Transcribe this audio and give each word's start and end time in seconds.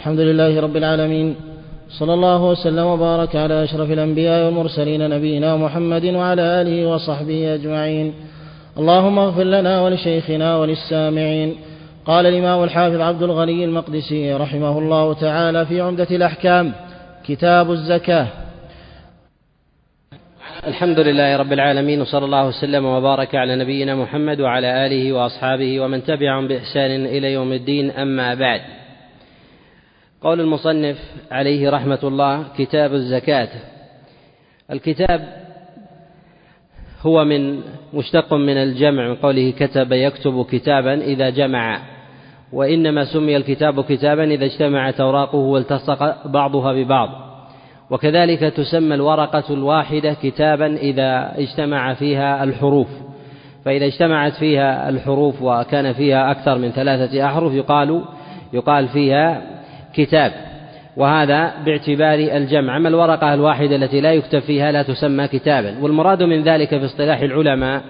الحمد 0.00 0.20
لله 0.20 0.60
رب 0.60 0.76
العالمين. 0.76 1.36
صلى 1.88 2.14
الله 2.14 2.44
وسلم 2.44 2.86
وبارك 2.86 3.36
على 3.36 3.64
أشرف 3.64 3.90
الأنبياء 3.90 4.44
والمرسلين 4.44 5.10
نبينا 5.10 5.56
محمد 5.56 6.04
وعلى 6.04 6.42
آله 6.60 6.86
وصحبه 6.86 7.54
أجمعين. 7.54 8.14
اللهم 8.78 9.18
اغفر 9.18 9.42
لنا 9.42 9.80
ولشيخنا 9.80 10.56
وللسامعين. 10.56 11.54
قال 12.04 12.26
الإمام 12.26 12.64
الحافظ 12.64 13.00
عبد 13.00 13.22
الغني 13.22 13.64
المقدسي 13.64 14.32
رحمه 14.34 14.78
الله 14.78 15.14
تعالى 15.14 15.66
في 15.66 15.80
عمدة 15.80 16.10
الأحكام 16.10 16.72
كتاب 17.26 17.70
الزكاة. 17.70 18.26
الحمد 20.66 21.00
لله 21.00 21.36
رب 21.36 21.52
العالمين 21.52 22.00
وصلى 22.00 22.24
الله 22.24 22.46
وسلم 22.46 22.84
وبارك 22.84 23.34
على 23.34 23.56
نبينا 23.56 23.94
محمد 23.94 24.40
وعلى 24.40 24.86
آله 24.86 25.12
وأصحابه 25.12 25.80
ومن 25.80 26.04
تبعهم 26.04 26.48
بإحسان 26.48 27.06
إلى 27.06 27.32
يوم 27.32 27.52
الدين 27.52 27.90
أما 27.90 28.34
بعد. 28.34 28.79
قول 30.22 30.40
المصنف 30.40 30.96
عليه 31.30 31.70
رحمة 31.70 31.98
الله 32.04 32.44
كتاب 32.58 32.94
الزكاة. 32.94 33.48
الكتاب 34.70 35.20
هو 37.02 37.24
من 37.24 37.60
مشتق 37.94 38.34
من 38.34 38.56
الجمع 38.56 39.08
من 39.08 39.14
قوله 39.14 39.50
كتب 39.50 39.92
يكتب 39.92 40.46
كتابا 40.50 40.94
إذا 40.94 41.30
جمع. 41.30 41.80
وإنما 42.52 43.04
سمي 43.04 43.36
الكتاب 43.36 43.84
كتابا 43.84 44.24
إذا 44.24 44.44
اجتمعت 44.44 45.00
أوراقه 45.00 45.38
والتصق 45.38 46.26
بعضها 46.26 46.72
ببعض. 46.72 47.08
وكذلك 47.90 48.40
تسمى 48.40 48.94
الورقة 48.94 49.54
الواحدة 49.54 50.16
كتابا 50.22 50.76
إذا 50.76 51.32
اجتمع 51.38 51.94
فيها 51.94 52.44
الحروف. 52.44 52.88
فإذا 53.64 53.86
اجتمعت 53.86 54.32
فيها 54.32 54.88
الحروف 54.88 55.42
وكان 55.42 55.92
فيها 55.92 56.30
أكثر 56.30 56.58
من 56.58 56.70
ثلاثة 56.70 57.26
أحرف 57.26 57.52
يقال 57.52 58.04
يقال 58.52 58.88
فيها 58.88 59.59
كتاب 59.94 60.32
وهذا 60.96 61.52
باعتبار 61.64 62.18
الجمع. 62.18 62.76
أما 62.76 62.88
الورقة 62.88 63.34
الواحدة 63.34 63.76
التي 63.76 64.00
لا 64.00 64.12
يكتب 64.12 64.38
فيها 64.38 64.72
لا 64.72 64.82
تسمى 64.82 65.28
كتابا. 65.28 65.74
والمراد 65.82 66.22
من 66.22 66.42
ذلك 66.42 66.68
في 66.68 66.84
اصطلاح 66.84 67.20
العلماء 67.20 67.82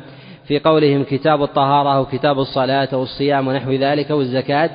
في 0.45 0.59
قولهم 0.59 1.05
كتاب 1.05 1.43
الطهارة 1.43 1.97
أو 1.97 2.05
كتاب 2.07 2.39
الصلاة 2.39 2.89
أو 2.93 3.03
الصيام 3.03 3.49
ونحو 3.49 3.73
ذلك 3.73 4.11
والزكاة 4.11 4.71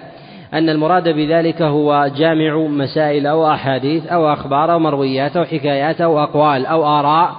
أن 0.54 0.70
المراد 0.70 1.10
بذلك 1.10 1.62
هو 1.62 2.12
جامع 2.18 2.58
مسائل 2.58 3.28
أو 3.28 3.52
أحاديث 3.52 4.08
أو 4.08 4.34
أخبار 4.34 4.74
أو 4.74 4.80
مرويات 4.80 5.38
أو 5.38 5.46
حكايات 5.46 6.02
أو 6.02 6.24
أقوال 6.24 6.66
أو 6.66 6.86
آراء 6.86 7.36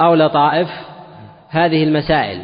أو 0.00 0.14
لطائف. 0.14 0.68
هذه 1.50 1.84
المسائل 1.84 2.40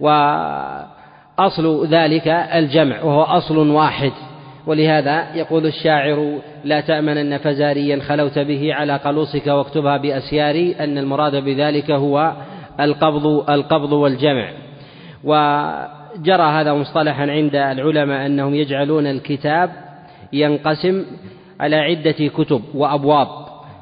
وأصل 0.00 1.86
ذلك 1.86 2.28
الجمع 2.28 3.02
وهو 3.02 3.22
أصل 3.22 3.58
واحد. 3.58 4.12
ولهذا 4.68 5.34
يقول 5.34 5.66
الشاعر 5.66 6.38
لا 6.64 6.80
تأمنن 6.80 7.38
فزاريا 7.38 8.00
خلوت 8.00 8.38
به 8.38 8.74
على 8.74 8.96
قلوصك 8.96 9.46
واكتبها 9.46 9.96
بأسياري 9.96 10.76
أن 10.80 10.98
المراد 10.98 11.36
بذلك 11.36 11.90
هو 11.90 12.32
القبض 12.80 13.50
القبض 13.50 13.92
والجمع. 13.92 14.50
وجرى 15.24 16.42
هذا 16.42 16.72
مصطلحا 16.72 17.30
عند 17.30 17.56
العلماء 17.56 18.26
أنهم 18.26 18.54
يجعلون 18.54 19.06
الكتاب 19.06 19.70
ينقسم 20.32 21.04
على 21.60 21.76
عدة 21.76 22.28
كتب 22.36 22.62
وأبواب 22.74 23.28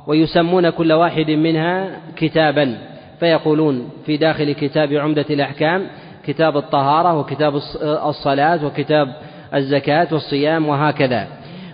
ويسمون 0.06 0.70
كل 0.70 0.92
واحد 0.92 1.30
منها 1.30 2.00
كتابا. 2.16 2.78
فيقولون 3.20 3.90
في 4.06 4.16
داخل 4.16 4.52
كتاب 4.52 4.92
عمدة 4.92 5.26
الأحكام 5.30 5.86
كتاب 6.26 6.56
الطهارة 6.56 7.18
وكتاب 7.18 7.56
الصلاة 7.82 8.66
وكتاب 8.66 9.08
الزكاة 9.56 10.08
والصيام 10.12 10.68
وهكذا. 10.68 11.26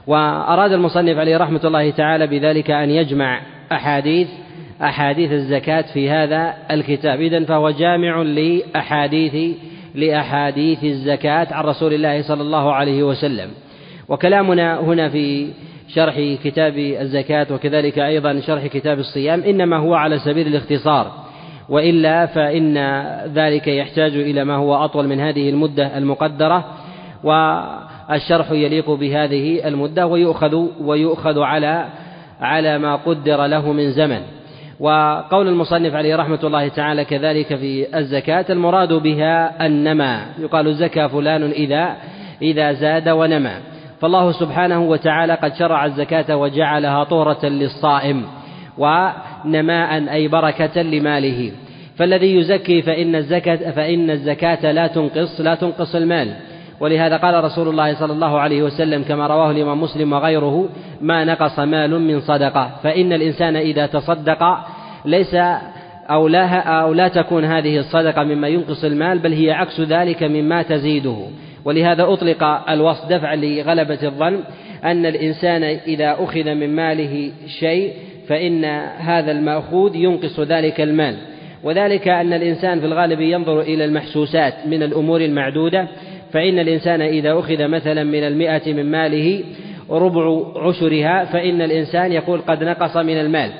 وأراد 0.06 0.72
المصنف 0.72 1.18
عليه 1.18 1.36
رحمة 1.36 1.60
الله 1.64 1.90
تعالى 1.90 2.26
بذلك 2.26 2.70
أن 2.70 2.90
يجمع 2.90 3.40
أحاديث 3.72 4.28
أحاديث 4.82 5.32
الزكاة 5.32 5.84
في 5.94 6.10
هذا 6.10 6.54
الكتاب. 6.70 7.20
إذن 7.20 7.44
فهو 7.44 7.70
جامع 7.70 8.22
لأحاديث 8.22 9.56
لأحاديث 9.94 10.84
الزكاة 10.84 11.46
عن 11.50 11.64
رسول 11.64 11.94
الله 11.94 12.22
صلى 12.22 12.42
الله 12.42 12.72
عليه 12.72 13.02
وسلم. 13.02 13.50
وكلامنا 14.08 14.80
هنا 14.80 15.08
في 15.08 15.48
شرح 15.88 16.14
كتاب 16.44 16.78
الزكاة 16.78 17.46
وكذلك 17.50 17.98
أيضا 17.98 18.40
شرح 18.40 18.66
كتاب 18.66 18.98
الصيام 18.98 19.40
إنما 19.40 19.76
هو 19.76 19.94
على 19.94 20.18
سبيل 20.18 20.46
الاختصار. 20.46 21.12
وإلا 21.68 22.26
فإن 22.26 22.78
ذلك 23.34 23.68
يحتاج 23.68 24.16
إلى 24.16 24.44
ما 24.44 24.56
هو 24.56 24.74
أطول 24.74 25.08
من 25.08 25.20
هذه 25.20 25.50
المدة 25.50 25.98
المقدرة. 25.98 26.64
والشرح 27.24 28.50
يليق 28.50 28.90
بهذه 28.90 29.68
المدة 29.68 30.06
ويؤخذ 30.06 30.66
ويؤخذ 30.80 31.38
على 31.38 31.86
على 32.40 32.78
ما 32.78 32.96
قدر 32.96 33.46
له 33.46 33.72
من 33.72 33.90
زمن. 33.90 34.20
وقول 34.80 35.48
المصنف 35.48 35.94
عليه 35.94 36.16
رحمة 36.16 36.38
الله 36.44 36.68
تعالى 36.68 37.04
كذلك 37.04 37.54
في 37.54 37.98
الزكاة 37.98 38.44
المراد 38.50 38.92
بها 38.92 39.66
النمى 39.66 40.18
يقال 40.38 40.74
زكى 40.74 41.08
فلان 41.08 41.42
إذا 41.42 41.96
إذا 42.42 42.72
زاد 42.72 43.08
ونمى 43.08 43.52
فالله 44.00 44.32
سبحانه 44.32 44.82
وتعالى 44.82 45.34
قد 45.34 45.54
شرع 45.54 45.84
الزكاة 45.84 46.36
وجعلها 46.36 47.04
طهرة 47.04 47.46
للصائم 47.46 48.24
ونماء 48.78 50.12
أي 50.12 50.28
بركة 50.28 50.82
لماله. 50.82 51.52
فالذي 51.96 52.36
يزكي 52.36 52.82
فإن 52.82 53.14
الزكاة 53.14 53.70
فإن 53.70 54.10
الزكاة 54.10 54.72
لا 54.72 54.86
تنقص 54.86 55.40
لا 55.40 55.54
تنقص 55.54 55.94
المال. 55.94 56.34
ولهذا 56.82 57.16
قال 57.16 57.44
رسول 57.44 57.68
الله 57.68 57.94
صلى 57.94 58.12
الله 58.12 58.40
عليه 58.40 58.62
وسلم 58.62 59.02
كما 59.02 59.26
رواه 59.26 59.50
الإمام 59.50 59.80
مسلم 59.80 60.12
وغيره 60.12 60.68
ما 61.00 61.24
نقص 61.24 61.58
مال 61.58 62.00
من 62.00 62.20
صدقة 62.20 62.70
فإن 62.82 63.12
الإنسان 63.12 63.56
إذا 63.56 63.86
تصدق 63.86 64.58
ليس 65.04 65.34
أو 66.10 66.28
لا 66.28 66.58
أو 66.58 66.92
لا 66.92 67.08
تكون 67.08 67.44
هذه 67.44 67.78
الصدقة 67.78 68.22
مما 68.22 68.48
ينقص 68.48 68.84
المال 68.84 69.18
بل 69.18 69.32
هي 69.32 69.50
عكس 69.50 69.80
ذلك 69.80 70.22
مما 70.22 70.62
تزيده. 70.62 71.16
ولهذا 71.64 72.12
أطلق 72.12 72.44
الوصف 72.70 73.08
دفعا 73.08 73.36
لغلبة 73.36 73.98
الظن 74.02 74.40
أن 74.84 75.06
الإنسان 75.06 75.62
إذا 75.62 76.16
أخذ 76.18 76.54
من 76.54 76.76
ماله 76.76 77.32
شيء 77.60 77.92
فإن 78.28 78.64
هذا 78.98 79.32
المأخوذ 79.32 79.96
ينقص 79.96 80.40
ذلك 80.40 80.80
المال. 80.80 81.16
وذلك 81.64 82.08
أن 82.08 82.32
الإنسان 82.32 82.80
في 82.80 82.86
الغالب 82.86 83.20
ينظر 83.20 83.60
إلى 83.60 83.84
المحسوسات 83.84 84.54
من 84.66 84.82
الأمور 84.82 85.20
المعدودة 85.20 85.88
فإن 86.32 86.58
الإنسان 86.58 87.00
إذا 87.00 87.38
أخذ 87.38 87.68
مثلا 87.68 88.04
من 88.04 88.24
المئة 88.24 88.72
من 88.72 88.90
ماله 88.90 89.44
ربع 89.90 90.42
عشرها 90.56 91.24
فإن 91.24 91.62
الإنسان 91.62 92.12
يقول 92.12 92.40
قد 92.40 92.64
نقص 92.64 92.96
من 92.96 93.20
المال. 93.20 93.50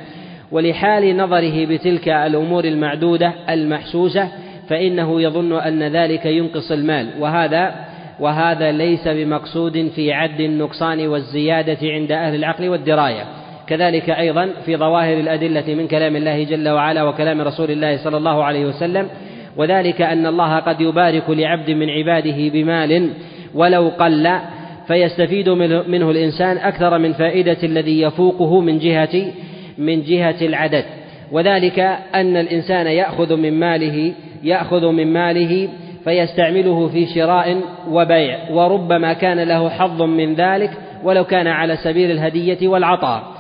ولحال 0.53 1.17
نظره 1.17 1.67
بتلك 1.67 2.09
الأمور 2.09 2.65
المعدودة 2.65 3.33
المحسوسة 3.51 4.29
فإنه 4.69 5.23
يظن 5.23 5.53
أن 5.53 5.83
ذلك 5.83 6.27
ينقص 6.27 6.73
المال. 6.73 7.11
وهذا 7.21 7.75
وهذا 8.21 8.73
ليس 8.73 9.09
بمقصود 9.09 9.91
في 9.95 10.13
عد 10.13 10.41
النقصان 10.41 11.07
والزيادة 11.07 11.79
عند 11.83 12.13
أهل 12.13 12.35
العقل 12.35 12.69
والدراية. 12.69 13.25
كذلك 13.67 14.11
أيضا 14.11 14.49
في 14.67 14.77
ظواهر 14.77 15.21
الأدلة 15.21 15.75
من 15.75 15.89
كلام 15.89 16.17
الله 16.17 16.45
جل 16.45 16.69
وعلا 16.69 17.03
وكلام 17.03 17.41
رسول 17.41 17.71
الله 17.71 17.97
صلى 17.97 18.17
الله 18.17 18.45
عليه 18.45 18.67
وسلم 18.67 19.09
وذلك 19.57 20.03
أن 20.03 20.27
الله 20.27 20.57
قد 20.57 20.81
يبارك 20.81 21.31
لعبد 21.31 21.71
من 21.71 21.91
عباده 21.91 22.49
بمال 22.49 23.11
ولو 23.55 23.89
قل 23.89 24.39
فيستفيد 24.87 25.49
منه 25.89 26.11
الإنسان 26.11 26.57
أكثر 26.57 26.99
من 26.99 27.13
فائدة 27.13 27.57
الذي 27.63 28.01
يفوقه 28.01 28.61
من 28.61 28.79
جهة 28.79 29.33
من 29.79 30.03
جهة 30.03 30.37
العدد. 30.43 30.85
وذلك 31.33 31.79
أن 32.15 32.37
الإنسان 32.37 32.87
يأخذ 32.87 33.37
من 33.37 33.61
ماله 33.61 34.13
يأخذ 34.43 34.87
من 34.87 35.13
ماله 35.13 35.69
فيستعمله 36.05 36.89
في 36.89 37.07
شراء 37.07 37.61
وبيع. 37.91 38.51
وربما 38.51 39.13
كان 39.13 39.41
له 39.41 39.69
حظ 39.69 40.03
من 40.03 40.35
ذلك 40.35 40.71
ولو 41.05 41.25
كان 41.25 41.47
على 41.47 41.77
سبيل 41.77 42.11
الهدية 42.11 42.69
والعطاء. 42.69 43.32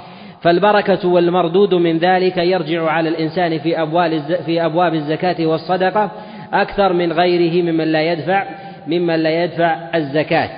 فالبركة 0.42 1.08
والمردود 1.08 1.74
من 1.74 1.98
ذلك 1.98 2.36
يرجع 2.36 2.90
على 2.90 3.08
الإنسان 3.08 3.58
في 3.58 3.82
أبواب 3.82 4.22
في 4.46 4.64
أبواب 4.64 4.94
الزكاة 4.94 5.46
والصدقة 5.46 6.10
أكثر 6.52 6.92
من 6.92 7.12
غيره 7.12 7.62
ممن 7.62 7.92
لا 7.92 8.12
يدفع 8.12 8.46
ممن 8.86 9.14
لا 9.14 9.44
يدفع 9.44 9.76
الزكاة. 9.94 10.48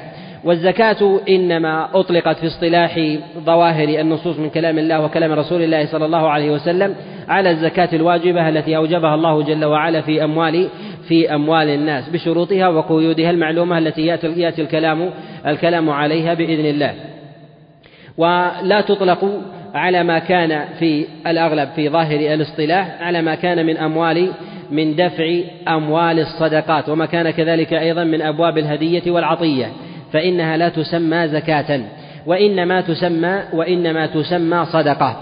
والزكاة 0.45 1.21
إنما 1.29 1.89
أطلقت 1.95 2.37
في 2.37 2.47
اصطلاح 2.47 3.19
ظواهر 3.39 3.89
النصوص 3.89 4.39
من 4.39 4.51
كلام 4.51 4.79
الله 4.79 5.05
وكلام 5.05 5.33
رسول 5.33 5.63
الله 5.63 5.87
صلى 5.87 6.05
الله 6.05 6.31
عليه 6.31 6.51
وسلم 6.51 6.95
على 7.29 7.51
الزكاة 7.51 7.89
الواجبة 7.93 8.49
التي 8.49 8.77
أوجبها 8.77 9.15
الله 9.15 9.43
جل 9.43 9.65
وعلا 9.65 10.01
في 10.01 10.25
أموال 10.25 10.69
في 11.09 11.35
أموال 11.35 11.69
الناس 11.69 12.09
بشروطها 12.09 12.69
وقيودها 12.69 13.31
المعلومة 13.31 13.79
التي 13.79 14.07
يأتي 14.07 14.63
الكلام 14.63 15.11
الكلام 15.47 15.91
عليها 15.91 16.35
بإذن 16.35 16.67
الله. 16.67 16.95
ولا 18.17 18.81
تطلق 18.81 19.41
على 19.75 20.05
ما 20.05 20.19
كان 20.19 20.65
في 20.79 21.07
الأغلب 21.27 21.69
في 21.77 21.89
ظاهر 21.89 22.35
الاصطلاح 22.35 22.97
على 23.01 23.23
ما 23.23 23.35
كان 23.35 23.67
من 23.67 23.77
أموال 23.77 24.29
من 24.71 24.97
دفع 24.97 25.25
أموال 25.69 26.21
الصدقات 26.21 26.89
وما 26.89 27.07
كان 27.07 27.31
كذلك 27.31 27.73
أيضا 27.73 28.05
من 28.05 28.23
أبواب 28.23 28.59
الهدية 28.59 29.11
والعطية 29.11 29.67
فإنها 30.13 30.57
لا 30.57 30.69
تسمى 30.69 31.29
زكاة 31.29 31.81
وإنما 32.27 32.81
تسمى 32.81 33.43
وإنما 33.53 34.07
تسمى 34.07 34.65
صدقة. 34.65 35.17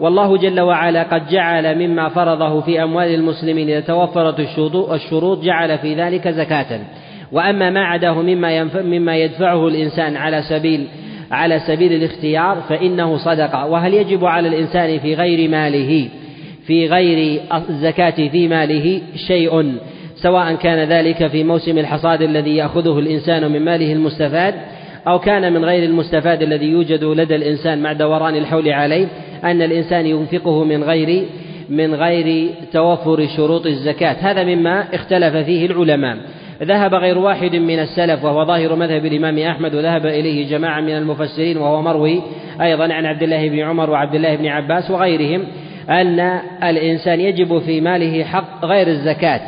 والله 0.00 0.36
جل 0.36 0.60
وعلا 0.60 1.02
قد 1.02 1.28
جعل 1.28 1.88
مما 1.88 2.08
فرضه 2.08 2.60
في 2.60 2.82
أموال 2.82 3.14
المسلمين 3.14 3.68
إذا 3.68 3.80
توفرت 3.80 4.40
الشروط 4.92 5.42
جعل 5.42 5.78
في 5.78 5.94
ذلك 5.94 6.28
زكاة. 6.28 6.80
وأما 7.32 7.70
ما 7.70 7.84
عداه 7.84 8.22
مما 8.22 8.64
مما 8.82 9.16
يدفعه 9.16 9.68
الإنسان 9.68 10.16
على 10.16 10.42
سبيل 10.42 10.88
على 11.30 11.60
سبيل 11.66 11.92
الاختيار 11.92 12.60
فإنه 12.68 13.16
صدقة 13.16 13.66
وهل 13.66 13.94
يجب 13.94 14.24
على 14.24 14.48
الإنسان 14.48 14.98
في 14.98 15.14
غير 15.14 15.50
ماله 15.50 16.08
في 16.66 16.86
غير 16.86 17.40
الزكاة 17.70 18.28
في 18.28 18.48
ماله 18.48 19.00
شيء؟ 19.26 19.72
سواء 20.16 20.54
كان 20.54 20.88
ذلك 20.88 21.26
في 21.26 21.44
موسم 21.44 21.78
الحصاد 21.78 22.22
الذي 22.22 22.56
يأخذه 22.56 22.98
الإنسان 22.98 23.52
من 23.52 23.64
ماله 23.64 23.92
المستفاد 23.92 24.54
أو 25.08 25.18
كان 25.18 25.52
من 25.52 25.64
غير 25.64 25.84
المستفاد 25.84 26.42
الذي 26.42 26.66
يوجد 26.66 27.04
لدى 27.04 27.36
الإنسان 27.36 27.82
مع 27.82 27.92
دوران 27.92 28.36
الحول 28.36 28.68
عليه 28.68 29.06
أن 29.44 29.62
الإنسان 29.62 30.06
ينفقه 30.06 30.64
من 30.64 30.84
غير 30.84 31.24
من 31.68 31.94
غير 31.94 32.50
توفر 32.72 33.26
شروط 33.36 33.66
الزكاة. 33.66 34.16
هذا 34.20 34.44
مما 34.44 34.94
اختلف 34.94 35.36
فيه 35.36 35.66
العلماء. 35.66 36.16
ذهب 36.62 36.94
غير 36.94 37.18
واحد 37.18 37.56
من 37.56 37.78
السلف 37.78 38.24
وهو 38.24 38.44
ظاهر 38.44 38.74
مذهب 38.74 39.06
الإمام 39.06 39.38
أحمد 39.38 39.74
وذهب 39.74 40.06
إليه 40.06 40.48
جماعة 40.48 40.80
من 40.80 40.96
المفسرين 40.96 41.56
وهو 41.56 41.82
مروي 41.82 42.22
أيضا 42.60 42.92
عن 42.92 43.06
عبد 43.06 43.22
الله 43.22 43.48
بن 43.48 43.58
عمر 43.58 43.90
وعبد 43.90 44.14
الله 44.14 44.36
بن 44.36 44.46
عباس 44.46 44.90
وغيرهم 44.90 45.44
أن 45.90 46.40
الإنسان 46.62 47.20
يجب 47.20 47.58
في 47.58 47.80
ماله 47.80 48.24
حق 48.24 48.64
غير 48.64 48.86
الزكاة. 48.86 49.40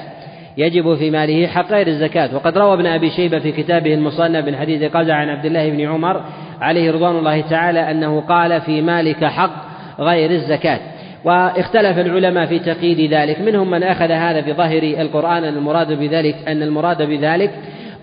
يجب 0.57 0.95
في 0.95 1.11
ماله 1.11 1.47
حق 1.47 1.73
غير 1.73 1.87
الزكاة. 1.87 2.35
وقد 2.35 2.59
روى 2.59 2.75
ابن 2.75 2.87
أبي 2.87 3.11
شيبة 3.11 3.39
في 3.39 3.53
كتابه 3.53 3.95
المصنف 3.95 4.47
من 4.47 4.57
حديث 4.57 4.83
قزع 4.83 5.15
عن 5.15 5.29
عبد 5.29 5.45
الله 5.45 5.71
بن 5.71 5.81
عمر 5.81 6.23
عليه 6.61 6.91
رضوان 6.91 7.17
الله 7.17 7.41
تعالى 7.41 7.91
أنه 7.91 8.21
قال 8.21 8.61
في 8.61 8.83
مالك 8.83 9.25
حق 9.25 9.65
غير 10.01 10.31
الزكاة. 10.31 10.81
واختلف 11.25 11.99
العلماء 11.99 12.47
في 12.47 12.59
تقييد 12.59 13.13
ذلك. 13.15 13.41
منهم 13.41 13.71
من 13.71 13.83
أخذ 13.83 14.11
هذا 14.11 14.43
في 14.43 14.53
ظاهر 14.53 14.83
القرآن 14.83 15.45
أن 15.45 15.57
المراد 15.57 15.93
بذلك 15.93 16.37
أن 16.49 16.63
المراد 16.63 17.03
بذلك 17.03 17.51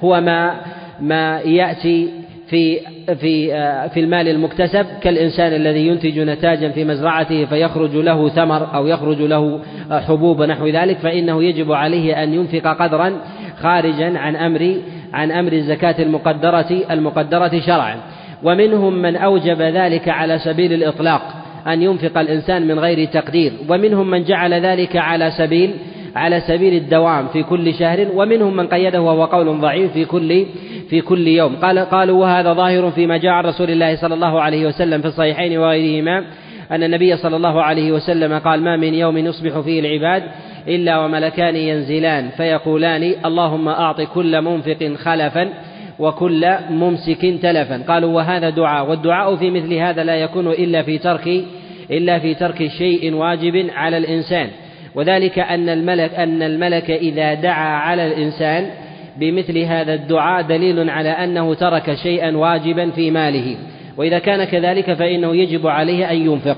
هو 0.04 0.22
ما 0.22 0.56
ما 1.02 1.40
يأتي 1.40 2.10
في 2.50 2.80
في 3.16 3.48
في 3.90 4.00
المال 4.00 4.28
المكتسب 4.28 4.86
كالإنسان 5.02 5.54
الذي 5.54 5.88
ينتج 5.88 6.20
نتاجا 6.20 6.70
في 6.70 6.86
مزرعته 6.86 7.46
فيخرج 7.46 7.96
له 7.96 8.30
ثمر 8.30 8.76
أو 8.76 8.88
يخرج 8.88 9.22
له 9.22 9.60
حبوب 9.92 10.42
نحو 10.42 10.68
ذلك 10.68 10.98
فإنه 10.98 11.44
يجب 11.44 11.72
عليه 11.72 12.24
أن 12.24 12.34
ينفق 12.34 12.68
قدرا 12.68 13.14
خارجا 13.62 14.18
عن 14.20 14.36
أمر 14.36 14.76
عن 15.14 15.32
أمر 15.32 15.54
الزكاة 15.54 15.96
المقدرة 16.04 16.82
المقدرة 16.92 17.60
شرعا. 17.60 17.96
ومنهم 18.44 18.94
من 18.94 19.16
أوجب 19.16 19.62
ذلك 19.62 20.10
على 20.10 20.40
سبيل 20.40 20.74
الإطلاق 20.74 21.22
أن 21.68 21.82
ينفق 21.82 22.18
الإنسان 22.18 22.68
من 22.68 22.80
غير 22.80 23.06
تقدير 23.08 23.52
ومنهم 23.70 24.10
من 24.10 24.24
جعل 24.24 24.54
ذلك 24.54 24.96
على 24.96 25.32
سبيل 25.32 25.74
على 26.16 26.40
سبيل 26.40 26.74
الدوام 26.74 27.28
في 27.28 27.44
كل 27.44 27.74
شهر 27.74 28.08
ومنهم 28.14 28.56
من 28.56 28.68
قيده 28.68 29.02
وهو 29.02 29.26
قول 29.26 29.62
ضعيف 29.62 29.92
في 29.94 30.06
كل 30.06 30.46
في 30.90 31.02
كل 31.02 31.28
يوم. 31.28 31.56
قال 31.56 31.80
قالوا 31.80 32.22
وهذا 32.22 32.54
ظاهر 32.54 32.92
فيما 32.92 33.18
جاء 33.18 33.32
عن 33.32 33.46
رسول 33.46 33.70
الله 33.70 33.96
صلى 33.96 34.14
الله 34.14 34.42
عليه 34.42 34.68
وسلم 34.68 35.02
في 35.02 35.08
الصحيحين 35.08 35.58
وغيرهما 35.58 36.24
أن 36.72 36.84
النبي 36.84 37.18
صلى 37.18 37.36
الله 37.36 37.64
عليه 37.64 37.92
وسلم 37.92 38.40
قال 38.40 38.64
ما 38.64 38.78
من 38.78 38.94
يوم 38.94 39.18
يصبح 39.18 39.60
فيه 39.60 39.80
العباد 39.80 40.24
إلا 40.68 41.00
وملكان 41.00 41.56
ينزلان 41.56 42.30
فيقولان 42.30 43.14
اللهم 43.26 43.68
أعط 43.68 44.02
كل 44.02 44.42
منفق 44.42 44.94
خلفا 45.04 45.50
وكل 46.00 46.56
ممسك 46.70 47.22
تلفا. 47.42 47.84
قالوا 47.88 48.14
وهذا 48.14 48.50
دعاء 48.50 48.90
والدعاء 48.90 49.36
في 49.36 49.50
مثل 49.50 49.74
هذا 49.74 50.04
لا 50.04 50.16
يكون 50.16 50.48
إلا 50.48 50.82
في 50.82 50.98
ترك 50.98 51.44
إلا 51.92 52.20
في 52.20 52.36
ترك 52.36 52.68
شيء 52.68 53.14
واجب 53.14 53.70
على 53.76 53.98
الإنسان. 53.98 54.50
وذلك 54.96 55.40
أن 55.40 55.70
الملك 55.70 56.14
أن 56.14 56.44
الملك 56.44 56.92
إذا 56.92 57.34
دعا 57.34 57.78
على 57.78 58.08
الإنسان 58.08 58.70
بمثل 59.18 59.58
هذا 59.58 59.94
الدعاء 59.94 60.42
دليل 60.42 60.90
على 60.90 61.10
أنه 61.10 61.54
ترك 61.54 61.94
شيئا 61.94 62.38
واجبا 62.38 62.90
في 62.90 63.12
ماله. 63.12 63.56
وإذا 63.98 64.20
كان 64.20 64.44
كذلك 64.44 64.94
فإنه 64.94 65.36
يجب 65.36 65.68
عليه 65.68 66.12
أن 66.12 66.18
ينفق. 66.18 66.58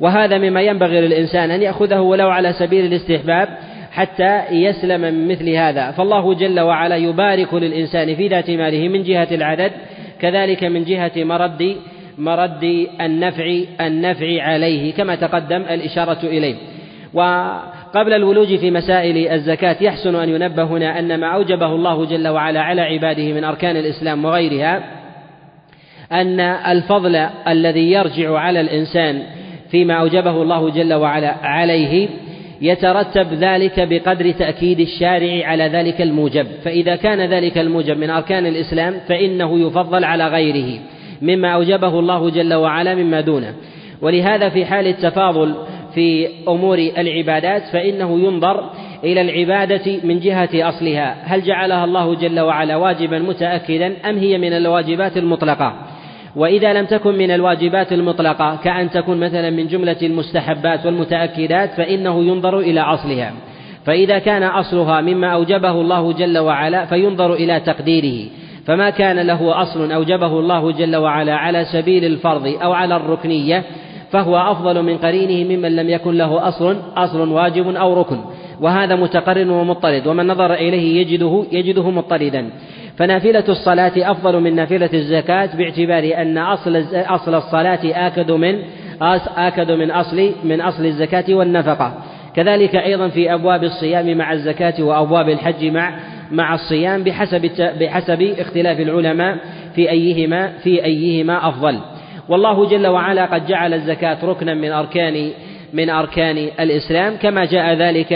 وهذا 0.00 0.38
مما 0.38 0.60
ينبغي 0.60 1.00
للإنسان 1.00 1.50
أن 1.50 1.62
يأخذه 1.62 2.00
ولو 2.00 2.28
على 2.28 2.52
سبيل 2.52 2.84
الاستحباب 2.84 3.48
حتى 3.96 4.42
يسلم 4.50 5.00
من 5.00 5.28
مثل 5.28 5.48
هذا. 5.48 5.90
فالله 5.90 6.34
جل 6.34 6.60
وعلا 6.60 6.96
يبارك 6.96 7.54
للإنسان 7.54 8.14
في 8.14 8.28
ذات 8.28 8.50
ماله 8.50 8.88
من 8.88 9.02
جهة 9.02 9.28
العدد 9.32 9.72
كذلك 10.20 10.64
من 10.64 10.84
جهة 10.84 11.12
مرد 11.16 11.76
مرد 12.18 12.86
النفع 13.00 13.60
النفع 13.80 14.42
عليه 14.42 14.92
كما 14.92 15.14
تقدم 15.14 15.62
الإشارة 15.62 16.18
إليه. 16.22 16.54
وقبل 17.14 18.12
الولوج 18.12 18.56
في 18.56 18.70
مسائل 18.70 19.28
الزكاة 19.28 19.76
يحسن 19.80 20.14
أن 20.14 20.28
ينبه 20.28 20.64
هنا 20.64 20.98
أن 20.98 21.20
ما 21.20 21.26
أوجبه 21.26 21.74
الله 21.74 22.04
جل 22.04 22.28
وعلا 22.28 22.60
على 22.60 22.80
عباده 22.80 23.32
من 23.32 23.44
أركان 23.44 23.76
الإسلام 23.76 24.24
وغيرها 24.24 24.82
أن 26.12 26.40
الفضل 26.40 27.16
الذي 27.48 27.92
يرجع 27.92 28.38
على 28.38 28.60
الإنسان 28.60 29.22
فيما 29.70 29.94
أوجبه 29.94 30.42
الله 30.42 30.70
جل 30.70 30.94
وعلا 30.94 31.34
عليه 31.42 32.08
يترتب 32.60 33.32
ذلك 33.32 33.80
بقدر 33.80 34.30
تأكيد 34.30 34.80
الشارع 34.80 35.46
على 35.46 35.64
ذلك 35.64 36.00
الموجب. 36.00 36.46
فإذا 36.64 36.96
كان 36.96 37.20
ذلك 37.20 37.58
الموجب 37.58 37.98
من 37.98 38.10
أركان 38.10 38.46
الإسلام 38.46 38.94
فإنه 39.08 39.66
يفضل 39.66 40.04
على 40.04 40.28
غيره 40.28 40.80
مما 41.22 41.48
أوجبه 41.54 41.98
الله 41.98 42.30
جل 42.30 42.54
وعلا 42.54 42.94
مما 42.94 43.20
دونه. 43.20 43.54
ولهذا 44.02 44.48
في 44.48 44.64
حال 44.64 44.86
التفاضل 44.86 45.54
في 45.94 46.28
أمور 46.48 46.78
العبادات 46.78 47.62
فإنه 47.72 48.18
ينظر 48.20 48.70
إلى 49.04 49.20
العبادة 49.20 50.00
من 50.04 50.20
جهة 50.20 50.68
أصلها. 50.68 51.16
هل 51.24 51.42
جعلها 51.42 51.84
الله 51.84 52.14
جل 52.14 52.40
وعلا 52.40 52.76
واجبا 52.76 53.18
متأكدا 53.18 53.92
أم 54.10 54.18
هي 54.18 54.38
من 54.38 54.52
الواجبات 54.52 55.16
المطلقة؟ 55.16 55.85
وإذا 56.36 56.72
لم 56.72 56.86
تكن 56.86 57.14
من 57.18 57.30
الواجبات 57.30 57.92
المطلقة 57.92 58.56
كأن 58.64 58.90
تكون 58.90 59.20
مثلا 59.20 59.50
من 59.50 59.66
جملة 59.66 59.96
المستحبات 60.02 60.86
والمتأكدات 60.86 61.70
فإنه 61.74 62.24
ينظر 62.24 62.58
إلى 62.58 62.80
أصلها. 62.80 63.32
فإذا 63.84 64.18
كان 64.18 64.42
أصلها 64.42 65.00
مما 65.00 65.28
أوجبه 65.28 65.70
الله 65.70 66.12
جل 66.12 66.38
وعلا 66.38 66.84
فينظر 66.86 67.32
إلى 67.32 67.60
تقديره. 67.60 68.28
فما 68.66 68.90
كان 68.90 69.18
له 69.20 69.62
أصل 69.62 69.92
أوجبه 69.92 70.38
الله 70.38 70.72
جل 70.72 70.96
وعلا 70.96 71.34
على 71.36 71.64
سبيل 71.64 72.04
الفرض 72.04 72.56
أو 72.62 72.72
على 72.72 72.96
الركنية 72.96 73.62
فهو 74.12 74.36
أفضل 74.36 74.82
من 74.82 74.98
قرينه 74.98 75.56
ممن 75.56 75.76
لم 75.76 75.90
يكن 75.90 76.14
له 76.14 76.48
أصل 76.48 76.76
أصل 76.96 77.28
واجب 77.28 77.76
أو 77.76 78.00
ركن. 78.00 78.18
وهذا 78.60 78.96
متقرن 78.96 79.50
ومضطرد 79.50 80.06
ومن 80.06 80.26
نظر 80.26 80.54
إليه 80.54 81.00
يجده 81.00 81.44
يجده 81.52 81.90
مضطردا. 81.90 82.50
فنافلة 82.98 83.44
الصلاة 83.48 83.92
أفضل 83.96 84.40
من 84.40 84.54
نافلة 84.54 84.90
الزكاة 84.94 85.56
باعتبار 85.56 86.22
أن 86.22 86.38
أصل 86.38 86.84
أصل 86.94 87.34
الصلاة 87.34 87.80
آكد 87.84 88.30
من 88.30 88.62
آكد 89.36 89.70
من 89.70 89.90
أصل 89.90 90.32
من 90.44 90.60
أصل 90.60 90.86
الزكاة 90.86 91.34
والنفقة. 91.34 91.94
كذلك 92.36 92.76
أيضا 92.76 93.08
في 93.08 93.34
أبواب 93.34 93.64
الصيام 93.64 94.18
مع 94.18 94.32
الزكاة 94.32 94.82
وأبواب 94.82 95.28
الحج 95.28 95.64
مع 95.64 95.98
مع 96.30 96.54
الصيام 96.54 97.02
بحسب 97.04 97.50
بحسب 97.80 98.22
اختلاف 98.38 98.80
العلماء 98.80 99.38
في 99.74 99.90
أيهما 99.90 100.52
في 100.62 100.84
أيهما 100.84 101.48
أفضل. 101.48 101.78
والله 102.28 102.68
جل 102.68 102.86
وعلا 102.86 103.24
قد 103.34 103.46
جعل 103.46 103.74
الزكاة 103.74 104.24
ركنا 104.24 104.54
من 104.54 104.72
أركان 104.72 105.30
من 105.72 105.90
أركان 105.90 106.48
الإسلام 106.60 107.16
كما 107.16 107.44
جاء 107.44 107.74
ذلك 107.74 108.12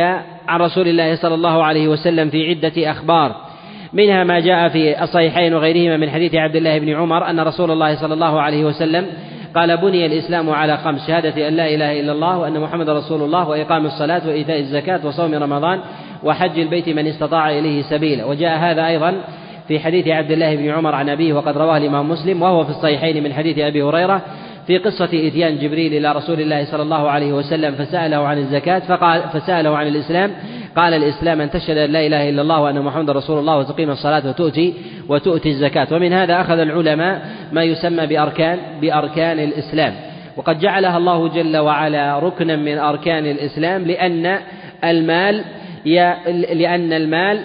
عن 0.49 0.61
رسول 0.61 0.89
الله 0.89 1.15
صلى 1.17 1.35
الله 1.35 1.65
عليه 1.65 1.89
وسلم 1.89 2.31
في 2.31 2.49
عدة 2.49 2.91
أخبار. 2.91 3.50
منها 3.93 4.25
ما 4.25 4.41
جاء 4.41 4.69
في 4.69 5.03
الصحيحين 5.03 5.55
وغيرهما 5.55 5.97
من 5.97 6.11
حديث 6.11 6.35
عبد 6.35 6.57
الله 6.57 6.79
بن 6.79 6.89
عمر 6.89 7.31
أن 7.31 7.41
رسول 7.41 7.71
الله 7.71 8.01
صلى 8.01 8.15
الله 8.15 8.41
عليه 8.41 8.65
وسلم 8.65 9.07
قال 9.55 9.77
بني 9.77 10.07
الإسلام 10.07 10.51
على 10.51 10.77
خمس 10.77 11.07
شهادة 11.07 11.49
أن 11.49 11.57
لا 11.57 11.75
إله 11.75 12.01
إلا 12.01 12.13
الله 12.13 12.39
وأن 12.39 12.61
محمد 12.61 12.91
رسول 12.91 13.23
الله 13.23 13.49
وإقام 13.49 13.87
الصلاة 13.87 14.29
وإيتاء 14.29 14.61
الزكاة 14.61 15.07
وصوم 15.07 15.35
رمضان 15.35 15.81
وحج 16.23 16.59
البيت 16.59 16.89
من 16.89 17.07
استطاع 17.07 17.51
إليه 17.51 17.83
سبيلا 17.83 18.25
وجاء 18.25 18.59
هذا 18.59 18.87
أيضا 18.87 19.15
في 19.69 19.81
حديث 19.81 20.09
عبد 20.09 20.31
الله 20.31 20.57
بن 20.57 20.69
عمر 20.71 20.95
عن 20.95 21.09
أبيه 21.09 21.33
وقد 21.33 21.59
رواه 21.59 21.77
الإمام 21.77 22.09
مسلم 22.09 22.43
وهو 22.43 22.65
في 22.65 22.71
الصحيحين 22.71 23.23
من 23.23 23.33
حديث 23.33 23.59
أبي 23.59 23.83
هريرة 23.83 24.23
في 24.71 24.79
قصة 24.79 25.05
إتيان 25.05 25.59
جبريل 25.59 25.95
إلى 25.95 26.13
رسول 26.13 26.41
الله 26.41 26.65
صلى 26.65 26.83
الله 26.83 27.11
عليه 27.11 27.33
وسلم 27.33 27.75
فسأله 27.75 28.17
عن 28.17 28.39
الزكاة 28.39 28.79
فقال 28.79 29.23
فسأله 29.33 29.77
عن 29.77 29.87
الإسلام 29.87 30.31
قال 30.77 30.95
الإسلام 30.95 31.41
أن 31.41 31.51
تشهد 31.51 31.77
أن 31.77 31.91
لا 31.91 32.07
إله 32.07 32.29
إلا 32.29 32.43
الله 32.43 32.61
وأن 32.61 32.81
محمد 32.81 33.11
رسول 33.11 33.39
الله 33.39 33.59
وتقيم 33.59 33.91
الصلاة 33.91 34.29
وتؤتي 34.29 34.75
وتؤتي 35.09 35.49
الزكاة. 35.49 35.87
ومن 35.93 36.13
هذا 36.13 36.41
أخذ 36.41 36.59
العلماء 36.59 37.23
ما 37.53 37.65
يسمى 37.65 38.07
بأركان 38.07 38.59
بأركان 38.81 39.39
الإسلام. 39.39 39.95
وقد 40.37 40.59
جعلها 40.59 40.97
الله 40.97 41.29
جل 41.29 41.57
وعلا 41.57 42.19
ركنا 42.19 42.57
من 42.57 42.79
أركان 42.79 43.27
الإسلام 43.27 43.85
لأن 43.85 44.39
المال 44.85 45.45
لأن 46.53 46.93
المال 46.93 47.41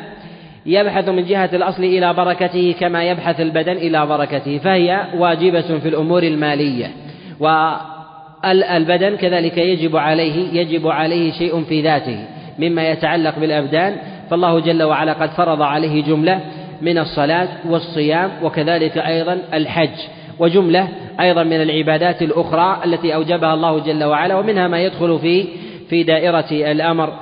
يبحث 0.66 1.10
من 1.10 1.26
جهة 1.26 1.50
الأصل 1.54 1.84
إلى 1.84 2.14
بركته 2.14 2.76
كما 2.80 3.04
يبحث 3.04 3.42
البدن 3.42 3.74
إلى 3.78 4.06
بركته 4.06 4.58
فهي 4.58 5.02
واجبة 5.18 5.80
في 5.80 5.90
الأمور 5.90 6.24
المالية. 6.24 7.05
والبدن 7.40 9.16
كذلك 9.16 9.58
يجب 9.58 9.98
عليه 9.98 10.62
يجب 10.62 10.88
عليه 10.88 11.32
شيء 11.32 11.64
في 11.64 11.82
ذاته 11.82 12.20
مما 12.60 12.90
يتعلق 12.90 13.40
بالأبدان. 13.40 13.98
فالله 14.30 14.60
جل 14.60 14.84
وعلا 14.84 15.14
قد 15.14 15.30
فرض 15.30 15.62
عليه 15.62 16.04
جملة 16.04 16.40
من 16.82 16.98
الصلاة 16.98 17.48
والصيام 17.70 18.32
وكذلك 18.44 18.98
أيضا 18.98 19.38
الحج 19.54 19.98
وجملة 20.40 20.88
أيضا 21.20 21.44
من 21.44 21.62
العبادات 21.62 22.22
الأخرى 22.22 22.82
التي 22.86 23.16
أوجبها 23.16 23.54
الله 23.54 23.80
جل 23.80 24.04
وعلا 24.04 24.36
ومنها 24.36 24.68
ما 24.68 24.80
يدخل 24.80 25.20
في 25.20 25.46
في 25.90 26.04
دائرة 26.04 26.46
الأمر 26.52 27.14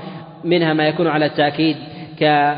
منها 0.43 0.74
ما 0.74 0.88
يكون 0.88 1.08
على 1.08 1.25
التأكيد 1.25 1.75
ك 2.20 2.53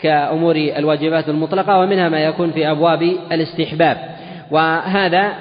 كأمور 0.00 0.56
الواجبات 0.56 1.28
المطلقة 1.28 1.78
ومنها 1.78 2.08
ما 2.08 2.18
يكون 2.18 2.50
في 2.50 2.70
أبواب 2.70 3.02
الاستحباب. 3.32 3.96
وهذا 4.50 5.32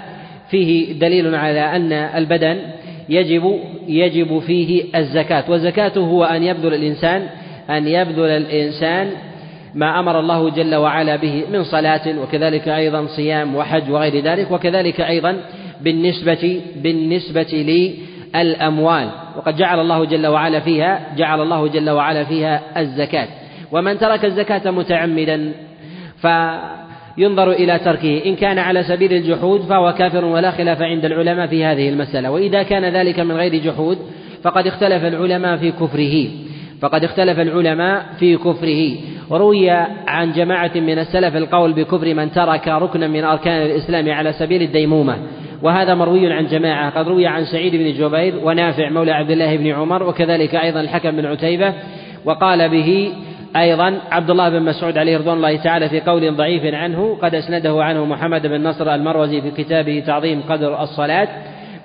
فيه 0.52 0.94
دليل 0.94 1.36
على 1.36 1.76
أن 1.76 1.94
البدن 1.94 2.58
يجب 3.10 3.60
يجب 3.88 4.40
فيه 4.40 4.84
الزكاة 4.96 5.44
والزكاة 5.52 5.98
هو 5.98 6.24
أن 6.24 6.44
يبذل 6.44 6.74
الإنسان 6.74 7.28
أن 7.70 7.88
يبذل 7.88 8.30
الإنسان 8.30 9.12
ما 9.76 10.00
أمر 10.00 10.20
الله 10.20 10.50
جل 10.50 10.76
وعلا 10.76 11.16
به 11.16 11.44
من 11.52 11.64
صلاة 11.64 12.20
وكذلك 12.20 12.68
أيضا 12.68 13.06
صيام 13.06 13.56
وحج 13.56 13.92
وغير 13.92 14.24
ذلك 14.24 14.52
وكذلك 14.52 15.02
أيضا 15.02 15.38
بالنسبة 15.82 16.62
بالنسبة 16.76 17.54
للأموال. 18.34 19.10
وقد 19.38 19.56
جعل 19.56 19.80
الله 19.80 20.06
جل 20.06 20.28
وعلا 20.28 20.60
فيها 20.60 21.00
جعل 21.18 21.42
الله 21.42 21.68
جل 21.68 21.90
وعلا 21.90 22.24
فيها 22.24 22.62
الزكاة. 22.78 23.28
ومن 23.72 23.98
ترك 23.98 24.26
الزكاة 24.26 24.72
متعمدا 24.72 25.54
فينظر 27.16 27.52
إلى 27.52 27.80
تركه. 27.80 28.22
إن 28.26 28.36
كان 28.36 28.60
على 28.60 28.84
سبيل 28.84 29.14
الجحود 29.14 29.62
فهو 29.62 29.94
كافر 29.94 30.26
ولا 30.26 30.52
خلاف 30.52 30.82
عند 30.82 31.06
العلماء 31.06 31.48
في 31.48 31.66
هذه 31.66 31.90
المسألة. 31.90 32.32
وإذا 32.32 32.64
كان 32.64 32.86
ذلك 32.86 33.20
من 33.20 33.36
غير 33.36 33.56
جحود 33.56 33.98
فقد 34.44 34.68
اختلف 34.68 35.06
العلماء 35.06 35.58
في 35.58 35.72
كفره. 35.72 36.28
فقد 36.82 37.04
اختلف 37.04 37.40
العلماء 37.40 38.06
في 38.20 38.38
كفره. 38.38 38.98
وروي 39.30 39.70
عن 40.08 40.32
جماعة 40.32 40.72
من 40.76 41.00
السلف 41.00 41.36
القول 41.36 41.74
بكفر 41.74 42.14
من 42.14 42.32
ترك 42.32 42.68
ركنا 42.68 43.08
من 43.08 43.24
أركان 43.24 43.62
الإسلام 43.62 44.10
على 44.10 44.34
سبيل 44.34 44.62
الديمومة. 44.62 45.18
وهذا 45.64 45.96
مروي 45.96 46.34
عن 46.34 46.48
جماعة. 46.48 46.90
قد 46.90 47.08
روي 47.08 47.28
عن 47.28 47.46
سعيد 47.46 47.76
بن 47.76 47.94
جبير 47.94 48.34
ونافع 48.44 48.90
مولى 48.90 49.12
عبد 49.12 49.32
الله 49.32 49.58
بن 49.58 49.68
عمر 49.68 50.04
وكذلك 50.04 50.56
أيضا 50.56 50.82
الحكم 50.82 51.12
بن 51.12 51.26
عتيبة 51.26 51.74
وقال 52.26 52.70
به 52.70 53.12
أيضا 53.56 54.02
عبد 54.12 54.30
الله 54.30 54.50
بن 54.50 54.62
مسعود 54.62 54.98
عليه 54.98 55.18
رضوان 55.18 55.38
الله 55.38 55.58
تعالى 55.58 55.90
في 55.90 56.02
قول 56.02 56.36
ضعيف 56.36 56.74
عنه 56.76 57.18
قد 57.22 57.36
أسنده 57.36 57.84
عنه 57.84 58.06
محمد 58.06 58.48
بن 58.48 58.64
نصر 58.64 58.96
المروزي 58.96 59.42
في 59.42 59.52
كتابه 59.52 60.04
تعظيم 60.08 60.42
قدر 60.50 60.84
الصلاة 60.84 61.28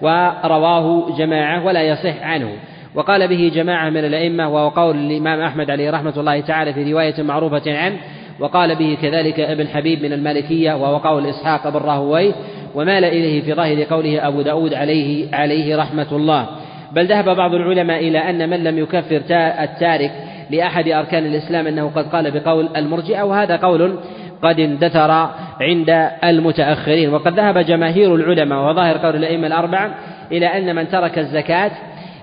ورواه 0.02 1.16
جماعة 1.18 1.66
ولا 1.66 1.82
يصح 1.82 2.22
عنه. 2.22 2.48
وقال 2.94 3.28
به 3.28 3.52
جماعة 3.54 3.90
من 3.90 4.04
الأئمة 4.04 4.48
وهو 4.48 4.68
قول 4.68 4.96
الإمام 4.96 5.40
أحمد 5.40 5.70
عليه 5.70 5.90
رحمة 5.90 6.12
الله 6.16 6.40
تعالى 6.40 6.72
في 6.72 6.92
رواية 6.92 7.22
معروفة 7.22 7.78
عنه 7.78 7.96
وقال 8.40 8.74
به 8.74 8.98
كذلك 9.02 9.40
ابن 9.40 9.68
حبيب 9.68 10.02
من 10.02 10.12
المالكية 10.12 10.72
وهو 10.74 10.96
قول 10.96 11.26
إسحاق 11.26 11.68
بن 11.68 11.76
راهويه 11.78 12.32
ومال 12.74 13.04
إليه 13.04 13.42
في 13.42 13.54
ظاهر 13.54 13.82
قوله 13.82 14.28
أبو 14.28 14.42
داود 14.42 14.74
عليه 14.74 15.34
عليه 15.34 15.76
رحمة 15.76 16.06
الله. 16.12 16.46
بل 16.92 17.06
ذهب 17.06 17.36
بعض 17.36 17.54
العلماء 17.54 18.08
إلى 18.08 18.18
أن 18.18 18.50
من 18.50 18.64
لم 18.64 18.78
يكفر 18.78 19.22
التارك 19.62 20.12
لأحد 20.50 20.88
أركان 20.88 21.26
الإسلام 21.26 21.66
أنه 21.66 21.90
قد 21.96 22.08
قال 22.08 22.30
بقول 22.30 22.68
المرجئة 22.76 23.22
وهذا 23.22 23.56
قول 23.56 23.98
قد 24.42 24.60
اندثر 24.60 25.30
عند 25.60 26.10
المتأخرين 26.24 27.14
وقد 27.14 27.34
ذهب 27.34 27.58
جماهير 27.58 28.14
العلماء 28.14 28.70
وظاهر 28.70 28.96
قول 28.96 29.16
الأئمة 29.16 29.46
الأربعة 29.46 29.94
إلى 30.32 30.46
أن 30.46 30.76
من 30.76 30.88
ترك 30.88 31.18
الزكاة 31.18 31.70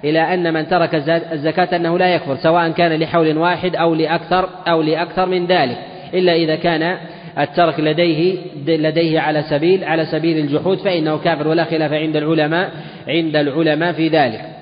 إلى 0.04 0.34
أن 0.34 0.54
من 0.54 0.68
ترك 0.68 0.96
الزكاة 1.32 1.76
أنه 1.76 1.98
لا 1.98 2.16
يكفر 2.16 2.36
سواء 2.36 2.72
كان 2.72 3.00
لحول 3.00 3.38
واحد 3.38 3.76
أو 3.76 3.96
لأكثر 3.96 4.50
أو 4.68 4.82
لأكثر 4.82 5.26
من 5.26 5.46
ذلك 5.46 5.78
إلا 6.14 6.34
إذا 6.34 6.56
كان 6.56 6.98
الترك 7.40 7.80
لديه 7.80 8.38
لديه 8.68 9.20
على 9.20 9.42
سبيل 9.42 9.84
على 9.84 10.06
سبيل 10.06 10.38
الجحود 10.38 10.78
فإنه 10.78 11.18
كافر 11.18 11.48
ولا 11.48 11.64
خلاف 11.64 11.94
عند 11.94 12.16
العلماء 12.16 12.72
عند 13.08 13.36
العلماء 13.36 13.94
في 13.94 14.08
ذلك. 14.08 14.53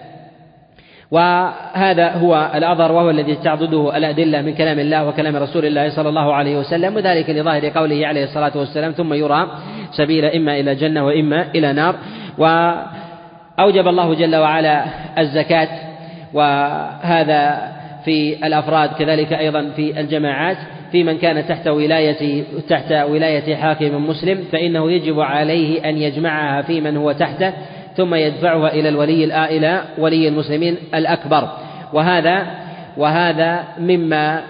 وهذا 1.12 2.12
هو 2.12 2.52
الأظهر 2.56 2.92
وهو 2.92 3.10
الذي 3.10 3.36
تعضده 3.36 3.98
الأدلة 3.98 4.42
من 4.42 4.54
كلام 4.54 4.80
الله 4.80 5.08
وكلام 5.08 5.36
رسول 5.36 5.66
الله 5.66 5.90
صلى 5.90 6.10
الله 6.10 6.34
عليه 6.34 6.58
وسلم 6.58 6.96
وذلك 6.96 7.30
لظاهر 7.30 7.70
قوله 7.70 8.08
عليه 8.08 8.24
الصلاة 8.24 8.52
والسلام 8.56 8.92
ثم 8.92 9.14
يرى 9.14 9.48
سبيل 9.92 10.26
إما 10.26 10.60
إلى 10.60 10.76
جنة 10.76 11.06
وإما 11.06 11.46
إلى 11.56 11.74
نار. 11.74 11.96
و 12.38 12.72
أوجب 13.60 13.88
الله 13.88 14.14
جل 14.14 14.36
وعلا 14.36 14.86
الزكاة 15.18 15.70
وهذا 16.34 17.72
في 18.06 18.48
الأفراد 18.48 18.90
كذلك 18.90 19.34
أيضا 19.34 19.70
في 19.76 20.00
الجماعات. 20.00 20.58
في 20.92 21.04
من 21.04 21.18
كان 21.18 21.48
تحت 21.48 21.68
ولاية 21.68 22.44
تحت 22.70 22.92
ولاية 22.92 23.56
حاكم 23.56 24.10
مسلم 24.10 24.38
فإنه 24.52 24.92
يجب 24.92 25.20
عليه 25.20 25.90
أن 25.90 25.98
يجمعها 25.98 26.62
في 26.62 26.82
من 26.82 26.98
هو 26.98 27.12
تحته. 27.12 27.54
ثم 27.98 28.16
يدفعها 28.16 28.74
إلى 28.74 28.90
الولي 28.90 29.46
إلى 29.58 29.82
ولي 29.98 30.28
المسلمين 30.28 30.78
الأكبر. 30.96 31.50
وهذا 31.94 32.48
وهذا 32.98 33.64
مما 33.80 34.42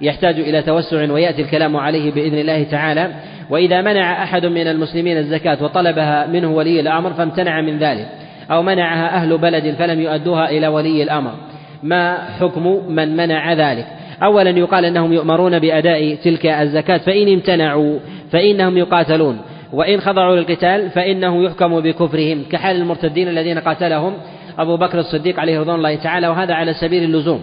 يحتاج 0.00 0.40
إلى 0.40 0.62
توسع 0.62 1.12
ويأتي 1.12 1.42
الكلام 1.42 1.76
عليه 1.76 2.12
بإذن 2.12 2.38
الله 2.38 2.62
تعالى. 2.62 3.08
وإذا 3.50 3.80
منع 3.80 4.22
أحد 4.22 4.46
من 4.46 4.66
المسلمين 4.66 5.18
الزكاة 5.18 5.64
وطلبها 5.64 6.26
منه 6.26 6.52
ولي 6.52 6.80
الأمر 6.80 7.12
فامتنع 7.12 7.60
من 7.60 7.78
ذلك 7.78 8.08
أو 8.50 8.62
منعها 8.62 9.16
أهل 9.16 9.38
بلد 9.38 9.74
فلم 9.74 10.00
يؤدوها 10.00 10.50
إلى 10.50 10.68
ولي 10.68 11.02
الأمر. 11.02 11.32
ما 11.82 12.18
حكم 12.40 12.80
من 12.88 13.16
منع 13.16 13.52
ذلك؟ 13.52 13.86
أولا 14.22 14.50
يقال 14.50 14.84
أنهم 14.84 15.12
يؤمرون 15.12 15.58
بأداء 15.58 16.14
تلك 16.14 16.46
الزكاة 16.46 16.96
فإن 16.96 17.32
امتنعوا 17.32 17.98
فإنهم 18.30 18.78
يقاتلون. 18.78 19.38
وإن 19.74 20.00
خضعوا 20.00 20.36
للقتال 20.36 20.90
فإنه 20.90 21.44
يحكم 21.44 21.80
بكفرهم 21.80 22.42
كحال 22.50 22.76
المرتدين 22.76 23.28
الذين 23.28 23.58
قاتلهم 23.58 24.14
أبو 24.58 24.76
بكر 24.76 24.98
الصديق 24.98 25.40
عليه 25.40 25.60
رضوان 25.60 25.76
الله 25.76 25.94
تعالى 25.94 26.28
وهذا 26.28 26.54
على 26.54 26.74
سبيل 26.74 27.04
اللزوم. 27.04 27.40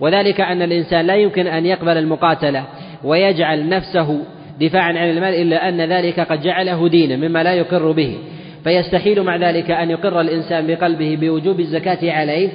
وذلك 0.00 0.40
أن 0.40 0.62
الإنسان 0.62 1.06
لا 1.06 1.14
يمكن 1.14 1.46
أن 1.46 1.66
يقبل 1.66 1.96
المقاتلة 1.96 2.64
ويجعل 3.04 3.68
نفسه 3.68 4.20
دفاعا 4.60 4.88
عن 4.88 5.10
المال 5.10 5.34
إلا 5.34 5.68
أن 5.68 5.80
ذلك 5.80 6.20
قد 6.20 6.40
جعله 6.40 6.88
دينا 6.88 7.16
مما 7.16 7.42
لا 7.42 7.54
يقر 7.54 7.92
به. 7.92 8.18
فيستحيل 8.64 9.22
مع 9.22 9.36
ذلك 9.36 9.70
أن 9.70 9.90
يقر 9.90 10.20
الإنسان 10.20 10.66
بقلبه 10.66 11.18
بوجوب 11.20 11.60
الزكاة 11.60 12.12
عليه 12.12 12.48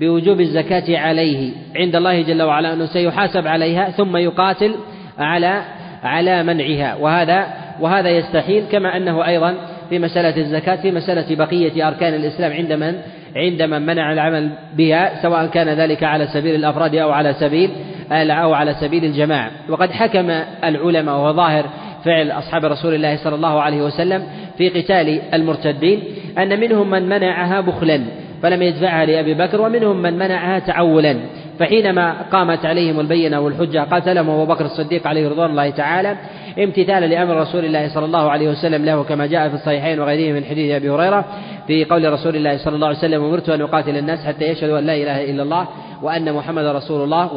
بوجوب 0.00 0.40
الزكاة 0.40 0.98
عليه. 0.98 1.50
عند 1.76 1.96
الله 1.96 2.22
جل 2.22 2.42
وعلا 2.42 2.72
أنه 2.72 2.86
سيحاسب 2.86 3.46
عليها 3.46 3.90
ثم 3.90 4.16
يقاتل 4.16 4.74
على 5.18 5.62
على 6.02 6.42
منعها. 6.42 6.94
وهذا 6.94 7.63
وهذا 7.80 8.10
يستحيل 8.10 8.64
كما 8.72 8.96
أنه 8.96 9.26
أيضا 9.26 9.54
في 9.90 9.98
مسألة 9.98 10.36
الزكاة 10.36 10.76
في 10.76 10.90
مسألة 10.92 11.36
بقية 11.36 11.88
أركان 11.88 12.14
الإسلام 12.14 12.52
عند 12.52 12.72
من؟ 12.72 12.94
عند 13.36 13.62
من 13.62 13.86
منع 13.86 14.12
العمل 14.12 14.50
بها 14.76 15.22
سواء 15.22 15.46
كان 15.46 15.68
ذلك 15.68 16.02
على 16.04 16.26
سبيل 16.26 16.54
الأفراد 16.54 16.94
أو 16.94 17.10
على 17.10 17.32
سبيل 17.32 17.70
أو 18.12 18.54
على 18.54 18.74
سبيل 18.74 19.04
الجماعة. 19.04 19.50
وقد 19.68 19.90
حكم 19.90 20.30
العلماء 20.64 21.14
وهو 21.14 21.32
ظاهر 21.32 21.66
فعل 22.04 22.30
أصحاب 22.30 22.64
رسول 22.64 22.94
الله 22.94 23.16
صلى 23.16 23.34
الله 23.34 23.62
عليه 23.62 23.82
وسلم 23.82 24.22
في 24.58 24.68
قتال 24.68 25.20
المرتدين 25.34 26.02
أن 26.38 26.60
منهم 26.60 26.90
من 26.90 27.08
منعها 27.08 27.60
بخلا 27.60 28.00
فلم 28.42 28.62
يدفعها 28.62 29.06
لأبي 29.06 29.34
بكر 29.34 29.60
ومنهم 29.60 30.02
من 30.02 30.14
منعها 30.14 30.58
تعولا. 30.58 31.16
فحينما 31.58 32.22
قامت 32.32 32.66
عليهم 32.66 33.00
البينة 33.00 33.40
والحجة 33.40 33.78
قاتلهم 33.78 34.30
أبو 34.30 34.44
بكر 34.44 34.64
الصديق 34.64 35.06
عليه 35.06 35.28
رضوان 35.28 35.50
الله 35.50 35.70
تعالى 35.70 36.16
امتثالا 36.58 37.06
لأمر 37.06 37.36
رسول 37.36 37.64
الله 37.64 37.88
صلى 37.88 38.04
الله 38.04 38.30
عليه 38.30 38.48
وسلم 38.48 38.84
له 38.84 39.02
كما 39.02 39.26
جاء 39.26 39.48
في 39.48 39.54
الصحيحين 39.54 40.00
وغيره 40.00 40.34
من 40.34 40.44
حديث 40.44 40.74
أبي 40.74 40.90
هريرة 40.90 41.24
في 41.66 41.84
قول 41.84 42.12
رسول 42.12 42.36
الله 42.36 42.56
صلى 42.56 42.74
الله 42.74 42.86
عليه 42.86 42.98
وسلم 42.98 43.24
أمرت 43.24 43.48
أن 43.48 43.60
أقاتل 43.60 43.96
الناس 43.96 44.24
حتى 44.24 44.44
يشهدوا 44.44 44.78
أن 44.78 44.86
لا 44.86 44.94
إله 44.94 45.24
إلا 45.30 45.42
الله 45.42 45.68
وأن 46.02 46.32
محمد 46.32 46.64
رسول 46.64 47.04
الله 47.04 47.34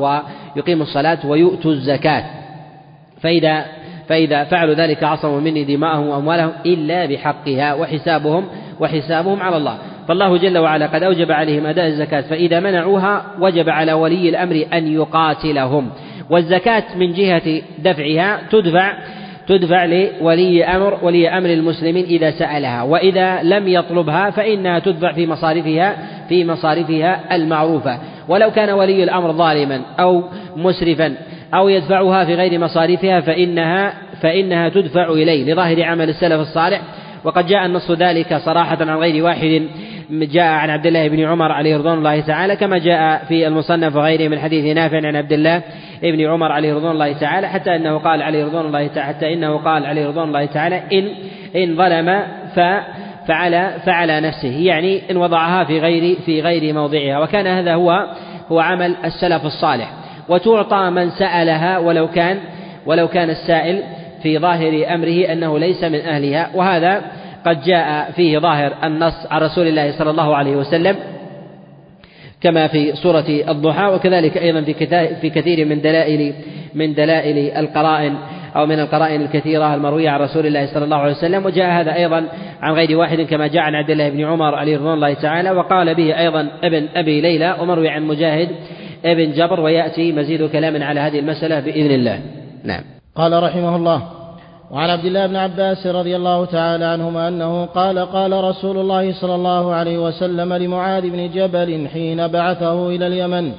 ويقيموا 0.56 0.84
الصلاة 0.84 1.26
ويؤتوا 1.26 1.72
الزكاة. 1.72 2.24
فإذا 3.22 3.66
فإذا 4.08 4.44
فعلوا 4.44 4.76
ذلك 4.76 5.04
عصموا 5.04 5.40
مني 5.40 5.64
دماءهم 5.64 6.08
وأموالهم 6.08 6.52
إلا 6.66 7.06
بحقها 7.06 7.74
وحسابهم 7.74 8.48
وحسابهم 8.80 9.42
على 9.42 9.58
الله. 9.58 9.78
فالله 10.08 10.38
جل 10.38 10.58
وعلا 10.58 10.88
قد 10.88 11.04
أوجب 11.04 11.32
عليهم 11.32 11.66
أداء 11.66 11.88
الزكاة 11.88 12.22
فإذا 12.22 12.60
منعوها 12.60 13.26
وجب 13.40 13.70
على 13.70 13.94
ولي 13.94 14.30
الأمر 14.30 14.66
أن 14.74 14.88
يقاتلهم. 14.88 15.90
والزكاة 16.30 16.84
من 16.96 17.14
جهة 17.14 17.62
دفعها 17.80 18.40
تدفع 18.52 18.94
تدفع 19.48 19.86
لولي 19.86 20.66
أمر 20.66 21.00
ولي 21.02 21.30
أمر 21.30 21.50
المسلمين 21.50 22.06
إذا 22.06 22.32
سألها 22.32 22.84
وإذا 22.84 23.44
لم 23.44 23.68
يطلبها 23.68 24.30
فإنها 24.30 24.80
تدفع 24.80 25.12
في 25.12 25.28
مصارفها 25.28 25.96
في 26.30 26.46
مصارفها 26.46 27.36
المعروفة. 27.36 28.00
ولو 28.28 28.52
كان 28.52 28.70
ولي 28.70 29.04
الأمر 29.04 29.32
ظالما 29.32 29.82
أو 30.00 30.24
مسرفا 30.56 31.14
أو 31.54 31.70
يدفعها 31.70 32.26
في 32.26 32.36
غير 32.36 32.60
مصاريفها 32.60 33.22
فإنها 33.22 33.94
فإنها 34.22 34.70
تدفع 34.70 35.10
إليه 35.10 35.54
لظاهر 35.54 35.84
عمل 35.84 36.10
السلف 36.10 36.42
الصالح. 36.42 36.82
وقد 37.24 37.48
جاء 37.48 37.66
النص 37.66 37.92
ذلك 37.92 38.38
صراحة 38.38 38.78
عن 38.82 38.98
غير 38.98 39.24
واحد. 39.24 39.68
جاء 40.10 40.44
عن 40.44 40.70
عبد 40.70 40.86
الله 40.86 41.08
بن 41.08 41.20
عمر 41.20 41.52
عليه 41.52 41.78
رضوان 41.78 41.98
الله 41.98 42.20
تعالى 42.20 42.56
كما 42.56 42.78
جاء 42.78 43.26
في 43.28 43.48
المصنف 43.48 43.96
وغيره 43.96 44.28
من 44.30 44.40
حديث 44.40 44.76
نافع 44.76 44.98
عن 45.08 45.16
عبد 45.16 45.34
الله 45.34 45.62
بن 46.02 46.22
عمر 46.26 46.52
عليه 46.52 46.74
رضوان 46.74 46.92
الله 46.92 47.14
تعالى 47.14 47.48
حتى 47.48 47.76
إنه 47.76 47.98
قال 47.98 48.22
عليه 48.22 48.46
رضوان 48.46 48.66
الله 48.66 48.88
تعالى 48.88 49.14
حتى 49.14 49.34
إنه 49.34 49.58
قال 49.58 49.86
عليه 49.86 50.08
رضوان 50.08 50.28
الله 50.28 50.46
تعالى 50.46 50.82
إن 50.94 51.10
إن 51.56 51.76
ظلم 51.76 52.24
ف 52.56 52.60
فعلى 53.28 53.74
فعلى 53.86 54.22
نفسه 54.22 54.58
يعني 54.60 55.02
إن 55.12 55.18
وضعها 55.18 55.64
في 55.64 55.80
غير 55.80 56.18
في 56.26 56.42
غير 56.42 56.74
موضعها 56.74 57.20
وكان 57.20 57.48
هذا 57.48 57.74
هو 57.74 58.08
هو 58.52 58.60
عمل 58.60 58.96
السلف 59.06 59.46
الصالح. 59.46 59.92
وتعطى 60.30 60.90
من 60.90 61.10
سألها 61.10 61.78
ولو 61.78 62.08
كان 62.08 62.38
ولو 62.86 63.08
كان 63.08 63.30
السائل 63.30 63.84
في 64.24 64.40
ظاهر 64.40 64.94
أمره 64.94 65.32
أنه 65.32 65.60
ليس 65.60 65.84
من 65.84 66.00
أهلها 66.00 66.50
وهذا 66.56 67.02
قد 67.48 67.64
جاء 67.64 68.12
فيه 68.12 68.40
ظاهر 68.40 68.74
النص 68.84 69.28
عن 69.32 69.42
رسول 69.42 69.68
الله 69.68 69.98
صلى 69.98 70.10
الله 70.10 70.36
عليه 70.36 70.56
وسلم 70.56 70.96
كما 72.42 72.68
في 72.68 72.96
سورة 72.96 73.26
الضحى 73.50 73.86
وكذلك 73.86 74.38
أيضا 74.38 74.62
في 75.22 75.30
كثير 75.30 75.66
من 75.66 75.82
دلائل 75.82 76.34
من 76.76 76.94
دلائل 76.94 77.58
القرائن 77.58 78.16
أو 78.56 78.66
من 78.66 78.80
القرائن 78.80 79.22
الكثيرة 79.22 79.76
المروية 79.76 80.10
عن 80.10 80.20
رسول 80.20 80.46
الله 80.46 80.74
صلى 80.74 80.84
الله 80.84 80.98
عليه 80.98 81.12
وسلم. 81.12 81.46
وجاء 81.46 81.82
هذا 81.82 81.96
أيضا 81.96 82.28
عن 82.62 82.74
غير 82.74 82.98
واحد 82.98 83.22
كما 83.22 83.48
جاء 83.48 83.64
عن 83.64 83.76
عبد 83.76 83.90
الله 83.90 84.10
بن 84.10 84.26
عمر 84.26 84.56
عليه 84.56 84.78
رضوان 84.78 84.94
الله 84.94 85.14
تعالى 85.14 85.52
وقال 85.52 85.96
به 85.96 86.20
أيضا 86.20 86.48
ابن 86.64 86.88
أبي 86.96 87.22
ليلى 87.22 87.56
ومروي 87.62 87.90
عن 87.90 88.04
مجاهد 88.04 88.50
ابن 89.06 89.32
جبر 89.32 89.60
ويأتي 89.60 90.12
مزيد 90.12 90.50
كلام 90.50 90.84
على 90.84 91.00
هذه 91.00 91.20
المسألة 91.20 91.60
بإذن 91.60 91.92
الله. 91.92 92.20
نعم. 92.64 92.82
قال 93.16 93.44
رحمه 93.44 93.76
الله 93.76 94.17
وعن 94.72 94.90
عبد 94.90 95.06
الله 95.06 95.28
بن 95.28 95.36
عباس 95.36 95.88
رضي 95.88 96.16
الله 96.16 96.46
تعالى 96.46 96.86
عنهما 96.86 97.28
أنه 97.28 97.66
قال 97.66 98.00
قال 98.00 98.44
رسول 98.44 98.78
الله 98.78 99.14
صلى 99.14 99.36
الله 99.36 99.74
عليه 99.74 99.98
وسلم 99.98 100.54
لمعاذ 100.54 101.10
بن 101.10 101.30
جبل 101.30 101.88
حين 101.88 102.28
بعثه 102.28 102.90
إلى 102.90 103.08
اليمن 103.08 103.52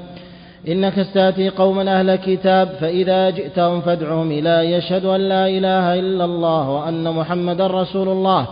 إنك 0.69 1.03
ستأتي 1.03 1.49
قوما 1.49 1.99
أهل 2.01 2.17
كتاب 2.17 2.69
فإذا 2.81 3.31
جئتهم 3.31 3.81
فادعهم 3.81 4.31
إلى 4.31 4.73
يشهد 4.73 5.05
أن 5.05 5.21
لا 5.21 5.49
إله 5.49 5.99
إلا 5.99 6.25
الله 6.25 6.71
وأن 6.71 7.15
محمدا 7.15 7.67
رسول 7.67 8.09
الله 8.09 8.47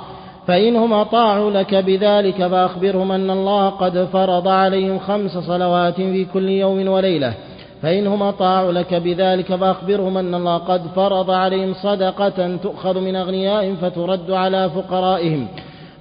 فإنهم 0.47 0.93
أطاعوا 0.93 1.51
لك 1.51 1.75
بذلك 1.75 2.47
فأخبرهم 2.47 3.13
أن 3.13 3.31
الله 3.31 3.69
قد 3.69 4.09
فرض 4.13 4.49
عليهم 4.49 4.99
خمس 4.99 5.39
صلوات 5.39 5.97
في 5.97 6.25
كل 6.25 6.49
يوم 6.49 6.89
وليلة. 6.89 7.35
فإنهم 7.83 8.23
أطاعوا 8.23 8.73
لك 8.73 8.95
بذلك 8.95 9.55
فأخبرهم 9.55 10.19
أن 10.19 10.35
الله 10.35 10.59
قد 10.59 10.87
فرض 10.97 11.31
عليهم 11.31 11.75
صدقة 11.75 12.57
تؤخذ 12.57 13.01
من 13.01 13.17
أغنيائهم 13.17 13.77
فترد 13.77 14.31
على 14.31 14.71
فقرائهم. 14.71 15.49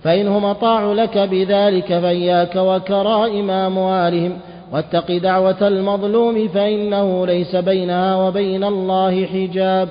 فإنهم 0.04 0.46
أطاعوا 0.46 0.94
لك 0.94 1.18
بذلك 1.18 1.88
فإياك 1.88 2.56
وكرائم 2.56 3.50
أموالهم. 3.52 4.38
واتق 4.74 5.18
دعوة 5.18 5.68
المظلوم 5.68 6.48
فإنه 6.48 7.26
ليس 7.26 7.56
بينها 7.56 8.16
وبين 8.16 8.64
الله 8.64 9.26
حجاب. 9.26 9.90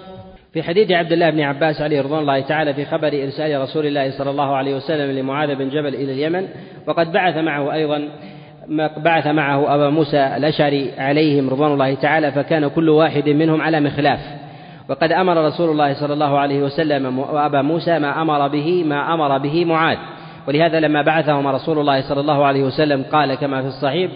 في 0.54 0.62
حديث 0.62 0.90
عبد 0.90 1.12
الله 1.12 1.30
بن 1.30 1.40
عباس 1.40 1.80
عليه 1.80 2.00
رضوان 2.00 2.20
الله 2.20 2.40
تعالى 2.40 2.74
في 2.74 2.84
خبر 2.84 3.08
إرسال 3.08 3.60
رسول 3.60 3.86
الله 3.86 4.10
صلى 4.10 4.30
الله 4.30 4.56
عليه 4.56 4.76
وسلم 4.76 5.18
لمعاذ 5.18 5.54
بن 5.54 5.68
جبل 5.68 5.94
إلى 5.94 6.12
اليمن 6.12 6.48
وقد 6.86 7.12
بعث 7.12 7.36
معه 7.36 7.72
أيضا 7.72 8.08
بعث 8.96 9.26
معه 9.26 9.74
أبا 9.74 9.90
موسى 9.90 10.36
الأشعري 10.36 10.90
عليهم 10.98 11.50
رضوان 11.50 11.72
الله 11.72 11.94
تعالى 11.94 12.32
فكان 12.32 12.68
كل 12.68 12.88
واحد 12.88 13.28
منهم 13.28 13.60
على 13.60 13.80
مخلاف. 13.80 14.20
وقد 14.88 15.12
أمر 15.12 15.44
رسول 15.46 15.70
الله 15.70 15.94
صلى 15.94 16.12
الله 16.12 16.38
عليه 16.38 16.62
وسلم 16.62 17.18
وأبا 17.18 17.62
موسى 17.62 17.98
ما 17.98 18.22
أمر 18.22 18.48
به 18.48 18.84
ما 18.84 19.14
أمر 19.14 19.38
به 19.38 19.64
معاذ. 19.64 19.98
ولهذا 20.48 20.80
لما 20.80 21.02
بعثهما 21.02 21.50
رسول 21.50 21.78
الله 21.78 22.00
صلى 22.00 22.20
الله 22.20 22.44
عليه 22.44 22.62
وسلم 22.62 23.04
قال 23.12 23.34
كما 23.34 23.62
في 23.62 23.68
الصحيح 23.68 24.10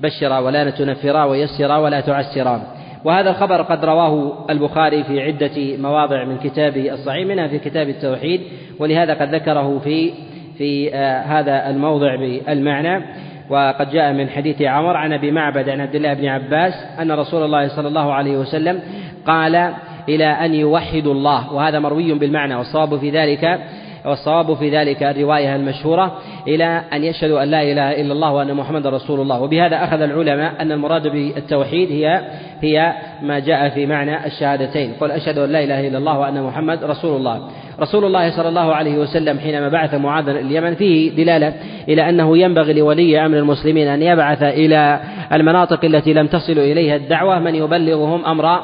بشرا 0.00 0.38
ولا 0.38 0.70
تنفرا 0.70 1.24
ويسرا 1.24 1.76
ولا 1.76 2.00
تعسرا 2.00 2.62
وهذا 3.04 3.30
الخبر 3.30 3.62
قد 3.62 3.84
رواه 3.84 4.44
البخاري 4.50 5.04
في 5.04 5.20
عدة 5.22 5.76
مواضع 5.76 6.24
من 6.24 6.38
كتابه 6.38 6.92
الصحيح 6.92 7.26
منها 7.26 7.48
في 7.48 7.58
كتاب 7.58 7.88
التوحيد 7.88 8.40
ولهذا 8.78 9.14
قد 9.14 9.34
ذكره 9.34 9.78
في 9.78 10.12
في 10.58 10.94
آه 10.94 11.22
هذا 11.22 11.70
الموضع 11.70 12.16
بالمعنى. 12.16 13.04
وقد 13.50 13.90
جاء 13.90 14.12
من 14.12 14.28
حديث 14.28 14.62
عمر 14.62 14.96
عن 14.96 15.12
أبي 15.12 15.30
معبد 15.30 15.68
عن 15.68 15.80
عبد 15.80 15.94
الله 15.94 16.14
بن 16.14 16.26
عباس 16.26 16.74
أن 17.00 17.12
رسول 17.12 17.42
الله 17.42 17.68
صلى 17.68 17.88
الله 17.88 18.12
عليه 18.12 18.36
وسلم 18.36 18.80
قال 19.26 19.72
إلى 20.08 20.26
أن 20.26 20.54
يوحدوا 20.54 21.14
الله 21.14 21.52
وهذا 21.52 21.78
مروي 21.78 22.12
بالمعنى 22.14 22.54
والصواب 22.54 22.98
في 22.98 23.10
ذلك 23.10 23.60
والصواب 24.04 24.54
في 24.54 24.70
ذلك 24.70 25.02
الرواية 25.02 25.56
المشهورة 25.56 26.18
إلى 26.48 26.82
أن 26.92 27.04
يشهدوا 27.04 27.42
أن 27.42 27.50
لا 27.50 27.62
إله 27.62 28.00
إلا 28.00 28.12
الله 28.12 28.32
وأن 28.32 28.54
محمد 28.54 28.86
رسول 28.86 29.20
الله. 29.20 29.42
وبهذا 29.42 29.84
أخذ 29.84 30.00
العلماء 30.00 30.52
أن 30.60 30.72
المراد 30.72 31.08
بالتوحيد 31.08 31.92
هي 31.92 32.20
هي 32.62 32.92
ما 33.22 33.38
جاء 33.38 33.68
في 33.68 33.86
معنى 33.86 34.26
الشهادتين. 34.26 34.92
قل 35.00 35.10
أشهد 35.10 35.38
أن 35.38 35.50
لا 35.50 35.64
إله 35.64 35.88
إلا 35.88 35.98
الله 35.98 36.18
وأن 36.18 36.42
محمد 36.42 36.84
رسول 36.84 37.16
الله. 37.16 37.48
رسول 37.80 38.04
الله 38.04 38.36
صلى 38.36 38.48
الله 38.48 38.74
عليه 38.74 38.98
وسلم 38.98 39.38
حينما 39.38 39.68
بعث 39.68 39.94
معاذا 39.94 40.30
اليمن 40.30 40.74
فيه 40.74 41.10
دلالة 41.10 41.54
إلى 41.88 42.08
أنه 42.08 42.38
ينبغي 42.38 42.72
لولي 42.72 43.26
أمر 43.26 43.38
المسلمين 43.38 43.88
أن 43.88 44.02
يبعث 44.02 44.42
إلى 44.42 45.00
المناطق 45.32 45.84
التي 45.84 46.12
لم 46.12 46.26
تصل 46.26 46.58
إليها 46.58 46.96
الدعوة 46.96 47.38
من 47.38 47.54
يبلغهم 47.54 48.24
أمر 48.24 48.60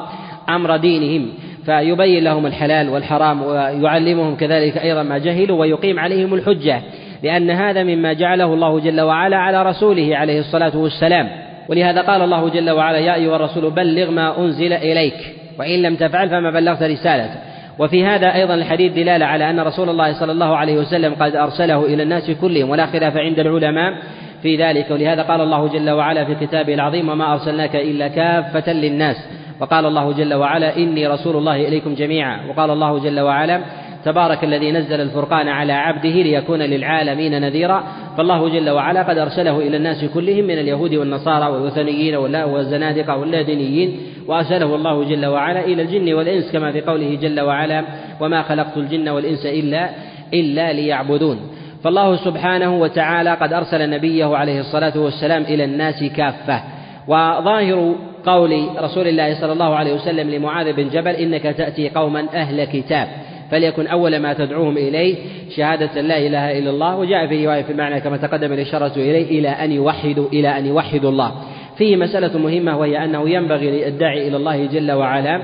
أمر 0.49 0.77
دينهم. 0.77 1.29
فيبين 1.65 2.23
لهم 2.23 2.45
الحلال 2.45 2.89
والحرام 2.89 3.41
ويعلمهم 3.41 4.35
كذلك 4.35 4.77
أيضا 4.77 5.03
ما 5.03 5.17
جهلوا 5.17 5.59
ويقيم 5.59 5.99
عليهم 5.99 6.33
الحجة. 6.33 6.81
لأن 7.23 7.49
هذا 7.49 7.83
مما 7.83 8.13
جعله 8.13 8.53
الله 8.53 8.79
جل 8.79 9.01
وعلا 9.01 9.37
على 9.37 9.63
رسوله 9.63 10.17
عليه 10.17 10.39
الصلاة 10.39 10.77
والسلام. 10.77 11.29
ولهذا 11.69 12.01
قال 12.01 12.21
الله 12.21 12.49
جل 12.49 12.69
وعلا 12.69 12.97
يا 12.97 13.15
أيها 13.15 13.35
الرسول 13.35 13.71
بلغ 13.71 14.11
ما 14.11 14.37
أنزل 14.37 14.73
إليك. 14.73 15.13
وإن 15.59 15.81
لم 15.81 15.95
تفعل 15.95 16.29
فما 16.29 16.51
بلغت 16.51 16.83
رسالته 16.83 17.35
وفي 17.79 18.05
هذا 18.05 18.33
أيضا 18.35 18.53
الحديث 18.53 18.93
دلالة 18.93 19.25
على 19.25 19.49
أن 19.49 19.59
رسول 19.59 19.89
الله 19.89 20.13
صلى 20.19 20.31
الله 20.31 20.57
عليه 20.57 20.77
وسلم 20.77 21.13
قد 21.13 21.35
أرسله 21.35 21.85
إلى 21.85 22.03
الناس 22.03 22.31
كلهم 22.31 22.69
ولا 22.69 22.85
خلاف 22.85 23.17
عند 23.17 23.39
العلماء 23.39 23.93
في 24.41 24.55
ذلك. 24.55 24.91
ولهذا 24.91 25.21
قال 25.21 25.41
الله 25.41 25.67
جل 25.67 25.89
وعلا 25.89 26.25
في 26.25 26.35
كتابه 26.35 26.73
العظيم 26.73 27.09
وما 27.09 27.33
أرسلناك 27.33 27.75
إلا 27.75 28.07
كافة 28.07 28.73
للناس. 28.73 29.15
وقال 29.59 29.85
الله 29.85 30.11
جل 30.11 30.33
وعلا 30.33 30.77
إني 30.77 31.07
رسول 31.07 31.35
الله 31.35 31.67
إليكم 31.67 31.95
جميعا. 31.95 32.39
وقال 32.49 32.69
الله 32.69 32.99
جل 32.99 33.19
وعلا 33.19 33.61
تبارك 34.05 34.43
الذي 34.43 34.71
نزل 34.71 35.01
الفرقان 35.01 35.47
على 35.47 35.73
عبده 35.73 36.09
ليكون 36.09 36.59
للعالمين 36.59 37.41
نذيرا. 37.41 37.83
فالله 38.17 38.49
جل 38.49 38.69
وعلا 38.69 39.03
قد 39.03 39.17
أرسله 39.17 39.59
إلى 39.59 39.77
الناس 39.77 40.05
كلهم 40.05 40.43
من 40.43 40.59
اليهود 40.59 40.95
والنصارى 40.95 41.47
والوثنيين 41.47 42.15
والزنادقة 42.15 43.17
واللادينيين 43.17 43.99
وأرسله 44.27 44.75
الله 44.75 45.03
جل 45.03 45.25
وعلا 45.25 45.65
إلى 45.65 45.81
الجن 45.81 46.13
والإنس 46.13 46.51
كما 46.51 46.71
في 46.71 46.81
قوله 46.81 47.15
جل 47.21 47.41
وعلا 47.41 47.83
وما 48.21 48.41
خلقت 48.41 48.77
الجن 48.77 49.09
والإنس 49.09 49.45
إلا 49.45 49.89
إلا 50.33 50.73
ليعبدون. 50.73 51.39
فالله 51.83 52.15
سبحانه 52.15 52.75
وتعالى 52.75 53.33
قد 53.33 53.53
أرسل 53.53 53.89
نبيه 53.89 54.35
عليه 54.35 54.59
الصلاة 54.59 54.99
والسلام 54.99 55.41
إلى 55.41 55.63
الناس 55.63 56.03
كافة. 56.03 56.63
وظاهر 57.07 57.95
قول 58.25 58.67
رسول 58.77 59.07
الله 59.07 59.41
صلى 59.41 59.53
الله 59.53 59.75
عليه 59.75 59.93
وسلم 59.93 60.29
لمعاذ 60.29 60.73
بن 60.73 60.89
جبل 60.89 61.11
إنك 61.11 61.43
تأتي 61.43 61.89
قوما 61.89 62.25
أهل 62.33 62.63
كتاب. 62.63 63.07
فليكن 63.53 63.87
أول 63.87 64.19
ما 64.19 64.33
تدعوهم 64.33 64.77
إليه 64.77 65.15
شهادة 65.55 66.01
لا 66.01 66.17
إله 66.17 66.59
إلا 66.59 66.69
الله 66.69 66.97
وجاء 66.97 67.27
في 67.27 67.45
رواية 67.45 67.61
في 67.61 67.71
المعنى 67.71 67.99
كما 67.99 68.17
تقدم 68.17 68.53
الإشارة 68.53 68.91
إليه 68.95 69.39
إلى 69.39 69.49
أن 69.49 69.71
يوحدوا 69.71 70.27
إلى 70.27 70.57
أن 70.57 70.65
يوحدوا 70.65 71.09
الله. 71.09 71.31
فيه 71.77 71.95
مسألة 71.95 72.37
مهمة 72.37 72.77
وهي 72.77 73.05
أنه 73.05 73.29
ينبغي 73.29 73.71
للداعي 73.71 74.27
إلى 74.27 74.37
الله 74.37 74.65
جل 74.65 74.91
وعلا 74.91 75.41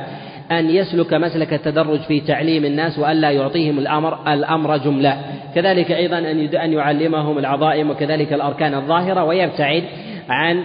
أن 0.52 0.69
يسلك 0.69 1.13
مسلك 1.13 1.54
التدرج 1.54 2.00
في 2.00 2.19
تعليم 2.19 2.65
الناس 2.65 3.00
وألا 3.00 3.32
يعطيهم 3.32 3.80
الأمر 3.80 4.34
الأمر 4.34 4.78
جملة. 4.78 5.17
كذلك 5.56 5.91
أيضا 5.91 6.17
أن 6.17 6.39
أن 6.56 6.74
يعلمهم 6.74 7.38
العظائم 7.38 7.89
وكذلك 7.89 8.34
الأركان 8.34 8.74
الظاهرة 8.74 9.24
ويبتعد 9.24 9.84
عن 10.30 10.63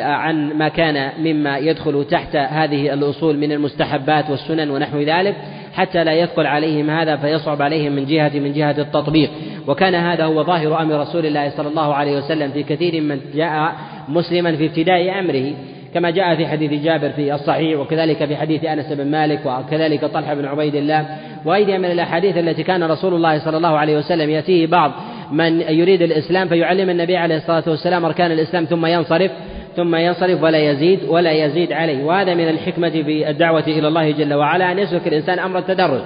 عن 0.00 0.52
ما 0.58 0.68
كان 0.68 1.10
مما 1.18 1.58
يدخل 1.58 2.04
تحت 2.04 2.36
هذه 2.36 2.94
الأصول 2.94 3.38
من 3.38 3.52
المستحبات 3.52 4.30
والسنن 4.30 4.70
ونحو 4.70 4.98
ذلك. 4.98 5.34
حتى 5.74 6.04
لا 6.04 6.12
يثقل 6.12 6.46
عليهم 6.46 6.90
هذا 6.90 7.16
فيصعب 7.16 7.62
عليهم 7.62 7.92
من 7.92 8.06
جهة 8.06 8.30
من 8.34 8.52
جهة 8.52 8.74
التطبيق. 8.78 9.30
وكان 9.66 9.94
هذا 9.94 10.24
هو 10.24 10.44
ظاهر 10.44 10.82
أمر 10.82 11.00
رسول 11.00 11.26
الله 11.26 11.50
صلى 11.50 11.68
الله 11.68 11.94
عليه 11.94 12.18
وسلم 12.18 12.50
في 12.50 12.62
كثير 12.62 13.00
من 13.00 13.20
جاء 13.34 13.72
مسلما 14.08 14.56
في 14.56 14.66
ابتداء 14.66 15.18
أمره 15.18 15.52
كما 15.94 16.10
جاء 16.10 16.36
في 16.36 16.46
حديث 16.46 16.82
جابر 16.82 17.10
في 17.10 17.34
الصحيح 17.34 17.80
وكذلك 17.80 18.24
في 18.24 18.36
حديث 18.36 18.64
أنس 18.64 18.92
بن 18.92 19.10
مالك 19.10 19.40
وكذلك 19.46 20.04
طلحة 20.04 20.34
بن 20.34 20.44
عبيد 20.44 20.74
الله. 20.74 21.06
وغيرها 21.44 21.78
من 21.78 21.90
الأحاديث 21.90 22.36
التي 22.36 22.62
كان 22.62 22.82
رسول 22.84 23.14
الله 23.14 23.38
صلى 23.38 23.56
الله 23.56 23.78
عليه 23.78 23.96
وسلم 23.98 24.30
يأتيه 24.30 24.66
بعض 24.66 24.92
من 25.32 25.60
يريد 25.60 26.02
الإسلام 26.02 26.48
فيعلم 26.48 26.90
النبي 26.90 27.16
عليه 27.16 27.36
الصلاة 27.36 27.64
والسلام 27.66 28.04
أركان 28.04 28.32
الإسلام 28.32 28.64
ثم 28.64 28.86
ينصرف. 28.86 29.30
ثم 29.76 29.96
ينصرف 29.96 30.42
ولا 30.42 30.58
يزيد 30.58 31.00
ولا 31.08 31.32
يزيد 31.32 31.72
عليه. 31.72 32.04
وهذا 32.04 32.34
من 32.34 32.48
الحكمة 32.48 32.90
في 32.90 33.30
الدعوة 33.30 33.64
إلى 33.66 33.88
الله 33.88 34.10
جل 34.10 34.34
وعلا 34.34 34.72
أن 34.72 34.78
يسلك 34.78 35.08
الإنسان 35.08 35.38
أمر 35.38 35.58
التدرج. 35.58 36.02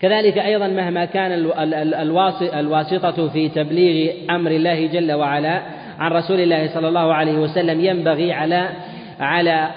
كذلك 0.00 0.38
أيضا 0.38 0.68
مهما 0.68 1.04
كان 1.04 1.32
الواسطة 2.54 3.28
في 3.28 3.48
تبليغ 3.48 4.12
أمر 4.30 4.50
الله 4.50 4.86
جل 4.86 5.12
وعلا 5.12 5.62
عن 5.98 6.12
رسول 6.12 6.40
الله 6.40 6.68
صلى 6.74 6.88
الله 6.88 7.14
عليه 7.14 7.32
وسلم 7.32 7.80
ينبغي 7.80 8.32
على 8.32 8.68
على 9.20 9.70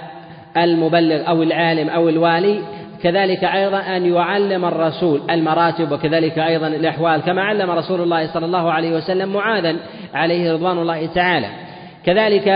المبلغ 0.57 1.29
أو 1.29 1.43
العالم 1.43 1.89
أو 1.89 2.09
الوالي. 2.09 2.59
كذلك 3.03 3.43
أيضا 3.43 3.77
أن 3.77 4.13
يعلم 4.13 4.65
الرسول 4.65 5.21
المراتب 5.29 5.91
وكذلك 5.91 6.39
أيضا 6.39 6.67
الأحوال 6.67 7.21
كما 7.21 7.41
علم 7.41 7.71
رسول 7.71 8.01
الله 8.01 8.33
صلى 8.33 8.45
الله 8.45 8.71
عليه 8.71 8.95
وسلم 8.95 9.33
معاذا 9.33 9.75
عليه 10.13 10.53
رضوان 10.53 10.77
الله 10.77 11.05
تعالى. 11.05 11.47
كذلك 12.09 12.47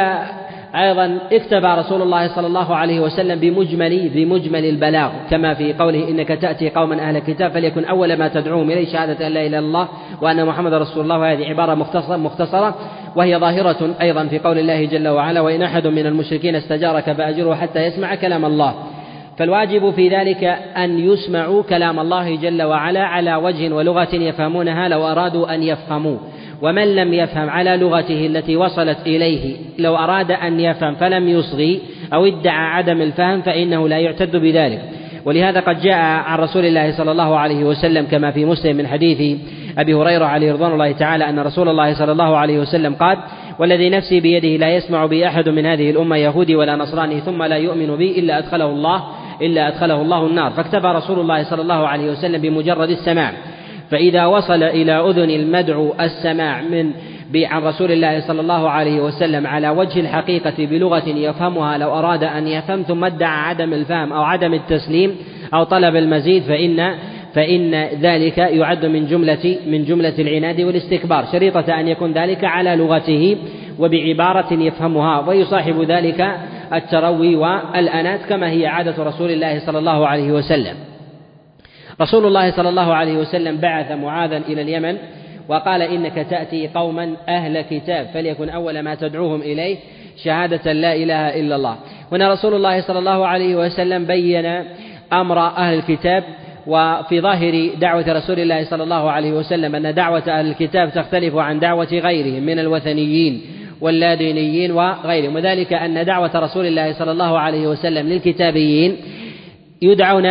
أيضا 0.75 1.19
اكتفى 1.31 1.75
رسول 1.77 2.01
الله 2.01 2.35
صلى 2.35 2.47
الله 2.47 2.75
عليه 2.75 2.99
وسلم 2.99 3.39
بمجمل 3.39 4.09
بمجمل 4.09 4.65
البلاغ 4.65 5.11
كما 5.29 5.53
في 5.53 5.73
قوله 5.73 6.09
إنك 6.09 6.27
تأتي 6.27 6.69
قوما 6.69 7.09
أهل 7.09 7.17
الكتاب 7.17 7.51
فليكن 7.51 7.85
أول 7.85 8.13
ما 8.17 8.27
تدعوهم 8.27 8.71
إليه 8.71 8.85
شهادة 8.85 9.27
أن 9.27 9.31
لا 9.31 9.39
إله 9.39 9.47
إلا 9.47 9.59
الله 9.59 9.87
وأن 10.21 10.45
محمد 10.45 10.73
رسول 10.73 11.03
الله 11.03 11.19
وهذه 11.19 11.45
عبارة 11.45 11.73
مختصرة 11.75 12.17
مختصرة 12.17 12.75
وهي 13.15 13.37
ظاهرة 13.37 13.95
أيضا 14.01 14.27
في 14.27 14.39
قول 14.39 14.59
الله 14.59 14.85
جل 14.85 15.07
وعلا 15.07 15.41
وإن 15.41 15.61
أحد 15.61 15.87
من 15.87 16.05
المشركين 16.05 16.55
استجارك 16.55 17.11
فأجره 17.11 17.55
حتى 17.55 17.79
يسمع 17.79 18.15
كلام 18.15 18.45
الله. 18.45 18.73
فالواجب 19.37 19.91
في 19.91 20.09
ذلك 20.09 20.43
أن 20.77 20.99
يسمعوا 20.99 21.63
كلام 21.63 21.99
الله 21.99 22.35
جل 22.35 22.63
وعلا 22.63 23.03
على 23.03 23.35
وجه 23.35 23.73
ولغة 23.73 24.15
يفهمونها 24.15 24.87
لو 24.87 25.07
أرادوا 25.07 25.53
أن 25.55 25.63
يفهموا 25.63 26.17
ومن 26.63 26.95
لم 26.95 27.13
يفهم 27.13 27.49
على 27.49 27.77
لغته 27.77 28.25
التي 28.25 28.57
وصلت 28.57 28.97
إليه 29.07 29.55
لو 29.79 29.95
أراد 29.95 30.31
أن 30.31 30.59
يفهم 30.59 30.95
فلم 30.95 31.27
يصغي 31.27 31.81
أو 32.13 32.25
ادعى 32.25 32.65
عدم 32.65 33.01
الفهم 33.01 33.41
فإنه 33.41 33.87
لا 33.87 33.97
يعتد 33.99 34.35
بذلك. 34.35 34.81
ولهذا 35.25 35.59
قد 35.59 35.81
جاء 35.81 35.95
عن 35.95 36.39
رسول 36.39 36.65
الله 36.65 36.97
صلى 36.97 37.11
الله 37.11 37.37
عليه 37.37 37.63
وسلم 37.63 38.05
كما 38.05 38.31
في 38.31 38.45
مسلم 38.45 38.75
من 38.77 38.87
حديث 38.87 39.39
أبي 39.77 39.93
هريرة 39.93 40.25
عليه 40.25 40.53
رضوان 40.53 40.71
الله 40.71 40.91
تعالى 40.91 41.29
أن 41.29 41.39
رسول 41.39 41.69
الله 41.69 41.93
صلى 41.93 42.11
الله 42.11 42.37
عليه 42.37 42.59
وسلم 42.59 42.93
قال 42.93 43.17
والذي 43.59 43.89
نفسي 43.89 44.19
بيده 44.19 44.65
لا 44.65 44.75
يسمع 44.75 45.05
بي 45.05 45.27
أحد 45.27 45.49
من 45.49 45.65
هذه 45.65 45.89
الأمة 45.89 46.15
يهودي 46.15 46.55
ولا 46.55 46.75
نصراني 46.75 47.19
ثم 47.19 47.43
لا 47.43 47.55
يؤمن 47.55 47.95
بي 47.95 48.19
إلا 48.19 48.37
أدخله 48.37 48.65
الله 48.65 49.03
إلا 49.41 49.67
أدخله 49.67 50.01
الله 50.01 50.27
النار. 50.27 50.51
فاكتفى 50.51 50.87
رسول 50.87 51.19
الله 51.19 51.43
صلى 51.43 51.61
الله 51.61 51.87
عليه 51.87 52.11
وسلم 52.11 52.41
بمجرد 52.41 52.89
السماع. 52.89 53.33
فإذا 53.93 54.25
وصل 54.25 54.63
إلى 54.63 55.09
أذن 55.09 55.29
المدعو 55.29 55.93
السماع 56.01 56.61
من 56.61 56.91
عن 57.35 57.63
رسول 57.63 57.91
الله 57.91 58.27
صلى 58.27 58.41
الله 58.41 58.69
عليه 58.69 59.01
وسلم 59.01 59.47
على 59.47 59.69
وجه 59.69 59.99
الحقيقة 59.99 60.53
بلغة 60.65 61.09
يفهمها 61.09 61.77
لو 61.77 61.89
أراد 61.93 62.23
أن 62.23 62.47
يفهم 62.47 62.81
ثم 62.81 63.03
ادعى 63.03 63.49
عدم 63.49 63.73
الفهم 63.73 64.13
أو 64.13 64.21
عدم 64.21 64.53
التسليم 64.53 65.15
أو 65.53 65.63
طلب 65.63 65.95
المزيد 65.95 66.43
فإن 66.43 66.95
فإن 67.33 67.75
ذلك 68.01 68.37
يعد 68.37 68.85
من 68.85 69.07
جملة 69.07 69.57
من 69.67 69.85
جملة 69.85 70.13
العناد 70.19 70.61
والاستكبار. 70.61 71.25
شريطة 71.31 71.79
أن 71.79 71.87
يكون 71.87 72.13
ذلك 72.13 72.43
على 72.43 72.75
لغته 72.75 73.37
وبعبارة 73.79 74.53
يفهمها 74.53 75.27
ويصاحب 75.27 75.81
ذلك 75.81 76.37
التروي 76.73 77.35
والأنات 77.35 78.19
كما 78.29 78.49
هي 78.49 78.67
عادة 78.67 79.03
رسول 79.03 79.31
الله 79.31 79.59
صلى 79.59 79.79
الله 79.79 80.07
عليه 80.07 80.31
وسلم. 80.31 80.92
رسول 82.03 82.25
الله 82.25 82.51
صلى 82.51 82.69
الله 82.69 82.93
عليه 82.93 83.17
وسلم 83.17 83.57
بعث 83.57 83.91
معاذا 83.91 84.37
إلى 84.37 84.61
اليمن 84.61 84.97
وقال 85.47 85.81
إنك 85.81 86.27
تأتي 86.29 86.67
قوما 86.67 87.15
أهل 87.29 87.61
كتاب 87.61 88.07
فليكن 88.13 88.49
أول 88.49 88.79
ما 88.79 88.95
تدعوهم 88.95 89.41
إليه 89.41 89.77
شهادة 90.23 90.71
لا 90.73 90.95
إله 90.95 91.39
إلا 91.39 91.55
الله. 91.55 91.75
هنا 92.11 92.33
رسول 92.33 92.53
الله 92.53 92.81
صلى 92.81 92.99
الله 92.99 93.27
عليه 93.27 93.55
وسلم 93.55 94.05
بين 94.05 94.63
أمر 95.13 95.39
أهل 95.39 95.73
الكتاب 95.77 96.23
وفي 96.67 97.21
ظاهر 97.21 97.69
دعوة 97.81 98.05
رسول 98.07 98.39
الله 98.39 98.63
صلى 98.63 98.83
الله 98.83 99.11
عليه 99.11 99.31
وسلم 99.31 99.75
أن 99.75 99.93
دعوة 99.93 100.23
أهل 100.27 100.47
الكتاب 100.47 100.93
تختلف 100.93 101.35
عن 101.35 101.59
دعوة 101.59 101.87
غيرهم 101.91 102.43
من 102.43 102.59
الوثنيين 102.59 103.41
واللادينيين 103.81 104.71
وغيرهم 104.71 105.35
وذلك 105.35 105.73
أن 105.73 106.05
دعوة 106.05 106.31
رسول 106.35 106.65
الله 106.65 106.93
صلى 106.93 107.11
الله 107.11 107.39
عليه 107.39 107.67
وسلم 107.67 108.07
للكتابيين 108.07 108.97
يدعون 109.81 110.25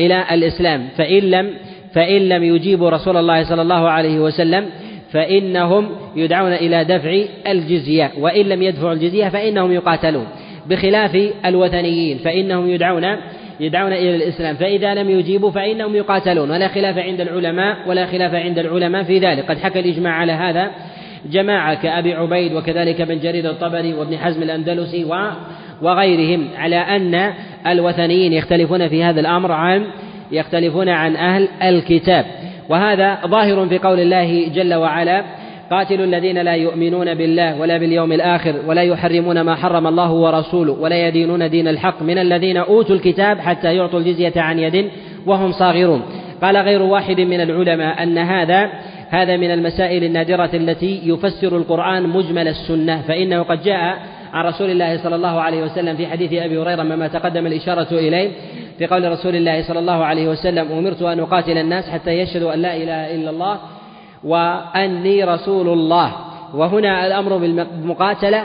إلى 0.00 0.24
الإسلام. 0.30 0.88
فإن 0.96 1.22
لم 1.30 1.50
فإن 1.94 2.28
لم 2.28 2.42
يجيبوا 2.42 2.90
رسول 2.90 3.16
الله 3.16 3.44
صلى 3.44 3.62
الله 3.62 3.90
عليه 3.90 4.18
وسلم 4.18 4.66
فإنهم 5.12 5.88
يدعون 6.16 6.52
إلى 6.52 6.84
دفع 6.84 7.22
الجزية. 7.48 8.10
وإن 8.18 8.46
لم 8.46 8.62
يدفعوا 8.62 8.92
الجزية 8.92 9.28
فإنهم 9.28 9.72
يقاتلون. 9.72 10.26
بخلاف 10.66 11.32
الوثنيين 11.46 12.18
فإنهم 12.18 12.70
يدعون 12.70 13.04
يدعون 13.60 13.92
إلى 13.92 14.16
الإسلام. 14.16 14.56
فإذا 14.56 14.94
لم 14.94 15.10
يجيبوا 15.10 15.50
فإنهم 15.50 15.96
يقاتلون. 15.96 16.50
ولا 16.50 16.68
خلاف 16.68 16.98
عند 16.98 17.20
العلماء 17.20 17.76
ولا 17.88 18.06
خلاف 18.06 18.34
عند 18.34 18.58
العلماء 18.58 19.02
في 19.02 19.18
ذلك. 19.18 19.50
قد 19.50 19.58
حكى 19.58 19.80
الإجماع 19.80 20.12
على 20.12 20.32
هذا 20.32 20.70
جماعة 21.30 21.82
كأبي 21.82 22.14
عبيد 22.14 22.52
وكذلك 22.52 23.00
ابن 23.00 23.18
جرير 23.18 23.50
الطبري 23.50 23.94
وابن 23.94 24.16
حزم 24.16 24.42
الأندلسي 24.42 25.04
وغيرهم 25.82 26.48
على 26.56 26.76
أن 26.76 27.32
الوثنيين 27.66 28.32
يختلفون 28.32 28.88
في 28.88 29.04
هذا 29.04 29.20
الأمر 29.20 29.52
عن 29.52 29.84
يختلفون 30.32 30.88
عن 30.88 31.16
أهل 31.16 31.48
الكتاب. 31.62 32.24
وهذا 32.68 33.18
ظاهر 33.26 33.66
في 33.68 33.78
قول 33.78 34.00
الله 34.00 34.48
جل 34.48 34.74
وعلا 34.74 35.24
قاتلوا 35.70 36.04
الذين 36.04 36.38
لا 36.38 36.54
يؤمنون 36.54 37.14
بالله 37.14 37.60
ولا 37.60 37.78
باليوم 37.78 38.12
الآخر 38.12 38.54
ولا 38.66 38.82
يحرمون 38.82 39.40
ما 39.40 39.54
حرم 39.54 39.86
الله 39.86 40.12
ورسوله 40.12 40.72
ولا 40.72 41.08
يدينون 41.08 41.50
دين 41.50 41.68
الحق 41.68 42.02
من 42.02 42.18
الذين 42.18 42.56
أوتوا 42.56 42.96
الكتاب 42.96 43.38
حتى 43.38 43.76
يعطوا 43.76 43.98
الجزية 43.98 44.32
عن 44.36 44.58
يد 44.58 44.90
وهم 45.26 45.52
صاغرون. 45.52 46.02
قال 46.42 46.56
غير 46.56 46.82
واحد 46.82 47.20
من 47.20 47.40
العلماء 47.40 48.02
أن 48.02 48.18
هذا 48.18 48.70
هذا 49.08 49.36
من 49.36 49.50
المسائل 49.50 50.04
النادرة 50.04 50.50
التي 50.54 51.00
يفسر 51.04 51.56
القرآن 51.56 52.08
مجمل 52.08 52.48
السنة 52.48 53.02
فإنه 53.08 53.42
قد 53.42 53.62
جاء 53.62 53.98
عن 54.34 54.44
رسول 54.44 54.70
الله 54.70 55.02
صلى 55.02 55.16
الله 55.16 55.40
عليه 55.40 55.62
وسلم 55.62 55.96
في 55.96 56.06
حديث 56.06 56.32
أبي 56.32 56.58
هريرة 56.58 56.82
مما 56.82 57.08
تقدم 57.08 57.46
الإشارة 57.46 57.86
إليه 57.92 58.30
في 58.78 58.86
قول 58.86 59.12
رسول 59.12 59.36
الله 59.36 59.62
صلى 59.62 59.78
الله 59.78 60.04
عليه 60.04 60.28
وسلم 60.28 60.72
أمرت 60.72 61.02
أن 61.02 61.20
أقاتل 61.20 61.58
الناس 61.58 61.90
حتى 61.90 62.10
يشهدوا 62.10 62.54
أن 62.54 62.62
لا 62.62 62.76
إله 62.76 63.14
إلا 63.14 63.30
الله 63.30 63.58
وأني 64.24 65.24
رسول 65.24 65.68
الله. 65.68 66.12
وهنا 66.54 67.06
الأمر 67.06 67.36
بالمقاتلة 67.36 68.44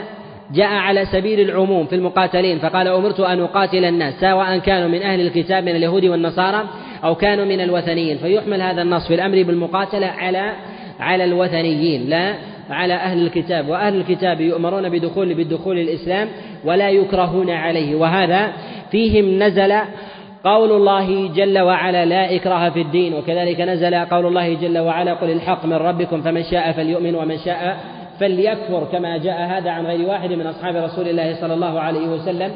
جاء 0.54 0.68
على 0.68 1.06
سبيل 1.06 1.40
العموم 1.40 1.86
في 1.86 1.94
المقاتلين 1.94 2.58
فقال 2.58 2.88
أمرت 2.88 3.20
أن 3.20 3.40
أقاتل 3.40 3.84
الناس 3.84 4.14
سواء 4.20 4.58
كانوا 4.58 4.88
من 4.88 5.02
أهل 5.02 5.20
الكتاب 5.20 5.62
من 5.62 5.76
اليهود 5.76 6.04
والنصارى 6.04 6.64
أو 7.04 7.14
كانوا 7.14 7.44
من 7.44 7.60
الوثنيين. 7.60 8.18
فيحمل 8.18 8.62
هذا 8.62 8.82
النص 8.82 9.08
في 9.08 9.14
الأمر 9.14 9.42
بالمقاتلة 9.42 10.06
على 10.06 10.52
على 11.00 11.24
الوثنيين 11.24 12.10
لا 12.10 12.34
على 12.70 12.94
أهل 12.94 13.26
الكتاب 13.26 13.68
وأهل 13.68 13.96
الكتاب 13.96 14.40
يؤمرون 14.40 14.88
بدخول 14.88 15.34
بالدخول 15.34 15.78
الإسلام 15.78 16.28
ولا 16.64 16.90
يكرهون 16.90 17.50
عليه. 17.50 17.94
وهذا 17.94 18.52
فيهم 18.90 19.42
نزل 19.42 19.72
قول 20.44 20.72
الله 20.72 21.28
جل 21.28 21.58
وعلا 21.58 22.04
لا 22.04 22.36
إكراه 22.36 22.70
في 22.70 22.80
الدين 22.80 23.14
وكذلك 23.14 23.60
نزل 23.60 23.94
قول 23.94 24.26
الله 24.26 24.54
جل 24.54 24.78
وعلا 24.78 25.14
قل 25.14 25.30
الحق 25.30 25.66
من 25.66 25.72
ربكم 25.72 26.22
فمن 26.22 26.42
شاء 26.42 26.72
فليؤمن 26.72 27.14
ومن 27.14 27.38
شاء 27.38 27.76
فليكفر 28.20 28.86
كما 28.92 29.16
جاء 29.16 29.42
هذا 29.42 29.70
عن 29.70 29.86
غير 29.86 30.08
واحد 30.08 30.32
من 30.32 30.46
أصحاب 30.46 30.76
رسول 30.76 31.08
الله 31.08 31.40
صلى 31.40 31.54
الله 31.54 31.80
عليه 31.80 32.08
وسلم 32.08 32.50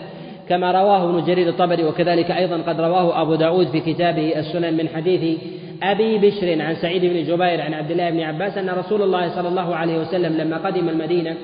كما 0.49 0.73
رواه 0.73 1.11
ابن 1.11 1.25
جرير 1.25 1.49
الطبري 1.49 1.85
وكذلك 1.85 2.31
أيضا 2.31 2.57
قد 2.57 2.81
رواه 2.81 3.23
أبو 3.23 3.35
داود 3.35 3.67
في 3.67 3.81
كتابه 3.81 4.39
السنن 4.39 4.77
من 4.77 4.89
حديث 4.89 5.39
أبي 5.83 6.19
بشر 6.19 6.63
عن 6.63 6.75
سعيد 6.75 7.05
بن 7.05 7.23
جبير 7.23 7.61
عن 7.61 7.75
عبد 7.75 7.91
الله 7.91 8.11
بن 8.11 8.21
عباس 8.21 8.59
أن 8.59 8.71
رسول 8.71 9.03
الله 9.03 9.29
صلى 9.29 9.49
الله 9.49 9.75
عليه 9.77 9.99
وسلم 9.99 10.37
لما 10.37 10.57
قدم 10.57 10.89
المدينة 10.89 11.37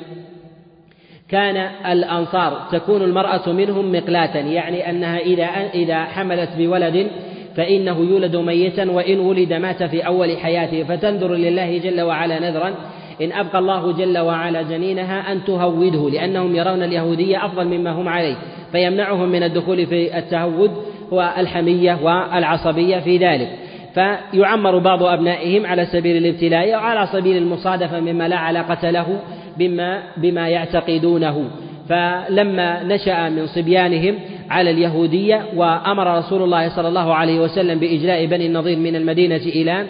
كان 1.29 1.57
الأنصار 1.93 2.69
تكون 2.73 3.03
المرأة 3.03 3.53
منهم 3.53 3.93
مقلاة 3.93 4.37
يعني 4.37 4.91
أنها 4.91 5.19
إذا 5.19 5.45
إذا 5.75 6.05
حملت 6.05 6.51
بولد 6.59 7.11
فإنه 7.57 8.01
يولد 8.01 8.37
ميتا 8.37 8.91
وإن 8.91 9.19
ولد 9.19 9.53
مات 9.53 9.83
في 9.83 10.07
أول 10.07 10.39
حياته 10.39 10.83
فتنذر 10.85 11.35
لله 11.35 11.79
جل 11.79 12.01
وعلا 12.01 12.51
نذرا 12.51 12.75
إن 13.23 13.33
أبقى 13.33 13.59
الله 13.59 13.93
جل 13.93 14.19
وعلا 14.19 14.63
جنينها 14.63 15.33
أن 15.33 15.45
تهوده 15.45 16.11
لأنهم 16.11 16.57
يرون 16.57 16.83
اليهودية 16.83 17.47
أفضل 17.47 17.65
مما 17.65 17.91
هم 17.91 18.09
عليه 18.09 18.37
فيمنعهم 18.73 19.29
من 19.29 19.43
الدخول 19.43 19.87
في 19.87 20.19
التهود 20.19 20.71
هو 21.13 21.35
الحمية 21.39 21.99
والعصبية 22.03 22.99
في 22.99 23.17
ذلك. 23.17 23.49
فيعمر 23.95 24.79
بعض 24.79 25.03
أبنائهم 25.03 25.67
على 25.67 25.87
سبيل 25.87 26.17
الابتلاء 26.17 26.75
أو 26.75 26.81
على 26.81 27.09
سبيل 27.13 27.37
المصادفة 27.37 28.01
مما 28.01 28.29
لا 28.29 28.37
علاقة 28.37 28.91
له 28.91 29.21
بما 29.59 30.03
بما 30.17 30.49
يعتقدونه. 30.49 31.51
فلما 31.89 32.83
نشأ 32.83 33.29
من 33.29 33.47
صبيانهم 33.47 34.19
على 34.51 34.71
اليهودية 34.71 35.43
وأمر 35.57 36.19
رسول 36.19 36.43
الله 36.43 36.69
صلى 36.69 36.89
الله 36.89 37.15
عليه 37.15 37.41
وسلم 37.41 37.79
بإجلاء 37.79 38.27
بني 38.27 38.47
النضير 38.47 38.79
من 38.79 38.97
المدينة 38.97 39.37
إلى 39.37 39.87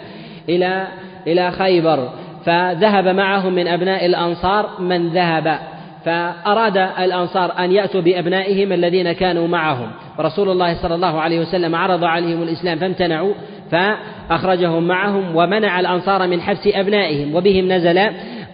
إلى 0.49 0.87
إلى 1.27 1.51
خيبر 1.51 2.09
فذهب 2.45 3.07
معهم 3.07 3.53
من 3.53 3.67
أبناء 3.67 4.05
الأنصار 4.05 4.69
من 4.79 5.09
ذهب. 5.09 5.59
فأراد 6.05 6.77
الأنصار 6.77 7.59
أن 7.59 7.71
يأتوا 7.71 8.01
بأبنائهم 8.01 8.73
الذين 8.73 9.11
كانوا 9.11 9.47
معهم. 9.47 9.91
ورسول 10.19 10.49
الله 10.49 10.81
صلى 10.81 10.95
الله 10.95 11.21
عليه 11.21 11.39
وسلم 11.39 11.75
عرض 11.75 12.03
عليهم 12.03 12.43
الإسلام 12.43 12.77
فامتنعوا 12.79 13.33
فأخرجهم 13.71 14.87
معهم 14.87 15.35
ومنع 15.35 15.79
الأنصار 15.79 16.27
من 16.27 16.41
حبس 16.41 16.67
أبنائهم 16.67 17.35
وبهم 17.35 17.71
نزل 17.71 17.99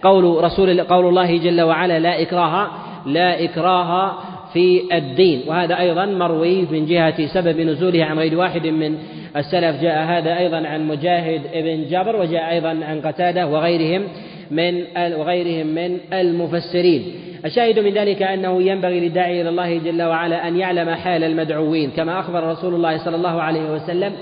قول 0.02 0.44
رسول 0.44 0.80
قول 0.80 1.06
الله 1.06 1.38
جل 1.38 1.60
وعلا 1.60 1.98
لا 1.98 2.22
إكراه 2.22 2.68
لا 3.06 3.44
إكراه 3.44 4.12
في 4.52 4.82
الدين. 4.92 5.42
وهذا 5.46 5.78
أيضا 5.78 6.06
مروي 6.06 6.62
من 6.62 6.86
جهة 6.86 7.26
سبب 7.26 7.60
نزوله 7.60 8.04
عن 8.04 8.18
غير 8.18 8.38
واحد 8.38 8.66
من 8.66 8.98
السلف. 9.36 9.82
جاء 9.82 10.04
هذا 10.04 10.38
أيضا 10.38 10.66
عن 10.66 10.88
مجاهد 10.88 11.40
بن 11.54 11.88
جابر 11.90 12.16
وجاء 12.16 12.50
أيضا 12.50 12.68
عن 12.68 13.00
قتادة 13.00 13.46
وغيرهم 13.46 14.08
من 14.50 14.82
وغيرهم 15.14 15.66
من 15.66 15.98
المفسرين. 16.12 17.02
الشاهد 17.44 17.78
من 17.78 17.90
ذلك 17.90 18.22
أنه 18.22 18.62
ينبغي 18.62 19.00
للداعي 19.00 19.40
إلى 19.40 19.48
الله 19.48 19.78
جل 19.78 20.02
وعلا 20.02 20.48
أن 20.48 20.56
يعلم 20.56 20.90
حال 20.90 21.24
المدعوين 21.24 21.90
كما 21.90 22.20
أخبر 22.20 22.50
رسول 22.50 22.74
الله 22.74 23.04
صلى 23.04 23.16
الله 23.16 23.42
عليه 23.42 23.70
وسلم 23.70 24.12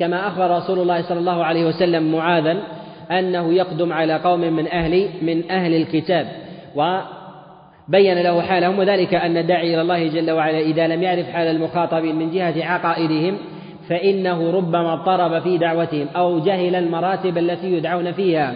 كما 0.00 0.28
أخبر 0.28 0.56
رسول 0.56 0.78
الله 0.78 1.02
صلى 1.02 1.18
الله 1.18 1.44
عليه 1.44 1.64
وسلم 1.64 2.12
معاذا 2.12 2.56
أنه 3.10 3.52
يقدم 3.52 3.92
على 3.92 4.16
قوم 4.16 4.40
من 4.40 4.66
أهل 4.66 5.08
من 5.22 5.50
أهل 5.50 5.74
الكتاب 5.74 6.26
وبين 6.74 8.18
له 8.18 8.42
حالهم 8.42 8.78
وذلك 8.78 9.14
أن 9.14 9.36
الداعي 9.36 9.74
إلى 9.74 9.82
الله 9.82 10.08
جل 10.08 10.30
وعلا 10.30 10.58
إذا 10.58 10.86
لم 10.86 11.02
يعرف 11.02 11.30
حال 11.30 11.48
المخاطبين 11.48 12.16
من 12.16 12.30
جهة 12.30 12.64
عقائدهم 12.64 13.38
فإنه 13.88 14.50
ربما 14.50 14.92
اضطرب 14.92 15.42
في 15.42 15.58
دعوتهم 15.58 16.06
أو 16.16 16.38
جهل 16.38 16.74
المراتب 16.74 17.38
التي 17.38 17.72
يدعون 17.72 18.12
فيها 18.12 18.54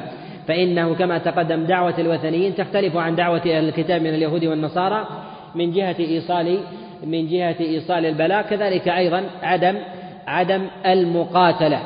فإنه 0.49 0.95
كما 0.95 1.19
تقدم 1.19 1.65
دعوة 1.65 1.95
الوثنيين 1.99 2.55
تختلف 2.55 2.97
عن 2.97 3.15
دعوة 3.15 3.43
أهل 3.47 3.69
الكتاب 3.69 4.01
من 4.01 4.15
اليهود 4.15 4.45
والنصارى 4.45 5.07
من 5.55 5.73
جهة 5.73 5.97
إيصال 5.99 6.59
من 7.07 7.29
جهة 7.29 7.57
إيصال 7.61 8.07
البلاء 8.07 8.43
كذلك 8.43 8.89
أيضا 8.89 9.25
عدم 9.43 9.77
عدم 10.27 10.67
المقاتلة. 10.87 11.81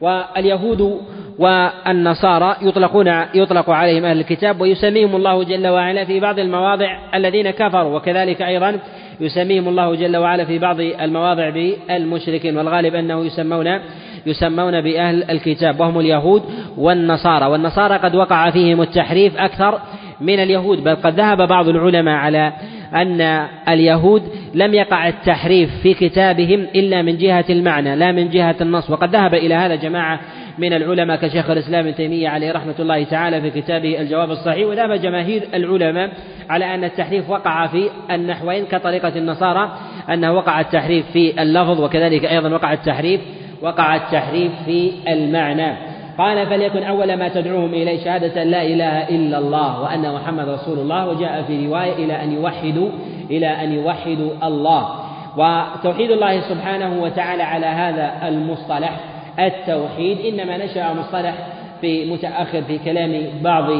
واليهود 0.00 1.00
والنصارى 1.38 2.56
يطلقون 2.62 3.06
يطلق 3.34 3.70
عليهم 3.70 4.04
أهل 4.04 4.20
الكتاب 4.20 4.60
ويسميهم 4.60 5.16
الله 5.16 5.44
جل 5.44 5.68
وعلا 5.68 6.04
في 6.04 6.20
بعض 6.20 6.38
المواضع 6.38 6.98
الذين 7.14 7.50
كفروا 7.50 7.96
وكذلك 7.96 8.42
أيضا 8.42 8.78
يسميهم 9.20 9.68
الله 9.68 9.94
جل 9.94 10.16
وعلا 10.16 10.44
في 10.44 10.58
بعض 10.58 10.80
المواضع 10.80 11.50
بالمشركين. 11.50 12.58
والغالب 12.58 12.94
أنه 12.94 13.24
يسمون 13.24 13.80
يسمون 14.26 14.80
بأهل 14.80 15.30
الكتاب 15.30 15.80
وهم 15.80 16.00
اليهود 16.00 16.42
والنصارى. 16.78 17.46
والنصارى 17.46 17.96
قد 17.96 18.14
وقع 18.14 18.50
فيهم 18.50 18.82
التحريف 18.82 19.36
أكثر 19.36 19.80
من 20.20 20.42
اليهود 20.42 20.84
بل 20.84 20.96
قد 20.96 21.14
ذهب 21.14 21.48
بعض 21.48 21.68
العلماء 21.68 22.14
على 22.14 22.52
أن 22.94 23.20
اليهود 23.68 24.22
لم 24.54 24.74
يقع 24.74 25.08
التحريف 25.08 25.70
في 25.82 25.94
كتابهم 25.94 26.66
إلا 26.74 27.02
من 27.02 27.16
جهة 27.16 27.44
المعنى 27.50 27.96
لا 27.96 28.12
من 28.12 28.30
جهة 28.30 28.56
النص. 28.60 28.90
وقد 28.90 29.10
ذهب 29.10 29.34
إلى 29.34 29.54
هذا 29.54 29.74
جماعة 29.74 30.20
من 30.58 30.72
العلماء 30.72 31.16
كشيخ 31.16 31.50
الإسلام 31.50 31.86
ابن 31.86 31.94
تيمية 31.94 32.28
عليه 32.28 32.52
رحمة 32.52 32.74
الله 32.78 33.04
تعالى 33.04 33.40
في 33.40 33.60
كتابه 33.60 34.00
الجواب 34.00 34.30
الصحيح. 34.30 34.68
وذهب 34.68 34.92
جماهير 34.92 35.42
العلماء 35.54 36.10
على 36.50 36.74
أن 36.74 36.84
التحريف 36.84 37.30
وقع 37.30 37.66
في 37.66 37.90
النحوين 38.10 38.64
كطريقة 38.64 39.12
النصارى 39.18 39.78
أنه 40.10 40.32
وقع 40.32 40.60
التحريف 40.60 41.06
في 41.12 41.42
اللفظ 41.42 41.80
وكذلك 41.80 42.24
أيضا 42.24 42.48
وقع 42.48 42.72
التحريف 42.72 43.20
وقع 43.62 43.96
التحريف 43.96 44.52
في 44.64 44.92
المعنى. 45.08 45.93
قال 46.18 46.46
فليكن 46.46 46.82
أول 46.82 47.14
ما 47.14 47.28
تدعوهم 47.28 47.74
إليه 47.74 48.04
شهادة 48.04 48.44
لا 48.44 48.62
إله 48.62 49.08
إلا 49.08 49.38
الله 49.38 49.82
وأن 49.82 50.14
محمد 50.14 50.48
رسول 50.48 50.78
الله 50.78 51.08
وجاء 51.08 51.42
في 51.42 51.66
رواية 51.66 51.92
إلى 51.92 52.22
أن 52.22 52.32
يوحدوا 52.32 52.88
إلى 53.30 53.46
أن 53.46 53.72
يوحدوا 53.72 54.30
الله. 54.42 54.88
وتوحيد 55.36 56.10
الله 56.10 56.40
سبحانه 56.40 57.02
وتعالى 57.02 57.42
على 57.42 57.66
هذا 57.66 58.28
المصطلح 58.28 59.00
التوحيد 59.38 60.18
إنما 60.18 60.64
نشأ 60.64 60.92
مصطلح 60.92 61.34
في 61.80 62.12
متأخر 62.12 62.62
في 62.62 62.78
كلام 62.78 63.22
بعض 63.42 63.70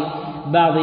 بعض 0.46 0.74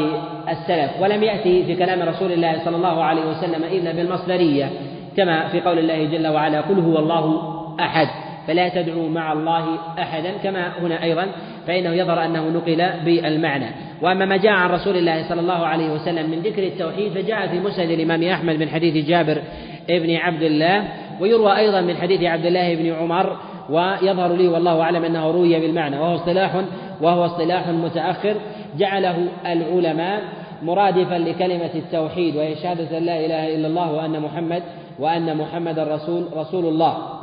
السلف. 0.50 0.92
ولم 1.02 1.24
يأتي 1.24 1.64
في 1.64 1.76
كلام 1.76 2.10
رسول 2.10 2.32
الله 2.32 2.60
صلى 2.66 2.76
الله 2.76 3.04
عليه 3.04 3.22
وسلم 3.22 3.64
إلا 3.64 3.92
بالمصدرية 3.92 4.70
كما 5.18 5.48
في 5.48 5.62
قول 5.62 5.80
الله 5.80 6.06
جل 6.06 6.28
وعلا 6.28 6.62
قل 6.62 6.80
هو 6.80 7.00
الله 7.00 7.42
أحد. 7.80 8.08
فلا 8.48 8.70
تدعوا 8.70 9.10
مع 9.10 9.34
الله 9.34 9.78
أحدا 10.00 10.32
كما 10.44 10.72
هنا 10.82 11.04
أيضا 11.04 11.28
فإنه 11.68 11.90
يظهر 11.90 12.26
أنه 12.26 12.50
نقل 12.50 12.90
بالمعنى. 13.06 13.66
وأما 14.02 14.26
ما 14.26 14.38
جاء 14.38 14.52
عن 14.52 14.70
رسول 14.70 14.98
الله 14.98 15.30
صلى 15.30 15.42
الله 15.42 15.66
عليه 15.66 15.90
وسلم 15.92 16.30
من 16.30 16.40
ذكر 16.40 16.64
التوحيد 16.64 17.12
فجاء 17.12 17.48
في 17.48 17.60
مسند 17.60 17.90
الإمام 17.90 18.24
أحمد 18.24 18.56
من 18.60 18.70
حديث 18.70 19.06
جابر 19.06 19.42
ابن 19.90 20.16
عبد 20.16 20.42
الله 20.42 20.88
ويروى 21.20 21.58
أيضا 21.58 21.82
من 21.82 21.96
حديث 21.98 22.24
عبد 22.24 22.46
الله 22.46 22.76
بن 22.76 22.94
عمر 22.94 23.38
ويظهر 23.70 24.34
لي 24.34 24.48
والله 24.48 24.82
أعلم 24.82 25.04
أنه 25.04 25.32
روي 25.32 25.60
بالمعنى. 25.60 26.00
وهو 26.00 26.16
اصطلاح 26.16 26.62
وهو 27.02 27.26
اصطلاح 27.26 27.68
متأخر 27.68 28.36
جعله 28.78 29.28
العلماء 29.46 30.22
مرادفا 30.64 31.16
لكلمة 31.16 31.70
التوحيد 31.76 32.36
وهي 32.36 32.56
شهادة 32.56 33.00
لا 33.00 33.26
إله 33.26 33.56
إلا 33.56 33.68
الله 33.68 33.92
وأن 33.92 34.20
محمد 34.20 34.64
وأن 35.00 35.38
محمد 35.38 35.80
رسول 35.80 36.28
رسول 36.36 36.66
الله. 36.66 37.21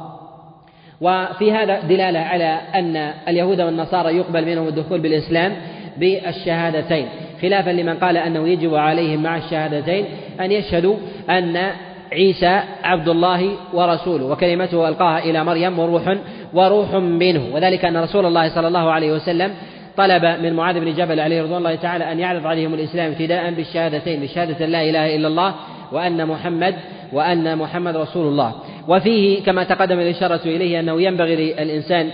وفي 1.00 1.52
هذا 1.52 1.80
دلالة 1.80 2.18
على 2.18 2.60
أن 2.74 2.96
اليهود 3.28 3.60
والنصارى 3.60 4.16
يقبل 4.16 4.46
منهم 4.46 4.68
الدخول 4.68 5.00
بالإسلام 5.00 5.52
بالشهادتين. 5.96 7.08
خلافا 7.42 7.70
لمن 7.70 7.94
قال 7.94 8.16
أنه 8.16 8.48
يجب 8.48 8.74
عليهم 8.74 9.22
مع 9.22 9.36
الشهادتين 9.36 10.04
أن 10.40 10.52
يشهدوا 10.52 10.96
أن 11.30 11.70
عيسى 12.12 12.60
عبد 12.84 13.08
الله 13.08 13.50
ورسوله 13.74 14.24
وكلمته 14.24 14.88
ألقاها 14.88 15.18
إلى 15.18 15.44
مريم 15.44 15.78
وروح 15.78 16.16
وروح 16.54 16.94
منه. 16.94 17.54
وذلك 17.54 17.84
أن 17.84 17.96
رسول 17.96 18.26
الله 18.26 18.48
صلى 18.54 18.68
الله 18.68 18.90
عليه 18.90 19.12
وسلم 19.12 19.54
طلب 19.96 20.24
من 20.24 20.52
معاذ 20.52 20.80
بن 20.80 20.94
جبل 20.94 21.20
عليه 21.20 21.42
رضوان 21.42 21.58
الله 21.58 21.74
تعالى 21.74 22.12
أن 22.12 22.20
يعرض 22.20 22.46
عليهم 22.46 22.74
الإسلام 22.74 23.10
ابتداء 23.10 23.50
بالشهادتين 23.50 24.20
بشهادة 24.20 24.66
لا 24.66 24.82
إله 24.82 25.16
إلا 25.16 25.28
الله 25.28 25.54
وأن 25.92 26.26
محمد 26.26 26.74
وأن 27.12 27.58
محمد 27.58 27.96
رسول 27.96 28.26
الله. 28.26 28.54
وفيه 28.88 29.42
كما 29.42 29.64
تقدم 29.64 30.00
الإشارة 30.00 30.40
إليه 30.44 30.80
أنه 30.80 31.02
ينبغي 31.02 31.36
للإنسان 31.36 32.10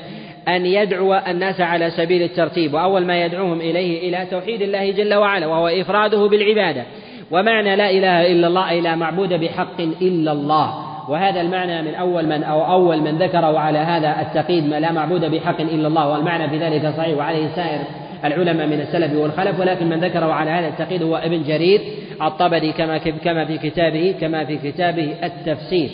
أن 0.48 0.66
يدعو 0.66 1.14
الناس 1.14 1.60
على 1.60 1.90
سبيل 1.90 2.22
الترتيب 2.22 2.74
وأول 2.74 3.06
ما 3.06 3.24
يدعوهم 3.24 3.60
إليه 3.60 4.08
إلى 4.08 4.26
توحيد 4.30 4.62
الله 4.62 4.90
جل 4.90 5.14
وعلا 5.14 5.46
وهو 5.46 5.68
إفراده 5.68 6.26
بالعبادة. 6.26 6.82
ومعنى 7.30 7.76
لا 7.76 7.90
إله 7.90 8.32
إلا 8.32 8.46
الله 8.46 8.70
أي 8.70 8.80
لا 8.80 8.96
معبود 8.96 9.32
بحق 9.32 9.80
إلا 9.80 10.32
الله. 10.32 10.74
وهذا 11.10 11.40
المعنى 11.40 11.82
من 11.82 11.94
أول 11.94 12.26
من 12.26 12.42
أو 12.42 12.64
أول 12.64 13.00
من 13.00 13.18
ذكره 13.18 13.58
على 13.58 13.78
هذا 13.78 14.20
التقييد 14.20 14.68
ما 14.68 14.80
لا 14.80 14.92
معبود 14.92 15.24
بحق 15.24 15.60
إلا 15.60 15.88
الله. 15.88 16.08
والمعنى 16.08 16.48
في 16.50 16.58
ذلك 16.58 16.94
صحيح 16.96 17.18
وعليه 17.18 17.48
سائر 17.56 17.80
العلماء 18.24 18.66
من 18.66 18.80
السلف 18.80 19.12
والخلف 19.12 19.60
ولكن 19.60 19.88
من 19.88 20.00
ذكره 20.00 20.32
على 20.32 20.50
هذا 20.50 20.68
التقييد 20.68 21.02
هو 21.02 21.16
ابن 21.16 21.42
جرير 21.42 21.80
الطبري 22.22 22.72
كما 22.72 22.98
كما 22.98 23.44
في 23.44 23.58
كتابه 23.58 24.14
كما 24.20 24.44
في 24.44 24.56
كتابه 24.56 25.14
التفسير. 25.24 25.90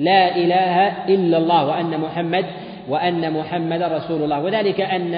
لا 0.00 0.36
إله 0.36 1.06
إلا 1.08 1.38
الله 1.38 1.66
وأن 1.66 2.00
محمد 2.00 2.44
وأن 2.88 3.32
محمد 3.32 3.82
رسول 3.82 4.22
الله. 4.22 4.40
وذلك 4.40 4.80
أن 4.80 5.14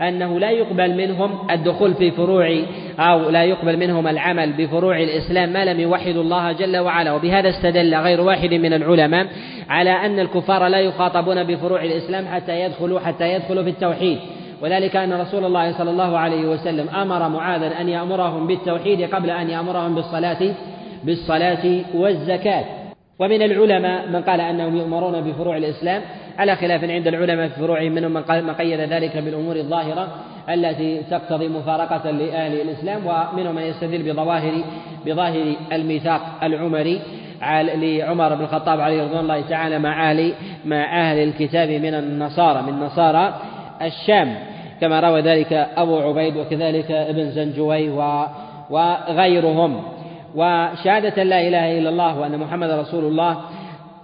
أنه 0.00 0.38
لا 0.38 0.50
يقبل 0.50 0.94
منهم 0.94 1.30
الدخول 1.50 1.94
في 1.94 2.10
فروع 2.10 2.58
أو 2.98 3.30
لا 3.30 3.44
يقبل 3.44 3.76
منهم 3.76 4.06
العمل 4.08 4.52
بفروع 4.52 4.96
الإسلام 4.96 5.48
ما 5.48 5.64
لم 5.64 5.80
يوحدوا 5.80 6.22
الله 6.22 6.52
جل 6.52 6.76
وعلا. 6.76 7.12
وبهذا 7.12 7.48
استدل 7.48 7.94
غير 7.94 8.20
واحد 8.20 8.54
من 8.54 8.72
العلماء 8.72 9.26
على 9.68 9.90
أن 9.90 10.20
الكفار 10.20 10.66
لا 10.66 10.80
يخاطبون 10.80 11.44
بفروع 11.44 11.84
الإسلام 11.84 12.26
حتى 12.26 12.60
يدخلوا 12.60 13.00
حتى 13.00 13.32
يدخلوا 13.32 13.62
في 13.62 13.70
التوحيد. 13.70 14.18
وذلك 14.62 14.96
أن 14.96 15.12
رسول 15.12 15.44
الله 15.44 15.72
صلى 15.72 15.90
الله 15.90 16.18
عليه 16.18 16.48
وسلم 16.48 16.88
أمر 16.88 17.28
معاذا 17.28 17.80
أن 17.80 17.88
يأمرهم 17.88 18.46
بالتوحيد 18.46 19.14
قبل 19.14 19.30
أن 19.30 19.50
يأمرهم 19.50 19.94
بالصلاة 19.94 20.54
بالصلاة 21.04 21.80
والزكاة. 21.94 22.64
ومن 23.18 23.42
العلماء 23.42 24.08
من 24.08 24.22
قال 24.22 24.40
أنهم 24.40 24.76
يؤمرون 24.76 25.20
بفروع 25.20 25.56
الإسلام 25.56 26.02
على 26.38 26.56
خلاف 26.56 26.84
عند 26.84 27.06
العلماء 27.06 27.48
في 27.48 27.54
فروعهم 27.54 27.92
منهم 27.92 28.12
من 28.12 28.54
قيد 28.58 28.80
ذلك 28.80 29.16
بالأمور 29.16 29.56
الظاهرة 29.56 30.08
التي 30.48 31.02
تقتضي 31.10 31.48
مفارقة 31.48 32.10
لأهل 32.10 32.60
الإسلام 32.60 33.06
ومنهم 33.06 33.54
من 33.54 33.62
يستدل 33.62 34.12
بظواهر 34.12 34.52
بظاهر 35.06 35.54
الميثاق 35.72 36.20
العمري 36.42 37.00
لعمر 37.74 38.34
بن 38.34 38.44
الخطاب 38.44 38.80
عليه 38.80 39.02
رضوان 39.02 39.20
الله 39.20 39.40
تعالى 39.40 39.78
مع 39.78 40.10
أهل 40.10 40.32
مع 40.64 41.10
أهل 41.10 41.18
الكتاب 41.18 41.68
من 41.68 41.94
النصارى 41.94 42.62
من 42.62 42.80
نصارى 42.80 43.34
الشام. 43.82 44.34
كما 44.80 45.00
روى 45.00 45.20
ذلك 45.20 45.52
أبو 45.52 45.98
عبيد 45.98 46.36
وكذلك 46.36 46.90
ابن 46.90 47.30
زنجوي 47.30 47.88
وغيرهم. 48.70 49.82
وشهادة 50.36 51.22
لا 51.22 51.48
إله 51.48 51.78
إلا 51.78 51.88
الله 51.88 52.18
وأن 52.18 52.38
محمد 52.38 52.70
رسول 52.70 53.04
الله 53.04 53.40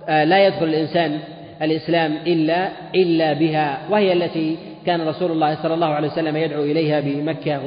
آه، 0.09 0.25
لا 0.25 0.47
يدخل 0.47 0.65
الإنسان 0.65 1.19
الإسلام 1.63 2.15
إلا 2.27 2.69
إلا 2.95 3.33
بها 3.33 3.79
وهي 3.91 4.13
التي 4.13 4.57
كان 4.87 5.09
رسول 5.09 5.31
الله 5.31 5.63
صلى 5.63 5.75
الله 5.75 5.87
عليه 5.87 6.09
وسلم 6.09 6.37
يدعو 6.37 6.63
إليها 6.63 7.01
بمكة 7.01 7.61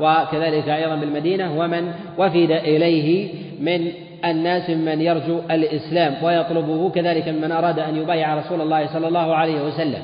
وكذلك 0.00 0.68
أيضا 0.68 0.94
بالمدينة 0.94 1.58
ومن 1.58 1.92
وفد 2.18 2.50
إليه 2.50 3.28
من 3.60 3.92
الناس 4.24 4.70
من 4.70 5.00
يرجو 5.00 5.40
الإسلام 5.50 6.14
ويطلبه 6.22 6.90
كذلك 6.90 7.28
من 7.28 7.52
أراد 7.52 7.78
أن 7.78 7.96
يبايع 7.96 8.34
رسول 8.34 8.60
الله 8.60 8.86
صلى 8.86 9.08
الله 9.08 9.34
عليه 9.34 9.62
وسلم. 9.62 10.02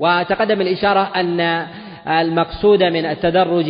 وتقدم 0.00 0.60
الإشارة 0.60 1.10
أن 1.16 1.66
المقصود 2.08 2.82
من 2.82 3.06
التدرج 3.06 3.64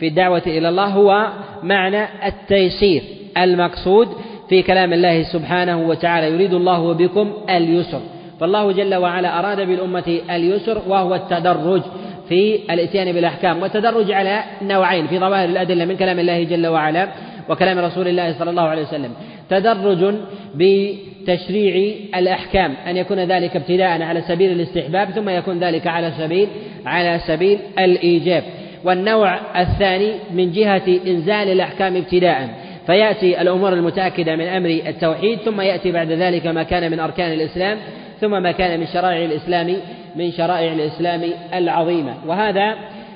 في 0.00 0.08
الدعوة 0.08 0.42
إلى 0.46 0.68
الله 0.68 0.86
هو 0.86 1.32
معنى 1.62 2.04
التيسير. 2.26 3.02
المقصود 3.38 4.08
في 4.48 4.62
كلام 4.62 4.92
الله 4.92 5.22
سبحانه 5.22 5.88
وتعالى 5.88 6.34
يريد 6.34 6.54
الله 6.54 6.94
بكم 6.94 7.32
اليسر. 7.50 8.00
فالله 8.40 8.72
جل 8.72 8.94
وعلا 8.94 9.38
أراد 9.38 9.60
بالأمة 9.60 10.20
اليسر 10.30 10.82
وهو 10.88 11.14
التدرج 11.14 11.82
في 12.28 12.60
الإتيان 12.70 13.12
بالأحكام 13.12 13.62
والتدرج 13.62 14.12
على 14.12 14.42
نوعين 14.62 15.06
في 15.06 15.18
ظواهر 15.18 15.48
الأدلة 15.48 15.84
من 15.84 15.96
كلام 15.96 16.18
الله 16.18 16.44
جل 16.44 16.66
وعلا 16.66 17.08
وكلام 17.48 17.78
رسول 17.78 18.08
الله 18.08 18.38
صلى 18.38 18.50
الله 18.50 18.62
عليه 18.62 18.82
وسلم. 18.82 19.10
تدرج 19.50 20.14
بتشريع 20.54 21.94
الأحكام 22.16 22.74
أن 22.86 22.96
يكون 22.96 23.18
ذلك 23.18 23.56
ابتداء 23.56 24.02
على 24.02 24.20
سبيل 24.20 24.52
الاستحباب 24.52 25.10
ثم 25.10 25.28
يكون 25.28 25.58
ذلك 25.58 25.86
على 25.86 26.12
سبيل 26.18 26.48
على 26.88 27.20
سبيل 27.26 27.58
الإيجاب. 27.78 28.42
والنوع 28.84 29.60
الثاني 29.60 30.12
من 30.34 30.52
جهة 30.52 31.00
إنزال 31.06 31.48
الأحكام 31.48 31.96
ابتداء. 31.96 32.48
فيأتي 32.86 33.40
الأمور 33.40 33.72
المتأكدة 33.72 34.36
من 34.36 34.44
أمر 34.44 34.68
التوحيد 34.68 35.38
ثم 35.38 35.60
يأتي 35.60 35.92
بعد 35.92 36.12
ذلك 36.12 36.46
ما 36.46 36.62
كان 36.62 36.90
من 36.90 37.00
أركان 37.00 37.32
الإسلام 37.32 37.78
ثم 38.20 38.42
ما 38.42 38.52
كان 38.52 38.80
من 38.80 38.86
شرائع 38.86 39.24
الإسلام 39.24 39.76
من 40.16 40.32
شرائع 40.32 40.72
الإسلام 40.72 41.22
العظيمة. 41.54 42.14
وهذا 42.26 42.74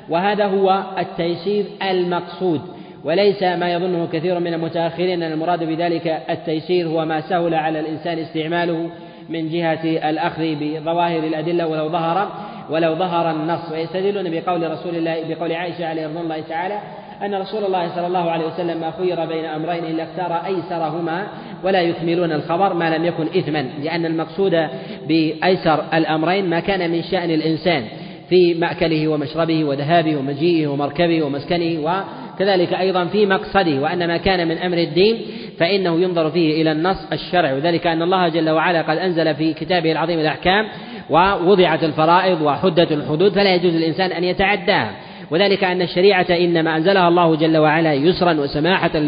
وهذا 0.08 0.44
هو 0.46 0.82
التيسير 0.98 1.64
المقصود. 1.90 2.60
وليس 3.04 3.42
ما 3.42 3.72
يظنه 3.72 4.08
كثير 4.12 4.38
من 4.38 4.54
المتأخرين 4.54 5.22
أن 5.22 5.32
المراد 5.32 5.64
بذلك 5.64 6.22
التيسير 6.30 6.88
هو 6.88 7.04
ما 7.04 7.20
سهل 7.20 7.54
على 7.54 7.80
الإنسان 7.80 8.18
استعماله 8.18 8.90
من 9.28 9.48
جهة 9.48 10.10
الأخذ 10.10 10.54
بظواهر 10.60 11.18
الأدلة 11.18 11.66
ولو 11.66 11.88
ظهر. 11.88 12.32
ولو 12.72 12.94
ظهر 12.94 13.30
النص 13.30 13.72
ويستدلون 13.72 14.30
بقول 14.30 14.70
رسول 14.70 14.94
الله 14.96 15.16
بقول 15.28 15.52
عائشة 15.52 15.86
عليه 15.86 16.06
رضي 16.06 16.20
الله 16.20 16.40
تعالى 16.48 16.78
أن 17.22 17.34
رسول 17.34 17.64
الله 17.64 17.94
صلى 17.94 18.06
الله 18.06 18.30
عليه 18.30 18.46
وسلم 18.46 18.80
ما 18.80 18.90
خير 18.90 19.24
بين 19.24 19.44
أمرين 19.44 19.84
إلا 19.84 20.02
اختار 20.02 20.46
أيسرهما 20.46 21.26
ولا 21.64 21.80
يكملون 21.80 22.32
الخبر 22.32 22.74
ما 22.74 22.96
لم 22.96 23.04
يكن 23.04 23.26
إثما 23.38 23.66
لأن 23.82 24.06
المقصود 24.06 24.68
بأيسر 25.08 25.84
الأمرين 25.94 26.50
ما 26.50 26.60
كان 26.60 26.90
من 26.90 27.02
شأن 27.02 27.30
الإنسان 27.30 27.84
في 28.28 28.54
مأكله 28.54 29.08
ومشربه 29.08 29.64
وذهابه 29.64 30.16
ومجيئه 30.16 30.66
ومركبه 30.66 31.22
ومسكنه 31.22 32.04
وكذلك 32.34 32.74
أيضا 32.74 33.04
في 33.04 33.26
مقصده 33.26 33.80
وأن 33.80 34.06
ما 34.06 34.16
كان 34.16 34.48
من 34.48 34.58
أمر 34.58 34.78
الدين 34.78 35.20
فإنه 35.58 36.00
ينظر 36.00 36.30
فيه 36.30 36.62
إلى 36.62 36.72
النص 36.72 36.96
الشرعي. 37.12 37.54
وذلك 37.54 37.86
أن 37.86 38.02
الله 38.02 38.28
جل 38.28 38.50
وعلا 38.50 38.82
قد 38.82 38.98
أنزل 38.98 39.34
في 39.34 39.52
كتابه 39.52 39.92
العظيم 39.92 40.18
الأحكام 40.18 40.68
ووضعت 41.10 41.84
الفرائض 41.84 42.42
وحدت 42.42 42.92
الحدود 42.92 43.32
فلا 43.32 43.54
يجوز 43.54 43.74
للإنسان 43.74 44.12
أن 44.12 44.24
يتعداها 44.24 44.90
وذلك 45.30 45.64
أن 45.64 45.82
الشريعة 45.82 46.26
إنما 46.30 46.76
أنزلها 46.76 47.08
الله 47.08 47.36
جل 47.36 47.56
وعلا 47.56 47.94
يسرا 47.94 48.32
وسماحة 48.32 48.98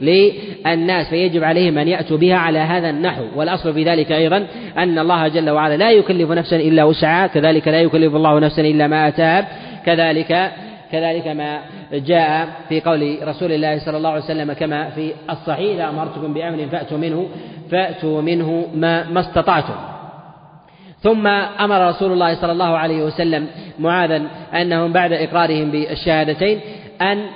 للناس 0.00 1.08
فيجب 1.08 1.44
عليهم 1.44 1.78
أن 1.78 1.88
يأتوا 1.88 2.16
بها 2.16 2.36
على 2.36 2.58
هذا 2.58 2.90
النحو. 2.90 3.22
والأصل 3.36 3.74
في 3.74 3.84
ذلك 3.84 4.12
أيضا 4.12 4.46
أن 4.78 4.98
الله 4.98 5.28
جل 5.28 5.50
وعلا 5.50 5.76
لا 5.76 5.90
يكلف 5.90 6.30
نفسا 6.30 6.56
إلا 6.56 6.84
وسعها 6.84 7.26
كذلك 7.26 7.68
لا 7.68 7.80
يكلف 7.80 8.14
الله 8.14 8.38
نفسا 8.38 8.62
إلا 8.62 8.86
ما 8.86 9.08
أتاها 9.08 9.48
كذلك 9.86 10.50
كذلك 10.92 11.26
ما 11.26 11.60
جاء 11.92 12.48
في 12.68 12.80
قول 12.80 13.18
رسول 13.22 13.52
الله 13.52 13.78
صلى 13.78 13.96
الله 13.96 14.10
عليه 14.10 14.24
وسلم 14.24 14.52
كما 14.52 14.90
في 14.90 15.12
الصحيح 15.30 15.74
إذا 15.74 15.88
أمرتكم 15.88 16.34
بأمر 16.34 16.66
فأتوا 16.66 16.98
منه 16.98 17.28
فأتوا 17.70 18.22
منه 18.22 18.66
ما, 18.74 19.10
ما 19.10 19.20
استطعتم. 19.20 19.74
ثم 21.00 21.26
أمر 21.60 21.88
رسول 21.88 22.12
الله 22.12 22.34
صلى 22.34 22.52
الله 22.52 22.78
عليه 22.78 23.02
وسلم 23.02 23.46
معاذا 23.78 24.22
أنهم 24.54 24.92
بعد 24.92 25.12
إقرارهم 25.12 25.70
بالشهادتين 25.70 26.60
ان 27.00 27.26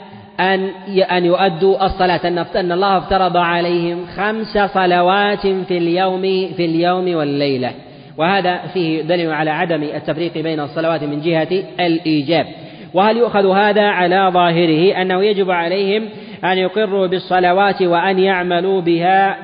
أن 0.41 0.69
أن 0.99 1.25
يؤدوا 1.25 1.87
الصلاة 1.87 2.21
أن 2.25 2.39
أن 2.39 2.73
الله 2.73 2.99
افترض 2.99 3.37
عليهم 3.37 4.07
خمس 4.17 4.59
صلوات 4.59 5.47
في 5.47 5.79
اليوم 5.79 6.23
في 6.57 6.65
اليوم 6.65 7.15
والليلة. 7.15 7.71
وهذا 8.17 8.59
فيه 8.75 9.03
دليل 9.03 9.33
على 9.33 9.51
عدم 9.51 9.83
التفريق 9.83 10.39
بين 10.39 10.61
الصلوات 10.61 11.03
من 11.03 11.21
جهة 11.21 11.49
الإيجاب. 11.81 12.47
وهل 12.95 13.17
يؤخذ 13.17 13.51
هذا 13.51 13.83
على 13.83 14.31
ظاهره 14.33 15.03
أنه 15.03 15.25
يجب 15.25 15.51
عليهم 15.51 16.09
أن 16.45 16.59
يقروا 16.59 17.07
بالصلوات 17.07 17.83
وأن 17.83 18.19
يعملوا 18.19 18.81
بها 18.81 19.37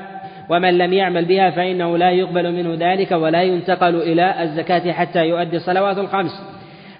ومن 0.48 0.78
لم 0.78 0.92
يعمل 0.92 1.24
بها 1.24 1.50
فإنه 1.50 1.98
لا 1.98 2.10
يقبل 2.10 2.52
منه 2.52 2.76
ذلك 2.78 3.12
ولا 3.12 3.42
ينتقل 3.42 3.94
إلى 3.94 4.42
الزكاة 4.42 4.92
حتى 4.92 5.26
يؤدي 5.26 5.56
الصلوات 5.56 5.98
الخمس. 5.98 6.42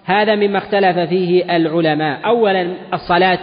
هذا 0.05 0.35
مما 0.35 0.59
اختلف 0.59 0.99
فيه 0.99 1.57
العلماء. 1.57 2.21
أولا 2.27 2.69
الصلاة. 2.95 3.39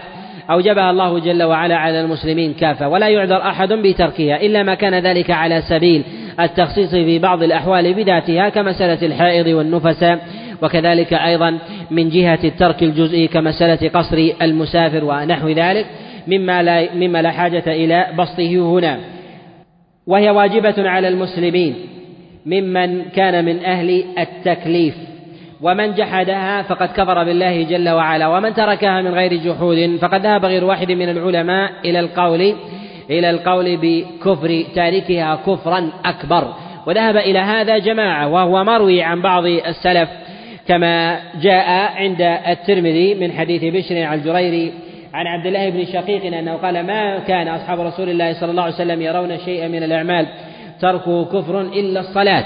أوجبها 0.49 0.91
الله 0.91 1.19
جل 1.19 1.43
وعلا 1.43 1.75
على 1.77 2.01
المسلمين 2.01 2.53
كافة 2.53 2.87
ولا 2.87 3.07
يعذر 3.07 3.41
أحد 3.41 3.73
بتركها 3.73 4.41
إلا 4.41 4.63
ما 4.63 4.75
كان 4.75 4.95
ذلك 4.95 5.31
على 5.31 5.61
سبيل 5.61 6.03
التخصيص 6.39 6.91
في 6.91 7.19
بعض 7.19 7.43
الأحوال 7.43 7.93
بذاتها 7.93 8.49
كمسألة 8.49 9.07
الحائض 9.07 9.47
والنفساء 9.47 10.19
وكذلك 10.61 11.13
أيضا 11.13 11.59
من 11.91 12.09
جهة 12.09 12.39
الترك 12.43 12.83
الجزئي 12.83 13.27
كمسألة 13.27 13.89
قصر 13.89 14.29
المسافر 14.41 15.03
ونحو 15.03 15.49
ذلك 15.49 15.85
مما 16.27 16.63
لا 16.63 16.93
مما 16.95 17.21
لا 17.21 17.31
حاجة 17.31 17.63
إلى 17.67 18.07
بسطه 18.17 18.55
هنا. 18.77 18.99
وهي 20.07 20.29
واجبة 20.29 20.89
على 20.89 21.07
المسلمين 21.07 21.75
ممن 22.45 23.01
كان 23.01 23.45
من 23.45 23.65
أهل 23.65 24.03
التكليف. 24.19 24.95
ومن 25.61 25.93
جحدها 25.93 26.61
فقد 26.61 26.87
كفر 26.87 27.23
بالله 27.23 27.63
جل 27.63 27.89
وعلا 27.89 28.27
ومن 28.27 28.53
تركها 28.53 29.01
من 29.01 29.13
غير 29.13 29.33
جحود 29.33 29.97
فقد 30.01 30.21
ذهب 30.21 30.45
غير 30.45 30.63
واحد 30.63 30.91
من 30.91 31.09
العلماء 31.09 31.71
إلى 31.85 31.99
القول 31.99 32.53
إلى 33.09 33.29
القول 33.29 33.77
بكفر 33.81 34.63
تاركها 34.75 35.35
كفرا 35.35 35.89
أكبر. 36.05 36.53
وذهب 36.87 37.17
إلى 37.17 37.39
هذا 37.39 37.77
جماعة 37.77 38.27
وهو 38.27 38.63
مروي 38.63 39.03
عن 39.03 39.21
بعض 39.21 39.45
السلف. 39.45 40.09
كما 40.67 41.19
جاء 41.41 41.69
عند 41.95 42.21
الترمذي 42.47 43.15
من 43.15 43.31
حديث 43.31 43.63
بشر 43.63 44.03
عن 44.03 44.17
الجريري 44.17 44.73
عن 45.13 45.27
عبد 45.27 45.45
الله 45.45 45.69
بن 45.69 45.85
شقيق 45.85 46.37
أنه 46.37 46.53
قال 46.53 46.85
ما 46.85 47.19
كان 47.19 47.47
أصحاب 47.47 47.79
رسول 47.79 48.09
الله 48.09 48.33
صلى 48.33 48.51
الله 48.51 48.63
عليه 48.63 48.73
وسلم 48.73 49.01
يرون 49.01 49.37
شيئا 49.37 49.67
من 49.67 49.83
الأعمال 49.83 50.27
تركه 50.81 51.25
كفر 51.25 51.61
إلا 51.61 51.99
الصلاة. 51.99 52.43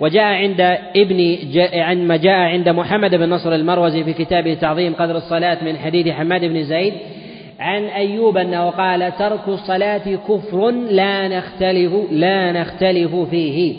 وجاء 0.00 0.24
عند 0.24 0.60
ابن 0.96 1.36
جاء 1.52 1.94
ما 1.94 2.16
جاء 2.16 2.34
عند 2.34 2.68
محمد 2.68 3.14
بن 3.14 3.30
نصر 3.30 3.54
المروزي 3.54 4.04
في 4.04 4.12
كتابه 4.12 4.54
تعظيم 4.54 4.94
قدر 4.94 5.16
الصلاة 5.16 5.64
من 5.64 5.78
حديث 5.78 6.08
حماد 6.08 6.44
بن 6.44 6.64
زيد 6.64 6.92
عن 7.60 7.84
أيوب 7.84 8.36
أنه 8.36 8.70
قال 8.70 9.16
ترك 9.18 9.48
الصلاة 9.48 10.16
كفر 10.28 10.70
لا 10.70 11.28
نختلف 11.28 11.92
لا 12.10 12.52
نختلف 12.52 13.16
فيه. 13.16 13.74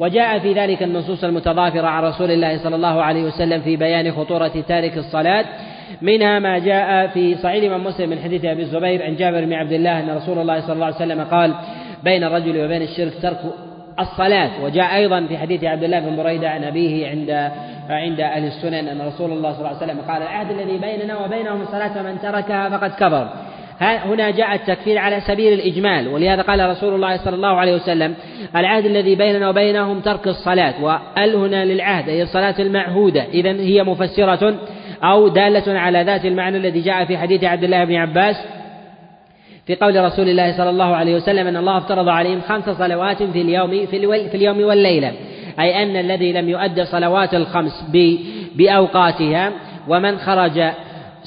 وجاء 0.00 0.38
في 0.38 0.52
ذلك 0.52 0.82
النصوص 0.82 1.24
المتضافرة 1.24 1.86
عن 1.86 2.04
رسول 2.04 2.30
الله 2.30 2.58
صلى 2.58 2.76
الله 2.76 3.02
عليه 3.02 3.22
وسلم 3.24 3.60
في 3.60 3.76
بيان 3.76 4.12
خطورة 4.12 4.52
تارك 4.68 4.98
الصلاة. 4.98 5.44
منها 6.02 6.38
ما 6.38 6.58
جاء 6.58 7.06
في 7.06 7.34
صحيح 7.34 7.62
الإمام 7.62 7.84
مسلم 7.84 8.10
من 8.10 8.18
حديث 8.18 8.44
أبي 8.44 8.62
الزبير 8.62 9.02
عن 9.02 9.16
جابر 9.16 9.44
بن 9.44 9.52
عبد 9.52 9.72
الله 9.72 10.00
أن 10.00 10.16
رسول 10.16 10.38
الله 10.38 10.60
صلى 10.60 10.72
الله 10.72 10.86
عليه 10.86 10.96
وسلم 10.96 11.20
قال 11.24 11.54
بين 12.04 12.24
الرجل 12.24 12.64
وبين 12.64 12.82
الشرك 12.82 13.12
ترك 13.22 13.40
الصلاة. 14.00 14.64
وجاء 14.64 14.96
أيضا 14.96 15.26
في 15.26 15.38
حديث 15.38 15.64
عبد 15.64 15.84
الله 15.84 16.00
بن 16.00 16.16
بريدة 16.16 16.50
عن 16.50 16.64
أبيه 16.64 17.08
عند 17.08 17.50
عند 17.90 18.20
أهل 18.20 18.44
السنن 18.44 18.88
أن 18.88 19.00
رسول 19.06 19.32
الله 19.32 19.52
صلى 19.52 19.58
الله 19.58 19.76
عليه 19.76 19.92
وسلم 19.92 20.00
قال 20.08 20.22
العهد 20.22 20.50
الذي 20.50 20.78
بيننا 20.78 21.24
وبينهم 21.24 21.62
الصلاة 21.62 21.88
فمن 21.88 22.20
تركها 22.20 22.68
فقد 22.68 22.90
كفر. 22.90 23.28
هنا 23.80 24.30
جاء 24.30 24.54
التكفير 24.54 24.98
على 24.98 25.20
سبيل 25.20 25.52
الإجمال 25.52 26.08
ولهذا 26.08 26.42
قال 26.42 26.70
رسول 26.70 26.94
الله 26.94 27.16
صلى 27.16 27.34
الله 27.34 27.56
عليه 27.56 27.74
وسلم 27.74 28.14
العهد 28.56 28.86
الذي 28.86 29.14
بيننا 29.14 29.48
وبينهم 29.48 30.00
ترك 30.00 30.26
الصلاة 30.26 30.74
وأل 30.84 31.34
هنا 31.36 31.64
للعهد 31.64 32.08
هي 32.08 32.22
الصلاة 32.22 32.54
المعهودة 32.58 33.24
إذا 33.24 33.50
هي 33.50 33.82
مفسرة 33.82 34.54
أو 35.02 35.28
دالة 35.28 35.78
على 35.78 36.02
ذات 36.02 36.24
المعنى 36.24 36.56
الذي 36.56 36.80
جاء 36.80 37.04
في 37.04 37.18
حديث 37.18 37.44
عبد 37.44 37.64
الله 37.64 37.84
بن 37.84 37.94
عباس 37.94 38.36
في 39.66 39.74
قول 39.74 40.04
رسول 40.04 40.28
الله 40.28 40.56
صلى 40.56 40.70
الله 40.70 40.96
عليه 40.96 41.16
وسلم 41.16 41.46
أن 41.46 41.56
الله 41.56 41.76
افترض 41.78 42.08
عليهم 42.08 42.40
خمس 42.40 42.64
صلوات 42.64 43.22
في 43.22 43.40
اليوم 43.40 43.86
في 43.86 44.34
اليوم 44.34 44.60
والليلة 44.60 45.12
أي 45.60 45.82
أن 45.82 45.96
الذي 45.96 46.32
لم 46.32 46.48
يؤد 46.48 46.82
صلوات 46.82 47.34
الخمس 47.34 47.84
بأوقاتها 48.54 49.52
ومن 49.88 50.18
خرج 50.18 50.62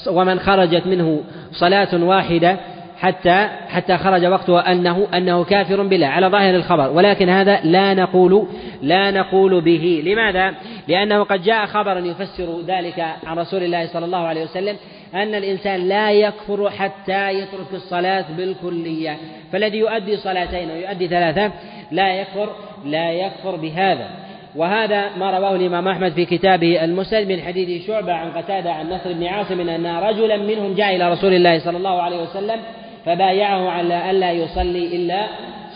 ومن 0.07 0.39
خرجت 0.39 0.87
منه 0.87 1.21
صلاة 1.51 2.03
واحدة 2.03 2.57
حتى 2.97 3.49
حتى 3.67 3.97
خرج 3.97 4.25
وقته 4.25 4.59
أنه 4.59 5.07
أنه 5.13 5.43
كافر 5.43 5.83
بالله 5.83 6.07
على 6.07 6.27
ظاهر 6.27 6.55
الخبر. 6.55 6.89
ولكن 6.91 7.29
هذا 7.29 7.59
لا 7.63 7.93
نقول 7.93 8.47
لا 8.81 9.11
نقول 9.11 9.61
به. 9.61 10.03
لماذا؟ 10.05 10.53
لأنه 10.87 11.23
قد 11.23 11.43
جاء 11.43 11.65
خبرا 11.65 11.99
يفسر 11.99 12.61
ذلك 12.67 13.05
عن 13.25 13.37
رسول 13.37 13.63
الله 13.63 13.87
صلى 13.87 14.05
الله 14.05 14.27
عليه 14.27 14.43
وسلم 14.43 14.75
أن 15.15 15.35
الإنسان 15.35 15.87
لا 15.87 16.11
يكفر 16.11 16.69
حتى 16.69 17.29
يترك 17.29 17.73
الصلاة 17.73 18.25
بالكلية. 18.37 19.17
فالذي 19.51 19.77
يؤدي 19.77 20.17
صلاتين 20.17 20.71
ويؤدي 20.71 21.07
ثلاثة 21.07 21.51
لا 21.91 22.13
يكفر 22.13 22.49
لا 22.85 23.11
يكفر 23.11 23.55
بهذا. 23.55 24.09
وهذا 24.55 25.09
ما 25.17 25.31
رواه 25.31 25.55
الإمام 25.55 25.87
أحمد 25.87 26.11
في 26.11 26.25
كتابه 26.25 26.83
المسند 26.83 27.31
من 27.31 27.41
حديث 27.41 27.87
شعبة 27.87 28.13
عن 28.13 28.31
قتادة 28.31 28.71
عن 28.71 28.89
نصر 28.89 29.13
بن 29.13 29.23
عاصم 29.23 29.69
أن 29.69 29.85
رجلا 29.85 30.37
منهم 30.37 30.73
جاء 30.73 30.95
إلى 30.95 31.11
رسول 31.11 31.33
الله 31.33 31.59
صلى 31.59 31.77
الله 31.77 32.01
عليه 32.01 32.21
وسلم 32.21 32.59
فبايعه 33.05 33.69
على 33.69 34.11
ألا 34.11 34.31
يصلي 34.31 34.95
إلا 34.95 35.27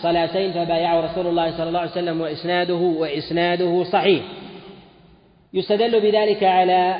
صلاتين 0.02 0.52
فبايعه 0.52 1.00
رسول 1.00 1.26
الله 1.26 1.50
صلى 1.50 1.68
الله 1.68 1.80
عليه 1.80 1.90
وسلم 1.90 2.20
وإسناده 2.20 2.74
وإسناده 2.74 3.84
صحيح. 3.84 4.22
يستدل 5.54 6.00
بذلك 6.00 6.44
على 6.44 6.96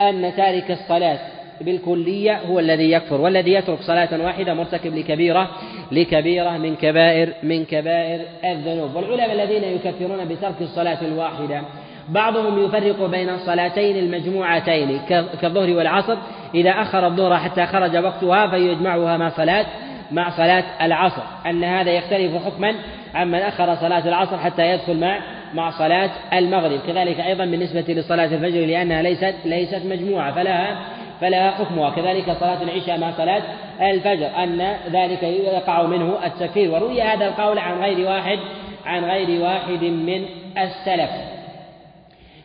أن 0.00 0.32
تارك 0.36 0.70
الصلاة 0.70 1.18
بالكلية 1.60 2.38
هو 2.38 2.58
الذي 2.58 2.90
يكفر 2.92 3.20
والذي 3.20 3.52
يترك 3.52 3.78
صلاة 3.80 4.24
واحدة 4.24 4.54
مرتكب 4.54 4.94
لكبيرة 4.94 5.50
لكبيرة 5.92 6.58
من 6.58 6.76
كبائر 6.76 7.32
من 7.42 7.64
كبائر 7.64 8.20
الذنوب. 8.44 8.94
والعلماء 8.96 9.32
الذين 9.32 9.64
يكفرون 9.64 10.24
بترك 10.24 10.54
الصلاة 10.60 10.98
الواحدة 11.02 11.62
بعضهم 12.08 12.64
يفرق 12.64 13.06
بين 13.06 13.28
الصلاتين 13.28 13.96
المجموعتين 13.96 15.00
كالظهر 15.42 15.70
والعصر. 15.70 16.16
إذا 16.54 16.70
أخر 16.70 17.06
الظهر 17.06 17.36
حتى 17.36 17.66
خرج 17.66 17.96
وقتها 17.96 18.50
فيجمعها 18.50 19.16
مع 19.16 19.28
صلاة 19.28 19.66
مع 20.10 20.30
صلاة 20.30 20.64
العصر. 20.82 21.22
أن 21.46 21.64
هذا 21.64 21.90
يختلف 21.90 22.44
حكما 22.44 22.74
عمن 23.14 23.38
أخر 23.38 23.76
صلاة 23.76 24.08
العصر 24.08 24.38
حتى 24.38 24.70
يدخل 24.70 25.00
مع 25.00 25.18
مع 25.54 25.70
صلاة 25.70 26.10
المغرب. 26.32 26.80
كذلك 26.86 27.20
أيضا 27.20 27.44
بالنسبة 27.44 27.94
لصلاة 27.94 28.24
الفجر 28.24 28.60
لأنها 28.66 29.02
ليست 29.02 29.34
ليست 29.44 29.82
مجموعة 29.86 30.34
فلها 30.34 30.86
فلها 31.20 31.50
حكمها 31.50 31.90
كذلك 31.90 32.36
صلاة 32.40 32.62
العشاء 32.62 32.98
مع 32.98 33.10
صلاة 33.10 33.42
الفجر 33.80 34.26
أن 34.42 34.76
ذلك 34.92 35.22
يقع 35.22 35.82
منه 35.82 36.14
التكفير. 36.24 36.70
وروي 36.70 37.02
هذا 37.02 37.26
القول 37.26 37.58
عن 37.58 37.80
غير 37.80 38.08
واحد 38.08 38.38
عن 38.86 39.04
غير 39.04 39.42
واحد 39.42 39.84
من 39.84 40.24
السلف. 40.58 41.10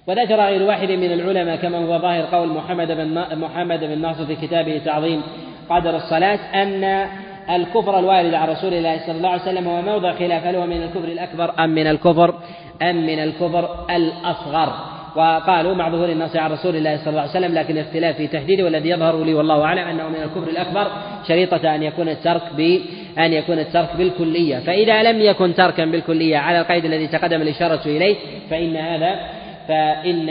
وذكر 0.07 0.35
غير 0.35 0.63
واحد 0.63 0.91
من 0.91 1.13
العلماء 1.13 1.55
كما 1.55 1.77
هو 1.77 1.99
ظاهر 1.99 2.25
قول 2.25 2.47
محمد 2.47 2.87
بن 2.87 3.37
محمد 3.37 3.79
بن 3.79 4.01
ناصر 4.01 4.25
في 4.25 4.35
كتابه 4.35 4.81
تعظيم 4.85 5.21
قدر 5.69 5.95
الصلاة 5.95 6.39
أن 6.63 7.09
الكفر 7.49 7.99
الوارد 7.99 8.33
عن 8.33 8.49
رسول 8.49 8.73
الله 8.73 8.99
صلى 9.05 9.17
الله 9.17 9.29
عليه 9.29 9.41
وسلم 9.41 9.67
هو 9.67 9.81
موضع 9.81 10.13
خلاف 10.13 10.45
هل 10.47 10.55
هو 10.55 10.65
من 10.65 10.83
الكفر 10.83 11.07
الأكبر 11.07 11.63
أم 11.63 11.69
من 11.69 11.87
الكفر 11.87 12.33
أم 12.81 12.95
من 12.95 13.19
الكفر 13.19 13.85
الأصغر. 13.89 14.94
وقالوا 15.15 15.75
مع 15.75 15.89
ظهور 15.89 16.09
النص 16.09 16.35
عن 16.35 16.51
رسول 16.51 16.75
الله 16.75 16.97
صلى 16.97 17.09
الله 17.09 17.21
عليه 17.21 17.31
وسلم 17.31 17.53
لكن 17.53 17.73
الاختلاف 17.77 18.15
في 18.15 18.27
تحديده 18.27 18.63
والذي 18.63 18.89
يظهر 18.89 19.23
لي 19.23 19.33
والله 19.33 19.63
أعلم 19.63 19.87
أنه 19.87 20.09
من 20.09 20.15
الكفر 20.15 20.49
الأكبر 20.49 20.91
شريطة 21.27 21.75
أن 21.75 21.83
يكون 21.83 22.09
الترك 22.09 22.41
ب 22.57 22.79
أن 23.17 23.33
يكون 23.33 23.59
الترك 23.59 23.89
بالكلية. 23.97 24.57
فإذا 24.57 25.03
لم 25.03 25.21
يكن 25.21 25.55
تركا 25.55 25.85
بالكلية 25.85 26.37
على 26.37 26.59
القيد 26.59 26.85
الذي 26.85 27.07
تقدم 27.07 27.41
الإشارة 27.41 27.81
إليه 27.85 28.15
فإن 28.49 28.75
هذا 28.75 29.19
فإن 29.67 30.29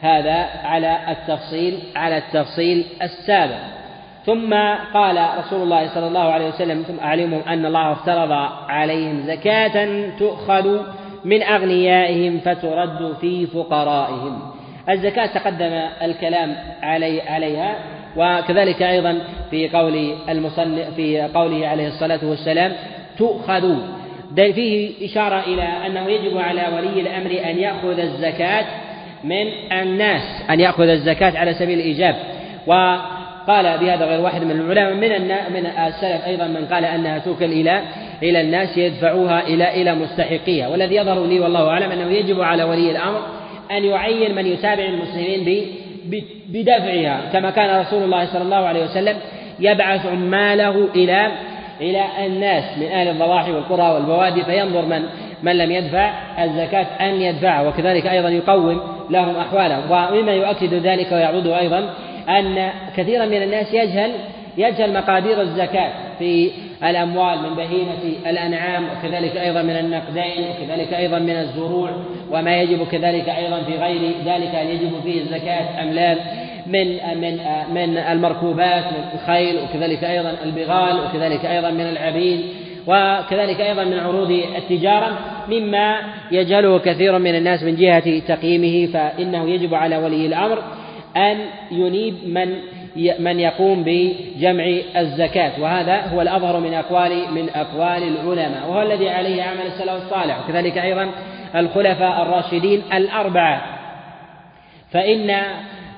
هذا 0.00 0.46
على 0.64 0.98
التفصيل 1.08 1.78
على 1.96 2.18
التفصيل 2.18 2.84
السابق. 3.02 3.80
ثم 4.26 4.54
قال 4.94 5.28
رسول 5.38 5.62
الله 5.62 5.88
صلى 5.94 6.06
الله 6.06 6.32
عليه 6.32 6.48
وسلم 6.48 6.82
ثم 6.82 7.00
أعلمهم 7.00 7.42
أن 7.48 7.66
الله 7.66 7.92
افترض 7.92 8.32
عليهم 8.68 9.22
زكاة 9.26 10.08
تؤخذ 10.18 10.80
من 11.24 11.42
أغنيائهم 11.42 12.38
فترد 12.38 13.16
في 13.20 13.46
فقرائهم. 13.46 14.38
الزكاة 14.90 15.26
تقدم 15.26 15.82
الكلام 16.02 16.56
علي 16.82 17.20
عليها 17.20 17.76
وكذلك 18.16 18.82
أيضا 18.82 19.18
في 19.50 19.68
قول 19.68 20.14
في 20.96 21.20
قوله 21.20 21.68
عليه 21.68 21.88
الصلاة 21.88 22.20
والسلام 22.22 22.72
تؤخذ. 23.18 23.76
فيه 24.36 25.06
إشارة 25.06 25.40
إلى 25.40 25.62
أنه 25.62 26.08
يجب 26.08 26.38
على 26.38 26.62
ولي 26.76 27.00
الأمر 27.00 27.50
أن 27.50 27.58
يأخذ 27.58 27.98
الزكاة 27.98 28.64
من 29.24 29.72
الناس 29.72 30.22
أن 30.50 30.60
يأخذ 30.60 30.88
الزكاة 30.88 31.38
على 31.38 31.54
سبيل 31.54 31.78
الإيجاب. 31.78 32.16
وقال 33.48 33.78
بهذا 33.78 34.04
غير 34.04 34.20
واحد 34.20 34.44
من 34.44 34.50
العلماء 34.50 34.94
من 34.94 35.28
من 35.52 35.66
السلف 35.66 36.24
أيضا 36.26 36.46
من 36.46 36.66
قال 36.72 36.84
أنها 36.84 37.18
توكل 37.18 37.44
إلى 37.44 37.82
إلى 38.22 38.40
الناس 38.40 38.78
يدفعوها 38.78 39.40
إلى 39.40 39.82
إلى 39.82 39.94
مستحقيها. 39.94 40.68
والذي 40.68 40.96
يظهر 40.96 41.26
لي 41.26 41.40
والله 41.40 41.68
أعلم 41.68 41.90
أنه 41.90 42.12
يجب 42.12 42.40
على 42.40 42.64
ولي 42.64 42.90
الأمر 42.90 43.20
أن 43.70 43.84
يعين 43.84 44.34
من 44.34 44.46
يتابع 44.46 44.84
المسلمين 44.84 45.66
بدفعها. 46.48 47.20
كما 47.32 47.50
كان 47.50 47.80
رسول 47.80 48.02
الله 48.02 48.24
صلى 48.24 48.42
الله 48.42 48.56
عليه 48.56 48.84
وسلم 48.84 49.16
يبعث 49.60 50.06
عماله 50.06 50.88
إلى 50.94 51.32
إلى 51.80 52.04
الناس 52.26 52.78
من 52.78 52.86
أهل 52.86 53.08
الضواحي 53.08 53.52
والقرى 53.52 53.94
والبوادي 53.94 54.44
فينظر 54.44 54.86
من 54.86 55.02
من 55.42 55.58
لم 55.58 55.70
يدفع 55.70 56.12
الزكاة 56.44 56.86
أن 57.00 57.20
يدفعها. 57.20 57.68
وكذلك 57.68 58.06
أيضا 58.06 58.28
يقوم 58.28 58.80
لهم 59.10 59.36
أحوالهم. 59.36 59.90
ومما 59.90 60.32
يؤكد 60.32 60.74
ذلك 60.74 61.12
ويعود 61.12 61.46
أيضا 61.46 61.90
أن 62.38 62.70
كثيرا 62.96 63.26
من 63.26 63.42
الناس 63.42 63.74
يجهل 63.74 64.10
يجهل 64.58 64.92
مقادير 64.92 65.40
الزكاة 65.40 65.92
في 66.18 66.50
الأموال 66.84 67.42
من 67.42 67.54
بهيمة 67.54 68.30
الأنعام 68.30 68.84
وكذلك 68.84 69.36
أيضا 69.36 69.62
من 69.62 69.76
النقدين 69.76 70.44
وكذلك 70.50 70.94
أيضا 70.94 71.18
من 71.18 71.36
الزروع 71.36 71.90
وما 72.30 72.56
يجب 72.56 72.86
كذلك 72.86 73.28
أيضا 73.28 73.62
في 73.62 73.76
غير 73.76 74.00
ذلك 74.24 74.54
أن 74.54 74.66
يجب 74.68 75.00
فيه 75.04 75.20
الزكاة 75.20 75.82
أم 75.82 75.90
لا 75.90 76.16
من 76.66 76.86
من 77.20 77.38
من 77.74 77.98
المركوبات 77.98 78.84
من 78.84 79.04
الخيل 79.14 79.56
وكذلك 79.58 80.04
أيضا 80.04 80.34
البغال 80.44 81.00
وكذلك 81.00 81.44
أيضا 81.44 81.70
من 81.70 81.88
العبيد 81.88 82.40
وكذلك 82.86 83.60
أيضا 83.60 83.84
من 83.84 83.98
عروض 83.98 84.30
التجارة 84.56 85.18
مما 85.48 85.96
يجهله 86.32 86.78
كثير 86.78 87.18
من 87.18 87.34
الناس 87.34 87.62
من 87.62 87.76
جهة 87.76 88.18
تقييمه 88.18 88.92
فإنه 88.92 89.50
يجب 89.50 89.74
على 89.74 89.96
ولي 89.96 90.26
الأمر 90.26 90.62
أن 91.16 91.38
ينيب 91.70 92.14
من 92.26 92.56
من 93.18 93.40
يقوم 93.40 93.84
بجمع 93.86 94.64
الزكاة. 94.96 95.60
وهذا 95.60 96.00
هو 96.00 96.22
الأظهر 96.22 96.60
من 96.60 96.74
أقوال 96.74 97.34
من 97.34 97.48
أقوال 97.54 98.02
العلماء. 98.02 98.68
وهو 98.68 98.82
الذي 98.82 99.08
عليه 99.08 99.42
عمل 99.42 99.66
السلف 99.66 100.04
الصالح. 100.04 100.44
وكذلك 100.44 100.78
أيضا 100.78 101.10
الخلفاء 101.56 102.22
الراشدين 102.22 102.82
الأربعة. 102.92 103.62
فإن 104.92 105.30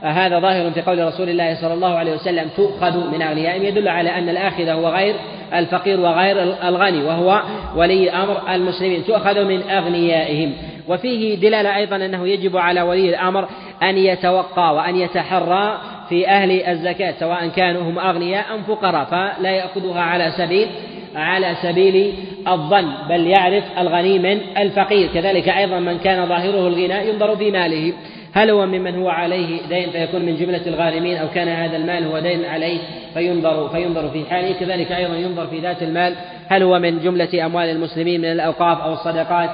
هذا 0.02 0.38
ظاهر 0.38 0.70
في 0.70 0.80
قول 0.80 1.06
رسول 1.06 1.28
الله 1.28 1.54
صلى 1.54 1.74
الله 1.74 1.94
عليه 1.94 2.12
وسلم 2.12 2.48
تؤخذ 2.56 3.10
من 3.10 3.22
أغنيائهم. 3.22 3.62
يدل 3.64 3.88
على 3.88 4.10
أن 4.10 4.28
الآخذ 4.28 4.68
هو 4.68 4.88
غير 4.88 5.14
الفقير 5.54 6.00
وغير 6.00 6.42
الغني 6.68 7.02
وهو 7.02 7.42
ولي 7.76 8.10
أمر 8.10 8.54
المسلمين. 8.54 9.04
تؤخذ 9.04 9.44
من 9.44 9.62
أغنيائهم. 9.70 10.52
وفيه 10.88 11.34
دلالة 11.34 11.76
أيضا 11.76 11.96
أنه 11.96 12.28
يجب 12.28 12.56
على 12.56 12.82
ولي 12.82 13.08
الأمر 13.08 13.48
أن 13.82 13.98
يتوقى 13.98 14.74
وأن 14.74 14.96
يتحرى 14.96 15.78
في 16.08 16.28
أهل 16.28 16.50
الزكاة 16.50 17.14
سواء 17.20 17.48
كانوا 17.48 17.82
هم 17.82 17.98
أغنياء 17.98 18.54
أم 18.54 18.62
فقراء 18.62 19.04
فلا 19.04 19.50
يأخذها 19.50 20.00
على 20.00 20.30
سبيل 20.30 20.68
على 21.16 21.54
سبيل 21.62 22.14
الظن 22.48 22.92
بل 23.08 23.26
يعرف 23.26 23.64
الغني 23.78 24.18
من 24.18 24.40
الفقير. 24.58 25.08
كذلك 25.14 25.48
أيضا 25.48 25.78
من 25.78 25.98
كان 25.98 26.26
ظاهره 26.26 26.68
الغنى 26.68 27.08
ينظر 27.08 27.36
في 27.36 27.50
ماله. 27.50 27.92
هل 28.34 28.50
هو 28.50 28.66
ممن 28.66 28.94
هو 28.94 29.08
عليه 29.08 29.60
دين 29.68 29.90
فيكون 29.90 30.22
من 30.22 30.36
جملة 30.36 30.66
الغارمين 30.66 31.16
أو 31.16 31.28
كان 31.34 31.48
هذا 31.48 31.76
المال 31.76 32.04
هو 32.06 32.18
دين 32.18 32.44
عليه 32.44 32.78
فينظر 33.14 33.68
فينظر 33.68 34.08
في 34.08 34.24
حاله. 34.30 34.52
كذلك 34.60 34.92
أيضا 34.92 35.14
ينظر 35.14 35.46
في 35.46 35.58
ذات 35.58 35.82
المال 35.82 36.14
هل 36.48 36.62
هو 36.62 36.78
من 36.78 36.98
جملة 37.00 37.46
أموال 37.46 37.68
المسلمين 37.68 38.20
من 38.20 38.32
الأوقاف 38.32 38.80
أو 38.80 38.92
الصدقات 38.92 39.50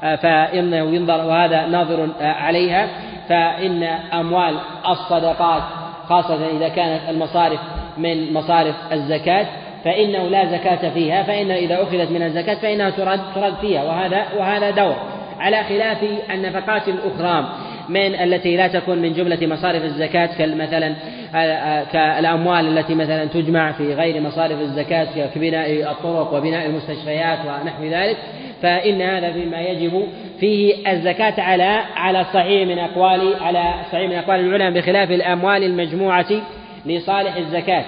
فإنه 0.00 0.94
ينظر 0.94 1.26
وهذا 1.26 1.66
ناظر 1.66 2.08
عليها. 2.20 2.88
فإن 3.30 3.82
أموال 4.12 4.56
الصدقات 4.88 5.62
خاصة 6.08 6.46
إذا 6.56 6.68
كانت 6.68 7.00
المصارف 7.08 7.60
من 7.98 8.32
مصارف 8.32 8.74
الزكاة 8.92 9.46
فإنه 9.84 10.28
لا 10.28 10.44
زكاة 10.44 10.90
فيها 10.90 11.22
فإن 11.22 11.50
إذا 11.50 11.82
أخذت 11.82 12.10
من 12.10 12.22
الزكاة 12.22 12.54
فإنها 12.54 12.90
ترد 12.90 13.20
ترد 13.34 13.54
فيها 13.60 13.84
وهذا 13.84 14.26
وهذا 14.38 14.70
دور. 14.70 14.96
على 15.38 15.64
خلاف 15.64 15.98
النفقات 16.30 16.88
الأخرى 16.88 17.48
من 17.88 18.14
التي 18.14 18.56
لا 18.56 18.68
تكون 18.68 18.98
من 18.98 19.12
جملة 19.12 19.46
مصارف 19.46 19.84
الزكاة 19.84 20.26
كمثلا 20.26 20.94
كالأموال 21.92 22.78
التي 22.78 22.94
مثلا 22.94 23.24
تجمع 23.24 23.72
في 23.72 23.94
غير 23.94 24.20
مصارف 24.20 24.60
الزكاة 24.60 25.26
كبناء 25.34 25.90
الطرق 25.90 26.34
وبناء 26.34 26.66
المستشفيات 26.66 27.38
ونحو 27.38 27.84
ذلك 27.84 28.16
فإن 28.62 29.02
هذا 29.02 29.32
فيما 29.32 29.60
يجب 29.60 30.06
فيه 30.40 30.90
الزكاة 30.92 31.42
على 31.42 31.80
على 31.96 32.20
الصحيح 32.20 32.68
من 32.68 32.78
أقوال 32.78 33.34
على 33.40 33.74
صحيح 33.92 34.10
من 34.10 34.16
أقوال 34.16 34.40
العلماء 34.40 34.70
بخلاف 34.70 35.10
الأموال 35.10 35.64
المجموعة 35.64 36.28
لصالح 36.86 37.36
الزكاة. 37.36 37.84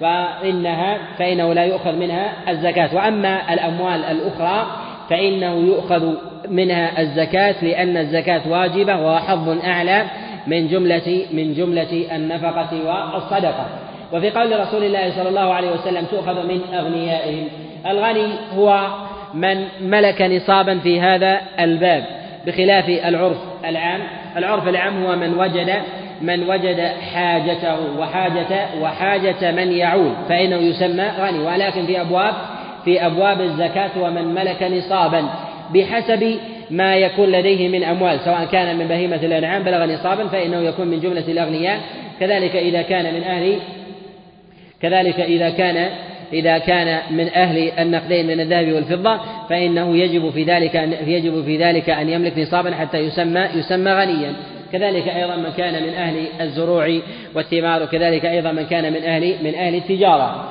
فإنها 0.00 0.98
فإنه 1.18 1.52
لا 1.52 1.64
يؤخذ 1.64 1.92
منها 1.92 2.32
الزكاة. 2.48 2.94
وأما 2.94 3.54
الأموال 3.54 4.04
الأخرى 4.04 4.66
فإنه 5.10 5.54
يؤخذ 5.54 6.14
منها 6.48 7.00
الزكاة 7.00 7.64
لأن 7.64 7.96
الزكاة 7.96 8.48
واجبة 8.48 8.96
وحظ 8.96 9.64
أعلى 9.64 10.04
من 10.46 10.68
جملة 10.68 11.26
من 11.32 11.54
جملة 11.54 12.16
النفقة 12.16 12.70
والصدقة. 13.14 13.66
وفي 14.12 14.30
قول 14.30 14.60
رسول 14.60 14.84
الله 14.84 15.10
صلى 15.10 15.28
الله 15.28 15.54
عليه 15.54 15.70
وسلم 15.70 16.04
تؤخذ 16.04 16.46
من 16.46 16.60
أغنيائهم. 16.74 17.48
الغني 17.86 18.26
هو 18.56 18.86
من 19.34 19.66
ملك 19.80 20.22
نصابا 20.22 20.78
في 20.78 21.00
هذا 21.00 21.40
الباب 21.60 22.04
بخلاف 22.46 22.88
العرف 22.88 23.36
العام. 23.64 24.00
العرف 24.36 24.68
العام 24.68 25.04
هو 25.04 25.16
من 25.16 25.34
وجد 25.34 25.74
من 26.22 26.50
وجد 26.50 26.80
حاجته 27.14 27.98
وحاجة 27.98 28.66
وحاجة 28.80 29.52
من 29.52 29.72
يعول 29.72 30.12
فإنه 30.28 30.56
يسمى 30.56 31.04
غني. 31.18 31.38
ولكن 31.38 31.86
في 31.86 32.00
أبواب 32.00 32.34
في 32.84 33.06
أبواب 33.06 33.40
الزكاة 33.40 33.90
ومن 34.00 34.34
ملك 34.34 34.62
نصابا 34.62 35.28
بحسب 35.74 36.36
ما 36.70 36.96
يكون 36.96 37.28
لديه 37.28 37.68
من 37.68 37.84
أموال. 37.84 38.20
سواء 38.20 38.44
كان 38.44 38.78
من 38.78 38.86
بهيمة 38.86 39.16
الأنعام 39.16 39.62
بلغ 39.62 39.84
نصابا 39.84 40.28
فإنه 40.28 40.60
يكون 40.60 40.86
من 40.86 41.00
جملة 41.00 41.24
الأغنياء. 41.28 41.80
كذلك 42.20 42.56
إذا 42.56 42.82
كان 42.82 43.14
من 43.14 43.22
أهل 43.22 43.58
كذلك 44.82 45.20
إذا 45.20 45.50
كان 45.50 45.90
إذا 46.32 46.58
كان 46.58 47.00
من 47.10 47.28
أهل 47.28 47.70
النقدين 47.78 48.26
من 48.26 48.40
الذهب 48.40 48.72
والفضة 48.72 49.20
فإنه 49.48 49.96
يجب 49.96 50.30
في 50.30 50.44
ذلك 50.44 50.76
أن 50.76 50.92
يجب 51.06 51.44
في 51.44 51.56
ذلك 51.56 51.90
أن 51.90 52.08
يملك 52.08 52.38
نصابا 52.38 52.74
حتى 52.74 52.98
يسمى 52.98 53.40
يسمى 53.54 53.92
غنيا. 53.92 54.32
كذلك 54.72 55.08
أيضا 55.08 55.36
من 55.36 55.50
كان 55.56 55.82
من 55.82 55.94
أهل 55.94 56.24
الزروع 56.40 56.98
والثمار 57.34 57.82
وكذلك 57.82 58.24
أيضا 58.24 58.52
من 58.52 58.66
كان 58.66 58.92
من 58.92 59.02
أهل 59.02 59.34
من 59.42 59.54
أهل 59.54 59.74
التجارة. 59.74 60.48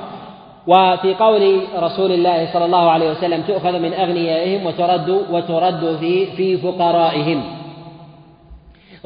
وفي 0.66 1.14
قول 1.14 1.60
رسول 1.76 2.12
الله 2.12 2.52
صلى 2.52 2.64
الله 2.64 2.90
عليه 2.90 3.10
وسلم 3.10 3.42
تؤخذ 3.42 3.78
من 3.78 3.92
أغنيائهم 3.92 4.66
وترد 4.66 5.08
وترد 5.30 5.96
في 6.00 6.26
في 6.26 6.56
فقرائهم. 6.56 7.42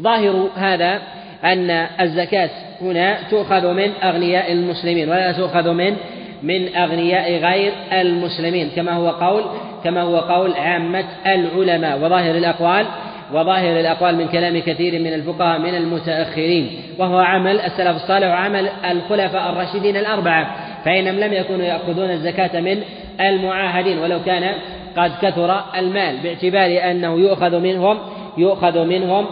ظاهر 0.00 0.48
هذا 0.56 1.00
أن 1.44 1.70
الزكاة 2.00 2.50
هنا 2.80 3.18
تؤخذ 3.30 3.72
من 3.72 3.92
أغنياء 4.04 4.52
المسلمين 4.52 5.08
ولا 5.08 5.32
تؤخذ 5.32 5.70
من 5.72 5.96
من 6.42 6.76
أغنياء 6.76 7.32
غير 7.32 7.72
المسلمين 7.92 8.68
كما 8.76 8.92
هو 8.92 9.10
قول 9.10 9.44
كما 9.84 10.02
هو 10.02 10.18
قول 10.18 10.52
عامة 10.54 11.04
العلماء. 11.26 11.98
وظاهر 11.98 12.34
الأقوال 12.34 12.86
وظاهر 13.32 13.80
الأقوال 13.80 14.16
من 14.16 14.28
كلام 14.28 14.58
كثير 14.58 15.00
من 15.00 15.14
الفقهاء 15.14 15.58
من 15.58 15.74
المتأخرين. 15.74 16.70
وهو 16.98 17.18
عمل 17.18 17.60
السلف 17.60 17.96
الصالح 17.96 18.26
وعمل 18.26 18.68
الخلفاء 18.90 19.52
الراشدين 19.52 19.96
الأربعة. 19.96 20.56
فإنهم 20.84 21.20
لم 21.20 21.32
يكونوا 21.32 21.64
يأخذون 21.64 22.10
الزكاة 22.10 22.60
من 22.60 22.82
المعاهدين 23.20 23.98
ولو 23.98 24.22
كان 24.26 24.54
قد 24.96 25.12
كثر 25.22 25.60
المال 25.78 26.16
باعتبار 26.22 26.90
أنه 26.90 27.18
يؤخذ 27.18 27.58
منهم 27.58 27.98
يؤخذ 28.38 28.84
منهم 28.84 29.26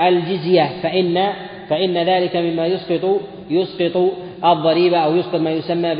الجزية. 0.00 0.70
فإن 0.82 1.32
فإن 1.70 1.98
ذلك 1.98 2.36
مما 2.36 2.66
يسقط 2.66 3.20
يسقط 3.50 4.12
الضريبة 4.44 4.98
أو 4.98 5.16
يسقط 5.16 5.40
ما 5.40 5.50
يسمى 5.50 5.94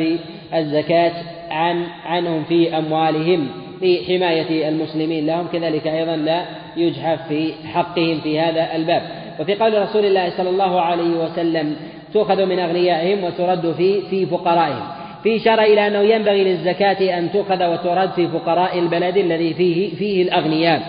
بالزكاة 0.53 1.13
عن 1.51 1.87
عنهم 2.05 2.45
في 2.45 2.79
أموالهم 2.79 3.49
لحماية 3.83 4.69
المسلمين. 4.69 5.27
لهم 5.27 5.47
كذلك 5.53 5.87
أيضا 5.87 6.17
لا 6.17 6.43
يجحف 6.77 7.29
في 7.29 7.53
حقهم 7.75 8.21
في 8.21 8.41
هذا 8.41 8.77
الباب. 8.77 9.03
وفي 9.41 9.55
قول 9.55 9.83
رسول 9.83 10.05
الله 10.05 10.31
صلى 10.31 10.51
الله 10.51 10.81
عليه 10.81 11.25
وسلم 11.25 11.77
تؤخذ 12.15 12.47
من 12.47 12.59
أغنيائهم 12.59 13.25
وترد 13.25 13.75
في 13.77 14.01
في 14.01 14.27
فقرائهم. 14.27 14.87
في 15.23 15.37
إشارة 15.37 15.63
إلى 15.63 15.87
أنه 15.87 16.01
ينبغي 16.01 16.45
للزكاة 16.45 17.19
أن 17.19 17.33
تؤخذ 17.33 17.65
وترد 17.65 18.11
في 18.11 18.29
فقراء 18.29 18.79
البلد 18.79 19.17
الذي 19.17 19.55
فيه 19.55 19.95
فيه 19.95 20.23
الأغنياء. 20.23 20.83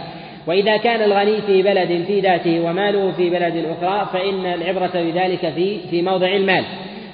وإذا 0.47 0.77
كان 0.77 1.01
الغني 1.01 1.41
في 1.41 1.61
بلد 1.61 2.03
في 2.07 2.19
ذاته 2.19 2.61
وماله 2.61 3.11
في 3.11 3.29
بلد 3.29 3.65
أخرى 3.65 4.09
فإن 4.13 4.45
العبرة 4.45 4.91
بذلك 4.93 5.53
في 5.55 5.79
في 5.89 6.01
موضع 6.01 6.27
المال. 6.27 6.63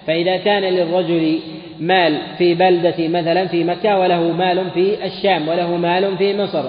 فإذا 0.08 0.38
كان 0.38 0.64
للرجل 0.64 1.39
مال 1.80 2.17
في 2.38 2.53
بلدة 2.53 3.07
مثلا 3.07 3.47
في 3.47 3.63
مكة 3.63 3.99
وله 3.99 4.32
مال 4.32 4.69
في 4.73 5.05
الشام 5.05 5.47
وله 5.47 5.77
مال 5.77 6.17
في 6.17 6.38
مصر. 6.38 6.63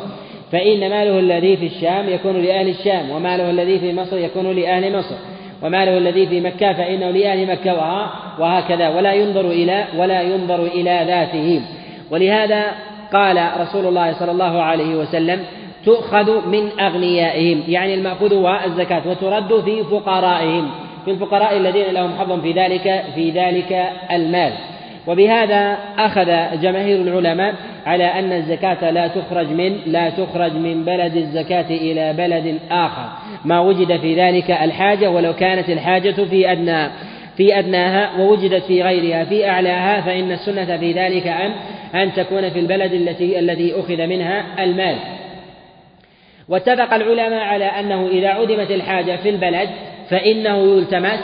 فإن 0.53 0.81
ماله 0.81 1.19
الذي 1.19 1.57
في 1.57 1.67
الشام 1.67 2.09
يكون 2.09 2.43
لأهل 2.43 2.69
الشام 2.69 3.11
وماله 3.11 3.51
الذي 3.51 3.79
في 3.79 3.93
مصر 3.93 4.19
يكون 4.19 4.57
لأهل 4.57 4.99
مصر. 4.99 5.15
وماله 5.63 5.99
الذي 5.99 6.27
في 6.27 6.41
مكة 6.41 6.73
فإنه 6.73 7.11
لأهل 7.11 7.47
مكة 7.47 7.75
وهكذا. 8.39 8.89
ولا 8.89 9.13
ينظر 9.13 9.51
إلى 9.51 9.85
ولا 9.99 10.23
ينظر 10.23 10.63
إلى 10.63 11.05
ذاته. 11.07 11.63
ولهذا 12.11 12.65
قال 13.13 13.49
رسول 13.61 13.87
الله 13.87 14.13
صلى 14.13 14.31
الله 14.31 14.63
عليه 14.63 14.95
وسلم 14.95 15.41
تؤخذ 15.85 16.49
من 16.49 16.81
أغنيائهم. 16.81 17.63
يعني 17.69 17.95
المأخوذ 17.95 18.35
هو 18.35 18.61
الزكاة 18.67 19.03
وترد 19.09 19.61
في 19.65 19.85
فقرائهم. 19.85 20.71
في 21.05 21.11
الفقراء 21.11 21.57
الذين 21.57 21.87
لهم 21.95 22.11
حظ 22.19 22.41
في 22.41 22.53
ذلك 22.53 23.05
في 23.15 23.31
ذلك 23.31 23.89
المال. 24.13 24.53
وبهذا 25.07 25.79
أخذ 25.99 26.61
جماهير 26.63 27.01
العلماء 27.01 27.55
على 27.87 28.05
أن 28.05 28.33
الزكاة 28.33 28.91
لا 28.91 29.09
تخرج 29.09 29.47
من 29.47 29.77
لا 29.87 30.11
تخرج 30.11 30.53
من 30.53 30.85
بلد 30.85 31.17
الزكاة 31.17 31.71
إلى 31.71 32.13
بلد 32.13 32.59
آخر. 32.71 33.09
ما 33.45 33.61
وجد 33.61 34.01
في 34.01 34.15
ذلك 34.15 34.51
الحاجة 34.51 35.11
ولو 35.11 35.33
كانت 35.33 35.69
الحاجة 35.69 36.25
في 36.25 36.53
أدنى 36.53 36.89
في 37.37 37.59
أدناها 37.59 38.21
ووجدت 38.21 38.63
في 38.65 38.83
غيرها 38.83 39.25
في 39.25 39.49
أعلاها 39.49 40.01
فإن 40.01 40.33
السنة 40.33 40.77
في 40.77 40.93
ذلك 40.93 41.27
أن 41.27 41.53
أن 41.95 42.13
تكون 42.13 42.51
في 42.51 42.59
البلد 42.59 42.93
التي 42.93 43.39
الذي 43.39 43.75
أخذ 43.81 44.07
منها 44.07 44.65
المال. 44.65 44.97
واتفق 46.49 46.95
العلماء 46.95 47.45
على 47.45 47.65
أنه 47.65 48.09
إذا 48.09 48.29
عدمت 48.29 48.71
الحاجة 48.71 49.17
في 49.17 49.29
البلد 49.29 49.69
فإنه 50.11 50.59
يلتمس 50.59 51.21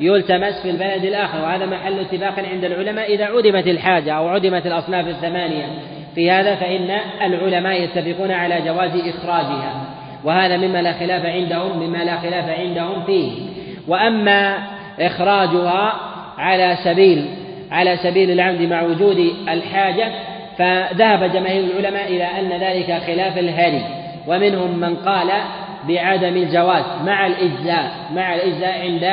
يلتمس 0.00 0.62
في 0.62 0.70
البلد 0.70 1.04
الآخر 1.04 1.42
وهذا 1.42 1.66
محل 1.66 1.98
اتفاق 1.98 2.34
عند 2.52 2.64
العلماء 2.64 3.14
إذا 3.14 3.24
عدمت 3.24 3.66
الحاجة 3.66 4.12
أو 4.12 4.28
عدمت 4.28 4.66
الأصناف 4.66 5.08
الثمانية. 5.08 5.66
في 6.14 6.30
هذا 6.30 6.54
فإن 6.54 6.98
العلماء 7.22 7.82
يتفقون 7.82 8.30
على 8.30 8.60
جواز 8.60 8.90
إخراجها 8.96 9.74
وهذا 10.24 10.56
مما 10.56 10.82
لا 10.82 10.92
خلاف 10.92 11.26
عندهم 11.26 11.78
مما 11.78 12.04
لا 12.04 12.16
خلاف 12.16 12.48
عندهم 12.48 13.04
فيه. 13.04 13.32
وأما 13.88 14.58
إخراجها 15.00 15.94
على 16.38 16.76
سبيل 16.84 17.26
على 17.72 17.96
سبيل 17.96 18.30
العمد 18.30 18.60
مع 18.60 18.82
وجود 18.82 19.32
الحاجة 19.48 20.12
فذهب 20.58 21.32
جماهير 21.32 21.64
العلماء 21.64 22.08
إلى 22.08 22.24
أن 22.24 22.60
ذلك 22.60 23.02
خلاف 23.06 23.38
الهري 23.38 23.82
ومنهم 24.26 24.80
من 24.80 24.96
قال 24.96 25.28
بعدم 25.88 26.36
الجواز 26.36 26.84
مع 27.04 27.26
الإجزاء 27.26 27.90
مع 28.14 28.34
الإجزاء 28.34 28.80
عند 28.80 29.10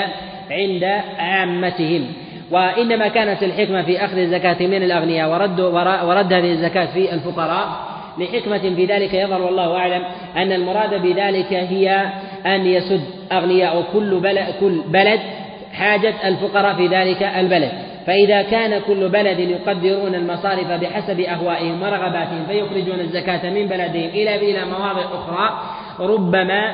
عند 0.52 0.84
عامتهم. 1.20 2.06
وإنما 2.52 3.08
كانت 3.08 3.44
الحكمة 3.44 3.82
في 3.82 4.06
أخذ 4.06 4.18
الزكاة 4.18 4.68
من 4.68 4.84
الأغنياء 4.84 5.32
ورد 5.32 5.60
ورد 6.04 6.34
هذه 6.34 6.52
الزكاة 6.52 6.86
في 6.86 7.14
الفقراء 7.14 7.68
لحكمة 8.18 8.76
في 8.76 8.86
ذلك. 8.86 9.14
يظهر 9.14 9.42
والله 9.42 9.78
أعلم 9.78 10.04
أن 10.38 10.52
المراد 10.52 11.02
بذلك 11.02 11.54
هي 11.54 12.12
أن 12.46 12.66
يسد 12.66 13.02
أغنياء 13.32 13.86
كل 13.94 14.20
بلد, 14.20 14.46
كل 14.60 14.82
بلد 14.88 15.20
حاجة 15.74 16.14
الفقراء 16.28 16.76
في 16.76 16.88
ذلك 16.88 17.24
البلد. 17.24 17.72
فإذا 18.08 18.42
كان 18.42 18.82
كل 18.88 19.10
بلد 19.10 19.40
يقدرون 19.40 20.16
المصارف 20.16 20.72
بحسب 20.72 21.20
أهوائهم 21.20 21.82
ورغباتهم 21.82 22.46
فيخرجون 22.48 23.00
الزكاة 23.00 23.50
من 23.50 23.66
بلدهم 23.68 24.10
إلى 24.10 24.36
إلى 24.36 24.66
مواضع 24.66 25.02
أخرى 25.02 25.60
ربما 26.00 26.74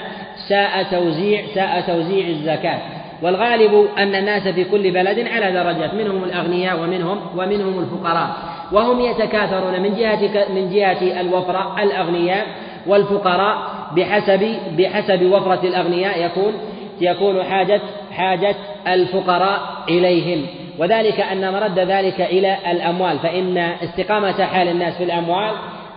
ساء 0.49 0.84
توزيع 0.91 1.41
ساء 1.55 1.82
توزيع 1.82 2.28
الزكاة. 2.28 2.80
والغالب 3.26 3.88
أن 3.97 4.15
الناس 4.15 4.47
في 4.47 4.63
كل 4.63 4.91
بلد 4.91 5.28
على 5.28 5.51
درجات 5.51 5.93
منهم 5.93 6.23
الأغنياء 6.23 6.80
ومنهم 6.80 7.19
ومنهم 7.38 7.80
الفقراء. 7.80 8.30
وهم 8.71 9.01
يتكاثرون 9.01 9.82
من 9.82 9.95
جهة 9.95 10.45
من 10.55 10.69
جهة 10.69 11.21
الوفرة 11.21 11.84
الأغنياء 11.84 12.45
والفقراء 12.88 13.57
بحسب 13.95 14.55
بحسب 14.78 15.21
وفرة 15.21 15.59
الأغنياء 15.63 16.26
يكون 16.26 16.53
يكون 17.01 17.43
حاجة 17.43 17.82
حاجة 18.11 18.55
الفقراء 18.88 19.59
إليهم. 19.89 20.45
وذلك 20.80 21.19
أن 21.19 21.53
مرد 21.53 21.80
ذلك 21.80 22.21
إلى 22.21 22.57
الأموال. 22.71 23.19
فإن 23.19 23.57
استقامة 23.57 24.43
حال 24.43 24.67
الناس 24.67 24.97
في 24.97 25.03
الأموال 25.03 25.51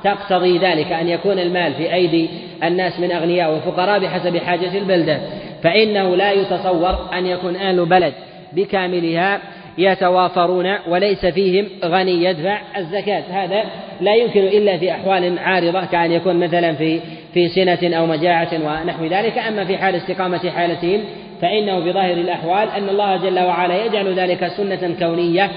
تقتضي 0.05 0.59
ذلك 0.59 0.93
أن 0.93 1.09
يكون 1.09 1.39
المال 1.39 1.75
في 1.75 1.95
أيدي 1.95 2.29
الناس 2.65 3.01
من 3.01 3.13
أغنياء 3.13 3.55
وفقراء 3.55 3.99
بحسب 3.99 4.37
حاجة 4.37 4.79
البلدة. 4.79 5.21
فإنه 5.63 6.17
لا 6.17 6.33
يتصور 6.33 7.09
أن 7.15 7.27
يكون 7.27 7.57
أهل 7.57 7.87
بلد 7.87 8.15
بكاملها 8.53 9.41
يتوافرون 9.79 10.77
وليس 10.89 11.27
فيهم 11.27 11.67
غني 11.85 12.25
يدفع 12.25 12.61
الزكاة. 12.77 13.23
هذا 13.31 13.65
لا 14.01 14.15
يمكن 14.15 14.41
إلا 14.41 14.79
في 14.79 14.91
أحوال 14.91 15.39
عارضة 15.39 15.85
كأن 15.85 16.13
يكون 16.13 16.37
مثلا 16.37 16.73
في 16.73 17.01
في 17.35 17.49
سنة 17.49 17.97
أو 17.97 18.07
مجاعة 18.07 18.49
ونحو 18.53 19.05
ذلك. 19.05 19.39
أما 19.39 19.65
في 19.65 19.77
حال 19.77 19.95
استقامة 19.95 20.51
حالتهم 20.51 21.01
فإنه 21.41 21.79
بظاهر 21.79 22.13
الأحوال 22.13 22.69
أن 22.71 22.89
الله 22.89 23.17
جل 23.17 23.39
وعلا 23.39 23.85
يجعل 23.85 24.15
ذلك 24.15 24.49
سنة 24.49 24.95
كونية 24.99 25.51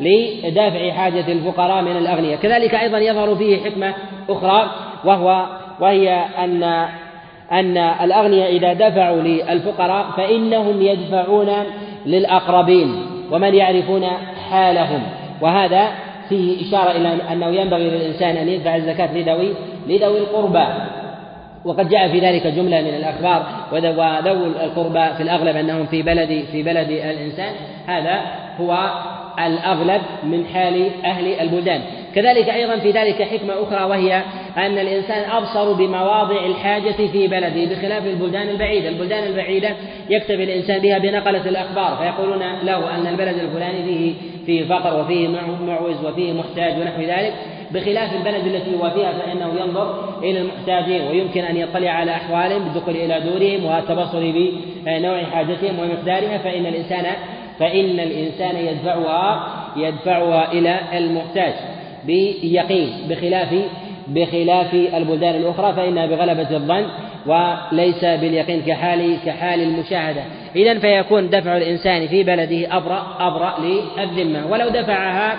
لدافع 0.00 0.90
حاجة 0.90 1.32
الفقراء 1.32 1.82
من 1.82 1.96
الأغنياء. 1.96 2.38
كذلك 2.38 2.74
أيضا 2.74 2.98
يظهر 2.98 3.36
فيه 3.36 3.56
حكمة 3.64 3.94
أخرى 4.28 4.70
وهو 5.04 5.46
وهي 5.80 6.24
أن 6.38 6.88
أن 7.52 7.76
الأغنياء 7.76 8.56
إذا 8.56 8.72
دفعوا 8.72 9.22
للفقراء 9.22 10.06
فإنهم 10.16 10.82
يدفعون 10.82 11.48
للأقربين 12.06 13.06
ومن 13.30 13.54
يعرفون 13.54 14.04
حالهم 14.50 15.02
وهذا 15.40 15.88
فيه 16.28 16.68
إشارة 16.68 16.90
إلى 16.90 17.16
أنه 17.32 17.46
ينبغي 17.46 17.90
للإنسان 17.90 18.36
أن 18.36 18.48
يدفع 18.48 18.76
الزكاة 18.76 19.14
لذوي 19.14 19.54
لذوي 19.86 20.18
القربى. 20.18 20.64
وقد 21.64 21.88
جاء 21.88 22.08
في 22.08 22.20
ذلك 22.20 22.46
جملة 22.46 22.80
من 22.80 22.94
الأخبار 22.94 23.46
وذوي 23.72 24.46
القربى 24.46 25.14
في 25.16 25.22
الأغلب 25.22 25.56
أنهم 25.56 25.86
في 25.86 26.02
بلد 26.02 26.44
في 26.52 26.62
بلد 26.62 26.90
الإنسان. 26.90 27.52
هذا 27.86 28.20
هو 28.60 28.90
الأغلب 29.46 30.00
من 30.24 30.44
حال 30.54 30.90
أهل 31.04 31.26
البلدان. 31.40 31.80
كذلك 32.14 32.48
أيضا 32.48 32.76
في 32.76 32.90
ذلك 32.90 33.22
حكمة 33.22 33.54
أخرى 33.62 33.84
وهي 33.84 34.22
أن 34.56 34.78
الإنسان 34.78 35.30
أبصر 35.30 35.72
بمواضع 35.72 36.46
الحاجة 36.46 36.92
في 36.92 37.26
بلده 37.26 37.64
بخلاف 37.64 38.06
البلدان 38.06 38.48
البعيدة. 38.48 38.88
البلدان 38.88 39.24
البعيدة 39.24 39.70
يكتفي 40.10 40.44
الإنسان 40.44 40.78
بها 40.78 40.98
بنقلة 40.98 41.48
الأخبار 41.48 41.96
فيقولون 41.96 42.42
له 42.62 42.94
أن 42.96 43.06
البلد 43.06 43.38
الفلاني 43.38 43.82
فيه 43.84 44.14
فيه 44.46 44.64
فقر 44.64 45.00
وفيه 45.00 45.28
معوز 45.66 46.04
وفيه 46.04 46.32
محتاج 46.32 46.80
ونحو 46.80 47.02
ذلك. 47.02 47.34
بخلاف 47.70 48.14
البلد 48.14 48.46
التي 48.46 48.76
هو 48.76 48.90
فيها 48.90 49.12
فإنه 49.12 49.60
ينظر 49.60 50.18
إلى 50.22 50.40
المحتاجين 50.40 51.08
ويمكن 51.08 51.44
أن 51.44 51.56
يطلع 51.56 51.90
على 51.90 52.10
أحوالهم 52.10 52.64
بالدخول 52.64 52.96
إلى 52.96 53.20
دورهم 53.20 53.64
والتبصر 53.64 54.32
بنوع 54.86 55.24
حاجتهم 55.24 55.78
ومقدارها. 55.78 56.38
فإن 56.38 56.66
الإنسان 56.66 57.06
فإن 57.58 58.00
الإنسان 58.00 58.56
يدفعها 58.56 59.48
يدفعها 59.76 60.52
إلى 60.52 60.80
المحتاج. 60.98 61.52
بيقين 62.04 62.90
بخلاف 63.08 63.54
بخلاف 64.08 64.74
البلدان 64.74 65.34
الأخرى 65.34 65.72
فإنها 65.72 66.06
بغلبة 66.06 66.50
الظن 66.50 66.86
وليس 67.26 68.04
باليقين 68.04 68.62
كحال 68.62 69.16
كحال 69.26 69.60
المشاهدة. 69.62 70.22
إذا 70.56 70.78
فيكون 70.78 71.30
دفع 71.30 71.56
الإنسان 71.56 72.06
في 72.06 72.22
بلده 72.22 72.76
أبرأ 72.76 73.16
أبرأ 73.20 73.54
للذمة. 73.60 74.46
ولو 74.52 74.68
دفعها 74.68 75.38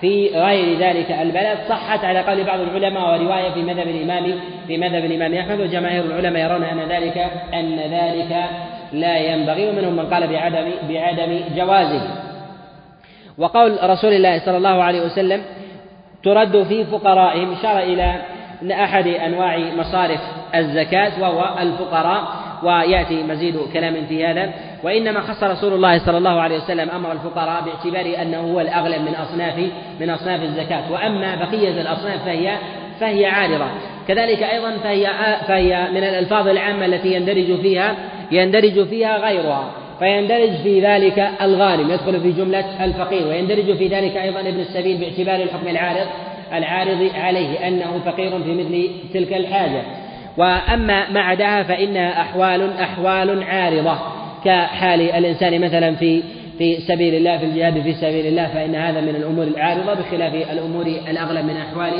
في 0.00 0.28
غير 0.34 0.78
ذلك 0.78 1.10
البلد 1.10 1.58
صحت 1.68 2.04
على 2.04 2.20
قول 2.20 2.44
بعض 2.44 2.60
العلماء 2.60 3.02
ورواية 3.02 3.50
في 3.50 3.62
مذهب 3.62 3.88
الإمام 3.88 4.34
في 4.66 4.78
مذهب 4.78 5.04
الإمام 5.04 5.34
أحمد 5.34 5.60
وجماهير 5.60 6.04
العلماء 6.04 6.42
يرون 6.42 6.64
أن 6.64 6.88
ذلك 6.88 7.18
أن 7.54 7.76
ذلك 7.76 8.44
لا 8.92 9.18
ينبغي. 9.18 9.68
ومنهم 9.68 9.96
من 9.96 10.06
قال 10.06 10.26
بعدم 10.26 10.70
بعدم 10.88 11.40
جوازه. 11.56 12.02
وقول 13.38 13.78
رسول 13.82 14.12
الله 14.12 14.38
صلى 14.38 14.56
الله 14.56 14.82
عليه 14.82 15.00
وسلم 15.00 15.42
ترد 16.22 16.62
في 16.62 16.84
فقرائهم 16.84 17.52
إشارة 17.52 17.78
إلى 17.78 18.20
أحد 18.72 19.06
أنواع 19.06 19.58
مصارف 19.58 20.20
الزكاة 20.54 21.12
وهو 21.20 21.58
الفقراء 21.58 22.22
ويأتي 22.62 23.22
مزيد 23.22 23.58
كلام 23.72 24.06
في 24.08 24.26
هذا. 24.26 24.52
وإنما 24.82 25.20
خص 25.20 25.42
رسول 25.42 25.72
الله 25.72 25.98
صلى 25.98 26.18
الله 26.18 26.40
عليه 26.40 26.56
وسلم 26.56 26.90
أمر 26.90 27.12
الفقراء 27.12 27.62
باعتبار 27.62 28.22
أنه 28.22 28.52
هو 28.52 28.60
الأغلب 28.60 29.02
من 29.02 29.14
أصناف 29.14 29.70
من 30.00 30.10
أصناف 30.10 30.42
الزكاة. 30.42 30.92
وأما 30.92 31.34
بقية 31.34 31.80
الأصناف 31.80 32.24
فهي 32.24 32.56
فهي 33.00 33.26
عارضة. 33.26 33.66
كذلك 34.08 34.42
أيضا 34.42 34.70
فهي 34.70 35.36
فهي 35.48 35.88
من 35.90 36.04
الألفاظ 36.04 36.48
العامة 36.48 36.86
التي 36.86 37.14
يندرج 37.14 37.60
فيها 37.60 37.96
يندرج 38.30 38.88
فيها 38.88 39.18
غيرها. 39.18 39.70
فيندرج 39.98 40.50
في 40.62 40.80
ذلك 40.80 41.30
الغانم 41.42 41.90
يدخل 41.90 42.20
في 42.20 42.32
جملة 42.32 42.84
الفقير 42.84 43.26
ويندرج 43.26 43.76
في 43.76 43.88
ذلك 43.88 44.16
أيضا 44.16 44.40
ابن 44.40 44.60
السبيل 44.60 44.98
باعتبار 44.98 45.42
الحكم 45.42 45.68
العارض 45.68 46.06
العارض 46.52 47.10
عليه 47.14 47.68
أنه 47.68 48.00
فقير 48.04 48.42
في 48.42 48.54
مثل 48.54 48.88
تلك 49.14 49.32
الحاجة. 49.32 49.82
وأما 50.36 51.10
ما 51.10 51.20
عداها 51.20 51.62
فإنها 51.62 52.20
أحوال 52.20 52.72
أحوال 52.72 53.42
عارضة 53.42 53.98
كحال 54.44 55.00
الإنسان 55.00 55.60
مثلا 55.60 55.94
في 55.96 56.22
في 56.58 56.76
سبيل 56.76 57.14
الله 57.14 57.38
في 57.38 57.44
الجهاد 57.44 57.82
في 57.82 57.92
سبيل 57.92 58.26
الله 58.26 58.46
فإن 58.46 58.74
هذا 58.74 59.00
من 59.00 59.16
الأمور 59.16 59.44
العارضة 59.44 59.94
بخلاف 59.94 60.34
الأمور 60.34 60.86
الأغلب 60.86 61.44
من 61.44 61.56
أحوال 61.56 61.92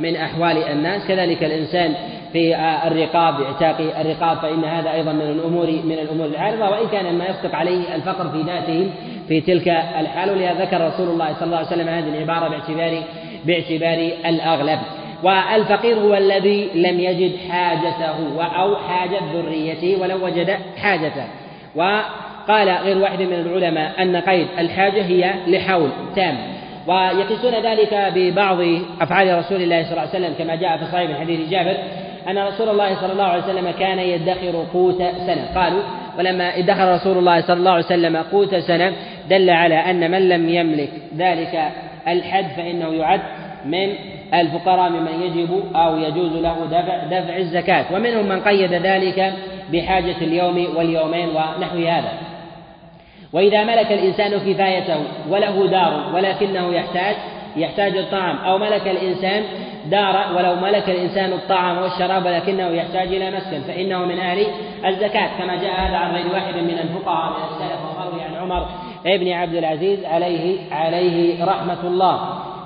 من 0.00 0.16
أحوال 0.16 0.56
الناس. 0.56 1.06
كذلك 1.08 1.44
الإنسان 1.44 1.94
في 2.32 2.56
الرقاب 2.86 3.40
إعتاق 3.42 3.80
الرقاب 4.00 4.36
فإن 4.36 4.64
هذا 4.64 4.92
أيضا 4.92 5.12
من 5.12 5.30
الأمور 5.30 5.66
من 5.66 5.98
الأمور 6.02 6.26
العارضة. 6.26 6.70
وإن 6.70 6.88
كان 6.92 7.18
ما 7.18 7.24
يصدق 7.24 7.54
عليه 7.54 7.94
الفقر 7.94 8.28
في 8.28 8.42
ذاته 8.42 8.90
في 9.28 9.40
تلك 9.40 9.68
الحال 9.68 10.30
ولهذا 10.30 10.64
ذكر 10.64 10.86
رسول 10.86 11.08
الله 11.08 11.34
صلى 11.34 11.46
الله 11.46 11.56
عليه 11.56 11.66
وسلم 11.66 11.88
هذه 11.88 12.08
العبارة 12.08 12.48
باعتبار 12.48 13.02
باعتبار 13.44 14.10
الأغلب. 14.26 14.78
والفقير 15.22 15.96
هو 15.96 16.14
الذي 16.14 16.68
لم 16.74 17.00
يجد 17.00 17.32
حاجته 17.50 18.42
أو 18.42 18.76
حاجة 18.76 19.20
ذريته 19.34 19.98
ولو 20.00 20.24
وجد 20.24 20.56
حاجته. 20.82 21.24
وقال 21.76 22.68
غير 22.68 22.98
واحد 22.98 23.22
من 23.22 23.32
العلماء 23.32 24.02
أن 24.02 24.16
قيد 24.16 24.46
الحاجة 24.58 25.02
هي 25.02 25.34
لحول 25.46 25.90
تام. 26.16 26.36
ويقيسون 26.86 27.54
ذلك 27.54 28.12
ببعض 28.14 28.58
أفعال 29.00 29.38
رسول 29.38 29.62
الله 29.62 29.82
صلى 29.82 29.92
الله 29.92 30.00
عليه 30.00 30.10
وسلم 30.10 30.34
كما 30.38 30.54
جاء 30.54 30.78
في 30.78 30.84
صحيح 30.84 31.20
حديث 31.20 31.50
جابر 31.50 31.76
أن 32.28 32.38
رسول 32.38 32.68
الله 32.68 33.00
صلى 33.00 33.12
الله 33.12 33.24
عليه 33.24 33.42
وسلم 33.42 33.70
كان 33.70 33.98
يدخر 33.98 34.64
قوت 34.72 34.98
سنة. 34.98 35.48
قالوا 35.54 35.82
ولما 36.18 36.58
ادخر 36.58 36.94
رسول 36.94 37.18
الله 37.18 37.40
صلى 37.40 37.56
الله 37.56 37.70
عليه 37.70 37.84
وسلم 37.84 38.16
قوت 38.16 38.54
سنة 38.54 38.92
دل 39.30 39.50
على 39.50 39.74
أن 39.74 40.10
من 40.10 40.28
لم 40.28 40.48
يملك 40.48 40.90
ذلك 41.16 41.68
الحد 42.08 42.46
فإنه 42.56 42.94
يعد 42.94 43.20
من 43.64 43.94
الفقراء 44.34 44.90
ممن 44.90 45.22
يجب 45.22 45.62
أو 45.76 45.98
يجوز 45.98 46.32
له 46.32 46.56
دفع, 46.70 47.04
دفع 47.04 47.36
الزكاة. 47.36 47.84
ومنهم 47.92 48.28
من 48.28 48.40
قيد 48.40 48.72
ذلك 48.72 49.32
بحاجة 49.72 50.16
اليوم 50.20 50.76
واليومين 50.76 51.28
ونحو 51.28 51.76
هذا. 51.76 52.29
وإذا 53.32 53.64
ملك 53.64 53.92
الإنسان 53.92 54.38
كفايته 54.38 54.96
وله 55.28 55.66
دار 55.66 56.14
ولكنه 56.14 56.74
يحتاج 56.74 57.16
يحتاج 57.56 57.96
الطعام 57.96 58.36
أو 58.36 58.58
ملك 58.58 58.88
الإنسان 58.88 59.42
دار 59.86 60.36
ولو 60.36 60.54
ملك 60.54 60.90
الإنسان 60.90 61.32
الطعام 61.32 61.78
والشراب 61.78 62.26
ولكنه 62.26 62.68
يحتاج 62.68 63.06
إلى 63.06 63.30
مسكن 63.30 63.60
فإنه 63.60 63.98
من 64.04 64.18
أهل 64.18 64.46
الزكاة. 64.86 65.28
كما 65.38 65.56
جاء 65.56 65.72
هذا 65.72 65.96
عن 65.96 66.14
غير 66.14 66.32
واحد 66.32 66.54
من 66.54 66.78
الفقهاء 66.78 67.30
من 67.30 67.44
السلف 67.44 67.80
وروي 67.98 68.22
عن 68.22 68.34
عمر 68.34 68.66
ابن 69.06 69.32
عبد 69.32 69.54
العزيز 69.54 70.04
عليه 70.04 70.58
عليه 70.72 71.44
رحمة 71.44 71.80
الله. 71.84 72.20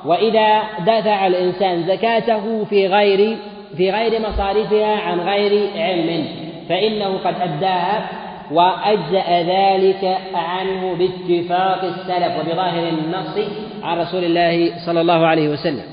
وإذا 0.04 0.62
دفع 0.86 1.26
الإنسان 1.26 1.82
زكاته 1.82 2.64
في 2.64 2.86
غير 2.86 3.36
في 3.76 3.90
غير 3.90 4.20
مصارفها 4.20 4.96
عن 4.96 5.20
غير 5.20 5.70
علم 5.76 6.26
فإنه 6.68 7.18
قد 7.24 7.34
أداها 7.40 8.08
وأجزأ 8.50 9.42
ذلك 9.42 10.18
عنه 10.34 10.94
باتفاق 10.94 11.84
السلف 11.84 12.38
وبظاهر 12.40 12.88
النص 12.88 13.38
عن 13.82 13.98
رسول 13.98 14.24
الله 14.24 14.70
صلى 14.86 15.00
الله 15.00 15.26
عليه 15.26 15.48
وسلم. 15.48 15.84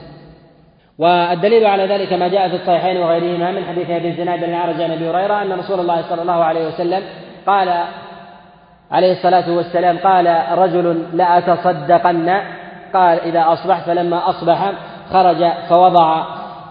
والدليل 0.99 1.65
على 1.65 1.85
ذلك 1.85 2.13
ما 2.13 2.27
جاء 2.27 2.49
في 2.49 2.55
الصحيحين 2.55 2.97
وغيرهما 2.97 3.51
من 3.51 3.65
حديث 3.65 3.89
أبي 3.89 4.09
الزناد 4.09 4.43
الأعرج 4.43 4.81
عن 4.81 4.91
أبي 4.91 5.09
هريرة 5.09 5.41
أن 5.41 5.51
رسول 5.51 5.79
الله 5.79 6.01
صلى 6.01 6.21
الله 6.21 6.43
عليه 6.43 6.67
وسلم 6.67 7.03
قال 7.47 7.83
عليه 8.91 9.11
الصلاة 9.11 9.51
والسلام 9.51 9.97
قال 9.97 10.43
رجل 10.57 11.05
لأتصدقن 11.13 12.41
قال 12.93 13.19
إذا 13.19 13.53
أصبح 13.53 13.85
فلما 13.85 14.29
أصبح 14.29 14.71
خرج 15.11 15.51
فوضع 15.69 16.23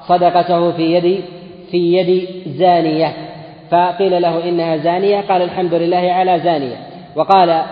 صدقته 0.08 0.72
في 0.72 0.82
يد 0.82 1.24
في 1.70 1.94
يد 1.94 2.28
زانية. 2.58 3.29
فقيل 3.70 4.22
له 4.22 4.48
إنها 4.48 4.76
زانية 4.76 5.20
قال 5.20 5.42
الحمد 5.42 5.74
لله 5.74 6.12
على 6.12 6.40
زانية. 6.40 6.76
وقال 7.16 7.62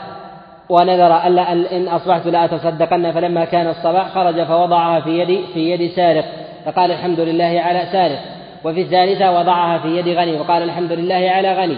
ونذر 0.68 1.26
ألا 1.26 1.52
إن 1.52 1.88
أصبحت 1.88 2.26
لا 2.26 2.44
أتصدقن 2.44 3.12
فلما 3.12 3.44
كان 3.44 3.66
الصباح 3.66 4.08
خرج 4.08 4.42
فوضعها 4.42 5.00
في 5.00 5.18
يد 5.18 5.40
في 5.54 5.70
يد 5.70 5.90
سارق. 5.90 6.24
فقال 6.64 6.92
الحمد 6.92 7.20
لله 7.20 7.60
على 7.60 7.82
سارق. 7.92 8.18
وفي 8.64 8.80
الثالثة 8.80 9.38
وضعها 9.38 9.78
في 9.78 9.88
يد 9.88 10.08
غني 10.08 10.40
وقال 10.40 10.62
الحمد 10.62 10.92
لله 10.92 11.30
على 11.30 11.54
غني. 11.54 11.76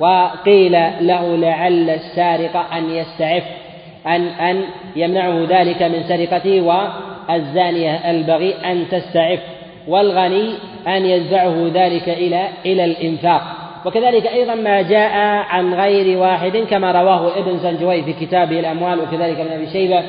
وقيل 0.00 0.72
له 1.00 1.36
لعل 1.36 1.90
السارق 1.90 2.56
أن 2.72 2.90
يستعف 2.90 3.42
أن 4.06 4.26
أن 4.26 4.64
يمنعه 4.96 5.46
ذلك 5.48 5.82
من 5.82 6.02
سرقته 6.08 6.60
والزانية 6.60 8.10
البغي 8.10 8.54
أن 8.54 8.88
تستعف 8.90 9.40
والغني 9.88 10.54
أن 10.88 11.06
يدفعه 11.06 11.70
ذلك 11.74 12.08
إلى 12.08 12.48
إلى 12.66 12.84
الإنفاق. 12.84 13.42
وكذلك 13.88 14.26
أيضا 14.26 14.54
ما 14.54 14.82
جاء 14.82 15.12
عن 15.48 15.74
غير 15.74 16.18
واحد 16.18 16.56
كما 16.56 16.92
رواه 16.92 17.38
ابن 17.38 17.58
زنجوي 17.58 18.02
في 18.02 18.12
كتابه 18.12 18.60
الأموال 18.60 19.00
وكذلك 19.00 19.40
ابن 19.40 19.52
أبي 19.52 19.66
شيبة 19.66 20.02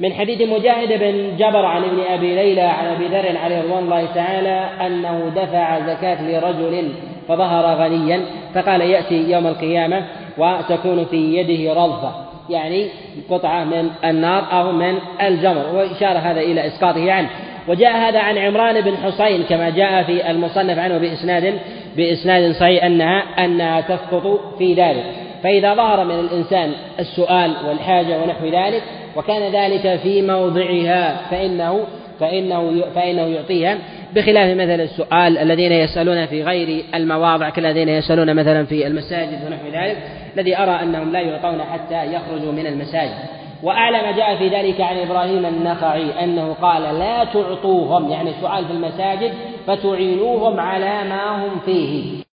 من 0.00 0.12
حديث 0.12 0.48
مجاهد 0.48 0.88
بن 1.00 1.36
جبر 1.36 1.64
عن 1.64 1.84
ابن 1.84 2.00
أبي 2.10 2.34
ليلى 2.34 2.60
عن 2.60 2.86
أبي 2.86 3.06
ذر 3.06 3.38
عليه 3.38 3.62
رضوان 3.62 3.84
الله 3.84 4.06
تعالى 4.14 4.68
أنه 4.86 5.32
دفع 5.36 5.80
زكاة 5.86 6.22
لرجل 6.22 6.88
فظهر 7.28 7.74
غنيا 7.74 8.20
فقال 8.54 8.80
يأتي 8.80 9.30
يوم 9.30 9.46
القيامة 9.46 10.04
وتكون 10.38 11.04
في 11.04 11.36
يده 11.36 11.72
رضفة 11.72 12.12
يعني 12.50 12.88
قطعة 13.30 13.64
من 13.64 13.90
النار 14.04 14.44
أو 14.52 14.72
من 14.72 14.98
الجمر 15.22 15.64
وإشارة 15.74 16.18
هذا 16.18 16.40
إلى 16.40 16.66
إسقاطه 16.66 17.12
عنه 17.12 17.28
وجاء 17.68 17.96
هذا 17.96 18.18
عن 18.18 18.38
عمران 18.38 18.80
بن 18.80 18.96
حصين 18.96 19.42
كما 19.42 19.70
جاء 19.70 20.02
في 20.02 20.30
المصنف 20.30 20.78
عنه 20.78 20.98
بإسناد 20.98 21.54
بإسناد 21.96 22.52
صحيح 22.52 22.84
أنها 22.84 23.44
أنها 23.44 23.80
تسقط 23.80 24.40
في 24.58 24.74
ذلك. 24.74 25.04
فإذا 25.42 25.74
ظهر 25.74 26.04
من 26.04 26.20
الإنسان 26.20 26.72
السؤال 27.00 27.54
والحاجة 27.68 28.22
ونحو 28.22 28.46
ذلك 28.46 28.82
وكان 29.16 29.52
ذلك 29.52 30.00
في 30.00 30.22
موضعها 30.22 31.16
فإنه 31.30 31.86
فإنه 32.20 32.84
فإنه 32.94 33.26
يعطيها. 33.26 33.78
بخلاف 34.14 34.56
مثلا 34.56 34.82
السؤال 34.82 35.38
الذين 35.38 35.72
يسألون 35.72 36.26
في 36.26 36.42
غير 36.42 36.84
المواضع 36.94 37.50
كالذين 37.50 37.88
يسألون 37.88 38.36
مثلا 38.36 38.64
في 38.64 38.86
المساجد 38.86 39.38
ونحو 39.46 39.66
ذلك 39.66 39.96
الذي 40.36 40.58
أرى 40.58 40.82
أنهم 40.82 41.12
لا 41.12 41.20
يعطون 41.20 41.62
حتى 41.62 42.14
يخرجوا 42.14 42.52
من 42.52 42.66
المساجد. 42.66 43.43
وأعلى 43.64 44.02
ما 44.02 44.10
جاء 44.10 44.36
في 44.36 44.48
ذلك 44.48 44.80
عن 44.80 44.98
إبراهيم 44.98 45.46
النخعي 45.46 46.24
أنه 46.24 46.54
قال 46.54 46.82
لا 46.82 47.24
تعطوهم 47.24 48.10
يعني 48.10 48.30
السؤال 48.30 48.66
في 48.66 48.72
المساجد 48.72 49.34
فتعينوهم 49.66 50.60
على 50.60 51.04
ما 51.04 51.46
هم 51.46 51.58
فيه. 51.58 52.24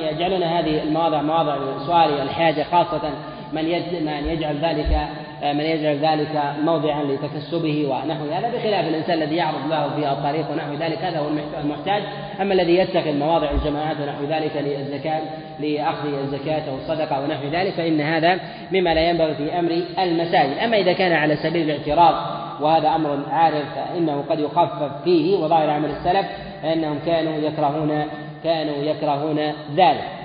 يجعلون 0.00 0.42
هذه 0.42 0.82
المواضع 0.82 1.22
مواضع 1.22 1.56
سؤال 1.86 2.20
الحاجة 2.20 2.62
خاصة 2.62 3.12
من 3.52 3.62
من 4.04 4.28
يجعل 4.28 4.56
ذلك 4.56 5.08
من 5.42 5.60
يجعل 5.60 5.96
ذلك 5.96 6.42
موضعا 6.64 7.02
لتكسبه 7.04 7.86
ونحو 7.86 8.24
هذا 8.24 8.48
بخلاف 8.48 8.88
الإنسان 8.88 9.22
الذي 9.22 9.36
يعرض 9.36 9.70
له 9.70 9.90
في 9.96 10.12
الطريق 10.12 10.50
ونحو 10.52 10.74
ذلك 10.74 10.98
هذا 10.98 11.18
هو 11.18 11.28
المحتاج. 11.64 12.02
أما 12.40 12.54
الذي 12.54 12.76
يتخذ 12.76 13.12
مواضع 13.12 13.50
الجماعات 13.50 13.96
ونحو 14.00 14.24
ذلك 14.24 14.52
للزكاة 14.56 15.20
لأخذ 15.60 16.14
الزكاة 16.14 16.70
أو 16.70 16.76
الصدقه 16.76 17.20
ونحو 17.20 17.48
ذلك 17.52 17.72
فإن 17.72 18.00
هذا 18.00 18.40
مما 18.72 18.94
لا 18.94 19.10
ينبغي 19.10 19.34
في 19.34 19.58
أمر 19.58 19.82
المساجد. 19.98 20.58
أما 20.58 20.76
إذا 20.76 20.92
كان 20.92 21.12
على 21.12 21.36
سبيل 21.36 21.70
الاعتراض 21.70 22.14
وهذا 22.60 22.88
أمر 22.88 23.18
عارف 23.30 23.64
فإنه 23.74 24.24
قد 24.30 24.40
يخفف 24.40 25.02
فيه 25.04 25.36
وظاهر 25.36 25.70
عمل 25.70 25.90
السلف 25.90 26.26
فإنهم 26.62 26.98
كانوا 27.06 27.36
يكرهون 27.36 28.04
كانوا 28.44 28.76
يكرهون 28.76 29.38
ذلك. 29.76 30.17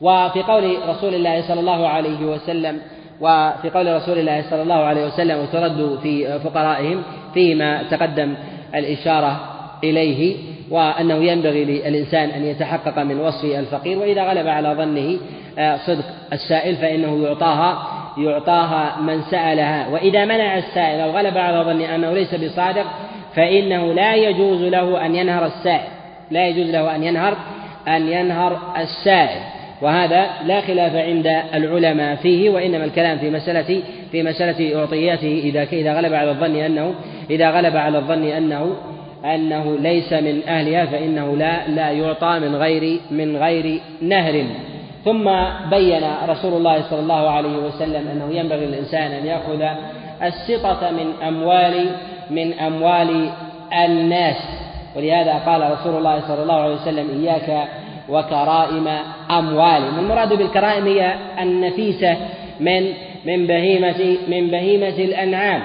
وفي 0.00 0.42
قول 0.42 0.76
رسول 0.88 1.14
الله 1.14 1.42
صلى 1.48 1.60
الله 1.60 1.88
عليه 1.88 2.26
وسلم 2.26 2.80
وفي 3.20 3.70
قول 3.74 3.96
رسول 3.96 4.18
الله 4.18 4.42
صلى 4.50 4.62
الله 4.62 4.74
عليه 4.74 5.06
وسلم 5.06 5.38
وترد 5.38 5.98
في 6.02 6.38
فقرائهم 6.38 7.02
فيما 7.34 7.82
تقدم 7.82 8.34
الإشارة 8.74 9.40
إليه 9.84 10.36
وأنه 10.70 11.14
ينبغي 11.14 11.64
للإنسان 11.64 12.30
أن 12.30 12.44
يتحقق 12.44 12.98
من 12.98 13.20
وصف 13.20 13.44
الفقير 13.44 13.98
وإذا 13.98 14.22
غلب 14.22 14.46
على 14.48 14.74
ظنه 14.74 15.18
آه، 15.58 15.76
صدق 15.76 16.04
السائل 16.32 16.76
فإنه 16.76 17.24
يعطاها 17.24 17.88
يعطاها 18.18 19.00
من 19.00 19.22
سألها. 19.22 19.88
وإذا 19.88 20.24
منع 20.24 20.58
السائل 20.58 21.00
أو 21.00 21.10
غلب 21.10 21.38
على 21.38 21.64
ظنه 21.64 21.94
أنه 21.94 22.12
ليس 22.12 22.34
بصادق 22.34 22.84
فإنه 23.34 23.92
لا 23.92 24.14
يجوز 24.14 24.62
له 24.62 25.06
أن 25.06 25.14
ينهر 25.14 25.46
السائل. 25.46 25.88
لا 26.30 26.48
يجوز 26.48 26.70
له 26.70 26.96
أن 26.96 27.02
ينهر 27.02 27.36
أن 27.88 28.08
ينهر 28.08 28.58
السائل. 28.76 29.40
وهذا 29.82 30.26
لا 30.44 30.60
خلاف 30.60 30.94
عند 30.94 31.26
العلماء 31.54 32.16
فيه 32.16 32.50
وإنما 32.50 32.84
الكلام 32.84 33.18
في 33.18 33.30
مسألة 33.30 33.82
في 34.12 34.22
مسألة 34.22 34.80
أعطياته 34.80 35.40
إذا 35.44 35.62
إذا 35.62 35.94
غلب 35.94 36.14
على 36.14 36.30
الظن 36.30 36.56
أنه 36.56 36.94
إذا 37.30 37.50
غلب 37.50 37.76
على 37.76 37.98
الظن 37.98 38.24
أنه 38.24 38.76
أنه 39.24 39.78
ليس 39.78 40.12
من 40.12 40.48
أهلها 40.48 40.86
فإنه 40.86 41.36
لا 41.36 41.68
لا 41.68 41.90
يعطى 41.90 42.38
من 42.38 42.56
غير 42.56 43.00
من 43.10 43.36
غير 43.36 43.80
نهر. 44.02 44.44
ثم 45.04 45.30
بين 45.70 46.02
رسول 46.28 46.52
الله 46.52 46.82
صلى 46.82 47.00
الله 47.00 47.30
عليه 47.30 47.56
وسلم 47.56 48.08
أنه 48.08 48.38
ينبغي 48.38 48.66
للإنسان 48.66 49.12
أن 49.12 49.26
يأخذ 49.26 49.62
السطة 50.22 50.90
من 50.90 51.26
أموال 51.28 51.86
من 52.30 52.52
أموال 52.52 53.30
الناس. 53.84 54.36
ولهذا 54.96 55.32
قال 55.32 55.70
رسول 55.72 55.96
الله 55.96 56.20
صلى 56.20 56.42
الله 56.42 56.54
عليه 56.54 56.74
وسلم 56.74 57.22
إياك 57.22 57.68
وكرائم 58.10 58.88
أموالهم 59.30 59.98
المراد 59.98 60.32
بالكرائم 60.32 60.86
هي 60.86 61.14
النفيسة 61.40 62.16
من 62.60 62.92
من 63.26 63.46
بهيمة 63.46 64.16
من 64.28 64.50
بهيمة 64.50 64.88
الأنعام. 64.88 65.62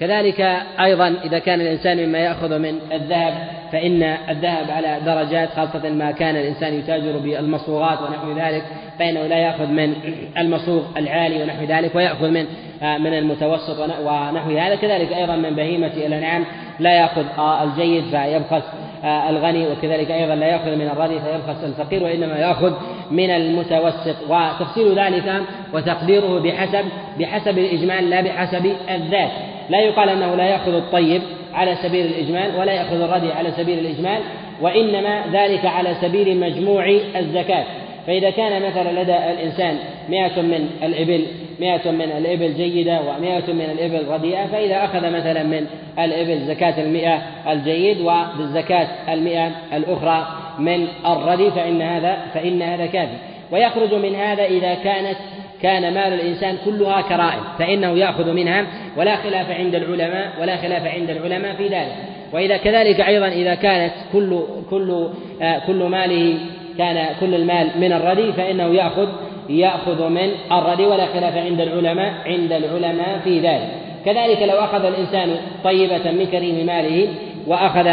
كذلك 0.00 0.40
أيضا 0.80 1.14
إذا 1.24 1.38
كان 1.38 1.60
الإنسان 1.60 2.06
مما 2.06 2.18
يأخذ 2.18 2.58
من 2.58 2.78
الذهب 2.92 3.34
فإن 3.72 4.02
الذهب 4.02 4.70
على 4.70 4.98
درجات 5.06 5.48
خاصة 5.48 5.90
ما 5.90 6.10
كان 6.10 6.36
الإنسان 6.36 6.74
يتاجر 6.74 7.18
بالمصوغات 7.18 7.98
ونحو 8.00 8.32
ذلك 8.32 8.64
فإنه 8.98 9.26
لا 9.26 9.36
يأخذ 9.36 9.66
من 9.66 9.94
المصوغ 10.38 10.82
العالي 10.96 11.42
ونحو 11.42 11.64
ذلك 11.64 11.94
ويأخذ 11.94 12.28
من 12.28 12.46
من 12.82 13.14
المتوسط 13.14 13.78
ونحو 13.80 14.50
هذا. 14.50 14.74
كذلك 14.74 15.12
أيضا 15.12 15.36
من 15.36 15.54
بهيمة 15.54 15.86
الأنعام 15.86 16.44
لا 16.78 16.92
يأخذ 16.94 17.24
الجيد 17.62 18.04
فيبخس 18.04 18.62
الغني 19.04 19.68
وكذلك 19.68 20.10
أيضا 20.10 20.34
لا 20.34 20.46
يأخذ 20.46 20.76
من 20.76 20.88
الردي 20.88 21.20
فيبخس 21.20 21.64
الفقير 21.64 22.02
وإنما 22.02 22.38
يأخذ 22.38 22.72
من 23.10 23.30
المتوسط. 23.30 24.16
وتفصيل 24.28 24.98
ذلك 24.98 25.42
وتقديره 25.72 26.40
بحسب 26.40 26.84
بحسب 27.20 27.58
الإجمال 27.58 28.10
لا 28.10 28.20
بحسب 28.20 28.72
الذات. 28.90 29.30
لا 29.70 29.80
يقال 29.80 30.08
أنه 30.08 30.34
لا 30.34 30.44
يأخذ 30.44 30.74
الطيب 30.74 31.22
على 31.54 31.74
سبيل 31.82 32.06
الإجمال 32.06 32.56
ولا 32.60 32.72
يأخذ 32.72 33.00
الردي 33.00 33.32
على 33.32 33.50
سبيل 33.50 33.78
الإجمال 33.78 34.20
وإنما 34.60 35.22
ذلك 35.32 35.66
على 35.66 35.94
سبيل 36.00 36.40
مجموع 36.40 36.98
الزكاة. 37.16 37.64
فإذا 38.06 38.30
كان 38.30 38.62
مثلا 38.62 39.02
لدى 39.02 39.16
الإنسان 39.16 39.78
مئة 40.08 40.42
من 40.42 40.70
الإبل 40.82 41.26
مئة 41.60 41.90
من 41.90 42.12
الإبل 42.18 42.54
جيدة 42.54 43.00
ومئة 43.00 43.52
من 43.52 43.68
الإبل 43.78 44.08
رديئة 44.08 44.46
فإذا 44.46 44.84
أخذ 44.84 45.10
مثلا 45.10 45.42
من 45.42 45.66
الإبل 45.98 46.40
زكاة 46.40 46.82
المئة 46.82 47.22
الجيد 47.52 48.00
وبالزكاة 48.00 48.88
المئة 49.12 49.50
الأخرى 49.72 50.26
من 50.58 50.86
الردي 51.06 51.50
فإن 51.50 51.82
هذا 51.82 52.16
فإن 52.34 52.62
هذا 52.62 52.86
كافي. 52.86 53.16
ويخرج 53.52 53.94
من 53.94 54.14
هذا 54.14 54.44
إذا 54.44 54.74
كانت 54.74 55.16
كان 55.62 55.94
مال 55.94 56.12
الإنسان 56.12 56.56
كلها 56.64 57.00
كرائم 57.00 57.40
فإنه 57.58 57.90
يأخذ 57.98 58.32
منها 58.32 58.66
ولا 58.96 59.16
خلاف 59.16 59.50
عند 59.50 59.74
العلماء 59.74 60.32
ولا 60.40 60.56
خلاف 60.56 60.86
عند 60.86 61.10
العلماء 61.10 61.54
في 61.54 61.68
ذلك. 61.68 61.94
وإذا 62.32 62.56
كذلك 62.56 63.00
أيضا 63.00 63.28
إذا 63.28 63.54
كانت 63.54 63.92
كل 64.12 64.42
كل 64.70 65.08
آه 65.42 65.58
كل 65.66 65.82
ماله 65.82 66.38
كان 66.78 67.06
كل 67.20 67.34
المال 67.34 67.68
من 67.80 67.92
الردي 67.92 68.32
فإنه 68.32 68.74
يأخذ 68.74 69.08
يأخذ 69.48 70.08
من 70.08 70.28
الردي 70.52 70.86
ولا 70.86 71.06
خلاف 71.06 71.36
عند 71.36 71.60
العلماء 71.60 72.12
عند 72.26 72.52
العلماء 72.52 73.18
في 73.24 73.40
ذلك. 73.40 73.68
كذلك 74.04 74.42
لو 74.42 74.54
أخذ 74.54 74.84
الإنسان 74.84 75.36
طيبة 75.64 76.10
من 76.10 76.26
كريم 76.32 76.66
ماله 76.66 77.08
وأخذ 77.46 77.88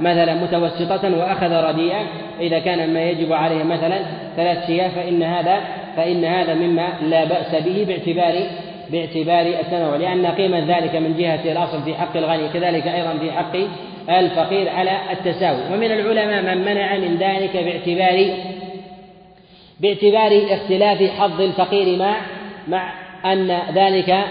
مثلا 0.00 0.34
متوسطة 0.34 1.18
وأخذ 1.18 1.52
رديئة 1.52 2.00
إذا 2.40 2.58
كان 2.58 2.94
ما 2.94 3.02
يجب 3.02 3.32
عليه 3.32 3.62
مثلا 3.62 3.98
ثلاث 4.36 4.66
شياه 4.66 4.88
فإن 4.88 5.22
هذا 5.22 5.60
فإن 5.96 6.24
هذا 6.24 6.54
مما 6.54 6.88
لا 7.02 7.24
بأس 7.24 7.62
به 7.64 7.84
باعتبار 7.88 8.34
باعتبار 8.90 9.46
التنوع 9.60 9.96
لأن 9.96 10.26
قيمة 10.26 10.58
ذلك 10.58 10.96
من 10.96 11.16
جهة 11.18 11.52
الأصل 11.52 11.82
في 11.82 11.94
حق 11.94 12.16
الغني 12.16 12.48
كذلك 12.48 12.86
أيضا 12.86 13.12
في 13.20 13.32
حق 13.32 13.56
الفقير 14.10 14.68
على 14.68 14.98
التساوي. 15.12 15.74
ومن 15.74 15.92
العلماء 15.92 16.56
من 16.56 16.64
منع 16.64 16.96
من 16.96 17.16
ذلك 17.16 17.56
باعتبار 17.56 18.36
باعتبار 19.80 20.46
اختلاف 20.50 21.02
حظ 21.02 21.40
الفقير 21.40 21.98
مع 21.98 22.16
مع 22.68 22.92
أن 23.24 23.60
ذلك 23.74 24.24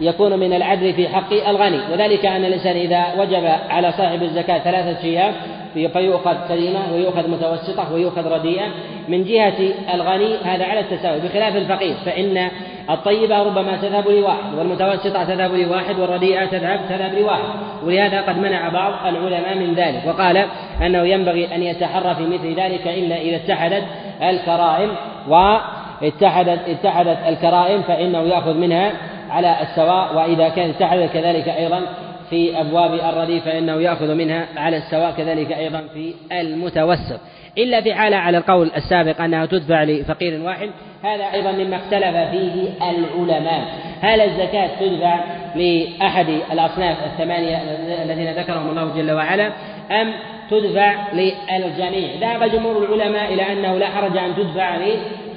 يكون 0.00 0.38
من 0.38 0.52
العدل 0.52 0.92
في 0.92 1.08
حق 1.08 1.32
الغني. 1.48 1.80
وذلك 1.92 2.26
أن 2.26 2.44
الإنسان 2.44 2.76
إذا 2.76 3.04
وجب 3.18 3.44
على 3.70 3.92
صاحب 3.92 4.22
الزكاة 4.22 4.58
ثلاثة 4.58 5.02
شياه 5.02 5.32
فيؤخذ 5.74 6.34
كريمة 6.48 6.80
ويؤخذ 6.94 7.30
متوسطة 7.30 7.92
ويؤخذ 7.92 8.32
رديئة. 8.32 8.66
من 9.08 9.24
جهة 9.24 9.72
الغني 9.94 10.36
هذا 10.44 10.64
على 10.64 10.80
التساوي 10.80 11.20
بخلاف 11.20 11.56
الفقير 11.56 11.94
فإن 12.06 12.50
الطيبة 12.90 13.42
ربما 13.42 13.76
تذهب 13.76 14.08
لواحد 14.08 14.54
والمتوسطة 14.58 15.24
تذهب 15.24 15.54
لواحد 15.54 15.98
والرديئة 15.98 16.44
تذهب 16.44 16.80
تذهب 16.88 17.14
لواحد. 17.14 17.44
ولهذا 17.84 18.20
قد 18.20 18.38
منع 18.38 18.68
بعض 18.68 18.92
العلماء 19.06 19.54
من 19.54 19.74
ذلك. 19.74 20.02
وقال 20.06 20.46
أنه 20.82 21.02
ينبغي 21.02 21.54
أن 21.54 21.62
يتحرى 21.62 22.14
في 22.14 22.22
مثل 22.22 22.60
ذلك 22.60 22.86
إلا 22.86 23.16
إذا 23.16 23.36
اتحدت 23.36 23.84
الكرائم. 24.22 24.90
واتحدت 25.28 26.60
اتحدت 26.68 27.18
الكرائم 27.28 27.82
فإنه 27.82 28.22
يأخذ 28.22 28.54
منها 28.54 28.92
على 29.30 29.56
السواء 29.62 30.16
وإذا 30.16 30.48
كان 30.48 30.70
اتحدت 30.70 31.12
كذلك 31.12 31.48
أيضا 31.48 31.82
في 32.30 32.60
أبواب 32.60 32.94
الردي 32.94 33.40
فإنه 33.40 33.72
يأخذ 33.72 34.14
منها 34.14 34.46
على 34.56 34.76
السواء 34.76 35.10
كذلك 35.10 35.52
أيضا 35.52 35.84
في 35.94 36.14
المتوسط. 36.32 37.20
إلا 37.58 37.80
في 37.80 37.94
حالة 37.94 38.16
على 38.16 38.38
القول 38.38 38.70
السابق 38.76 39.20
أنها 39.20 39.46
تدفع 39.46 39.82
لفقير 39.82 40.40
واحد 40.40 40.70
هذا 41.02 41.24
أيضا 41.32 41.52
مما 41.52 41.76
اختلف 41.76 42.16
فيه 42.16 42.68
العلماء. 42.90 43.64
هل 44.00 44.20
الزكاة 44.20 44.70
تدفع 44.80 45.20
لأحد 45.56 46.28
الأصناف 46.52 46.96
الثمانية 47.04 47.56
الذين 48.02 48.32
ذكرهم 48.32 48.70
الله 48.70 48.94
جل 48.96 49.12
وعلا 49.12 49.52
أم 49.90 50.12
تدفع 50.50 50.94
للجميع؟ 51.12 52.08
ذهب 52.20 52.50
جمهور 52.50 52.84
العلماء 52.84 53.34
إلى 53.34 53.52
أنه 53.52 53.78
لا 53.78 53.86
حرج 53.86 54.16
أن 54.16 54.36
تدفع 54.36 54.76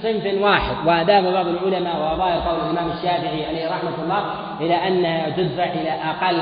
صنف 0.03 0.41
واحد 0.41 0.75
وذهب 0.85 1.33
بعض 1.33 1.47
العلماء 1.47 1.95
وظاهر 1.95 2.39
قول 2.39 2.59
الإمام 2.59 2.91
الشافعي 2.91 3.45
عليه 3.45 3.69
رحمة 3.69 4.03
الله 4.03 4.23
إلى 4.61 4.87
أنها 4.87 5.29
تدفع 5.29 5.63
إلى 5.63 5.89
أقل 5.89 6.39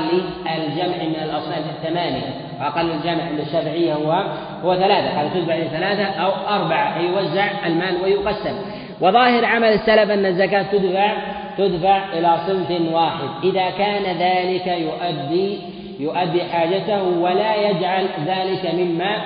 الجمع 0.56 0.96
من 0.96 1.16
الأصناف 1.24 1.64
الثمانية. 1.70 2.34
أقل 2.60 2.90
الجمع 2.90 3.24
عند 3.24 3.40
الشافعية 3.40 3.94
هو 3.94 4.24
هو 4.64 4.74
ثلاثة 4.74 5.18
قال 5.18 5.34
تدفع 5.34 5.54
إلى 5.54 5.68
ثلاثة 5.68 6.04
أو 6.04 6.30
أربعة؟ 6.48 6.98
يوزع 6.98 7.46
المال 7.66 8.02
ويقسم. 8.02 8.54
وظاهر 9.00 9.44
عمل 9.44 9.68
السلف 9.68 10.10
أن 10.10 10.26
الزكاة 10.26 10.62
تدفع 10.62 11.12
تدفع 11.58 12.02
إلى 12.12 12.36
صنف 12.46 12.92
واحد. 12.92 13.28
إذا 13.44 13.70
كان 13.70 14.16
ذلك 14.18 14.66
يؤدي 14.66 15.58
يؤدي 16.00 16.44
حاجته 16.44 17.02
ولا 17.02 17.70
يجعل 17.70 18.06
ذلك 18.26 18.74
مما 18.74 19.16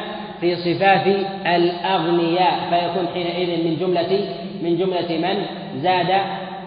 في 0.40 0.56
صفات 0.56 1.06
الأغنياء 1.46 2.54
فيكون 2.70 3.08
حينئذ 3.14 3.64
من 3.64 3.76
جملة 3.80 4.28
من 4.62 4.76
جملة 4.76 5.18
من؟ 5.18 5.46
زاد 5.82 6.20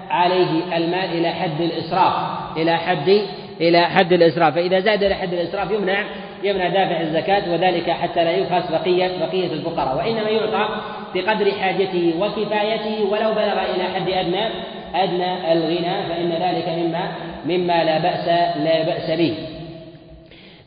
عليه 0.09 0.77
المال 0.77 1.17
إلى 1.17 1.29
حد 1.29 1.61
الإسراف 1.61 2.13
إلى 2.57 2.77
حد 2.77 3.21
إلى 3.61 3.81
حد 3.81 4.13
الإسراف. 4.13 4.53
فإذا 4.53 4.79
زاد 4.79 5.03
إلى 5.03 5.15
حد 5.15 5.33
الإسراف 5.33 5.71
يمنع 5.71 6.03
يمنع 6.43 6.67
دافع 6.67 7.01
الزكاة 7.01 7.51
وذلك 7.51 7.89
حتى 7.89 8.23
لا 8.23 8.31
يبخس 8.31 8.71
بقية 8.71 9.11
بقية 9.19 9.53
الفقراء. 9.53 9.97
وإنما 9.97 10.29
يعطى 10.29 10.69
بقدر 11.15 11.51
حاجته 11.51 12.13
وكفايته 12.19 13.03
ولو 13.11 13.31
بلغ 13.33 13.61
إلى 13.75 13.83
حد 13.95 14.09
أدنى 14.09 14.49
أدنى 14.95 15.53
الغنى 15.53 16.03
فإن 16.09 16.29
ذلك 16.29 16.69
مما 16.69 17.11
مما 17.45 17.83
لا 17.83 17.97
بأس 17.97 18.27
لا 18.57 18.83
بأس 18.83 19.11
به. 19.11 19.58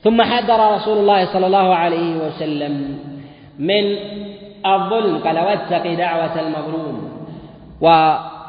ثم 0.03 0.23
حذر 0.23 0.75
رسول 0.75 0.99
الله 0.99 1.25
صلى 1.33 1.47
الله 1.47 1.75
عليه 1.75 2.17
وسلم 2.27 2.99
من 3.59 3.85
الظلم 4.67 5.19
قال 5.19 5.39
واتق 5.39 5.95
دعوة 5.95 6.41
المظلوم. 6.41 6.97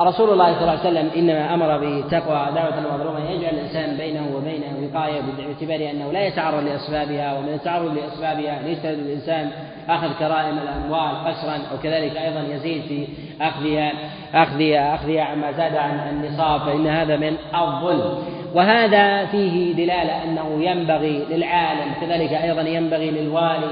ورسول 0.04 0.30
الله 0.30 0.54
صلى 0.54 0.62
الله 0.62 0.72
عليه 0.72 0.90
وسلم 0.90 1.10
إنما 1.16 1.54
أمر 1.54 1.78
بتقوى 1.78 2.48
دعوة 2.56 2.78
المظلوم 2.78 3.16
أن 3.16 3.32
يجعل 3.32 3.54
الإنسان 3.54 3.98
بينه 3.98 4.36
وبينه 4.36 4.90
وقاية 4.94 5.22
باعتبار 5.38 5.90
أنه 5.92 6.12
لا 6.12 6.28
يتعرض 6.28 6.64
لأسبابها 6.64 7.38
ومن 7.38 7.54
التعرض 7.54 7.98
لأسبابها 7.98 8.68
يجتهد 8.68 9.00
الإنسان 9.00 9.50
أخذ 9.90 10.14
كرائم 10.20 10.58
الأموال 10.58 11.28
قسرا 11.28 11.56
أو 11.72 11.78
كذلك 11.84 12.18
أيضا 12.18 12.44
يزيد 12.56 12.82
في 12.82 13.08
أخذها 13.42 13.92
أخذها 14.34 14.96
أخذها 14.96 15.24
عما 15.24 15.52
زاد 15.52 15.76
عن 15.76 16.10
النصاب 16.10 16.62
فإن 16.62 16.88
هذا 16.88 17.18
من 17.18 17.38
الظلم. 17.56 18.18
وهذا 18.54 19.26
فيه 19.26 19.74
دلالة 19.74 20.24
أنه 20.24 20.64
ينبغي 20.64 21.26
للعالم 21.30 21.94
كذلك 22.02 22.32
أيضا 22.32 22.62
ينبغي 22.62 23.12
للوالي 23.12 23.72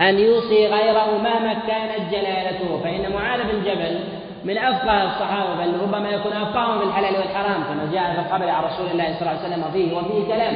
أن 0.00 0.18
يوصي 0.18 0.66
غيره 0.66 1.18
مهما 1.22 1.54
كانت 1.54 2.12
جلالته 2.12 2.80
فإن 2.84 3.12
معاذ 3.12 3.40
بن 3.42 3.64
جبل 3.64 4.19
من 4.44 4.58
أفقه 4.58 5.02
الصحابة 5.02 5.54
بل 5.54 5.80
ربما 5.82 6.08
يكون 6.08 6.32
أفقههم 6.32 6.78
في 6.78 6.84
الحلال 6.84 7.14
والحرام 7.16 7.62
كما 7.62 7.88
جاء 7.92 8.12
في 8.12 8.20
الخبر 8.20 8.48
عن 8.48 8.64
رسول 8.64 8.86
الله 8.92 9.04
صلى 9.04 9.20
الله 9.20 9.30
عليه 9.30 9.48
وسلم 9.48 9.64
فيه 9.72 9.96
وفيه 9.96 10.34
كلام 10.34 10.54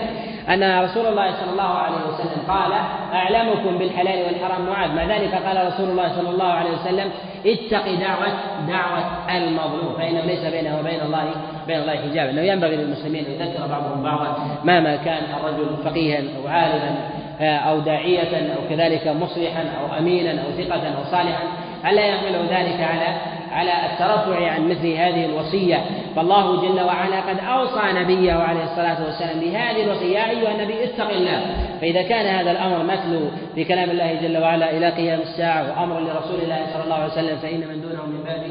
أن 0.49 0.85
رسول 0.85 1.07
الله 1.07 1.31
صلى 1.31 1.51
الله 1.53 1.75
عليه 1.79 1.97
وسلم 1.97 2.43
قال 2.49 2.73
أعلمكم 3.13 3.79
بالحلال 3.79 4.27
والحرام 4.27 4.67
معاذ. 4.67 4.91
مع 4.95 5.05
ذلك؟ 5.05 5.35
قال 5.35 5.67
رسول 5.67 5.89
الله 5.89 6.09
صلى 6.09 6.31
الله 6.31 6.53
عليه 6.53 6.71
وسلم 6.71 7.11
اتق 7.47 7.85
دعوة 7.85 8.27
دعوة 8.69 9.05
المظلوم. 9.37 9.95
فإنه 9.99 10.21
ليس 10.21 10.45
بينه 10.45 10.79
وبين 10.81 11.01
الله 11.01 11.25
بين 11.67 11.81
الله 11.81 11.97
حجاب. 11.97 12.29
أنه 12.29 12.41
ينبغي 12.41 12.77
للمسلمين 12.77 13.25
أن 13.25 13.33
يذكر 13.33 13.67
بعضهم 13.67 14.03
بعضا 14.03 14.37
مهما 14.65 14.97
كان 14.97 15.23
الرجل 15.41 15.77
فقيها 15.85 16.19
أو 16.19 16.49
عالما 16.49 16.95
أو 17.41 17.79
داعية 17.79 18.55
أو 18.55 18.69
كذلك 18.71 19.07
مصلحا 19.07 19.65
أو 19.81 19.99
أمينا 19.99 20.31
أو 20.31 20.63
ثقة 20.63 20.89
أو 20.89 21.05
صالحا. 21.11 21.43
ألا 21.91 22.07
يحمله 22.07 22.41
ذلك 22.51 22.81
على 22.81 23.17
على 23.55 23.71
الترفع 23.93 24.51
عن 24.51 24.69
مثل 24.69 24.87
هذه 24.87 25.25
الوصية. 25.25 25.85
فالله 26.17 26.63
جل 26.63 26.81
وعلا 26.81 27.21
قد 27.21 27.39
أوصى 27.39 28.01
نبيه 28.01 28.33
عليه 28.33 28.65
الصلاة 28.65 29.05
والسلام 29.05 29.41
بهذه 29.41 29.85
الوصية 29.85 30.19
يا 30.19 30.31
أيها 30.31 30.55
النبي 30.55 30.85
اتق 30.85 31.11
الله. 31.11 31.41
فإذا 31.81 32.03
كان 32.03 32.27
هذا 32.27 32.51
الأمر 32.51 32.83
متلو 32.83 33.21
في 33.55 33.65
كلام 33.65 33.91
الله 33.91 34.15
جل 34.23 34.39
وعلا 34.39 34.77
إلى 34.77 34.91
قيام 34.91 35.21
الساعة 35.21 35.63
وأمر 35.71 36.01
لرسول 36.01 36.41
الله 36.43 36.67
صلى 36.73 36.85
الله 36.85 36.95
عليه 36.95 37.13
وسلم 37.13 37.37
فإن 37.37 37.61
من 37.61 37.81
دونه 37.81 38.07
من 38.07 38.25
باب 38.25 38.43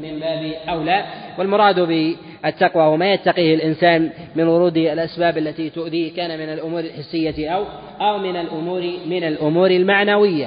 من 0.00 0.20
باب 0.20 0.52
أولى. 0.68 1.04
والمراد 1.38 1.80
بالتقوى 1.80 2.82
هو 2.82 2.96
ما 2.96 3.12
يتقيه 3.12 3.54
الإنسان 3.54 4.10
من 4.34 4.48
ورود 4.48 4.76
الأسباب 4.76 5.38
التي 5.38 5.70
تؤذيه 5.70 6.14
كان 6.16 6.38
من 6.38 6.52
الأمور 6.52 6.80
الحسية 6.80 7.48
أو 7.48 7.64
أو 8.00 8.18
من 8.18 8.36
الأمور 8.36 8.82
من 9.06 9.24
الأمور 9.24 9.70
المعنوية. 9.70 10.46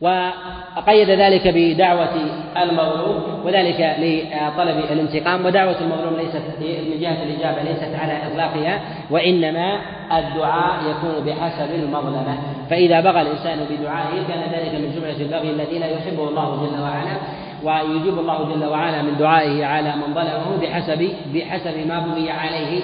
وقيد 0.00 1.10
ذلك 1.10 1.48
بدعوة 1.54 2.14
المظلوم 2.62 3.22
وذلك 3.44 3.96
لطلب 3.98 4.78
الانتقام 4.92 5.46
ودعوة 5.46 5.76
المظلوم 5.80 6.16
ليست 6.16 6.42
من 6.60 7.00
جهة 7.00 7.22
الإجابة 7.22 7.62
ليست 7.62 7.94
على 7.94 8.18
إطلاقها 8.26 8.80
وإنما 9.10 9.80
الدعاء 10.12 10.76
يكون 10.90 11.24
بحسب 11.24 11.74
المظلمة. 11.74 12.38
فإذا 12.70 13.00
بغى 13.00 13.22
الإنسان 13.22 13.58
بدعائه 13.70 14.26
كان 14.28 14.52
ذلك 14.52 14.74
من 14.74 14.92
جملة 14.96 15.20
البغي 15.20 15.50
الذي 15.50 15.78
لا 15.78 15.86
يحبه 15.86 16.28
الله 16.28 16.66
جل 16.66 16.82
وعلا 16.82 17.16
ويجيب 17.64 18.18
الله 18.18 18.54
جل 18.54 18.64
وعلا 18.64 19.02
من 19.02 19.16
دعائه 19.18 19.64
على 19.64 19.92
من 19.96 20.14
ظلمه 20.14 20.56
بحسب 20.62 21.08
بحسب 21.34 21.86
ما 21.88 21.98
بغي 21.98 22.30
عليه 22.30 22.80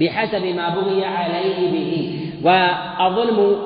بحسب 0.00 0.44
ما 0.56 0.68
بغي 0.68 1.04
عليه 1.04 1.72
به. 1.72 2.18
والظلم 2.42 3.56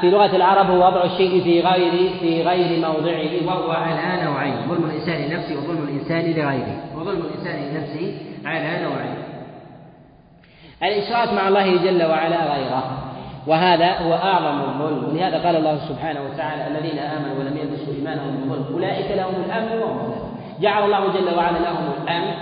في 0.00 0.10
لغة 0.10 0.36
العرب 0.36 0.70
هو 0.70 0.86
وضع 0.86 1.04
الشيء 1.04 1.42
في 1.42 1.60
غير 1.60 2.10
في 2.20 2.42
غير 2.42 2.80
موضعه. 2.80 3.46
وهو 3.46 3.70
على 3.70 4.22
نوعين 4.24 4.56
ظلم 4.68 4.84
الإنسان 4.84 5.22
لنفسه 5.22 5.56
وظلم 5.56 5.84
الإنسان 5.88 6.30
لغيره. 6.30 6.76
وظلم 6.96 7.22
الإنسان 7.22 7.56
لنفسه 7.70 8.14
على 8.44 8.82
نوعين. 8.82 9.14
الإشراك 10.82 11.32
مع 11.32 11.48
الله 11.48 11.76
جل 11.76 12.04
وعلا 12.04 12.54
غيره 12.54 12.98
وهذا 13.46 13.98
هو 13.98 14.14
أعظم 14.14 14.60
الظلم. 14.60 15.08
ولهذا 15.08 15.46
قال 15.46 15.56
الله 15.56 15.78
سبحانه 15.88 16.20
وتعالى 16.22 16.66
الذين 16.66 16.98
آمنوا 16.98 17.38
ولم 17.38 17.56
يلبسوا 17.56 17.94
إيمانهم 17.94 18.36
بظلم 18.36 18.74
أولئك 18.74 19.10
لهم 19.16 19.34
الأمن 19.46 19.82
وهم 19.82 20.14
جعل 20.60 20.84
الله 20.84 21.00
جل 21.00 21.36
وعلا 21.36 21.58
لهم 21.58 21.92
الأمن 22.02 22.34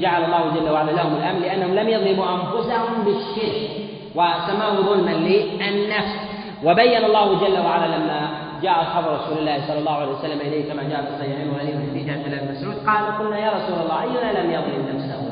جعل 0.00 0.24
الله 0.24 0.60
جل 0.60 0.70
وعلا 0.70 0.90
لهم 0.90 1.16
الأمن 1.16 1.40
لأنهم 1.40 1.74
لم 1.74 1.88
يظلموا 1.88 2.24
أنفسهم 2.34 3.04
بالشرك 3.04 3.70
وسماه 4.14 4.74
ظلما 4.80 5.10
للنفس. 5.10 6.31
وبين 6.64 7.04
الله 7.04 7.40
جل 7.46 7.58
وعلا 7.58 7.96
لما 7.96 8.30
جاء 8.62 8.82
اصحاب 8.82 9.04
رسول 9.04 9.38
الله 9.38 9.66
صلى 9.68 9.78
الله 9.78 9.92
عليه 9.92 10.12
وسلم 10.12 10.40
إليه 10.40 10.72
كما 10.72 10.82
جاء 10.82 11.02
في 11.04 11.10
الصحيحين 11.14 11.50
وغيره 11.50 11.76
من 11.76 11.90
حديث 11.90 12.08
عبد 12.08 12.26
الله 12.26 12.52
مسعود 12.52 12.86
قال 12.86 13.18
قلنا 13.18 13.38
يا 13.38 13.50
رسول 13.50 13.78
الله 13.82 14.02
أينا 14.02 14.40
لم 14.40 14.50
يظلم 14.50 14.96
نفسه؟ 14.96 15.22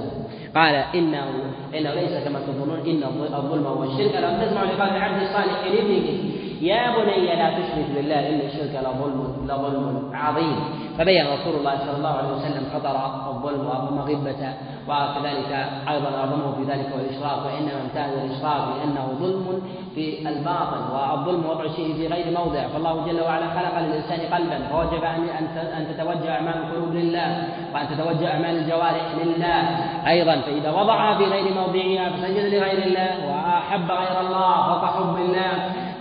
قال 0.54 0.74
إنه 0.94 1.26
إنه 1.74 1.94
ليس 1.94 2.24
كما 2.24 2.40
تظنون 2.46 2.80
إن 2.86 3.02
الظلم 3.34 3.66
هو 3.66 3.82
الشرك 3.84 4.14
لم 4.14 4.42
تسمع 4.42 4.62
لقول 4.62 4.96
العبد 4.96 5.22
الصالح 5.22 5.64
لابنه 5.64 6.29
يا 6.60 6.96
بني 6.96 7.26
لا 7.26 7.50
تشرك 7.50 7.88
بالله 7.94 8.28
إن 8.28 8.40
الشرك 8.40 8.74
لظلم 8.84 9.48
لظلم 9.48 10.10
عظيم. 10.14 10.56
فبين 10.98 11.26
رسول 11.26 11.54
الله 11.54 11.74
صلى 11.78 11.96
الله 11.96 12.08
عليه 12.08 12.28
وسلم 12.28 12.64
خطر 12.74 12.96
الظلم 13.30 13.66
ومغبة 13.66 14.42
وكذلك 14.88 15.52
أيضا 15.88 16.10
أعظمه 16.18 16.52
في 16.56 16.62
ذلك 16.72 16.86
هو 16.92 16.98
الاشراك 17.00 17.38
وانما 17.46 17.80
امتاز 17.84 18.12
الاشراك 18.12 18.62
لأنه 18.76 19.04
ظلم 19.20 19.62
في 19.94 20.28
الباطن 20.28 20.82
والظلم 20.92 21.46
وضع 21.50 21.64
الشيء 21.64 21.94
في 21.94 22.06
غير 22.06 22.38
موضع. 22.38 22.68
فالله 22.72 23.06
جل 23.06 23.20
وعلا 23.20 23.46
خلق 23.46 23.78
للإنسان 23.78 24.20
قلبا 24.34 24.58
فوجب 24.70 25.04
أن 25.04 25.48
أن 25.78 25.86
تتوجه 25.94 26.34
أعمال 26.34 26.54
القلوب 26.56 26.94
لله 26.94 27.44
وأن 27.74 27.88
تتوجه 27.88 28.32
أعمال 28.32 28.56
الجوارح 28.56 29.06
لله. 29.24 29.60
أيضا 30.06 30.40
فإذا 30.40 30.70
وضعها 30.70 31.18
في 31.18 31.24
غير 31.24 31.54
موضعها 31.54 32.10
فسجد 32.10 32.54
لغير 32.54 32.82
الله 32.86 33.10
وأحب 33.28 33.90
غير 33.90 34.20
الله 34.20 34.54
فوق 34.68 34.84
حب 34.84 35.16
الله. 35.16 35.52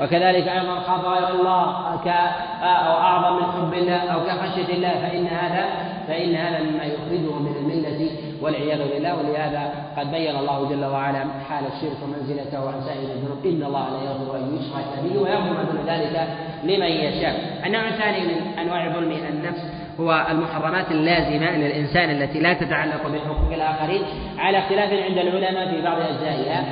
وكذلك 0.02 0.47
أيضا 0.47 0.80
خاف 0.80 1.06
غير 1.06 1.30
الله 1.30 1.64
أو 2.62 2.93
أعظم 2.97 3.36
من 3.36 3.43
حب 3.52 3.74
الله 3.74 3.97
أو 3.97 4.20
كخشية 4.20 4.74
الله 4.74 4.89
فإن 4.89 5.28
هذا 5.28 5.66
فإن 6.08 6.36
هذا 6.36 6.60
مما 6.64 6.84
يخرجه 6.84 7.34
من 7.39 7.56
الملة 7.60 8.10
والعياذ 8.41 8.93
بالله. 8.93 9.16
ولهذا 9.18 9.74
قد 9.97 10.12
بين 10.12 10.36
الله 10.36 10.70
جل 10.70 10.86
وعلا 10.86 11.26
حال 11.50 11.64
الشرك 11.66 11.97
ومنزلته 12.04 12.58
عن 12.58 12.82
سائر 12.82 13.00
الذنوب. 13.02 13.45
إن 13.45 13.64
الله 13.64 13.89
لا 13.89 14.10
يغفر 14.10 14.36
أن 14.38 14.58
يشرك 14.58 15.04
به 15.04 15.22
ويغفر 15.22 15.64
دون 15.72 15.86
ذلك 15.88 16.28
لمن 16.64 16.88
يشاء. 16.88 17.62
النوع 17.66 17.88
الثاني 17.88 18.20
من 18.20 18.60
أنواع 18.60 18.89
ظلم 18.89 19.12
النفس 19.12 19.64
هو 20.00 20.26
المحرمات 20.32 20.91
اللازمة 20.91 21.52
للإنسان 21.52 22.10
التي 22.10 22.39
لا 22.39 22.54
تتعلق 22.54 23.08
بحقوق 23.08 23.54
الآخرين 23.54 24.02
على 24.38 24.58
اختلاف 24.58 24.93
عند 24.93 25.18
العلماء 25.18 25.70
في 25.70 25.82
بعض 25.82 25.97
أجزائها 26.02 26.64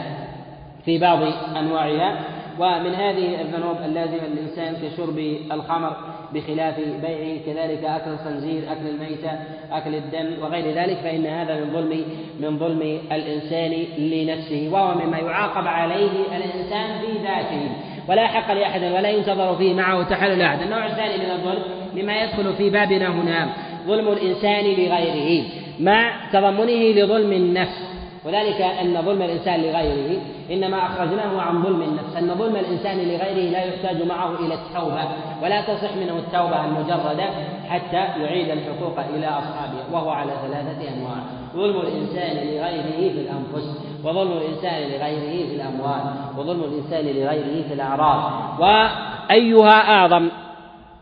في 0.86 0.98
بعض 0.98 1.20
أنواعها. 1.58 2.20
ومن 2.60 2.94
هذه 2.94 3.42
الذنوب 3.42 3.78
اللازمة 3.86 4.28
للإنسان 4.28 4.76
كشرب 4.76 5.38
الخمر 5.52 5.96
بخلاف 6.34 6.80
بيعه 6.80 7.38
كذلك 7.46 7.84
أكل 7.84 8.12
الخنزير 8.12 8.64
أكل 8.72 8.88
الميتة 8.88 9.32
أكل 9.72 9.96
الدم 9.96 10.44
وغير 10.44 10.74
ذلك 10.74 10.98
فإن 10.98 11.26
هذا 11.26 11.56
من 11.64 11.74
ظلم 11.74 12.04
من 12.40 12.60
ظلم 12.60 13.00
الإنسان 13.12 13.86
لنفسه 13.98 14.70
وهو 14.72 14.94
مما 15.06 15.18
يعاقب 15.18 15.68
عليه 15.68 16.12
الإنسان 16.36 17.00
في 17.00 17.12
ذاته. 17.24 17.70
ولا 18.10 18.28
حق 18.28 18.54
لأحد 18.54 18.84
ولا 18.84 19.10
ينتظر 19.10 19.56
فيه 19.56 19.74
معه 19.74 20.04
تحلل 20.04 20.42
أحد. 20.42 20.62
النوع 20.62 20.86
الثاني 20.86 21.18
من 21.18 21.32
الظلم 21.32 21.62
مما 21.96 22.24
يدخل 22.24 22.54
في 22.54 22.70
بابنا 22.70 23.08
هنا 23.08 23.50
ظلم 23.88 24.08
الإنسان 24.08 24.66
لغيره 24.66 25.44
مع 25.80 26.12
تضمنه 26.34 26.92
لظلم 26.92 27.32
النفس. 27.32 27.97
وذلك 28.28 28.62
أن 28.62 29.02
ظلم 29.02 29.22
الإنسان 29.22 29.62
لغيره 29.62 30.22
إنما 30.52 30.86
أخرجناه 30.86 31.42
عن 31.42 31.64
ظلم 31.64 31.82
النفس 31.82 32.16
أن 32.18 32.36
ظلم 32.36 32.56
الإنسان 32.56 32.98
لغيره 32.98 33.52
لا 33.52 33.64
يحتاج 33.64 34.04
معه 34.08 34.30
إلى 34.40 34.54
التوبة 34.54 35.04
ولا 35.44 35.62
تصح 35.62 35.96
منه 35.96 36.18
التوبة 36.18 36.66
المجردة 36.66 37.30
حتى 37.70 38.22
يعيد 38.22 38.50
الحقوق 38.50 39.00
إلى 39.16 39.28
أصحابه 39.28 39.94
وهو 39.94 40.10
على 40.10 40.32
ثلاثة 40.48 40.94
أنواع 40.94 41.18
ظلم 41.56 41.82
الإنسان 41.82 42.36
لغيره 42.36 43.14
في 43.14 43.20
الأنفس 43.20 43.80
وظلم 44.04 44.32
الإنسان 44.32 44.82
لغيره 44.82 45.48
في 45.50 45.56
الأموال 45.56 46.02
وظلم 46.38 46.64
الإنسان 46.64 47.06
لغيره 47.06 47.68
في 47.68 47.74
الأعراض. 47.74 48.32
وأيها 48.60 50.00
أعظم 50.00 50.30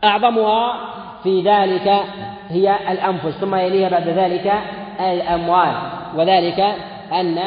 أعظمها 0.04 0.74
في 1.22 1.42
ذلك 1.42 2.04
هي 2.48 2.76
الأنفس 2.92 3.28
ثم 3.40 3.54
يليها 3.54 3.88
بعد 3.88 4.08
ذلك 4.08 4.52
الأموال 5.00 5.74
وذلك 6.16 6.74
أن 7.12 7.38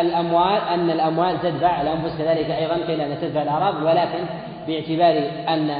الأموال 0.00 0.60
أن 0.74 0.90
الأموال 0.90 1.40
تدفع 1.42 1.82
الأنفس 1.82 2.18
كذلك 2.18 2.50
أيضا 2.50 2.74
قيل 2.74 3.00
أنها 3.00 3.16
تدفع 3.20 3.42
الأعراض 3.42 3.82
ولكن 3.82 4.24
باعتبار 4.66 5.22
أن 5.48 5.70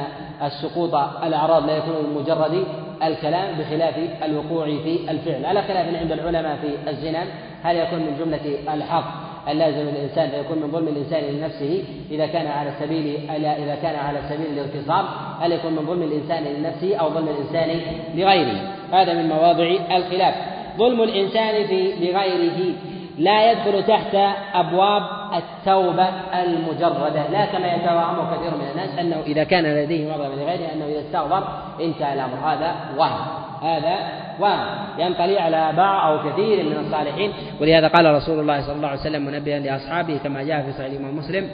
السقوط 0.43 0.95
الأعراض 1.23 1.65
لا 1.65 1.77
يكون 1.77 1.93
من 1.93 2.21
مجرد 2.21 2.63
الكلام 3.03 3.55
بخلاف 3.59 3.95
الوقوع 4.23 4.65
في 4.65 5.11
الفعل. 5.11 5.45
على 5.45 5.61
خلاف 5.61 5.95
عند 5.95 6.11
العلماء 6.11 6.57
في 6.61 6.89
الزنا 6.89 7.23
هل 7.63 7.77
يكون 7.77 7.99
من 7.99 8.17
جملة 8.19 8.73
الحق 8.73 9.29
اللازم 9.49 9.79
للإنسان 9.79 10.29
فيكون 10.29 10.57
من 10.57 10.71
ظلم 10.71 10.87
الإنسان 10.87 11.23
لنفسه 11.23 11.83
إذا 12.11 12.25
كان 12.25 12.47
على 12.47 12.71
سبيل 12.79 13.29
إذا 13.35 13.77
كان 13.81 13.95
على 13.95 14.19
سبيل 14.29 14.47
الاغتصاب 14.53 15.05
هل 15.41 15.51
يكون 15.51 15.71
من 15.71 15.85
ظلم 15.85 16.03
الإنسان 16.03 16.43
لنفسه 16.43 16.95
أو 16.95 17.09
ظلم 17.09 17.27
الإنسان 17.27 17.79
لغيره؟ 18.15 18.73
هذا 18.91 19.13
من 19.13 19.29
مواضع 19.29 19.75
الخلاف. 19.95 20.35
ظلم 20.77 21.01
الإنسان 21.01 21.67
في 21.67 21.93
لغيره 21.99 22.73
لا 23.19 23.51
يدخل 23.51 23.83
تحت 23.83 24.15
أبواب 24.53 25.03
التوبة 25.33 26.09
المجردة 26.43 27.27
لا 27.31 27.45
كما 27.45 27.73
يتوهم 27.75 28.35
كثير 28.35 28.51
من 28.55 28.67
الناس 28.71 28.99
أنه 28.99 29.21
إذا 29.27 29.43
كان 29.43 29.63
لديه 29.63 30.13
مظلم 30.13 30.31
لغيره 30.39 30.73
أنه 30.73 30.85
إذا 30.85 30.99
استغفر 30.99 31.47
انتهى 31.81 32.13
الأمر. 32.13 32.35
هذا 32.45 32.75
وهم 32.97 33.27
هذا 33.63 33.95
وهم. 34.39 34.67
ينطلي 34.97 35.39
على 35.39 35.73
بعض 35.77 36.11
أو 36.11 36.31
كثير 36.31 36.63
من 36.63 36.85
الصالحين. 36.85 37.33
ولهذا 37.61 37.87
قال 37.87 38.15
رسول 38.15 38.39
الله 38.39 38.61
صلى 38.61 38.75
الله 38.75 38.87
عليه 38.87 38.99
وسلم 38.99 39.25
منبها 39.25 39.59
لأصحابه 39.59 40.17
كما 40.23 40.43
جاء 40.43 40.61
في 40.61 40.71
صحيح 40.71 40.91
الإمام 40.91 41.17
مسلم 41.17 41.49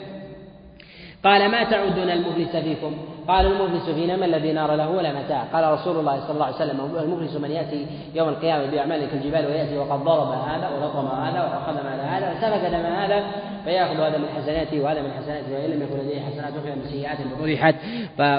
قال 1.24 1.50
ما 1.50 1.64
تعدون 1.64 2.10
المفلس 2.10 2.56
فيكم؟ 2.56 2.96
قال 3.28 3.46
المفلس 3.46 3.90
فينا 3.90 4.16
من 4.16 4.24
الذي 4.24 4.52
نار 4.52 4.74
له 4.74 4.90
ولا 4.90 5.12
متاع. 5.12 5.44
قال 5.52 5.72
رسول 5.72 5.96
الله 5.96 6.20
صلى 6.20 6.30
الله 6.30 6.44
عليه 6.44 6.56
وسلم 6.56 6.80
المفلس 6.98 7.36
من 7.36 7.50
يأتي 7.50 7.86
يوم 8.14 8.28
القيامة 8.28 8.66
باعمال 8.66 9.10
كالجبال 9.10 9.46
ويأتي 9.46 9.78
وقد 9.78 10.04
ضرب 10.04 10.32
هذا 10.32 10.68
ولطم 10.68 11.06
هذا 11.06 11.40
وأخذ 11.42 11.84
مال 11.84 12.00
هذا 12.00 12.32
وسفك 12.32 12.70
دم 12.70 12.86
هذا 12.86 13.24
فيأخذ 13.64 14.00
هذا 14.00 14.18
من 14.18 14.28
حسناته 14.36 14.80
وهذا 14.80 15.02
من 15.02 15.10
حسناته 15.12 15.54
وإن 15.54 15.70
لم 15.70 15.82
يكن 15.82 15.98
لديه 15.98 16.20
حسنات 16.20 16.52
أخرى 16.56 16.70
من 16.70 16.84
سيئات 16.90 17.18
فطرحت 17.18 17.74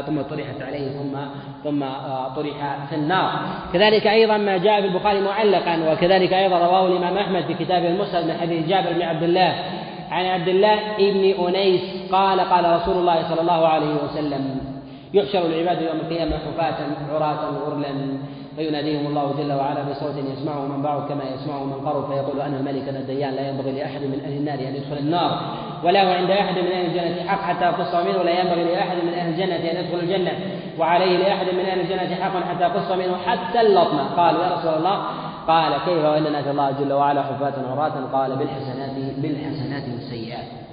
ثم 0.07 0.21
طرحت 0.21 0.61
عليه 0.61 0.89
ثم 0.89 1.17
ثم 1.63 1.83
آه، 1.83 2.35
طرح 2.35 2.85
في 2.89 2.95
النار. 2.95 3.31
كذلك 3.73 4.07
أيضا 4.07 4.37
ما 4.37 4.57
جاء 4.57 4.81
في 4.81 4.87
البخاري 4.87 5.21
معلقا 5.21 5.91
وكذلك 5.91 6.33
أيضا 6.33 6.59
رواه 6.59 6.87
الإمام 6.87 7.17
أحمد 7.17 7.43
في 7.43 7.53
كتابه 7.53 7.87
المسند 7.87 8.25
من 8.25 8.37
حديث 8.37 8.67
جابر 8.67 8.93
بن 8.93 9.01
عبد 9.01 9.23
الله. 9.23 9.55
عن 10.11 10.25
عبد 10.25 10.47
الله 10.47 10.79
بن 10.97 11.47
أنيس 11.47 11.81
قال 12.11 12.39
قال 12.39 12.81
رسول 12.81 12.97
الله 12.97 13.29
صلى 13.29 13.41
الله 13.41 13.67
عليه 13.67 13.95
وسلم 14.03 14.76
يحشر 15.13 15.45
العباد 15.45 15.81
يوم 15.81 15.95
القيامة 15.95 16.37
حفاة 16.37 16.75
عراة 17.13 17.49
غرلا 17.65 17.87
فيناديهم 18.55 19.07
الله 19.07 19.33
جل 19.37 19.53
وعلا 19.53 19.83
بصوت 19.83 20.15
يسمعه 20.33 20.65
من 20.65 20.81
بعد 20.81 21.09
كما 21.09 21.23
يسمعه 21.35 21.63
من 21.63 21.73
قرب 21.73 22.11
فيقول 22.11 22.41
أنا 22.41 22.57
الملك 22.57 22.89
أنا 22.89 22.99
الديان 22.99 23.33
لا 23.33 23.49
ينبغي 23.49 23.71
لأحد 23.71 24.01
من 24.01 24.21
أهل 24.25 24.37
النار 24.37 24.59
أن 24.59 24.75
يدخل 24.75 24.97
النار 24.97 25.39
ولا 25.83 25.99
عند 25.99 26.31
أحد 26.31 26.57
من 26.57 26.71
أهل 26.71 26.85
الجنة 26.85 27.27
حق 27.27 27.41
حتى 27.41 27.65
يقص 27.65 27.95
منه 27.95 28.19
ولا 28.19 28.39
ينبغي 28.39 28.63
لأحد 28.63 28.97
من 28.97 29.13
أهل 29.13 29.29
الجنة 29.29 29.55
أن 29.55 29.85
يدخل 29.85 29.99
الجنة 29.99 30.31
وعليه 30.79 31.17
لأحد 31.17 31.45
من 31.53 31.65
أهل 31.65 31.79
الجنة 31.79 32.15
حق 32.15 32.43
حتى 32.43 32.63
يقص 32.63 32.91
منه 32.91 33.17
حتى 33.17 33.61
اللطمة. 33.61 34.03
قالوا 34.17 34.43
يا 34.43 34.55
رسول 34.55 34.73
الله 34.73 35.03
قال 35.47 35.73
كيف 35.85 36.31
ناتي 36.31 36.51
الله 36.51 36.71
جل 36.71 36.93
وعلا 36.93 37.23
حفاة 37.23 37.53
عراة؟ 37.71 37.93
قال 38.13 38.35
بالحسنات 38.35 38.91
بالحسنات 39.17 39.83
والسيئات 39.93 40.66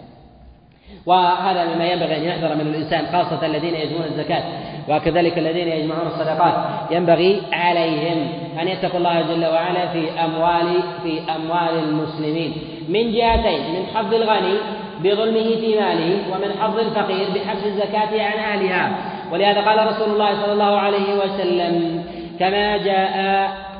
وهذا 1.06 1.74
مما 1.74 1.84
ينبغي 1.84 2.16
أن 2.16 2.22
يحذر 2.22 2.54
من 2.54 2.60
الإنسان 2.60 3.06
خاصة 3.12 3.46
الذين 3.46 3.74
يجمعون 3.74 4.04
الزكاة 4.04 4.42
وكذلك 4.88 5.38
الذين 5.38 5.68
يجمعون 5.68 6.06
الصدقات. 6.06 6.54
ينبغي 6.90 7.42
عليهم 7.52 8.28
أن 8.60 8.68
يتقوا 8.68 8.98
الله 8.98 9.22
جل 9.22 9.46
وعلا 9.46 9.86
في 9.86 10.10
اموال 10.24 10.82
في 11.02 11.20
أموال 11.36 11.84
المسلمين. 11.88 12.52
من 12.88 13.12
جهتين 13.12 13.60
من 13.60 13.86
حظ 13.94 14.14
الغني 14.14 14.54
بظلمه 15.02 15.56
في 15.60 15.80
ماله 15.80 16.18
ومن 16.32 16.50
حظ 16.60 16.78
الفقير 16.78 17.26
بحبس 17.34 17.64
الزكاة 17.66 18.22
عن 18.22 18.38
أهلها. 18.38 18.96
ولهذا 19.32 19.60
قال 19.60 19.86
رسول 19.86 20.12
الله 20.12 20.42
صلى 20.42 20.52
الله 20.52 20.78
عليه 20.78 21.14
وسلم 21.14 22.04
كما 22.38 22.76
جاء 22.76 23.73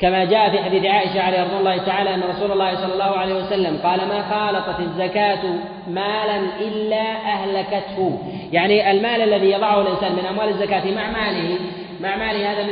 كما 0.00 0.24
جاء 0.24 0.50
في 0.50 0.58
حديث 0.58 0.84
عائشة 0.84 1.22
عليه 1.22 1.42
رضي 1.42 1.56
الله 1.56 1.76
تعالى 1.76 2.14
أن 2.14 2.22
رسول 2.22 2.52
الله 2.52 2.74
صلى 2.76 2.92
الله 2.92 3.18
عليه 3.18 3.34
وسلم 3.34 3.78
قال 3.84 4.00
ما 4.08 4.22
خالطت 4.30 4.80
الزكاة 4.80 5.42
مالا 5.88 6.40
إلا 6.60 7.02
أهلكته. 7.12 8.18
يعني 8.52 8.90
المال 8.90 9.22
الذي 9.22 9.50
يضعه 9.50 9.80
الإنسان 9.80 10.12
من 10.12 10.26
أموال 10.26 10.48
الزكاة 10.48 10.82
مع 10.94 11.10
ماله 11.10 11.58
مع 12.00 12.16
ماله 12.16 12.52
هذا 12.52 12.66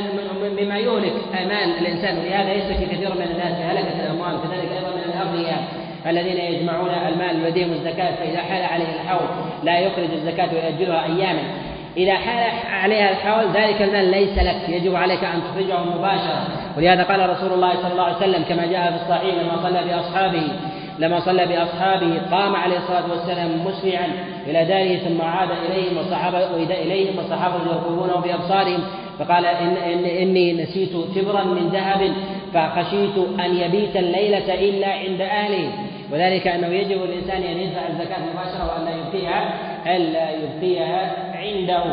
مما 0.63 0.79
يهلك 0.79 1.13
مال 1.33 1.79
الإنسان 1.81 2.19
ولهذا 2.19 2.53
يشتكي 2.53 2.87
كثير 2.87 3.15
من 3.15 3.29
الناس 3.31 3.59
بهلكة 3.59 4.01
الأموال 4.07 4.35
وكذلك 4.35 4.73
أيضا 4.73 4.91
من 4.91 5.13
الأغنياء 5.15 5.65
الذين 6.07 6.37
يجمعون 6.37 6.91
المال 7.09 7.43
لديهم 7.43 7.73
الزكاة 7.73 8.15
فإذا 8.15 8.39
حال 8.39 8.63
عليه 8.63 8.95
الحول 8.95 9.29
لا 9.65 9.79
يخرج 9.79 10.09
الزكاة 10.13 10.49
ويؤجلها 10.55 11.05
أياما. 11.05 11.43
إذا 11.97 12.15
حال 12.15 12.51
عليها 12.71 13.11
الحول 13.11 13.45
ذلك 13.53 13.83
المال 13.83 14.11
ليس 14.11 14.39
لك 14.39 14.69
يجب 14.69 14.97
عليك 14.97 15.25
أن 15.25 15.43
تخرجه 15.43 15.85
مباشرة. 15.85 16.47
ولهذا 16.77 17.03
قال 17.03 17.31
رسول 17.31 17.53
الله 17.53 17.75
صلى 17.83 17.93
الله 17.93 18.03
عليه 18.03 18.17
وسلم 18.17 18.43
كما 18.49 18.67
جاء 18.67 18.91
في 18.91 18.97
الصحيح 19.03 19.35
لما 19.35 19.63
صلى 19.63 19.85
بأصحابه 19.85 20.43
لما 20.99 21.21
صلى 21.21 21.47
بأصحابه 21.47 22.21
قام 22.31 22.57
عليه 22.57 22.79
الصلاة 22.79 23.11
والسلام 23.11 23.51
مسرعا 23.65 24.07
إلى 24.47 24.65
داره 24.65 24.97
ثم 24.97 25.23
عاد 25.23 25.49
إليهم 25.51 25.97
والصحابة 25.97 26.47
إليهم 26.57 27.19
والصحابة 27.19 27.55
يرقبونه 27.55 28.21
بأبصارهم 28.21 28.81
فقال 29.19 29.47
إن 29.47 29.77
إن 29.77 30.05
إني 30.05 30.53
نسيت 30.53 30.93
تبرا 31.15 31.45
من 31.45 31.69
ذهب 31.69 32.13
فخشيت 32.55 33.19
أن 33.45 33.57
يبيت 33.57 33.97
الليلة 33.97 34.55
إلا 34.55 34.87
عند 34.87 35.21
أهله 35.21 35.73
وذلك 36.13 36.47
أنه 36.47 36.67
يجب 36.67 37.05
الإنسان 37.05 37.43
أن 37.43 37.59
يدفع 37.59 37.81
الزكاة 37.89 38.19
مباشرة 38.33 38.73
وأن 38.73 38.85
لا 38.85 38.91
يبقيها 38.91 39.55
ألا 39.97 40.31
يبقيها 40.31 41.13
عنده. 41.35 41.85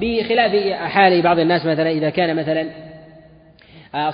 بخلاف 0.00 0.72
حال 0.72 1.22
بعض 1.22 1.38
الناس 1.38 1.66
مثلا 1.66 1.90
إذا 1.90 2.10
كان 2.10 2.36
مثلا 2.36 2.66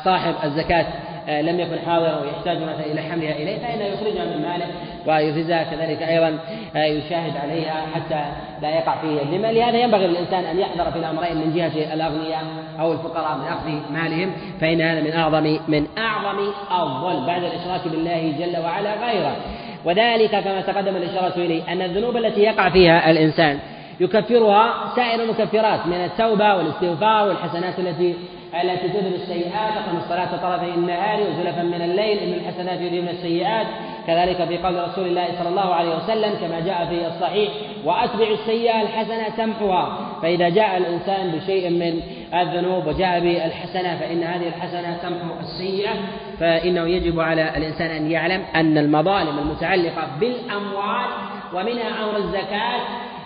صاحب 0.04 0.34
الزكاة 0.44 0.86
آه، 1.28 1.42
لم 1.42 1.60
يكن 1.60 1.78
حاضرا 1.86 2.20
ويحتاج 2.20 2.56
مثلا 2.56 2.86
إلى 2.86 3.02
حملها 3.02 3.32
إليه 3.32 3.58
فإنه 3.58 3.84
يخرجها 3.84 4.24
من 4.24 4.42
ماله 4.42 4.66
ويفرزها 5.06 5.62
كذلك 5.62 6.02
أيضا 6.02 6.38
آه، 6.76 6.84
يشاهد 6.84 7.36
عليها 7.36 7.86
حتى 7.94 8.24
لا 8.62 8.70
يقع 8.70 9.00
فيه 9.00 9.22
الذمة. 9.22 9.50
لهذا 9.50 9.78
ينبغي 9.78 10.06
للإنسان 10.06 10.44
أن 10.44 10.58
يحذر 10.58 10.90
في 10.90 10.98
الأمرين 10.98 11.36
من 11.36 11.54
جهة 11.56 11.94
الأغنياء 11.94 12.44
أو 12.80 12.92
الفقراء 12.92 13.38
من 13.38 13.44
أخذ 13.44 13.92
مالهم 13.92 14.32
فإن 14.60 14.80
هذا 14.80 15.00
من 15.00 15.12
أعظم 15.12 15.58
من 15.68 15.86
أعظم 15.98 16.38
الظلم 16.80 17.26
بعد 17.26 17.44
الإشراك 17.44 17.88
بالله 17.88 18.32
جل 18.38 18.64
وعلا 18.64 18.94
غيره. 19.06 19.36
وذلك 19.84 20.30
كما 20.30 20.60
تقدم 20.60 20.96
الإشارة 20.96 21.36
إليه 21.36 21.72
أن 21.72 21.82
الذنوب 21.82 22.16
التي 22.16 22.40
يقع 22.40 22.70
فيها 22.70 23.10
الإنسان 23.10 23.58
يكفرها 24.00 24.92
سائر 24.96 25.22
المكفرات 25.22 25.86
من 25.86 26.04
التوبة 26.04 26.54
والاستغفار 26.54 27.28
والحسنات 27.28 27.78
التي 27.78 28.14
التي 28.54 28.88
تذهب 28.88 29.14
السيئات 29.14 29.72
أقم 29.76 29.96
الصلاة 29.96 30.36
طرفي 30.36 30.74
النهار 30.74 31.20
وزلفا 31.20 31.62
من 31.62 31.82
الليل 31.82 32.18
إن 32.18 32.32
الحسنات 32.32 32.80
يذهبن 32.80 33.08
السيئات. 33.08 33.66
كذلك 34.06 34.44
في 34.44 34.58
قول 34.58 34.88
رسول 34.88 35.06
الله 35.06 35.26
صلى 35.38 35.48
الله 35.48 35.74
عليه 35.74 35.96
وسلم 35.96 36.34
كما 36.40 36.60
جاء 36.60 36.86
في 36.86 37.06
الصحيح 37.06 37.52
وأتبع 37.84 38.26
السيئة 38.26 38.82
الحسنة 38.82 39.28
تمحها 39.36 39.98
فإذا 40.22 40.48
جاء 40.48 40.76
الإنسان 40.76 41.30
بشيء 41.30 41.70
من 41.70 42.00
الذنوب 42.34 42.86
وجاء 42.86 43.20
بالحسنة 43.20 43.96
فإن 43.96 44.22
هذه 44.22 44.48
الحسنة 44.48 44.96
تمحو 45.02 45.40
السيئة. 45.40 45.92
فإنه 46.40 46.86
يجب 46.86 47.20
على 47.20 47.56
الإنسان 47.56 47.90
أن 47.90 48.10
يعلم 48.10 48.42
أن 48.54 48.78
المظالم 48.78 49.38
المتعلقة 49.38 50.08
بالأموال 50.20 51.06
ومنها 51.54 52.04
أمر 52.04 52.16
الزكاة 52.16 52.80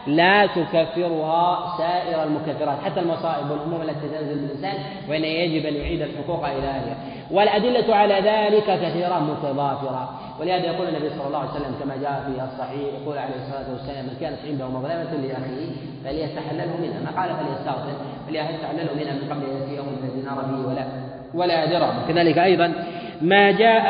لا 0.06 0.46
تكفرها 0.46 1.76
سائر 1.78 2.22
المكفرات 2.22 2.78
حتى 2.84 3.00
المصائب 3.00 3.50
والهموم 3.50 3.82
التي 3.82 4.08
تنزل 4.08 4.38
بالإنسان 4.38 4.74
وإن 5.08 5.24
يجب 5.24 5.66
أن 5.66 5.74
يعيد 5.74 6.02
الحقوق 6.02 6.48
إلى 6.48 6.68
أهلها. 6.68 6.96
والأدلة 7.30 7.94
على 7.94 8.14
ذلك 8.14 8.64
كثيرة 8.64 9.18
متضافرة. 9.18 10.20
ولهذا 10.40 10.66
يقول 10.66 10.88
النبي 10.88 11.10
صلى 11.10 11.26
الله 11.26 11.38
عليه 11.38 11.50
وسلم 11.50 11.74
كما 11.80 11.96
جاء 11.96 12.22
في 12.26 12.44
الصحيح 12.44 13.02
يقول 13.02 13.18
عليه 13.18 13.34
الصلاة 13.34 13.72
والسلام 13.72 14.04
من 14.04 14.16
كانت 14.20 14.38
عنده 14.46 14.68
مظلمة 14.68 15.12
لأخيه 15.26 15.70
فليتحلله 16.04 16.76
منها. 16.82 17.00
ما 17.04 17.20
قال 17.20 17.30
فليستغفر 17.36 17.96
فليتحلله 18.26 18.94
منها 19.00 19.14
من 19.14 19.28
قبل 19.30 19.42
أن 19.44 19.60
يأتي 19.60 19.76
يوم 19.76 19.88
الذي 20.02 20.22
نار 20.22 20.44
فيه 20.44 20.68
ولا 20.68 20.86
ولا 21.34 21.66
درهم. 21.66 22.06
كذلك 22.08 22.38
أيضا 22.38 22.72
ما 23.20 23.50
جاء 23.50 23.84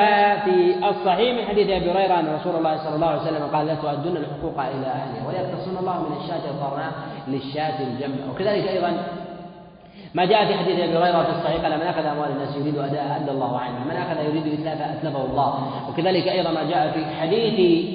في 0.44 0.88
الصحيح 0.88 1.34
من 1.38 1.44
حديث 1.48 1.70
أبي 1.70 1.90
هريرة 1.90 2.20
أن 2.20 2.38
رسول 2.40 2.56
الله 2.56 2.76
صلى 2.76 2.94
الله 2.94 3.06
عليه 3.06 3.22
وسلم 3.22 3.42
قال 3.52 3.66
لا 3.66 3.74
تؤدون 3.74 4.16
الحقوق 4.16 4.60
إلى 4.60 4.86
أهلها 4.86 5.28
ويقتصون 5.28 5.76
الله 5.80 6.02
من 6.02 6.16
الشاة 6.16 6.50
الضراء 6.50 6.92
للشاة 7.28 7.82
الجمع. 7.82 8.32
وكذلك 8.32 8.68
أيضا 8.68 8.92
ما 10.14 10.24
جاء 10.24 10.46
في 10.46 10.54
حديث 10.54 10.80
أبي 10.80 10.98
هريرة 10.98 11.22
في 11.22 11.30
الصحيح 11.30 11.62
قال 11.62 11.76
من 11.76 11.82
أخذ 11.82 12.06
أموال 12.06 12.30
الناس 12.30 12.56
يريد 12.56 12.78
أداء 12.78 13.20
ادى 13.22 13.30
الله 13.30 13.58
عنه، 13.58 13.84
من 13.84 13.96
أخذ 13.96 14.24
يريد 14.24 14.46
اتلافها 14.46 14.92
أتلفه 14.92 15.24
الله، 15.24 15.54
وكذلك 15.88 16.28
أيضا 16.28 16.50
ما 16.50 16.70
جاء 16.70 16.90
في 16.90 17.04
حديث 17.20 17.86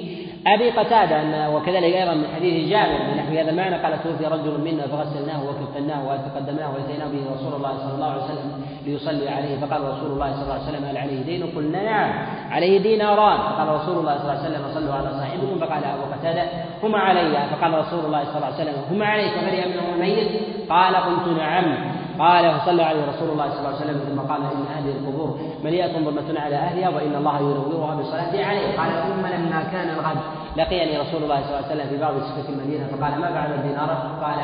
أبي 0.46 0.70
قتادة 0.70 1.50
وكذلك 1.50 1.94
أيضا 1.94 2.14
من 2.14 2.26
حديث 2.36 2.70
جابر 2.70 2.98
بنحو 3.12 3.32
هذا 3.32 3.50
المعنى 3.50 3.76
قال 3.76 4.02
توفي 4.02 4.24
رجل 4.24 4.60
منا 4.60 4.86
فغسلناه 4.86 5.40
وكفناه 5.48 6.00
وتقدمناه 6.08 6.70
وأتيناه 6.74 7.06
به 7.06 7.22
رسول 7.34 7.54
الله 7.54 7.78
صلى 7.78 7.94
الله 7.94 8.06
عليه 8.06 8.24
وسلم. 8.24 8.51
ليصلي 8.86 9.28
عليه. 9.28 9.58
فقال 9.60 9.80
رسول 9.82 10.10
الله 10.12 10.32
صلى 10.32 10.42
الله 10.42 10.54
عليه 10.54 10.64
وسلم 10.64 10.84
هل 10.84 10.96
عليه 10.96 11.22
دين؟ 11.22 11.42
قلنا 11.56 11.82
نعم 11.82 12.10
عليه 12.50 12.78
ديناران. 12.78 13.38
فقال 13.38 13.68
رسول 13.68 13.98
الله 13.98 14.18
صلى 14.18 14.32
الله 14.32 14.38
عليه 14.42 14.48
وسلم 14.48 14.62
صلوا 14.74 14.94
على 14.94 15.10
صاحبكم. 15.10 15.58
فقال 15.60 15.84
أبو 15.84 16.04
قتادة 16.14 16.44
هما 16.82 16.98
علي. 16.98 17.36
فقال 17.50 17.78
رسول 17.78 18.04
الله 18.04 18.24
صلى 18.24 18.36
الله 18.36 18.46
عليه 18.46 18.62
وسلم 18.62 18.74
هما 18.90 19.06
عليك 19.06 19.32
منهما 19.46 19.94
الميت؟ 19.94 20.28
قال 20.70 20.96
قلت 20.96 21.38
نعم. 21.38 22.01
قال 22.22 22.60
فصلى 22.60 22.82
عليه 22.82 23.02
رسول 23.12 23.28
الله 23.30 23.50
صلى 23.50 23.58
الله 23.58 23.68
عليه 23.68 23.84
وسلم 23.84 23.98
ثم 24.08 24.20
قال 24.20 24.40
إن 24.42 24.64
هذه 24.76 24.92
القبور 24.98 25.38
مليئة 25.64 25.92
ظلمه 25.92 26.40
على 26.40 26.56
أهلها 26.56 26.88
وإن 26.88 27.14
الله 27.14 27.38
ينورها 27.38 27.94
بالصلاه 27.94 28.44
عليه 28.44 28.66
قال 28.78 28.90
ثم 29.08 29.26
لما 29.26 29.62
كان 29.72 29.88
الغد 29.88 30.18
لقيني 30.56 30.98
رسول 30.98 31.22
الله 31.22 31.40
صلى 31.42 31.58
الله 31.58 31.66
عليه 31.70 31.74
وسلم 31.74 31.88
في 31.88 31.96
بعض 32.00 32.14
سكة 32.14 32.48
المدينة 32.48 32.86
فقال 32.86 33.20
ما 33.20 33.32
فعل 33.32 33.54
الدينار؟ 33.54 33.90
قال 34.22 34.38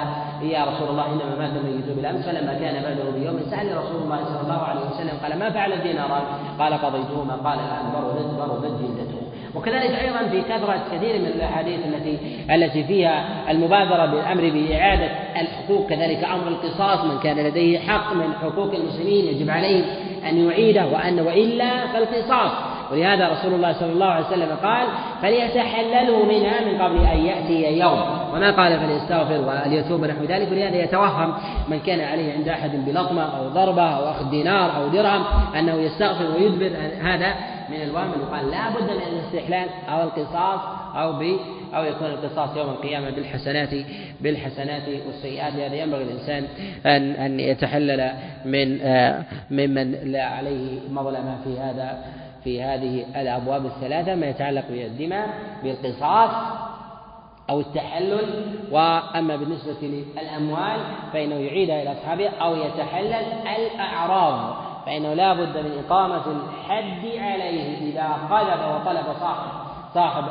يا 0.51 0.65
رسول 0.65 0.89
الله 0.89 1.07
إنما 1.07 1.35
مات 1.39 1.57
الميت 1.57 1.97
بالأمس 1.97 2.25
فلما 2.25 2.55
كان 2.55 2.83
بعده 2.83 3.11
بيوم 3.19 3.41
سألني 3.51 3.75
رسول 3.75 4.03
الله 4.03 4.25
صلى 4.25 4.41
الله 4.41 4.63
عليه 4.63 4.81
وسلم 4.81 5.19
قال 5.23 5.39
ما 5.39 5.51
فعل 5.51 5.73
الدينار؟ 5.73 6.23
قال 6.59 6.75
قضيتهما 6.75 7.35
قال 7.35 7.59
الآن 7.59 7.85
بردت 7.95 8.31
بردت 8.39 8.73
جلدته 8.81 9.28
وكذلك 9.55 9.91
أيضا 9.91 10.29
في 10.31 10.41
كثرة 10.43 10.83
كثير 10.93 11.19
من 11.19 11.27
الأحاديث 11.27 11.79
التي 11.87 12.19
التي 12.51 12.85
فيها 12.85 13.25
المبادرة 13.51 14.07
بالأمر 14.07 14.51
بإعادة 14.51 15.11
الحقوق 15.41 15.89
كذلك 15.89 16.25
أمر 16.25 16.49
القصاص 16.49 17.05
من 17.05 17.19
كان 17.19 17.37
لديه 17.37 17.79
حق 17.79 18.13
من 18.15 18.33
حقوق 18.43 18.75
المسلمين 18.75 19.25
يجب 19.27 19.51
عليه 19.51 19.85
أن 20.29 20.49
يعيده 20.49 20.87
وأن 20.87 21.21
وإلا 21.21 21.87
فالقصاص. 21.87 22.51
ولهذا 22.93 23.29
رسول 23.29 23.55
الله 23.55 23.73
صلى 23.73 23.93
الله 23.93 24.07
عليه 24.07 24.27
وسلم 24.27 24.57
قال 24.63 24.87
فليتحللوا 25.23 26.27
منها 26.27 26.65
من 26.65 26.83
قبل 26.83 27.07
أن 27.07 27.19
يأتي 27.19 27.79
يوم. 27.79 28.01
وما 28.35 28.51
قال 28.51 28.81
فليستغفر 28.81 29.41
وليتوب 29.41 30.05
نحو 30.05 30.25
ذلك. 30.25 30.53
ولهذا 30.53 30.77
يتوهم 30.77 31.35
من 31.69 31.81
كان 31.81 32.01
عليه 32.01 32.33
عند 32.33 32.49
أحد 32.49 32.71
بلطمه 32.87 33.39
أو 33.39 33.49
ضربة 33.49 33.83
أو 33.83 34.11
أخذ 34.11 34.31
دينار 34.31 34.77
أو 34.77 34.89
درهم 34.89 35.25
أنه 35.59 35.75
يستغفر 35.75 36.25
ويدبر. 36.31 36.77
هذا 37.03 37.35
من 37.69 37.83
الوهم 37.83 38.13
يقال 38.21 38.51
لا 38.51 38.71
بد 38.71 38.91
من 38.91 39.03
الاستحلال 39.13 39.69
أو 39.89 40.03
القصاص 40.03 40.61
أو 40.97 41.13
ب 41.13 41.37
أو 41.75 41.85
يكون 41.85 42.07
القصاص 42.07 42.57
يوم 42.57 42.71
القيامة 42.71 43.11
بالحسنات 43.11 43.69
بالحسنات 44.21 44.83
والسيئات. 45.07 45.55
لهذا 45.55 45.75
ينبغي 45.75 46.03
الإنسان 46.03 46.45
ان 46.87 47.11
أن 47.11 47.41
يتحلل 47.41 48.11
من 48.45 48.81
آه، 48.81 49.23
ممن 49.51 49.93
لا 49.93 50.25
عليه 50.25 50.79
مظلمة 50.91 51.37
في 51.45 51.59
هذا 51.59 52.05
في 52.49 52.63
هذه 52.63 53.21
الأبواب 53.21 53.67
الثلاثة 53.67 54.15
ما 54.15 54.27
يتعلق 54.27 54.65
بالدماء 54.69 55.29
بالقصاص 55.63 56.31
أو 57.51 57.61
التحلل. 57.61 58.59
وأما 58.71 59.37
بالنسبة 59.37 59.77
للأموال 59.83 60.81
فإنه 61.13 61.35
يعيدها 61.35 61.83
إلى 61.83 61.93
أصحابها 61.93 62.31
أو 62.41 62.55
يتحلل 62.57 63.25
الأعراض 63.57 64.57
فإنه 64.87 65.15
لا 65.15 65.33
بد 65.33 65.57
من 65.57 65.85
إقامة 65.87 66.23
الحد 66.27 67.07
عليه 67.19 67.79
إذا 67.79 68.09
قذف 68.31 68.61
وطلب 68.75 69.05
صاحب 69.21 69.51
صاحب 69.95 70.25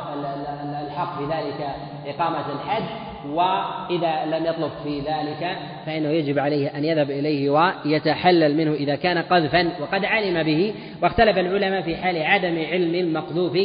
الحق 0.86 1.18
في 1.18 1.24
ذلك 1.24 1.76
إقامة 2.06 2.44
الحد. 2.52 2.84
وإذا 3.26 4.24
لم 4.26 4.46
يطلب 4.46 4.70
في 4.84 5.00
ذلك 5.00 5.56
فإنه 5.86 6.08
يجب 6.08 6.38
عليه 6.38 6.68
أن 6.68 6.84
يذهب 6.84 7.10
إليه 7.10 7.50
ويتحلل 7.50 8.56
منه 8.56 8.72
إذا 8.72 8.94
كان 8.96 9.18
قذفا 9.18 9.72
وقد 9.80 10.04
علم 10.04 10.42
به 10.42 10.74
واختلف 11.02 11.38
العلماء 11.38 11.82
في 11.82 11.96
حال 11.96 12.22
عدم 12.22 12.58
علم 12.70 12.94
المقذوف 12.94 13.58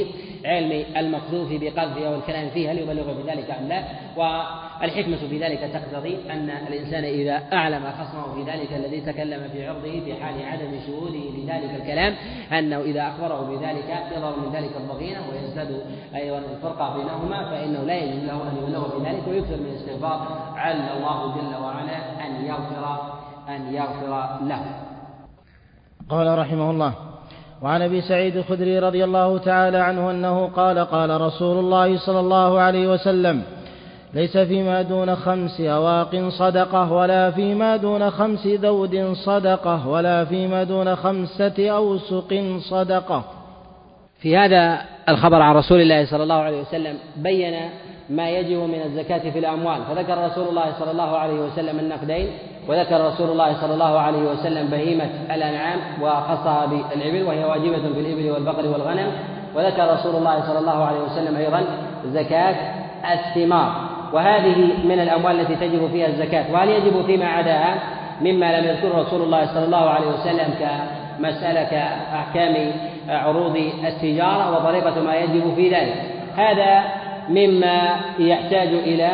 علم 0.45 0.85
المقذوف 0.97 1.49
بقذفه 1.51 2.11
والكلام 2.11 2.49
فيه 2.49 2.71
هل 2.71 2.77
يبلغ 2.77 3.13
بذلك 3.13 3.51
أم 3.51 3.67
لا 3.67 3.83
والحكمة 4.17 5.17
في 5.29 5.37
ذلك 5.37 5.59
تقتضي 5.59 6.17
أن 6.31 6.49
الإنسان 6.67 7.03
إذا 7.03 7.43
أعلم 7.53 7.83
خصمه 7.99 8.35
في 8.35 8.51
ذلك 8.51 8.73
الذي 8.73 9.01
تكلم 9.01 9.49
في 9.53 9.67
عرضه 9.67 9.99
في 10.05 10.13
حال 10.23 10.45
عدم 10.45 10.79
شهوده 10.87 11.19
لذلك 11.37 11.81
الكلام 11.81 12.15
أنه 12.51 12.81
إذا 12.81 13.07
أخبره 13.07 13.41
بذلك 13.41 14.03
يظهر 14.15 14.39
من 14.39 14.55
ذلك 14.55 14.71
الضغينة 14.77 15.19
ويزداد 15.31 15.81
أيضا 16.15 16.37
الفرقة 16.37 16.97
بينهما 16.97 17.49
فإنه 17.49 17.83
لا 17.83 17.97
يجوز 17.97 18.23
له 18.23 18.33
أن 18.33 18.57
يبلغ 18.63 18.99
بذلك 18.99 19.27
ويكثر 19.27 19.57
من 19.57 19.65
الاستغفار 19.65 20.53
عل 20.55 20.81
الله 20.97 21.35
جل 21.35 21.63
وعلا 21.63 22.25
أن 22.25 22.45
يغفر 22.45 23.13
أن 23.49 23.73
يغفر 23.73 24.39
له. 24.45 24.65
قال 26.09 26.39
رحمه 26.39 26.71
الله 26.71 27.12
وعن 27.63 27.81
أبي 27.81 28.01
سعيد 28.01 28.37
الخدري 28.37 28.79
رضي 28.79 29.03
الله 29.03 29.37
تعالى 29.37 29.77
عنه 29.77 30.11
أنه 30.11 30.47
قال 30.47 30.79
قال 30.79 31.21
رسول 31.21 31.57
الله 31.57 31.97
صلى 31.97 32.19
الله 32.19 32.59
عليه 32.59 32.87
وسلم 32.87 33.43
ليس 34.13 34.37
فيما 34.37 34.81
دون 34.81 35.15
خمس 35.15 35.61
أواق 35.61 36.29
صدقة 36.29 36.91
ولا 36.91 37.31
فيما 37.31 37.77
دون 37.77 38.09
خمس 38.09 38.47
ذود 38.47 39.13
صدقة 39.13 39.87
ولا 39.87 40.25
فيما 40.25 40.63
دون 40.63 40.95
خمسة 40.95 41.69
أوسق 41.69 42.59
صدقة. 42.69 43.23
في 44.19 44.37
هذا 44.37 44.81
الخبر 45.09 45.41
عن 45.41 45.55
رسول 45.55 45.81
الله 45.81 46.05
صلى 46.05 46.23
الله 46.23 46.35
عليه 46.35 46.61
وسلم 46.61 46.97
بين 47.17 47.69
ما 48.09 48.29
يجب 48.29 48.57
من 48.57 48.81
الزكاة 48.85 49.31
في 49.31 49.39
الأموال. 49.39 49.81
فذكر 49.89 50.25
رسول 50.25 50.47
الله 50.47 50.73
صلى 50.79 50.91
الله 50.91 51.17
عليه 51.17 51.39
وسلم 51.39 51.79
النقدين 51.79 52.27
وذكر 52.67 53.07
رسول 53.07 53.29
الله 53.29 53.53
صلى 53.61 53.73
الله 53.73 53.99
عليه 53.99 54.19
وسلم 54.19 54.67
بهيمة 54.67 55.09
الأنعام 55.35 55.79
وخصها 56.01 56.65
بالإبل 56.65 57.23
وهي 57.23 57.45
واجبة 57.45 57.93
في 57.93 57.99
الإبل 57.99 58.31
والبقر 58.31 58.67
والغنم. 58.67 59.11
وذكر 59.55 59.93
رسول 59.93 60.15
الله 60.15 60.41
صلى 60.41 60.59
الله 60.59 60.85
عليه 60.85 60.99
وسلم 60.99 61.35
أيضا 61.37 61.63
زكاة 62.05 62.55
الثمار. 63.13 63.71
وهذه 64.13 64.55
من 64.83 64.99
الأموال 64.99 65.39
التي 65.39 65.55
تجب 65.55 65.89
فيها 65.91 66.07
الزكاة. 66.07 66.45
وهل 66.53 66.69
يجب 66.69 67.05
فيما 67.05 67.25
عداها؟ 67.25 67.75
مما 68.21 68.59
لم 68.59 68.67
يذكره 68.67 69.01
رسول 69.01 69.21
الله 69.21 69.45
صلى 69.45 69.65
الله 69.65 69.89
عليه 69.89 70.07
وسلم 70.07 70.53
كمسألة 70.59 71.63
كأحكام 71.63 72.71
عروض 73.09 73.71
التجارة 73.83 74.55
وطريقة 74.55 75.01
ما 75.01 75.15
يجب 75.15 75.53
في 75.55 75.69
ذلك. 75.69 75.95
هذا 76.35 76.83
مما 77.29 77.95
يحتاج 78.19 78.67
إلى 78.67 79.09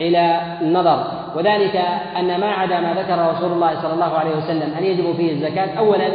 إلى 0.00 0.40
النظر 0.62 1.19
وذلك 1.36 1.76
أن 2.18 2.40
ما 2.40 2.46
عدا 2.46 2.80
ما 2.80 2.94
ذكر 2.94 3.30
رسول 3.34 3.52
الله 3.52 3.82
صلى 3.82 3.92
الله 3.92 4.18
عليه 4.18 4.36
وسلم 4.36 4.74
أن 4.78 4.84
يجب 4.84 5.14
فيه 5.16 5.32
الزكاة. 5.32 5.78
أولا 5.78 6.08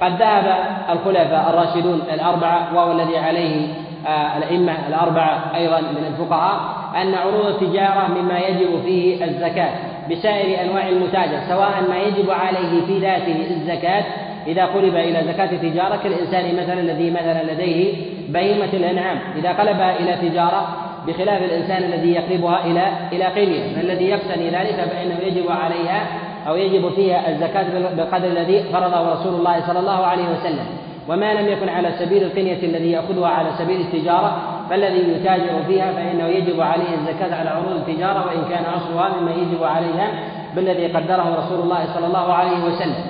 قد 0.00 0.12
ذهب 0.12 0.56
الخلفاء 0.90 1.50
الراشدون 1.50 2.02
الأربعة 2.14 2.74
وهو 2.74 2.92
الذي 2.92 3.18
عليه 3.18 3.66
آه، 4.06 4.38
الأئمة 4.38 4.72
الأربعة 4.88 5.56
أيضا 5.56 5.80
من 5.80 6.04
الفقهاء 6.06 6.60
أن 7.02 7.14
عروض 7.14 7.46
التجارة 7.46 8.08
مما 8.08 8.38
يجب 8.38 8.82
فيه 8.84 9.24
الزكاة 9.24 9.70
بسائر 10.10 10.62
أنواع 10.62 10.88
المتاجر 10.88 11.38
سواء 11.48 11.70
ما 11.88 11.98
يجب 11.98 12.30
عليه 12.30 12.86
في 12.86 12.98
ذاته 12.98 13.46
الزكاة 13.50 14.04
إذا 14.46 14.64
قلب 14.64 14.96
إلى 14.96 15.32
زكاة 15.32 15.52
التجارة 15.52 15.96
كالإنسان 15.96 16.56
مثلا 16.56 16.80
الذي 16.80 17.10
مثلا 17.10 17.52
لديه 17.52 17.94
بهيمة 18.28 18.68
الأنعام. 18.72 19.18
إذا 19.36 19.48
قلبها 19.48 19.96
إلى 20.00 20.28
تجارة 20.28 20.87
بخلاف 21.08 21.42
الإنسان 21.42 21.82
الذي 21.82 22.12
يقلبها 22.12 22.64
إلى 22.64 22.88
إلى 23.12 23.24
قلية 23.24 23.76
فالذي 23.76 24.04
يقتني 24.04 24.50
ذلك 24.50 24.74
فإنه 24.74 25.18
يجب 25.22 25.50
عليها 25.50 26.06
أو 26.48 26.56
يجب 26.56 26.88
فيها 26.88 27.30
الزكاة 27.30 27.66
بالقدر 27.96 28.28
الذي 28.28 28.62
فرضه 28.62 29.12
رسول 29.12 29.34
الله 29.34 29.66
صلى 29.66 29.78
الله 29.78 30.06
عليه 30.06 30.24
وسلم. 30.24 30.66
وما 31.08 31.34
لم 31.34 31.48
يكن 31.48 31.68
على 31.68 31.92
سبيل 31.98 32.22
القنية 32.22 32.62
الذي 32.62 32.90
يأخذها 32.90 33.28
على 33.28 33.48
سبيل 33.58 33.80
التجارة 33.80 34.36
فالذي 34.70 35.12
يتاجر 35.12 35.62
فيها 35.66 35.92
فإنه 35.92 36.26
يجب 36.26 36.60
عليه 36.60 36.94
الزكاة 36.94 37.40
على 37.40 37.50
عروض 37.50 37.72
التجارة 37.72 38.26
وإن 38.26 38.44
كان 38.50 38.64
أصلها 38.64 39.20
مما 39.20 39.30
يجب 39.30 39.64
عليها 39.64 40.08
بالذي 40.56 40.86
قدره 40.86 41.36
رسول 41.38 41.60
الله 41.60 41.94
صلى 41.94 42.06
الله 42.06 42.32
عليه 42.32 42.64
وسلم. 42.64 43.04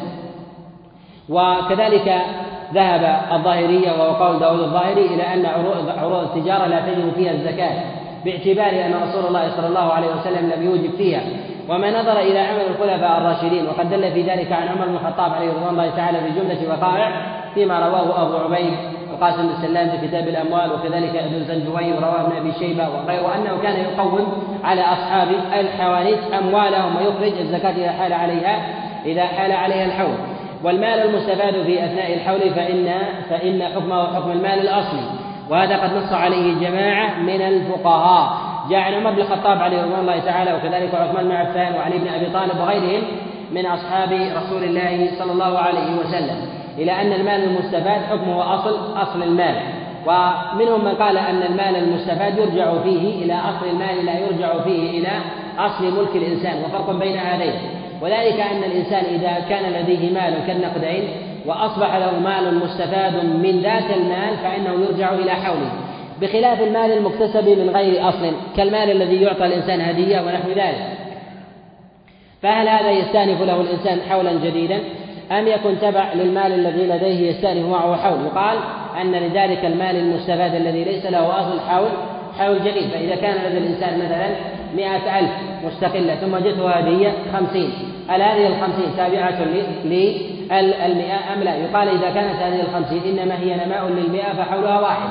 وكذلك 1.28 2.22
ذهب 2.74 3.20
الظاهرية 3.32 3.92
وهو 3.92 4.24
قول 4.24 4.38
داود 4.38 4.60
الظاهري 4.60 5.06
إلى 5.06 5.22
أن 5.22 5.46
عروض 5.98 6.22
التجارة 6.22 6.66
لا 6.66 6.80
تجب 6.80 7.12
فيها 7.16 7.32
الزكاة 7.32 7.72
باعتبار 8.24 8.86
أن 8.86 8.94
رسول 9.08 9.26
الله 9.26 9.50
صلى 9.56 9.66
الله 9.66 9.92
عليه 9.92 10.08
وسلم 10.08 10.50
لم 10.56 10.62
يوجب 10.62 10.90
فيها. 10.96 11.20
وما 11.68 11.90
نظر 11.90 12.20
إلى 12.20 12.38
عمل 12.38 12.60
الخلفاء 12.60 13.18
الراشدين 13.18 13.66
وقد 13.66 13.90
دل 13.90 14.12
في 14.12 14.22
ذلك 14.22 14.52
عن 14.52 14.68
عمر 14.68 14.86
بن 14.86 14.94
الخطاب 14.94 15.32
عليه 15.32 15.50
رضوان 15.50 15.68
الله 15.68 15.90
تعالى 15.96 16.18
في 16.18 16.40
جملة 16.40 16.68
وقائع 16.68 17.26
فيما 17.54 17.78
رواه 17.88 18.22
أبو 18.22 18.36
عبيد 18.36 18.72
القاسم 19.10 19.42
بن 19.42 19.54
سلام 19.62 19.88
في 19.88 20.06
كتاب 20.06 20.28
الأموال 20.28 20.72
وكذلك 20.72 21.16
ابن 21.16 21.44
زنجوي 21.44 21.92
رواه 21.92 22.20
ابن 22.20 22.36
أبي 22.36 22.52
شيبة 22.52 22.88
وغيره 22.88 23.34
أنه 23.34 23.62
كان 23.62 23.80
يقوم 23.80 24.42
على 24.64 24.80
أصحاب 24.80 25.28
الحوانيت 25.60 26.18
أموالهم 26.38 26.96
ويخرج 26.96 27.38
الزكاة 27.40 27.70
إذا 27.70 27.90
حال 27.92 28.12
عليها 28.12 28.62
إذا 29.06 29.26
حال 29.26 29.52
عليها 29.52 29.84
الحول. 29.84 30.14
والمال 30.64 31.01
المستفاد 31.01 31.62
في 31.62 31.85
أثناء 31.85 32.14
الحول 32.14 32.40
فإن 32.40 32.89
فإن 33.30 33.62
حكمه 33.62 34.14
حكم 34.14 34.30
المال 34.30 34.59
الأصلي. 34.60 35.06
وهذا 35.51 35.76
قد 35.76 35.97
نص 35.97 36.12
عليه 36.12 36.68
جماعة 36.68 37.18
من 37.18 37.43
الفقهاء. 37.43 38.48
جاء 38.70 38.80
عن 38.80 38.94
عمر 38.94 39.10
بن 39.10 39.20
الخطاب 39.20 39.62
عليه 39.62 39.82
رضوان 39.82 40.01
الله 40.01 40.18
تعالى 40.18 40.55
وكذلك 40.55 40.94
عثمان 40.94 41.24
بن 41.24 41.32
عفان 41.32 41.74
وعلي 41.74 41.98
بن 41.98 42.09
أبي 42.09 42.26
طالب 42.26 42.60
وغيرهم 42.60 43.02
من 43.52 43.66
أصحاب 43.66 44.12
رسول 44.12 44.64
الله 44.64 45.10
صلى 45.18 45.32
الله 45.32 45.59
عليه 45.59 45.97
وسلم. 46.01 46.36
إلى 46.78 46.93
أن 46.93 47.12
المال 47.12 47.44
المستفاد 47.44 48.01
حكمه 48.10 48.55
أصل 48.55 49.02
أصل 49.02 49.22
المال. 49.22 49.55
ومنهم 50.06 50.85
من 50.85 50.94
قال 50.94 51.18
أن 51.18 51.43
المال 51.43 51.76
المستفاد 51.76 52.39
يرجع 52.39 52.82
فيه 52.82 53.24
إلى 53.24 53.35
أصل 53.35 53.66
المال 53.72 54.06
لا 54.06 54.18
يرجع 54.18 54.62
فيه 54.64 55.01
إلى 55.01 55.10
أصل 55.59 55.85
ملك 55.85 56.16
الإنسان. 56.16 56.62
وفرق 56.64 56.90
بين 56.90 57.18
هذين. 57.18 57.77
وذلك 58.02 58.40
أن 58.40 58.64
الإنسان 58.64 59.04
إذا 59.04 59.44
كان 59.48 59.72
لديه 59.72 60.10
مال 60.10 60.34
كالنقدين 60.46 61.08
وأصبح 61.46 61.96
له 61.96 62.18
مال 62.18 62.54
مستفاد 62.54 63.24
من 63.24 63.60
ذات 63.62 63.90
المال 63.96 64.36
فإنه 64.42 64.84
يرجع 64.84 65.12
إلى 65.12 65.30
حوله 65.30 65.70
بخلاف 66.20 66.62
المال 66.62 66.92
المكتسب 66.92 67.48
من 67.48 67.70
غير 67.70 68.08
أصل 68.08 68.32
كالمال 68.56 68.90
الذي 68.90 69.22
يعطى 69.22 69.46
الإنسان 69.46 69.80
هدية 69.80 70.20
ونحو 70.20 70.48
ذلك. 70.48 70.98
فهل 72.42 72.68
هذا 72.68 72.90
يستأنف 72.90 73.42
له 73.42 73.60
الإنسان 73.60 74.00
حولا 74.10 74.32
جديدا؟ 74.32 74.78
أم 75.32 75.48
يكون 75.48 75.78
تبع 75.80 76.12
للمال 76.12 76.52
الذي 76.52 76.86
لديه 76.86 77.30
يستأنف 77.30 77.66
معه 77.66 77.96
حول 77.96 78.26
يقال 78.26 78.58
أن 79.00 79.12
لذلك 79.12 79.64
المال 79.64 79.96
المستفاد 79.96 80.54
الذي 80.54 80.84
ليس 80.84 81.06
له 81.06 81.40
أصل 81.40 81.60
حول 81.60 81.88
حول 82.38 82.58
جديد. 82.58 82.90
فإذا 82.90 83.14
كان 83.14 83.34
لدى 83.34 83.58
الإنسان 83.58 83.98
مثلا 83.98 84.57
مئة 84.76 85.18
ألف 85.18 85.30
مستقلة 85.64 86.14
ثم 86.14 86.36
جئته 86.36 86.70
هدية 86.70 87.12
خمسين. 87.32 87.70
هل 88.08 88.22
هذه 88.22 88.46
الخمسين 88.46 88.96
تابعة 88.96 89.42
للمئة 89.44 91.34
أم 91.34 91.42
لا؟ 91.42 91.56
يقال 91.56 91.88
إذا 91.88 92.10
كانت 92.10 92.42
هذه 92.42 92.60
الخمسين 92.60 93.18
إنما 93.18 93.38
هي 93.38 93.66
نماء 93.66 93.88
للمئة 93.88 94.32
فحولها 94.32 94.80
واحد. 94.80 95.08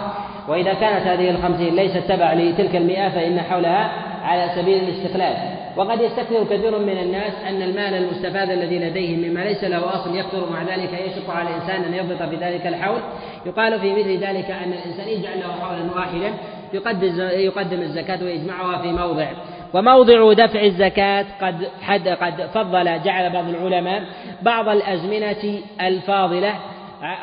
وإذا 0.47 0.73
كانت 0.73 1.07
هذه 1.07 1.29
الخمسين 1.29 1.75
ليست 1.75 1.97
تبع 1.97 2.33
لتلك 2.33 2.75
المئة 2.75 3.09
فإن 3.09 3.41
حولها 3.41 3.91
على 4.23 4.49
سبيل 4.55 4.83
الاستقلال. 4.83 5.33
وقد 5.77 6.01
يستكثر 6.01 6.43
كثير 6.43 6.79
من 6.79 6.97
الناس 6.97 7.33
أن 7.47 7.61
المال 7.61 7.93
المستفاد 7.93 8.49
الذي 8.49 8.79
لديهم 8.79 9.19
مما 9.19 9.39
ليس 9.39 9.63
له 9.63 9.95
أصل 9.95 10.15
يكثر 10.15 10.49
مع 10.51 10.63
ذلك 10.63 10.89
يشق 10.93 11.31
على 11.31 11.49
الإنسان 11.49 11.83
أن 11.83 11.93
يضبط 11.93 12.29
بذلك 12.29 12.67
الحول. 12.67 12.99
يقال 13.45 13.79
في 13.79 13.93
مثل 13.93 14.17
ذلك 14.17 14.51
أن 14.51 14.73
الإنسان 14.73 15.07
يجعل 15.07 15.39
له 15.39 15.51
حولا 15.61 15.91
واحدا 15.95 16.33
يقدم 16.73 17.81
الزكاة 17.81 18.23
ويجمعها 18.23 18.81
في 18.81 18.87
موضع. 18.87 19.27
وموضع 19.73 20.33
دفع 20.33 20.61
الزكاة 20.61 21.25
قد 21.41 21.67
حد 21.81 22.07
قد 22.07 22.49
فضل 22.53 23.03
جعل 23.03 23.29
بعض 23.29 23.49
العلماء 23.49 24.03
بعض 24.41 24.69
الأزمنة 24.69 25.59
الفاضلة 25.81 26.53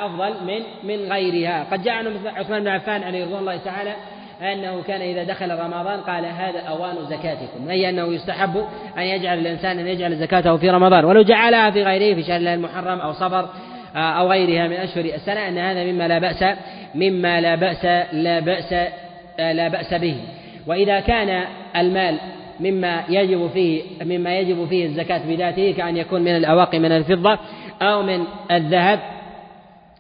أفضل 0.01 0.33
من 0.47 0.63
من 0.85 1.13
غيرها. 1.13 1.67
قد 1.73 1.83
جاء 1.83 2.13
عثمان 2.37 2.63
بن 2.63 2.69
عفان 2.69 3.03
عليه 3.03 3.25
رضوان 3.25 3.41
الله 3.41 3.57
تعالى 3.57 3.93
أنه 4.43 4.83
كان 4.83 5.01
إذا 5.01 5.25
دخل 5.25 5.51
رمضان 5.51 6.01
قال 6.01 6.25
هذا 6.25 6.59
أوان 6.59 6.95
زكاتكم. 7.11 7.71
أي 7.71 7.89
أنه 7.89 8.15
يستحب 8.15 8.65
أن 8.99 9.03
يجعل 9.03 9.39
الإنسان 9.39 9.79
أن 9.79 9.87
يجعل 9.87 10.17
زكاته 10.17 10.57
في 10.57 10.71
رمضان. 10.71 11.05
ولو 11.05 11.23
جعلها 11.23 11.71
في 11.71 11.83
غيره 11.83 12.15
في 12.15 12.23
شهر 12.23 12.37
المحرم 12.37 13.01
أو 13.01 13.13
صبر 13.13 13.49
آه، 13.97 13.99
أو 13.99 14.31
غيرها 14.31 14.69
من 14.69 14.77
أشهر 14.77 15.05
السنة 15.05 15.49
أن 15.49 15.59
هذا 15.59 15.85
مما 15.85 16.09
لا 16.09 16.19
بأس 16.19 16.45
مما 16.95 17.41
لا 17.41 17.55
بأس 17.55 17.85
لا 18.13 18.41
بأس 18.41 18.75
لا 19.39 19.69
بأس 19.69 19.95
به. 19.95 20.17
وإذا 20.67 21.01
كان 21.01 21.45
المال 21.77 22.19
مما 22.61 23.05
يجب 23.09 23.51
فيه 23.55 23.83
مما 24.05 24.39
يجب 24.39 24.67
فيه 24.69 24.87
الزكاة 24.87 25.21
بذاته 25.29 25.71
كأن 25.73 25.97
يكون 25.97 26.23
من 26.23 26.37
الأواقي 26.37 26.79
من 26.79 26.93
الفضة 26.93 27.39
أو 27.83 28.03
من 28.03 28.25
الذهب 28.51 29.01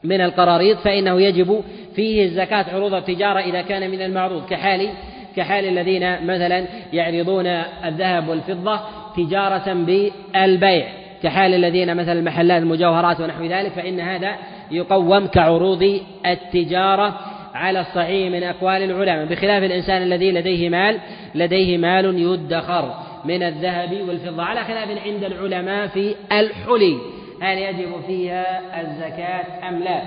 من 0.05 0.21
القراريط 0.21 0.79
فإنه 0.79 1.21
يجب 1.21 1.65
فيه 1.95 2.25
الزكاة 2.25 2.67
عروض 2.75 2.95
التجارة 2.95 3.41
إذا 3.41 3.63
كان 3.63 3.91
من 3.91 4.03
المعروض. 4.03 4.47
كحال 4.47 4.89
كحال 5.37 5.65
الذين 5.65 6.27
مثلا 6.27 6.65
يعرضون 6.93 7.47
الذهب 7.85 8.29
والفضة 8.29 8.81
تجارة 9.17 9.73
بالبيع. 9.73 10.87
كحال 11.23 11.55
الذين 11.55 11.97
مثلا 11.97 12.21
محلات 12.21 12.63
المجوهرات 12.63 13.21
ونحو 13.21 13.45
ذلك 13.45 13.73
فإن 13.73 14.01
هذا 14.01 14.37
يقوم 14.71 15.27
كعروض 15.27 16.01
التجارة 16.27 17.21
على 17.55 17.81
الصحيح 17.81 18.33
من 18.33 18.43
أقوال 18.43 18.83
العلماء 18.83 19.25
بخلاف 19.25 19.63
الإنسان 19.63 20.03
الذي 20.03 20.33
لديه 20.33 20.69
مال 20.69 21.01
لديه 21.35 21.79
مال 21.79 22.19
يدخر 22.19 22.95
من 23.25 23.43
الذهب 23.43 24.09
والفضة 24.09 24.43
على 24.43 24.65
خلاف 24.65 24.89
عند 25.07 25.25
العلماء 25.25 25.87
في 25.87 26.15
الحلي 26.33 26.99
هل 27.43 27.59
يجب 27.59 28.01
فيها 28.07 28.61
الزكاة 28.81 29.69
أم 29.69 29.79
لا؟ 29.79 30.03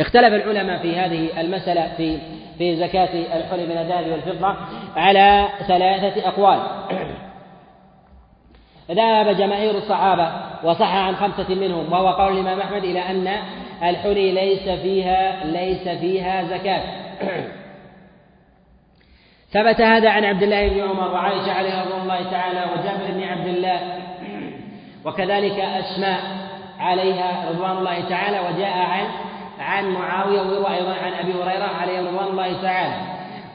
اختلف 0.00 0.34
العلماء 0.34 0.82
في 0.82 0.96
هذه 0.96 1.40
المسألة 1.40 1.92
في 1.96 2.18
في 2.58 2.76
زكاة 2.76 3.36
الحلي 3.36 3.66
من 3.66 3.78
الذهب 3.78 4.12
والفضة 4.12 4.56
على 4.96 5.48
ثلاثة 5.68 6.28
أقوال. 6.28 6.58
ذهب 8.90 9.36
جماهير 9.36 9.78
الصحابة 9.78 10.32
وصح 10.64 10.94
عن 10.94 11.16
خمسة 11.16 11.54
منهم 11.54 11.92
وهو 11.92 12.08
قول 12.08 12.32
الإمام 12.32 12.60
أحمد 12.60 12.84
إلى 12.84 13.00
أن 13.00 13.38
الحلي 13.90 14.32
ليس 14.32 14.68
فيها 14.68 15.44
ليس 15.44 15.88
فيها 15.88 16.42
زكاة. 16.44 16.82
ثبت 19.54 19.80
هذا 19.80 20.10
عن 20.10 20.24
عبد 20.24 20.42
الله 20.42 20.68
بن 20.68 20.80
عمر 20.80 21.12
وعائشة 21.12 21.52
عليه 21.52 21.82
رضي 21.82 22.02
الله 22.02 22.30
تعالى 22.30 22.60
وجابر 22.60 23.12
بن 23.12 23.22
عبد 23.22 23.46
الله. 23.46 23.80
وكذلك 25.06 25.58
أسماء 25.58 26.20
عليها 26.78 27.50
رضوان 27.50 27.78
الله 27.78 28.08
تعالى 28.08 28.40
وجاء 28.40 28.76
عن 28.78 29.06
عن 29.60 29.90
معاوية 29.90 30.40
ويروى 30.40 30.74
أيضا 30.74 30.94
عن 30.94 31.12
أبي 31.12 31.32
هريرة 31.32 31.70
عليه 31.80 32.00
رضوان 32.00 32.26
الله 32.26 32.62
تعالى. 32.62 32.94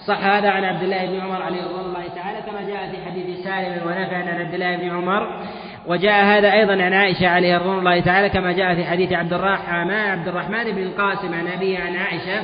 صح 0.06 0.24
هذا 0.24 0.50
عن 0.50 0.64
عبد 0.64 0.84
الله 0.84 1.06
بن 1.06 1.20
عمر 1.20 1.42
عليه 1.42 1.64
رضوان 1.64 1.86
الله 1.86 2.08
تعالى 2.16 2.42
كما 2.42 2.62
جاء 2.62 2.92
في 2.92 3.06
حديث 3.06 3.44
سالم 3.44 3.88
ونافع 3.88 4.18
عن 4.18 4.42
عبد 4.42 4.54
الله 4.54 4.76
بن 4.76 4.90
عمر. 4.90 5.46
وجاء 5.90 6.24
هذا 6.24 6.54
أيضا 6.54 6.74
عن 6.74 6.94
عائشة 6.94 7.28
عليه 7.28 7.58
رضوان 7.58 7.80
الله 7.80 8.00
تعالى 8.00 8.30
كما 8.30 8.52
جاء 8.52 8.76
في 8.76 8.86
حديث 8.86 9.14
عبد 9.14 9.34
الرحمن 9.34 9.92
عبد 9.92 10.28
الرحمن 10.28 10.64
بن 10.64 10.84
القاسم 10.84 11.34
عن 11.34 11.48
أبيه 11.48 11.80
عن 11.80 11.96
عائشة. 11.96 12.44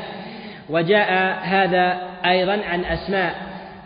وجاء 0.70 1.40
هذا 1.44 1.98
أيضا 2.26 2.60
عن 2.70 2.86
أسماء 2.86 3.36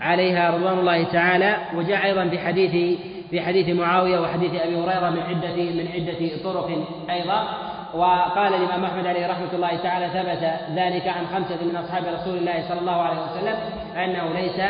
عليها 0.01 0.49
رضوان 0.51 0.79
الله 0.79 1.03
تعالى 1.03 1.57
وجاء 1.75 2.05
أيضا 2.05 2.29
في 2.29 2.39
حديث 2.39 2.99
في 3.29 3.41
حديث 3.41 3.69
معاوية 3.69 4.19
وحديث 4.19 4.51
أبي 4.61 4.75
هريرة 4.75 5.09
من 5.09 5.19
عدة 5.29 5.55
من 5.55 5.87
عدة 5.93 6.43
طرق 6.43 6.87
أيضا. 7.09 7.47
وقال 7.93 8.53
الإمام 8.53 8.83
أحمد 8.83 9.07
عليه 9.07 9.27
رحمة 9.27 9.53
الله 9.53 9.77
تعالى 9.83 10.07
ثبت 10.07 10.51
ذلك 10.75 11.07
عن 11.07 11.25
خمسة 11.33 11.65
من 11.65 11.75
أصحاب 11.75 12.03
رسول 12.21 12.37
الله 12.37 12.63
صلى 12.69 12.79
الله 12.79 13.01
عليه 13.01 13.19
وسلم 13.21 13.55
أنه 13.97 14.39
ليس 14.39 14.61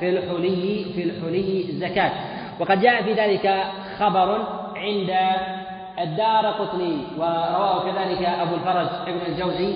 في 0.00 0.08
الحلي 0.08 0.86
في 0.94 1.02
الحلي 1.02 1.64
زكاة. 1.80 2.10
وقد 2.60 2.80
جاء 2.80 3.02
في 3.02 3.12
ذلك 3.12 3.64
خبر 3.98 4.46
عند 4.76 5.16
الدار 5.98 6.46
قطني 6.46 6.98
ورواه 7.18 7.92
كذلك 7.92 8.22
أبو 8.22 8.54
الفرج 8.54 8.88
ابن 9.06 9.20
الجوزي. 9.32 9.74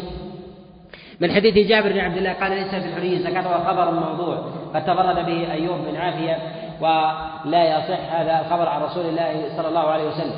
من 1.20 1.32
حديث 1.32 1.68
جابر 1.68 1.92
بن 1.92 1.98
عبد 1.98 2.16
الله 2.16 2.32
قال 2.32 2.52
ليس 2.52 2.74
في 2.74 2.88
الحلي 2.88 3.18
زكاة 3.18 3.64
خبر 3.64 3.90
موضوع 3.90 4.38
قد 4.74 4.84
تفرد 4.84 5.26
به 5.26 5.52
أيوب 5.52 5.78
بن 5.78 5.96
عافية 5.96 6.38
ولا 6.80 7.78
يصح 7.78 8.14
هذا 8.14 8.40
الخبر 8.40 8.68
عن 8.68 8.82
رسول 8.82 9.06
الله 9.06 9.56
صلى 9.56 9.68
الله 9.68 9.80
عليه 9.80 10.08
وسلم. 10.08 10.32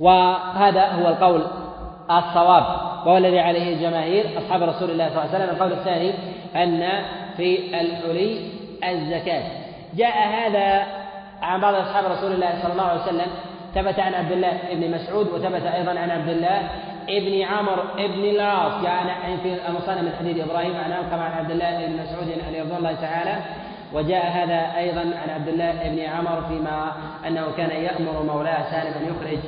وهذا 0.00 0.86
هو 0.86 1.08
القول 1.08 1.42
الصواب 2.10 2.64
وهو 3.06 3.16
الذي 3.16 3.40
عليه 3.40 3.74
الجماهير 3.74 4.38
أصحاب 4.38 4.62
رسول 4.62 4.90
الله 4.90 5.08
صلى 5.08 5.22
الله 5.22 5.34
عليه 5.34 5.44
وسلم. 5.44 5.56
القول 5.56 5.72
الثاني 5.72 6.12
أن 6.56 7.04
في 7.36 7.80
الحلي 7.80 8.52
الزكاة. 8.84 9.61
جاء 9.94 10.28
هذا 10.28 10.86
عن 11.42 11.60
بعض 11.60 11.74
أصحاب 11.74 12.04
رسول 12.12 12.32
الله 12.32 12.62
صلى 12.62 12.72
الله 12.72 12.84
عليه 12.84 13.02
وسلم. 13.02 13.26
ثبت 13.74 13.98
عن 13.98 14.14
عبد 14.14 14.32
الله 14.32 14.52
بن 14.72 14.90
مسعود 14.90 15.26
وثبت 15.28 15.66
أيضا 15.66 15.90
عن 15.90 16.10
عبد 16.10 16.28
الله 16.28 16.68
ابن 17.08 17.42
عمر 17.42 17.84
ابن 17.98 18.24
العاص. 18.24 18.82
جاء 18.82 19.04
في 19.42 19.68
المصنف 19.68 19.98
من 20.02 20.12
حديث 20.18 20.48
إبراهيم 20.48 20.76
عن 20.76 20.92
علقمة 20.92 21.22
عن 21.22 21.32
عبد 21.32 21.50
الله 21.50 21.86
بن 21.86 22.02
مسعود 22.02 22.28
رضي 22.48 22.76
الله 22.76 22.92
تعالى. 22.92 23.36
وجاء 23.92 24.26
هذا 24.26 24.78
أيضا 24.78 25.00
عن 25.00 25.30
عبد 25.30 25.48
الله 25.48 25.72
بن 25.72 26.00
عمر 26.00 26.42
فيما 26.48 26.92
أنه 27.26 27.46
كان 27.56 27.70
يأمر 27.70 28.22
مولاه 28.22 28.62
سالم 28.70 28.92
أن 29.00 29.14
يخرج 29.14 29.38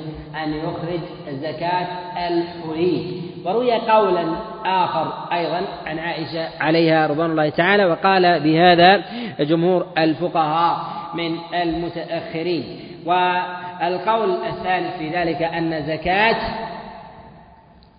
أن 0.42 0.54
يخرج 0.54 1.00
زكاة 1.28 1.86
الحلي 2.28 3.23
وروي 3.44 3.72
قولا 3.72 4.24
آخر 4.66 5.12
أيضا 5.32 5.62
عن 5.86 5.98
عائشة 5.98 6.48
عليها 6.60 7.06
رضوان 7.06 7.30
الله 7.30 7.48
تعالى 7.48 7.84
وقال 7.84 8.40
بهذا 8.40 9.02
جمهور 9.40 9.86
الفقهاء 9.98 10.78
من 11.14 11.38
المتأخرين. 11.54 12.64
والقول 13.06 14.30
الثالث 14.30 14.96
في 14.98 15.08
ذلك 15.08 15.42
أن 15.42 15.82
زكاة 15.86 16.36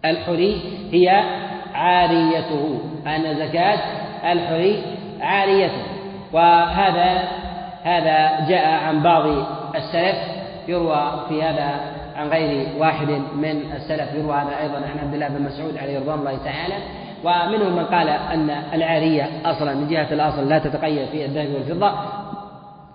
الحلي 0.05 0.57
هي 0.91 1.23
عاريته 1.73 2.79
أن 3.07 3.35
زكاة 3.35 3.79
الحلي 4.31 4.81
عاريته. 5.21 5.83
وهذا 6.33 7.27
هذا 7.83 8.47
جاء 8.49 8.67
عن 8.67 9.03
بعض 9.03 9.25
السلف 9.75 10.17
يروى 10.67 11.25
في 11.29 11.43
هذا 11.43 11.94
عن 12.17 12.27
غير 12.29 12.67
واحد 12.77 13.07
من 13.35 13.63
السلف 13.75 14.13
يروى 14.13 14.35
هذا 14.35 14.61
أيضا 14.61 14.75
عن 14.75 14.99
عبد 15.01 15.13
الله 15.13 15.27
بن 15.27 15.41
مسعود 15.41 15.77
عليه 15.77 15.99
رضوان 15.99 16.19
الله 16.19 16.37
تعالى. 16.45 16.75
ومنهم 17.23 17.75
من 17.75 17.85
قال 17.85 18.09
أن 18.09 18.49
العارية 18.73 19.29
أصلا 19.45 19.73
من 19.73 19.87
جهة 19.87 20.13
الأصل 20.13 20.49
لا 20.49 20.59
تتقيد 20.59 21.07
في 21.07 21.25
الذهب 21.25 21.53
والفضة 21.53 21.91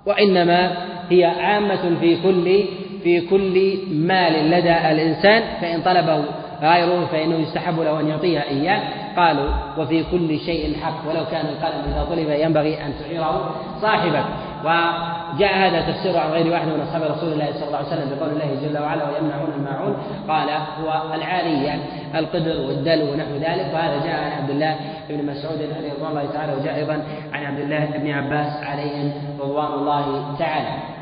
وإنما 0.07 0.73
هي 1.11 1.25
عامة 1.25 1.99
في 2.01 2.23
كل 2.23 2.65
في 3.03 3.21
كل 3.21 3.79
مال 3.93 4.51
لدى 4.51 4.91
الإنسان 4.91 5.43
فإن 5.61 5.83
طلبه 5.83 6.25
غيره 6.63 7.07
فإنه 7.07 7.37
يستحب 7.37 7.81
له 7.81 8.01
أن 8.01 8.09
يعطيه 8.09 8.41
إياه. 8.41 8.81
قالوا 9.17 9.51
وفي 9.79 10.05
كل 10.11 10.39
شيء 10.39 10.77
حق 10.77 11.09
ولو 11.09 11.25
كان 11.31 11.47
القلم 11.47 11.93
إذا 11.93 12.07
طلب 12.11 12.31
ينبغي 12.41 12.85
أن 12.87 12.93
تعيره 13.01 13.55
صاحبك. 13.81 14.25
وجاء 14.65 15.55
هذا 15.55 15.81
تفسير 15.93 16.19
عن 16.19 16.31
غير 16.31 16.53
واحد 16.53 16.69
من 16.69 16.81
أصحاب 16.81 17.03
رسول 17.03 17.33
الله 17.33 17.53
صلى 17.53 17.67
الله 17.67 17.77
عليه 17.77 17.87
وسلم 17.87 18.17
بقول 18.19 18.31
الله 18.31 18.69
جل 18.69 18.79
وعلا 18.83 19.05
ويمنعون 19.05 19.53
الماعون. 19.57 19.97
قال 20.29 20.49
هو 20.51 21.15
العارية 21.15 21.79
القدر 22.15 22.61
والدلو 22.61 23.13
ونحو 23.13 23.35
ذلك. 23.35 23.75
وهذا 23.75 24.05
جاء 24.05 24.21
عن 24.25 24.33
عبد 24.33 24.51
الله 24.51 24.77
بن 25.09 25.27
مسعود 25.27 25.59
رضوان 25.97 26.11
الله 26.11 26.27
تعالى 26.33 26.53
وجاء 26.55 26.77
أيضا 26.77 27.03
عن 27.33 27.45
عبد 27.45 27.61
الله 27.61 27.87
بن 27.87 28.11
عباس 28.11 28.65
عليهم 28.65 29.13
رضوان 29.41 29.73
الله 29.73 30.37
تعالى. 30.39 31.01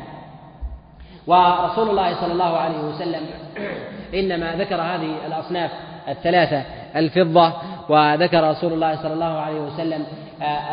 ورسول 1.27 1.89
الله 1.89 2.21
صلى 2.21 2.33
الله 2.33 2.57
عليه 2.57 2.79
وسلم 2.79 3.21
إنما 4.19 4.55
ذكر 4.55 4.75
هذه 4.75 5.15
الأصناف 5.27 5.71
الثلاثة 6.07 6.63
الفضة 6.95 7.53
وذكر 7.89 8.49
رسول 8.49 8.73
الله 8.73 8.95
صلى 8.95 9.13
الله 9.13 9.39
عليه 9.39 9.59
وسلم 9.59 10.05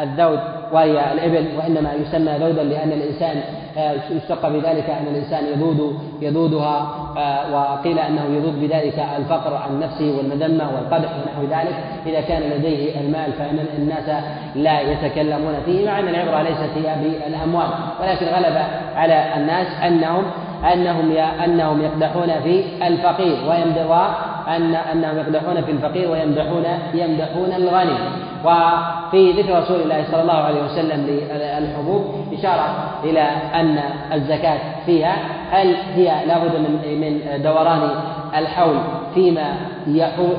الذود 0.03 0.41
وهي 0.73 1.13
الإبل 1.13 1.47
وإنما 1.59 1.93
يسمى 1.95 2.33
ذودا 2.39 2.63
لأن 2.63 2.93
الإنسان 2.93 3.43
آه، 3.79 3.93
يشتق 4.11 4.49
بذلك 4.49 4.91
أن 4.91 5.07
الإنسان 5.15 5.45
يذود 5.45 5.99
يذودها 6.23 6.89
آه، 7.17 7.55
وقيل 7.55 7.99
أنه 7.99 8.25
يذود 8.25 8.61
بذلك 8.61 9.07
الفقر 9.19 9.55
عن 9.55 9.81
نفسه 9.81 10.17
والمذمة 10.17 10.71
والقدح 10.75 11.09
ونحو 11.11 11.43
ذلك. 11.43 11.75
إذا 12.07 12.21
كان 12.21 12.43
لديه 12.43 13.01
المال 13.01 13.33
فإن 13.33 13.67
الناس 13.79 14.25
لا 14.55 14.81
يتكلمون 14.81 15.55
فيه 15.65 15.87
مع 15.87 15.99
أن 15.99 16.09
العبرة 16.09 16.43
ليست 16.43 16.71
هي 16.77 16.97
بالأموال 17.03 17.69
ولكن 18.01 18.27
غلب 18.27 18.57
على 18.97 19.25
الناس 19.37 19.67
أنهم 19.87 20.25
أنهم 20.73 21.17
أنهم 21.45 21.83
يقدحون 21.83 22.31
في 22.45 22.65
الفقير 22.87 23.37
وأن 23.49 24.75
أنهم 24.75 25.19
يقدحون 25.19 25.63
في 25.63 25.71
الفقير 25.71 26.11
ويمدحون 26.11 26.65
يمدحون 26.95 27.53
الغني. 27.57 27.99
وفي 28.45 29.33
ذكر 29.33 29.59
رسول 29.59 29.81
الله 29.81 30.05
صلى 30.11 30.23
الله 30.23 30.35
عليه 30.35 30.63
وسلم 30.65 31.07
للحبوب 31.07 32.05
إشارة 32.39 32.69
إلى 33.05 33.29
أن 33.55 33.79
الزكاة 34.13 34.59
فيها 34.87 35.17
هل 35.51 35.77
هي 35.95 36.27
لابد 36.27 36.55
من 36.87 37.21
دوران 37.43 37.91
الحول 38.39 38.77
فيما 39.15 39.57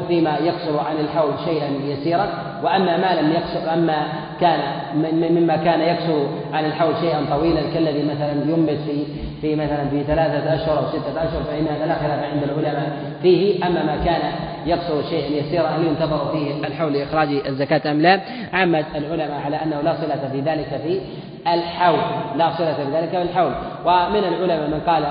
فيما 0.08 0.38
يقصر 0.38 0.80
عن 0.80 0.96
الحول 1.00 1.32
شيئا 1.46 1.70
يسيرا 1.86 2.28
وأما 2.64 2.98
ما 2.98 3.22
لم 3.22 3.32
يقصر 3.32 3.74
أما 3.74 4.08
كان 4.42 4.60
مما 5.32 5.56
كان 5.56 5.82
يقصر 5.82 6.26
عن 6.54 6.66
الحول 6.66 6.94
شيئا 7.02 7.26
طويلا 7.30 7.62
كالذي 7.74 8.04
مثلا 8.04 8.32
ينبت 8.32 8.80
في 8.86 9.04
في 9.42 9.56
مثلا 9.56 9.90
في 9.90 10.04
ثلاثة 10.04 10.56
أشهر 10.56 10.78
أو 10.80 10.88
ستة 10.88 11.24
أشهر 11.24 11.44
فإن 11.44 11.68
هذا 11.68 11.86
لا 11.86 11.96
خلاف 11.96 12.24
عند 12.34 12.44
العلماء 12.44 12.92
فيه. 13.22 13.68
أما 13.68 13.84
ما 13.84 13.98
كان 14.06 14.22
يقصر 14.70 15.10
شيئا 15.10 15.46
يسيرا 15.46 15.68
هل 15.68 15.88
ينتظر 15.88 16.32
فيه 16.32 16.68
الحول 16.68 16.94
لإخراج 16.94 17.30
الزكاة 17.48 17.92
أم 17.92 18.02
لا؟ 18.02 18.22
عامة 18.54 18.86
العلماء 18.96 19.42
على 19.46 19.56
أنه 19.56 19.82
لا 19.82 19.96
صلة 20.02 20.30
في 20.32 20.42
ذلك 20.42 20.82
في 20.84 21.00
الحول 21.54 22.00
لا 22.38 22.52
صلة 22.58 22.74
في 22.74 22.84
ذلك 22.94 23.10
في 23.10 23.22
الحول 23.22 23.52
ومن 23.86 24.24
العلماء 24.24 24.68
من 24.68 24.82
قال 24.88 25.04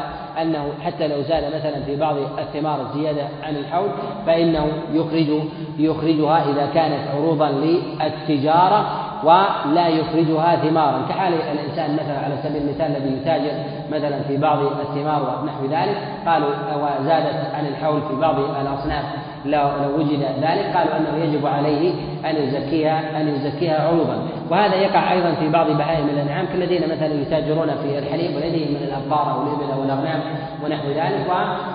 أنه 0.42 0.68
حتى 0.84 1.08
لو 1.08 1.22
زاد 1.22 1.44
مثلا 1.54 1.82
في 1.86 1.96
بعض 1.96 2.16
الثمار 2.38 2.90
زيادة 2.94 3.22
عن 3.42 3.56
الحول 3.56 3.88
فإنه 4.26 4.66
يخرج 4.92 5.42
يخرجها 5.78 6.44
إذا 6.50 6.68
كانت 6.74 7.08
عروضا 7.14 7.50
للتجارة 7.50 9.05
ولا 9.24 9.88
يخرجها 9.88 10.56
ثمارا. 10.56 11.06
كحال 11.08 11.34
الإنسان 11.34 11.94
مثلا 11.94 12.18
على 12.18 12.34
سبيل 12.42 12.62
المثال 12.62 12.96
الذي 12.96 13.16
يتاجر 13.16 13.52
مثلا 13.92 14.20
في 14.28 14.36
بعض 14.36 14.58
الثمار 14.58 15.38
ونحو 15.42 15.64
ذلك 15.64 15.96
قالوا 16.26 16.48
وزادت 16.76 17.54
عن 17.54 17.66
الحول 17.66 18.00
في 18.02 18.20
بعض 18.20 18.34
الأصناف 18.38 19.04
لو 19.44 19.68
لو 19.82 19.98
وجد 19.98 20.22
ذلك 20.40 20.76
قالوا 20.76 20.96
أنه 20.96 21.24
يجب 21.24 21.46
عليه 21.46 21.92
أن 22.30 22.36
يزكيها 22.36 23.20
أن 23.20 23.28
يزكيها 23.28 23.88
عروضا. 23.88 24.18
وهذا 24.50 24.74
يقع 24.74 25.12
أيضا 25.12 25.32
في 25.32 25.48
بعض 25.48 25.70
بهائم 25.70 26.08
الأنعام 26.08 26.46
كالذين 26.46 26.82
مثلا 26.82 27.14
يتاجرون 27.22 27.68
في 27.82 27.98
الحليب 27.98 28.36
ولديهم 28.36 28.70
من 28.70 28.82
الأبقار 28.82 29.34
أو 29.34 29.42
الإبل 29.42 29.72
أو 29.72 29.82
الاغنام 29.84 30.20
ونحو 30.64 30.88
ذلك 30.88 31.26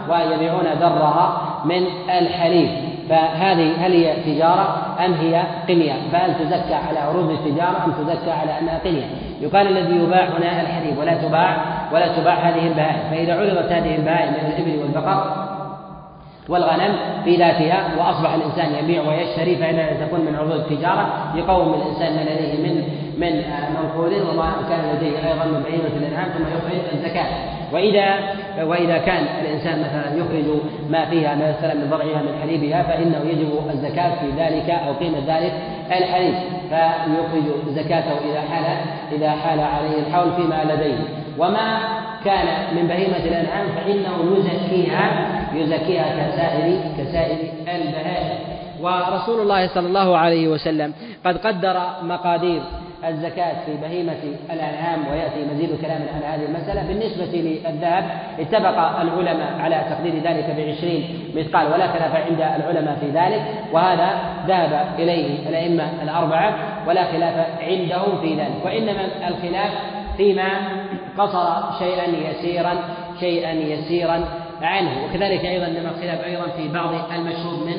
ويبيعون 0.10 0.66
ذرها 0.80 1.42
من 1.66 1.86
الحليب. 2.10 2.91
فهذه 3.10 3.86
هل 3.86 3.92
هي 3.92 4.14
تجارة 4.26 4.96
أم 5.06 5.14
هي 5.14 5.44
قنية؟ 5.70 5.94
فهل 6.12 6.34
تزكى 6.34 6.74
على 6.74 7.00
عروض 7.00 7.30
التجارة 7.30 7.86
أم 7.86 7.92
تزكى 7.92 8.32
على 8.32 8.60
أنها 8.60 8.80
قنية؟ 8.86 9.06
يقال 9.42 9.68
الذي 9.68 9.96
يباع 9.96 10.24
هنا 10.24 10.62
الحليب 10.62 10.98
ولا 10.98 11.14
تباع 11.14 11.58
ولا 11.94 12.08
تباع 12.08 12.34
هذه 12.34 12.68
البهائم. 12.68 13.10
فإذا 13.12 13.34
عرضت 13.34 13.72
هذه 13.72 13.96
البهائم 13.96 14.34
من 14.34 14.54
الإبل 14.54 14.82
والبقر 14.82 15.51
والغنم 16.52 16.96
في 17.24 17.36
ذاتها 17.36 17.88
وأصبح 18.00 18.34
الإنسان 18.34 18.84
يبيع 18.84 19.02
ويشتري 19.02 19.56
فانها 19.56 20.06
تكون 20.06 20.20
من 20.20 20.36
عروض 20.36 20.52
التجارة 20.52 21.34
يقوم 21.36 21.74
الإنسان 21.74 22.16
ما 22.16 22.22
لديه 22.22 22.70
من 22.70 22.84
من 23.18 23.44
منقول 23.82 24.14
وما 24.30 24.52
كان 24.70 24.96
لديه 24.96 25.18
أيضا 25.18 25.46
من 25.46 25.64
بهيمة 25.64 25.98
الأنعام 25.98 26.30
ثم 26.30 26.44
يخرج 26.44 26.80
الزكاة. 26.94 27.26
وإذا 27.74 28.16
وإذا 28.64 28.98
كان 28.98 29.26
الإنسان 29.42 29.80
مثلا 29.80 30.16
يخرج 30.16 30.60
ما 30.90 31.06
فيها 31.06 31.36
مثلا 31.36 31.74
من 31.74 31.88
ضرعها 31.90 32.22
من 32.22 32.40
حليبها 32.42 32.84
فإنه 32.84 33.22
يجب 33.30 33.50
الزكاة 33.74 34.10
في 34.10 34.28
ذلك 34.38 34.70
أو 34.70 34.94
قيمة 34.94 35.18
ذلك 35.28 35.54
الحليب. 35.92 36.34
فيخرج 36.70 37.76
زكاته 37.76 38.12
إذا 38.32 38.42
حال 38.52 38.66
إذا 39.12 39.30
حال 39.30 39.60
عليه 39.60 40.00
الحول 40.08 40.32
فيما 40.32 40.74
لديه. 40.74 41.21
وما 41.38 41.80
كان 42.26 42.76
من 42.76 42.88
بهيمة 42.88 43.18
الأنعام 43.18 43.68
فإنه 43.76 44.38
يزكيها 44.38 45.28
يزكيها 45.54 46.30
كسائر 46.30 46.80
كسائر 46.98 47.38
البهائم. 47.68 48.40
ورسول 48.82 49.40
الله 49.42 49.68
صلى 49.68 49.88
الله 49.88 50.18
عليه 50.18 50.48
وسلم 50.48 50.94
قد 51.26 51.38
قدر 51.38 51.82
مقادير 52.04 52.62
الزكاة 53.08 53.54
في 53.66 53.78
بهيمة 53.82 54.22
الأنعام 54.54 55.00
ويأتي 55.12 55.46
مزيد 55.54 55.82
كلام 55.82 56.02
على 56.16 56.26
هذه 56.26 56.46
المسألة. 56.46 56.88
بالنسبة 56.88 57.38
للذهب 57.38 58.04
اتفق 58.40 59.00
العلماء 59.02 59.60
على 59.60 59.82
تقدير 59.90 60.14
ذلك 60.14 60.56
بعشرين 60.58 61.20
مثقال 61.36 61.68
ولا 61.74 61.88
خلاف 61.88 62.16
عند 62.16 62.42
العلماء 62.42 62.98
في 63.02 63.08
ذلك. 63.08 63.42
وهذا 63.72 64.10
ذهب 64.48 64.86
إليه 65.00 65.50
الأئمة 65.50 65.84
الأربعة 66.04 66.54
ولا 66.88 67.04
خلاف 67.04 67.48
عندهم 67.62 68.22
في 68.22 68.34
ذلك. 68.36 68.66
وإنما 68.66 69.02
الخلاف 69.28 69.72
فيما 70.18 70.50
قصر 71.18 71.80
شيئا 71.80 72.06
يسيرا 72.30 72.78
شيئا 73.20 73.52
يسيرا 73.52 74.24
عنه. 74.62 75.06
وكذلك 75.06 75.46
أيضا 75.46 75.66
انما 75.66 75.90
الخلاف 75.90 76.26
أيضا 76.26 76.48
في 76.58 76.68
بعض 76.68 77.12
المشهور 77.12 77.66
من 77.66 77.76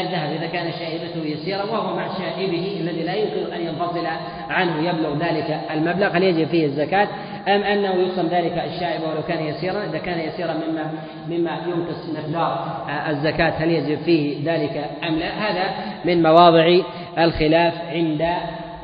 الذهب 0.00 0.32
إذا 0.32 0.46
كان 0.46 0.72
شائبته 0.72 1.26
يسيرا 1.26 1.62
وهو 1.62 1.96
مع 1.96 2.08
شائبه 2.18 2.76
الذي 2.80 3.02
لا 3.02 3.14
يمكن 3.14 3.52
أن 3.52 3.60
ينفصل 3.60 4.06
عنه 4.50 4.88
يبلغ 4.88 5.16
ذلك 5.16 5.60
المبلغ. 5.70 6.16
هل 6.16 6.22
يجب 6.22 6.48
فيه 6.48 6.66
الزكاة؟ 6.66 7.08
أم 7.48 7.62
أنه 7.62 7.94
يقسم 7.94 8.26
ذلك 8.26 8.52
الشائب 8.52 9.02
ولو 9.02 9.22
كان 9.28 9.44
يسيرا؟ 9.44 9.84
إذا 9.84 9.98
كان 9.98 10.20
يسيرا 10.20 10.52
مما 10.52 10.92
مما 11.28 11.58
ينقص 11.66 12.08
مقدار 12.18 12.84
الزكاة 13.08 13.50
هل 13.50 13.70
يجب 13.70 13.98
فيه 14.02 14.52
ذلك 14.52 14.84
أم 15.08 15.14
لا؟ 15.14 15.28
هذا 15.28 15.64
من 16.04 16.22
مواضع 16.22 16.78
الخلاف 17.18 17.74
عند 17.92 18.22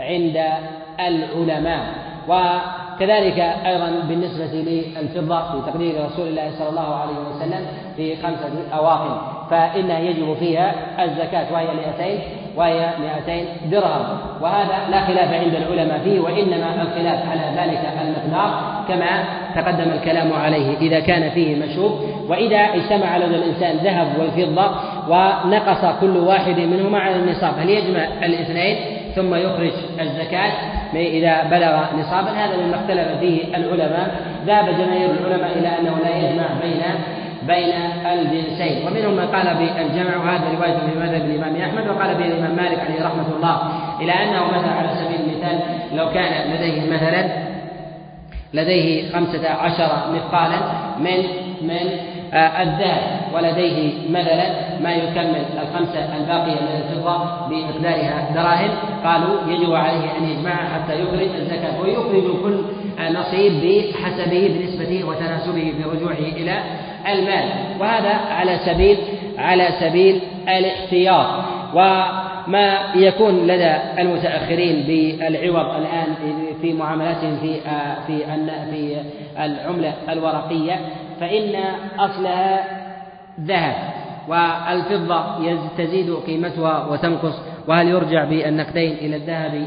عند 0.00 0.44
العلماء. 1.00 1.84
وكذلك 2.98 3.38
أيضا 3.66 3.90
بالنسبة 4.08 4.44
للفضة 4.44 5.40
في 5.40 5.70
تقدير 5.70 5.94
رسول 6.04 6.28
الله 6.28 6.50
صلى 6.58 6.68
الله 6.68 6.94
عليه 6.94 7.14
وسلم 7.30 7.66
في 7.96 8.16
خمسة 8.16 8.50
أواق 8.74 9.34
فإنها 9.50 9.98
يجب 9.98 10.36
فيها 10.40 10.74
الزكاة 11.04 11.52
وهي 11.52 11.66
200 11.66 12.22
وهي 12.56 12.90
200 13.26 13.44
درهم. 13.70 14.18
وهذا 14.40 14.78
لا 14.90 15.00
خلاف 15.00 15.32
عند 15.32 15.54
العلماء 15.54 15.98
فيه 16.04 16.20
وإنما 16.20 16.82
الخلاف 16.82 17.30
على 17.30 17.42
ذلك 17.56 17.80
المقدار 18.02 18.84
كما 18.88 19.24
تقدم 19.54 19.90
الكلام 19.90 20.32
عليه 20.32 20.78
إذا 20.78 21.00
كان 21.00 21.30
فيه 21.30 21.56
مشروب. 21.56 21.92
وإذا 22.28 22.58
اجتمع 22.58 23.16
لدى 23.16 23.36
الإنسان 23.36 23.76
ذهب 23.76 24.08
والفضة 24.20 24.70
ونقص 25.08 26.00
كل 26.00 26.16
واحد 26.16 26.60
منهما 26.60 26.98
على 26.98 27.16
النصاب. 27.16 27.54
هل 27.58 27.70
يجمع 27.70 28.04
الاثنين 28.22 28.76
ثم 29.16 29.34
يخرج 29.34 29.72
الزكاة. 30.00 30.52
إذا 30.94 31.42
بلغ 31.42 31.84
نصابا 32.00 32.30
هذا 32.30 32.56
مما 32.56 32.76
اختلف 32.76 33.18
فيه 33.20 33.56
العلماء. 33.56 34.20
ذهب 34.46 34.64
جماهير 34.64 35.10
العلماء 35.10 35.58
إلى 35.58 35.68
أنه 35.68 35.98
لا 36.04 36.16
يجمع 36.16 36.46
بين 36.62 36.82
بين 37.46 37.72
الجنسين. 38.12 38.86
ومنهم 38.86 39.12
من 39.12 39.26
قال 39.26 39.54
بالجمع 39.54 40.16
وهذا 40.16 40.44
رواية 40.58 40.78
في 40.78 40.98
مذهب 40.98 41.24
الإمام 41.30 41.56
أحمد 41.56 41.88
وقال 41.88 42.14
به 42.14 42.24
الإمام 42.24 42.56
مالك 42.56 42.80
عليه 42.80 43.06
رحمة 43.06 43.26
الله. 43.36 43.56
إلى 44.00 44.12
أنه 44.12 44.44
مثلا 44.46 44.72
على 44.72 44.88
سبيل 44.88 45.20
المثال 45.20 45.58
لو 45.96 46.10
كان 46.10 46.52
لديه 46.52 46.90
مثلا 46.90 47.48
لديه 48.54 49.12
خمسة 49.12 49.50
عشر 49.50 49.90
مثقالا 50.14 50.56
من 50.98 51.18
من 51.62 51.90
الذهب 52.34 53.02
ولديه 53.34 53.92
مثلا 54.10 54.46
ما 54.82 54.92
يكمل 54.92 55.44
الخمسة 55.62 56.16
الباقية 56.16 56.60
من 56.60 56.82
الفضة 56.82 57.46
بمقدارها 57.48 58.30
دراهم. 58.34 58.70
قالوا 59.04 59.36
يجب 59.48 59.74
عليه 59.74 60.18
أن 60.18 60.28
يجمعها 60.30 60.68
حتى 60.74 61.02
يخرج 61.02 61.28
الزكاة 61.40 61.80
ويخرج 61.80 62.42
كل 62.42 62.60
نصيب 63.14 63.52
بحسبه 63.52 64.50
بنسبته 64.58 65.04
وتناسبه 65.08 65.74
برجوعه 65.84 66.32
إلى 66.36 66.62
المال. 67.12 67.48
وهذا 67.80 68.14
على 68.30 68.58
سبيل 68.66 68.98
على 69.38 69.68
سبيل 69.80 70.20
الاحتياط. 70.48 71.26
وما 71.74 72.78
يكون 72.94 73.46
لدى 73.46 73.74
المتأخرين 73.98 74.84
بالعوض 74.86 75.74
الآن 75.76 76.14
في 76.62 76.72
معاملاتهم 76.72 77.38
في 77.42 77.54
في 78.06 78.18
في 78.70 78.96
العملة 79.44 79.92
الورقية 80.08 80.80
فإن 81.20 81.54
أصلها 81.98 82.64
ذهب 83.40 83.74
والفضة 84.28 85.24
تزيد 85.78 86.14
قيمتها 86.14 86.86
وتنقص 86.86 87.34
وهل 87.68 87.88
يرجع 87.88 88.24
بالنقدين 88.24 88.92
إلى 88.92 89.16
الذهب 89.16 89.66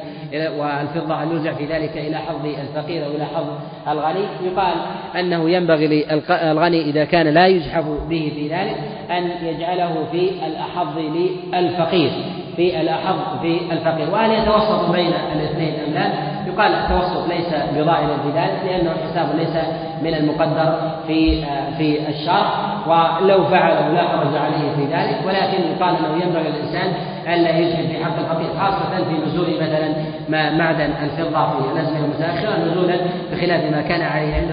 والفضة 0.59 1.15
هل 1.15 1.31
يرجع 1.31 1.53
في 1.53 1.65
ذلك 1.65 1.97
إلى 1.97 2.17
حظ 2.17 2.45
الفقير 2.45 3.05
أو 3.05 3.11
إلى 3.11 3.25
حظ 3.25 3.47
الغني؟ 3.87 4.25
يقال 4.43 4.73
أنه 5.19 5.49
ينبغي 5.49 5.87
للغني 5.87 6.81
إذا 6.81 7.05
كان 7.05 7.27
لا 7.27 7.47
يجحف 7.47 7.85
به 8.09 8.31
في 8.35 8.47
ذلك 8.47 8.77
أن 9.11 9.31
يجعله 9.47 10.05
في 10.11 10.29
الأحظ 10.47 10.97
للفقير. 10.97 12.11
في 12.55 12.81
الأحظ 12.81 13.15
في 13.41 13.59
الفقير. 13.71 14.09
وهل 14.13 14.31
يتوسط 14.31 14.91
بين 14.91 15.13
الاثنين 15.35 15.73
أم 15.87 15.93
لا؟ 15.93 16.05
يقال 16.47 16.73
التوسط 16.73 17.29
ليس 17.29 17.53
بضائع 17.75 18.07
في 18.07 18.29
ذلك 18.35 18.59
لأنه 18.65 18.91
حساب 19.11 19.35
ليس 19.35 19.55
من 20.01 20.13
المقدر 20.13 20.91
في 21.07 21.43
في 21.77 22.09
الشرع 22.09 22.49
ولو 22.87 23.43
فعله 23.43 23.87
لا 23.87 24.01
حرج 24.01 24.35
عليه 24.35 24.75
في 24.75 24.85
ذلك. 24.93 25.17
ولكن 25.27 25.63
يقال 25.75 25.95
أنه 25.95 26.23
ينبغي 26.23 26.43
للإنسان 26.43 26.93
ألا 27.27 27.57
يجهد 27.57 27.87
في 27.87 28.05
حق 28.05 28.19
الفقير 28.19 28.49
خاصة 28.59 29.03
في 29.03 29.27
نزول 29.27 29.47
مثلا 29.61 29.93
ما 30.29 30.51
معدن 30.51 30.89
الفضة 31.03 31.49
في 31.49 31.73
الازمنه 31.73 32.05
المتأخرة 32.05 32.57
نزولا 32.65 32.95
بخلاف 33.31 33.71
ما 33.71 33.81
كان 33.81 34.01
عليه 34.01 34.33
عند 34.33 34.51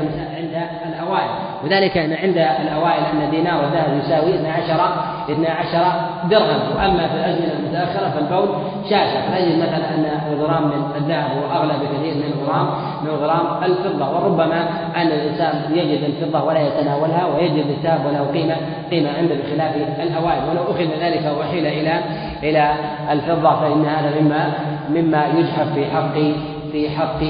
عند 1.09 1.17
الأوائل. 1.17 1.31
وذلك 1.65 1.99
ان 1.99 2.13
عند 2.13 2.39
الأوائل 2.39 3.03
أن 3.13 3.31
دينار 3.31 3.65
الذهب 3.65 3.99
يساوي 4.05 4.35
12 4.35 4.93
12 5.31 6.01
درهم. 6.31 6.61
وأما 6.77 7.09
في 7.09 7.15
الأزمنة 7.15 7.53
المتأخرة 7.59 8.09
فالبول 8.09 8.49
شاسع 8.85 9.21
فنجد 9.21 9.59
مثلا 9.59 9.95
أن 9.95 10.07
غرام 10.41 10.63
من 10.63 10.91
الذهب 10.97 11.31
هو 11.31 11.57
أغلى 11.57 11.73
بكثير 11.73 12.15
من 12.15 12.47
غرام 12.47 12.67
من 13.05 13.11
غرام 13.11 13.65
الفضة. 13.65 14.11
وربما 14.11 14.61
أن 14.97 15.07
الإنسان 15.07 15.63
يجد 15.75 16.05
الفضة 16.05 16.45
ولا 16.45 16.61
يتناولها 16.61 17.27
ويجد 17.27 17.67
الذهب 17.79 18.07
وله 18.07 18.41
قيمه 18.41 18.57
قيمة 18.91 19.11
عنده 19.19 19.35
بخلاف 19.35 19.75
الأوائل. 20.03 20.43
ولو 20.51 20.63
اخذ 20.63 21.01
ذلك 21.01 21.33
وحيل 21.41 21.67
إلى 21.67 22.01
إلى 22.43 22.75
الفضة 23.11 23.61
فإن 23.61 23.85
هذا 23.85 24.21
مما 24.21 24.53
مما 24.91 25.27
يجحف 25.39 25.73
في 25.75 25.87
حق 25.87 26.19
في 26.73 26.91
حق 26.91 27.21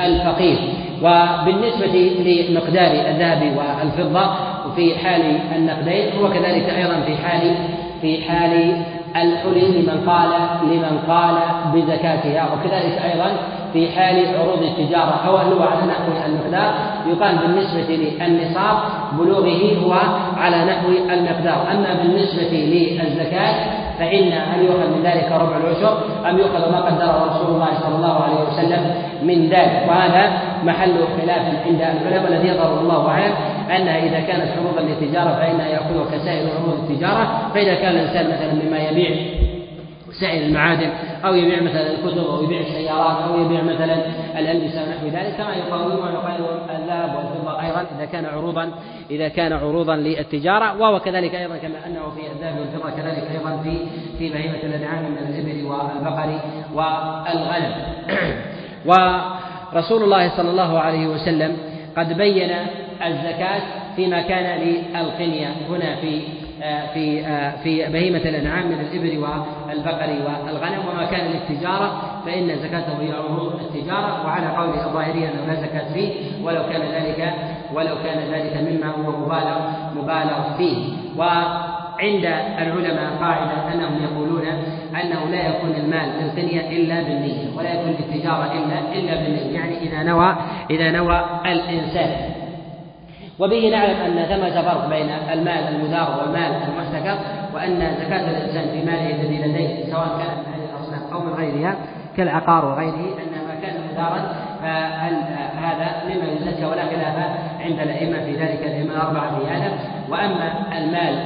الفقير. 0.00 0.58
وبالنسبة 1.02 2.10
لمقدار 2.24 2.90
الذهب 3.10 3.56
والفضة 3.56 4.30
في 4.76 4.98
حال 4.98 5.22
النقدين 5.56 6.04
هو 6.20 6.28
كذلك 6.28 6.68
أيضا 6.68 7.00
في 7.06 7.16
حال 7.16 7.54
في 8.00 8.22
حال 8.22 8.76
الحلي 9.16 9.80
لمن 9.80 10.04
قال 10.06 10.30
لمن 10.62 10.98
قال 11.08 11.34
بزكاتها. 11.74 12.48
وكذلك 12.52 13.02
أيضا 13.12 13.36
في 13.72 13.88
حال 13.90 14.26
عروض 14.40 14.62
التجارة. 14.62 15.20
أو 15.26 15.36
هو 15.36 15.62
على 15.62 15.86
نحو 15.86 16.26
المقدار 16.26 16.74
يقال 17.06 17.38
بالنسبة 17.38 17.96
للنصاب 17.96 18.76
بلوغه 19.18 19.76
هو 19.84 19.92
على 20.36 20.64
نحو 20.64 20.88
المقدار. 20.88 21.66
أما 21.72 22.02
بالنسبة 22.02 22.50
للزكاة 22.52 23.87
فإن 23.98 24.32
هل 24.32 24.64
يؤخذ 24.64 24.88
من 24.96 25.02
ذلك 25.02 25.32
ربع 25.32 25.56
العشر؟ 25.56 25.98
أم 26.30 26.38
يؤخذ 26.38 26.72
ما 26.72 26.80
قدره 26.80 27.24
رسول 27.30 27.54
الله 27.54 27.68
صلى 27.80 27.96
الله 27.96 28.22
عليه 28.22 28.40
وسلم 28.48 28.94
من 29.22 29.48
ذلك؟ 29.48 29.84
وهذا 29.88 30.32
محل 30.64 30.94
خلاف 31.20 31.42
عند 31.66 31.80
العلماء 31.80 32.32
الذي 32.32 32.48
يظهر 32.48 32.80
الله 32.80 33.08
أعلم 33.08 33.34
أنها 33.76 33.98
إذا 33.98 34.20
كانت 34.20 34.48
عروضا 34.58 34.80
للتجارة 34.80 35.30
فإنها 35.34 35.66
يأخذها 35.66 36.04
كسائر 36.12 36.48
عروض 36.60 36.78
التجارة 36.90 37.50
فإذا 37.54 37.74
كان 37.74 37.94
الإنسان 37.94 38.26
مثلا 38.26 38.52
مما 38.64 38.78
يبيع 38.78 39.10
سائر 40.12 40.46
المعادن 40.46 40.90
أو 41.24 41.34
يبيع 41.34 41.60
مثلا 41.60 41.90
الكتب 41.90 42.18
أو 42.18 42.44
يبيع 42.44 42.60
السيارات 42.60 43.22
أو 43.22 43.40
يبيع 43.40 43.62
مثلا 43.62 43.96
الألبسة 44.38 44.82
ونحو 44.82 45.06
ذلك. 45.06 45.34
كما 45.38 45.54
يقاومون 45.54 45.96
ويقاوم 45.96 46.60
الذهب 46.70 47.16
والفضة 47.16 47.62
أيضا 47.62 47.86
إذا 47.96 48.04
كان 48.04 48.24
عروضا 48.24 48.70
إذا 49.10 49.28
كان 49.28 49.52
عروضا 49.52 49.96
للتجارة. 49.96 50.80
وهو 50.80 51.00
كذلك 51.00 51.34
أيضا 51.34 51.56
كما 51.56 51.86
أنه 51.86 52.10
في 52.16 52.20
الذهب 52.32 52.58
والفضة 52.58 52.90
كذلك 52.90 53.30
أيضا 53.30 53.62
في 53.62 53.76
في 54.18 54.28
بهيمة 54.28 54.62
الأنعام 54.62 55.04
من 55.04 55.18
الإبل 55.18 55.64
والبقر 55.66 56.38
والغنم. 56.74 57.74
ورسول 58.88 60.02
الله 60.02 60.36
صلى 60.36 60.50
الله 60.50 60.78
عليه 60.78 61.06
وسلم 61.06 61.56
قد 61.96 62.12
بين 62.12 62.50
الزكاة 63.06 63.62
فيما 63.96 64.22
كان 64.22 64.60
للقنية 64.60 65.48
هنا 65.68 65.96
في 65.96 66.22
في 66.94 67.22
في 67.62 67.92
بهيمة 67.92 68.18
الأنعام 68.18 68.66
من 68.66 68.80
الإبل 68.80 69.18
والبقر 69.18 70.10
والغنم 70.10 70.88
وما 70.88 71.04
كان 71.04 71.26
للتجارة 71.26 72.18
فإن 72.26 72.58
زكاته 72.62 73.00
هي 73.00 73.12
عروض 73.12 73.60
التجارة 73.60 74.26
وعلى 74.26 74.46
قول 74.46 74.68
الظاهرية 74.68 75.28
أنه 75.28 75.46
لا 75.46 75.54
زكاة 75.54 75.92
فيه 75.94 76.12
ولو 76.44 76.62
كان 76.62 76.80
ذلك 76.80 77.34
ولو 77.74 77.94
كان 78.04 78.18
ذلك 78.32 78.56
مما 78.56 78.90
هو 78.90 79.10
مبالغ 79.10 79.58
مبالغ 79.96 80.56
فيه. 80.58 80.76
وعند 81.16 82.24
العلماء 82.58 83.10
قاعدة 83.20 83.74
أنهم 83.74 84.02
يقولون 84.02 84.46
أنه 85.02 85.30
لا 85.30 85.48
يكون 85.48 85.70
المال 85.70 86.10
للقنية 86.22 86.60
إلا 86.70 87.02
بالنية 87.02 87.56
ولا 87.56 87.74
يكون 87.74 87.90
للتجارة 87.90 88.52
إلا 88.52 88.98
إلا 88.98 89.14
بالنية. 89.14 89.54
يعني 89.54 89.78
إذا 89.78 90.02
نوى 90.02 90.36
إذا 90.70 90.90
نوى 90.90 91.24
الإنسان. 91.46 92.37
وبه 93.38 93.68
نعلم 93.68 93.96
أن 93.96 94.26
ثمة 94.26 94.62
فرق 94.62 94.88
بين 94.88 95.10
المال 95.32 95.48
المدار 95.48 96.18
والمال 96.20 96.52
المحتكر 96.68 97.18
وأن 97.54 97.94
زكاة 98.00 98.30
الإنسان 98.30 98.70
في 98.70 98.86
ماله 98.86 99.10
الذي 99.10 99.38
لديه 99.38 99.92
سواء 99.92 100.08
كان 100.08 100.38
من 100.38 100.52
هذه 100.54 100.64
الأصناف 100.70 101.12
أو 101.12 101.20
من 101.20 101.32
غيرها 101.32 101.76
كالعقار 102.16 102.64
وغيره 102.64 102.94
أن 102.94 103.46
ما 103.48 103.54
كان 103.62 103.74
مدارا 103.92 104.34
فهذا 104.62 106.02
مما 106.04 106.32
يزكى 106.32 106.64
ولا 106.64 106.82
خلاف 106.84 107.16
عند 107.60 107.80
الأئمة 107.80 108.24
في 108.24 108.32
ذلك 108.36 108.60
الأئمة 108.60 108.90
الأربعة 108.90 109.38
في 109.38 109.46
هذا. 109.46 109.78
وأما 110.10 110.52
المال 110.78 111.18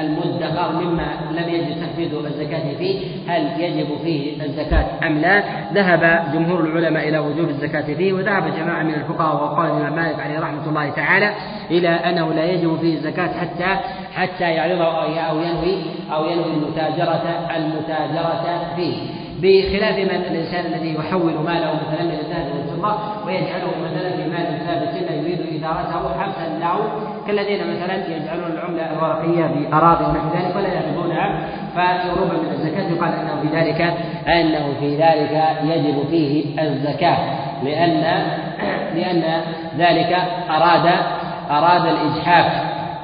المدخر 0.00 0.72
مما 0.72 1.06
لم 1.30 1.48
يجد 1.48 1.80
تحديد 1.80 2.14
الزكاة 2.14 2.74
فيه 2.78 3.06
هل 3.28 3.60
يجب 3.60 3.88
فيه 4.02 4.42
الزكاة 4.42 4.86
أم 5.06 5.18
لا؟ 5.18 5.42
ذهب 5.74 6.32
جمهور 6.32 6.60
العلماء 6.60 7.08
إلى 7.08 7.18
وجوب 7.18 7.48
الزكاة 7.48 7.94
فيه 7.94 8.12
وذهب 8.12 8.56
جماعة 8.56 8.82
من 8.82 8.94
الفقهاء 8.94 9.34
وقال 9.34 9.70
الإمام 9.70 9.96
مالك 9.96 10.20
عليه 10.20 10.40
رحمة 10.40 10.68
الله 10.68 10.90
تعالى 10.90 11.34
إلى 11.70 11.88
أنه 11.88 12.32
لا 12.34 12.44
يجب 12.44 12.78
فيه 12.80 12.94
الزكاة 12.94 13.28
حتى 13.40 13.80
حتى 14.14 14.44
يعرضه 14.44 15.18
أو 15.28 15.38
ينوي 15.38 15.82
أو 16.12 16.24
ينوي 16.24 16.54
المتاجرة 16.54 17.48
المتاجرة 17.56 18.74
فيه. 18.76 18.96
بخلاف 19.42 19.98
من 19.98 20.10
الإنسان 20.10 20.66
الذي 20.66 20.94
يحول 20.94 21.32
ماله 21.32 21.72
مثلا 21.74 22.04
من 22.04 22.18
الذهب 22.20 22.46
والفضة 22.56 22.96
ويجعله 23.26 23.70
مثلا 23.84 24.10
في 24.10 24.30
مال 24.30 24.58
ثابت 24.66 25.10
لا 25.10 25.14
يريد 25.14 25.40
إدارته 25.40 26.20
حبسا 26.20 26.58
له. 26.60 26.76
كالذين 27.26 27.60
مثلا 27.60 28.16
يجعلون 28.16 28.52
العملة 28.52 28.92
الورقية 28.92 29.46
بأراضي 29.46 30.04
ونحو 30.04 30.28
ذلك 30.34 30.56
ولا 30.56 30.68
يأخذونها 30.68 31.48
فيهرب 31.74 32.32
من 32.32 32.50
الزكاة. 32.52 32.90
يقال 32.90 33.12
أنه 33.12 33.40
في 33.42 33.56
ذلك 33.56 33.80
أنه 34.28 34.74
في 34.80 34.96
ذلك 34.96 35.44
يجب 35.64 36.08
فيه 36.10 36.62
الزكاة 36.62 37.18
لأن 37.64 38.24
لأن 38.96 39.22
ذلك 39.78 40.16
أراد 40.50 40.90
أراد 41.50 41.86
الإجحاف 41.86 42.46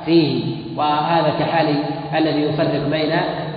فيه. 0.05 0.66
وهذا 0.77 1.35
كحال 1.41 1.75
الذي 2.17 2.43
يفرق 2.43 2.89
بين 2.91 3.13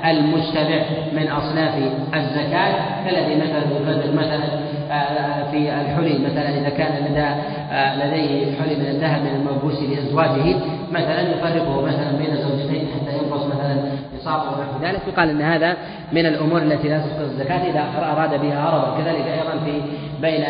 المجتمع 0.06 0.82
من 1.14 1.28
أصناف 1.28 1.74
الزكاة 2.16 2.74
كالذي 3.06 3.36
مثلا 3.36 3.64
يفرق 3.82 4.14
مثلا 4.14 4.70
آه، 4.92 5.52
في 5.52 5.58
الحلي 5.58 6.20
مثلا 6.20 6.50
إذا 6.50 6.70
كان 6.70 7.06
لدى 7.12 7.28
آه، 7.72 7.96
لديه 7.96 8.46
حلي 8.60 8.76
من 8.76 8.86
الذهب 8.86 9.22
من 9.22 9.36
الموبوس 9.40 9.82
لأزواجه 9.82 10.56
مثلا 10.92 11.22
يفرقه 11.22 11.82
مثلا 11.82 12.12
بين 12.18 12.36
زوجتين 12.36 12.88
حتى 12.96 13.19
ينقص 13.40 13.56
مثلا 13.56 13.76
نصابه 14.18 14.44
ونحو 14.44 14.84
ذلك 14.84 15.02
يقال 15.08 15.30
أن 15.30 15.42
هذا 15.42 15.78
من 16.12 16.26
الأمور 16.26 16.62
التي 16.62 16.90
لا 16.90 16.98
تسقط 16.98 17.20
الزكاة 17.20 17.72
إذا 17.72 17.86
أراد 17.98 18.42
بها 18.42 18.70
هربا 18.70 19.04
كذلك 19.04 19.28
أيضا 19.28 19.66
في 19.66 19.82
بين 20.22 20.46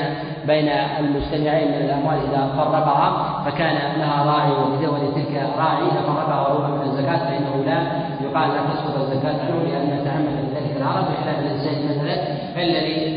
بين 0.48 0.70
المجتمعين 1.00 1.68
من 1.68 1.86
الأموال 1.86 2.18
إذا 2.18 2.52
فرقها 2.58 3.44
فكان 3.46 4.00
لها 4.00 4.24
راعي 4.26 4.52
ولتلك 4.88 5.44
راعي 5.58 5.82
إذا 5.82 6.02
فرقها 6.08 6.48
وهو 6.48 6.76
من 6.76 6.82
الزكاة 6.90 7.18
فإنه 7.18 7.64
لا 7.66 7.82
يقال 8.22 8.50
لا 8.50 8.74
تسقط 8.74 9.00
الزكاة 9.02 9.36
عنه 9.46 9.64
لأن 9.64 10.06
تعمد 10.06 10.40
ذلك 10.56 10.78
العرب 10.78 11.06
بخلاف 11.06 11.40
الإنسان 11.40 11.90
مثلا 11.90 12.16
الذي 12.64 13.09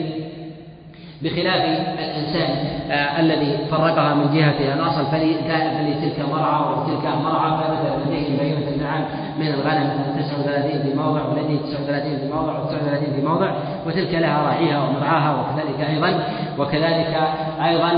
بخلاف 1.22 1.64
الإنسان 1.98 2.50
آه 2.90 3.20
الذي 3.20 3.58
فرقها 3.70 4.14
من 4.14 4.34
جهة 4.34 4.74
الأصل 4.74 5.06
فلتلك 5.06 6.28
مرعى 6.32 6.60
وتلك 6.60 7.06
مرعى 7.24 7.50
فمثلا 7.50 8.04
لديه 8.06 8.38
بهيمة 8.38 8.68
النعام 8.74 9.04
من 9.38 9.46
الغنم 9.46 9.90
مثلا 10.00 10.22
39 10.22 10.82
في 10.82 10.96
موضع 10.96 11.20
ولديه 11.26 11.58
39 11.58 12.18
في 12.18 12.28
موضع 12.34 12.52
و39 12.52 13.14
في 13.16 13.26
موضع 13.26 13.52
وتلك 13.86 14.14
لها 14.14 14.42
راعيها 14.42 14.88
ومرعاها 14.88 15.40
وكذلك 15.40 15.90
أيضا 15.90 16.24
وكذلك 16.58 17.16
أيضا 17.64 17.92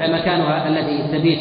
مكانها 0.16 0.68
الذي 0.68 0.98
تبيت 1.12 1.40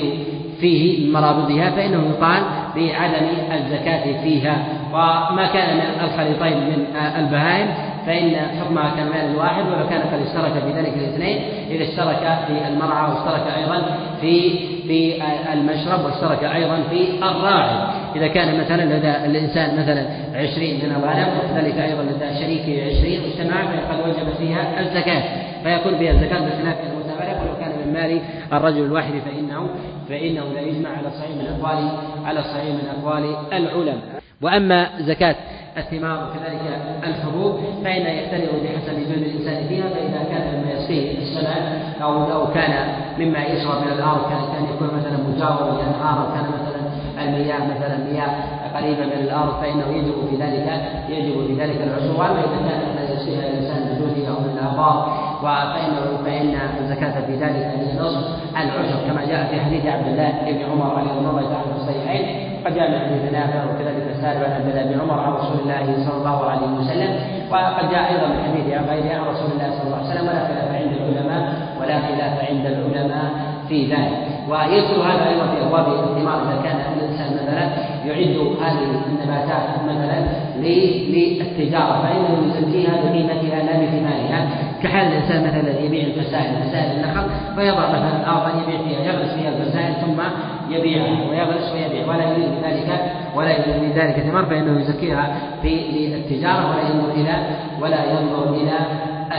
فيه 0.60 1.06
من 1.06 1.14
مرابضها 1.14 1.70
فإنه 1.70 2.10
يقال 2.10 2.44
بعدم 2.76 3.28
الزكاة 3.54 4.22
فيها. 4.24 4.58
وما 4.94 5.50
كان 5.54 5.76
من 5.76 5.84
الخليطين 6.04 6.58
من 6.58 6.86
البهائم 7.20 7.68
فإن 8.06 8.36
حكمها 8.36 8.96
كالمال 8.96 9.32
الواحد 9.32 9.66
ولو 9.66 9.90
كان 9.90 10.02
قد 10.02 10.22
اشترك 10.28 10.64
في 10.64 10.80
ذلك 10.80 10.94
الاثنين 10.98 11.40
إذا 11.70 11.84
اشترك 11.84 12.40
في 12.48 12.68
المرعى 12.68 13.12
واشترك 13.12 13.54
أيضا 13.58 13.98
في 14.22 14.52
في 14.88 15.24
المشرب 15.54 16.06
واشترك 16.06 16.44
أيضا 16.44 16.84
في 16.90 17.08
الراعي. 17.24 17.78
إذا 18.16 18.28
كان 18.28 18.60
مثلا 18.60 18.84
لدى 18.98 19.12
الإنسان 19.26 19.80
مثلا 19.80 20.06
عشرين 20.36 20.76
من 20.76 20.96
الغنم 20.96 21.28
وكذلك 21.38 21.78
أيضا 21.78 22.04
لدى 22.04 22.40
شريكه 22.40 22.86
عشرين 22.86 23.22
واجتمعا 23.22 23.64
فقد 23.64 24.00
وجب 24.10 24.34
فيها 24.38 24.80
الزكاة. 24.80 25.24
فيكون 25.64 25.98
فيها 25.98 26.12
الزكاة 26.12 26.40
بخلاف 26.40 26.76
المتفرق 26.92 27.42
ولو 27.42 27.58
كان 27.60 27.72
من 27.86 27.94
مال 27.94 28.20
الرجل 28.54 28.84
الواحد 28.84 29.14
فإنه 29.26 29.70
فإنه 30.10 30.54
لا 30.54 30.62
يجمع 30.62 30.90
على 30.90 31.08
الصحيح 31.08 31.30
من 31.30 31.48
أقوال 31.60 31.90
على 32.26 32.40
الصحيح 32.40 32.66
من 32.66 32.88
أقوال 33.00 33.36
العلماء. 33.54 34.22
وأما 34.42 34.88
زكاة 35.00 35.36
الثمار 35.78 36.28
وكذلك 36.30 36.62
الحبوب 37.04 37.60
فإن 37.84 38.02
يختلف 38.02 38.50
بحسب 38.64 39.00
جهد 39.00 39.22
الإنسان 39.24 39.68
فيها 39.68 39.90
فإذا 39.90 40.24
كان 40.32 40.62
مما 40.62 40.72
يسقيه 40.72 41.22
السمع 41.22 41.54
أو 42.02 42.30
لو 42.30 42.54
كان 42.54 42.88
مما 43.20 43.44
يشرب 43.44 43.82
من 43.82 43.92
الأرض 43.92 44.22
كان 44.30 44.64
يكون 44.76 44.88
مثلا 44.98 45.18
مجاور 45.18 45.74
للأنهار 45.74 46.26
أو 46.26 46.34
كان 46.34 46.46
مثلا 46.46 46.82
المياه 47.24 47.60
مثلا 47.60 47.98
مياه 48.12 48.30
قريبة 48.76 49.06
من 49.06 49.22
الأرض 49.24 49.62
فإنه 49.62 49.98
يجب 49.98 50.14
في 50.30 50.36
ذلك 50.36 50.82
يجب 51.10 51.48
في 51.48 51.54
ذلك 51.54 51.82
العشور 51.82 52.28
كان 52.68 52.80
مما 52.86 53.04
يسقيها 53.14 53.50
الإنسان 53.50 53.84
بجوده 53.84 54.28
أو 54.28 54.40
من 54.40 54.58
الآبار 54.58 55.25
فإنه 55.46 56.18
فإن 56.26 56.56
الزكاة 56.82 57.26
في 57.26 57.36
ذلك 57.36 57.66
هي 57.66 58.00
نصف 58.00 58.26
العشر 58.52 59.08
كما 59.08 59.26
جاء 59.26 59.48
في 59.52 59.62
حديث 59.62 59.86
عبد 59.86 60.08
الله 60.08 60.32
بن 60.46 60.72
عمر 60.72 61.02
رضي 61.02 61.12
الله 61.12 61.42
تعالى 61.42 61.74
في 61.74 61.78
الصحيحين 61.82 62.52
وقد 62.62 62.76
جاء 62.76 62.92
من 62.92 63.00
حديث 63.00 63.34
نافع 63.34 63.64
وكذلك 63.66 64.08
السالب 64.16 64.44
عن 64.44 64.52
عبد 64.52 64.70
الله 64.70 64.84
بن 64.84 65.02
عمر 65.02 65.20
عن 65.20 65.32
رسول 65.32 65.60
الله 65.60 66.06
صلى 66.06 66.18
الله 66.18 66.50
عليه 66.50 66.68
وسلم 66.80 67.20
وقد 67.52 67.92
جاء 67.92 68.12
أيضا 68.14 68.28
من 68.28 68.44
حديث 68.44 68.66
غيره 68.90 69.16
عن 69.16 69.26
رسول 69.34 69.52
الله 69.52 69.70
صلى 69.78 69.88
الله 69.88 69.98
عليه 69.98 70.10
وسلم 70.10 70.28
ولا 70.28 70.48
خلاف 70.48 70.76
عند 70.82 70.94
العلماء 70.94 71.54
ولا 71.82 72.00
خلاف 72.00 72.50
عند 72.50 72.66
العلماء 72.66 73.32
في 73.70 73.86
ذلك. 73.86 74.18
ويذكر 74.50 75.02
هذا 75.02 75.30
أيضا 75.30 75.46
في 75.48 75.68
أبواب 75.68 75.88
الثمار 75.88 76.42
إذا 76.42 76.62
كان 76.64 76.78
الإنسان 76.98 77.34
مثلا 77.34 77.70
يعد 78.08 78.38
هذه 78.62 79.02
النباتات 79.08 79.64
مثلا 79.86 80.26
للتجارة 80.60 82.02
فإنه 82.02 82.48
يزكيها 82.48 82.92
بقيمتها 83.04 83.64
لا 83.64 83.86
بثمارها 83.86 84.50
كحال 84.84 85.08
الإنسان 85.08 85.44
مثلا 85.44 85.80
يبيع 85.80 86.04
الفسائل 86.04 86.56
فسائل 86.56 86.92
النخل 86.98 87.24
فيضع 87.56 87.90
مثلا 87.90 88.32
ارضا 88.32 88.62
يبيع 88.62 88.78
فيها 88.78 89.14
يغرس 89.14 89.34
فيها 89.34 89.50
الفسائل 89.50 89.94
ثم 89.94 90.22
يبيعها 90.70 91.30
ويغرس 91.30 91.74
ويبيع. 91.74 92.08
ولا 92.08 92.24
يريد 92.24 92.50
بذلك 92.62 93.02
ولا 93.36 93.52
يريد 93.52 93.94
بذلك 93.94 94.20
ثمار 94.20 94.46
فإنه 94.46 94.80
يزكيها 94.80 95.36
في 95.62 95.76
للتجارة 95.92 96.70
ولا 96.70 96.90
ينظر 96.90 97.12
إلى 97.14 97.36
ولا 97.82 98.04
ينظر 98.12 98.54
إلى 98.54 98.78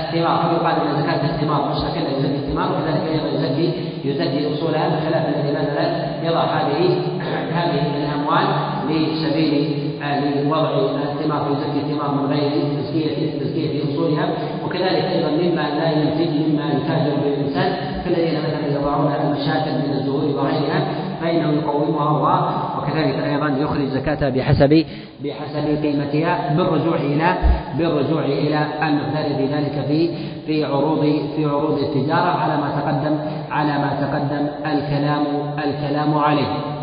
الثمار 0.01 0.53
يقال 0.53 0.77
ان 0.89 1.03
زكاه 1.03 1.35
الثمار 1.35 1.71
مستقله 1.71 2.09
يزكي 2.19 2.37
الثمار 2.37 2.69
وكذلك 2.73 3.03
أيضا 3.13 3.29
يزكي 3.29 3.73
يزكي 4.05 4.55
اصولها 4.55 4.89
بخلاف 4.89 5.29
الذي 5.29 5.53
مثلا 5.53 5.87
يضع 6.23 6.45
هذه 6.45 6.99
هذه 7.53 7.83
الأموال 7.97 8.47
لسبيل 8.89 9.77
لوضع 10.45 10.71
الثمار 11.03 11.45
فيزكي 11.45 11.81
الثمار 11.87 12.15
من 12.15 12.27
غير 12.33 12.51
تزكيه 12.79 13.41
تزكية 13.41 13.95
أصولها. 13.95 14.29
وكذلك 14.65 15.05
أيضا 15.05 15.31
مما 15.31 15.63
لا 15.79 15.91
ينتج 15.91 16.31
مما 16.49 16.65
يتاجر 16.73 17.17
به 17.17 17.29
الانسان 17.29 17.73
كالذين 18.05 18.39
مثلا 18.39 18.81
يضعون 18.81 19.13
المشاكل 19.13 19.71
من 19.71 19.93
الزهور 19.93 20.25
وغيرها 20.25 20.81
فإنه 21.21 21.53
يقومها 21.53 22.11
الله. 22.17 22.39
وكذلك 22.97 23.25
أيضا 23.25 23.49
يخرج 23.49 23.87
زكاتها 23.87 24.29
بحسب 24.29 24.85
بحسب 25.25 25.83
قيمتها 25.83 26.55
بالرجوع 26.57 26.97
إلى 26.97 27.35
بالرجوع 27.79 28.25
إلى 28.25 28.67
المقدار 28.83 29.37
في 29.37 29.47
ذلك 29.47 29.85
في 29.89 30.11
في 30.47 30.65
عروض 30.65 31.01
في 31.37 31.45
عروض 31.45 31.79
التجارة 31.79 32.31
على 32.31 32.57
ما 32.57 32.81
تقدم 32.81 33.19
على 33.51 33.79
ما 33.79 33.91
تقدم 34.01 34.47
الكلام 34.73 35.25
الكلام 35.65 36.15
عليه. 36.15 36.77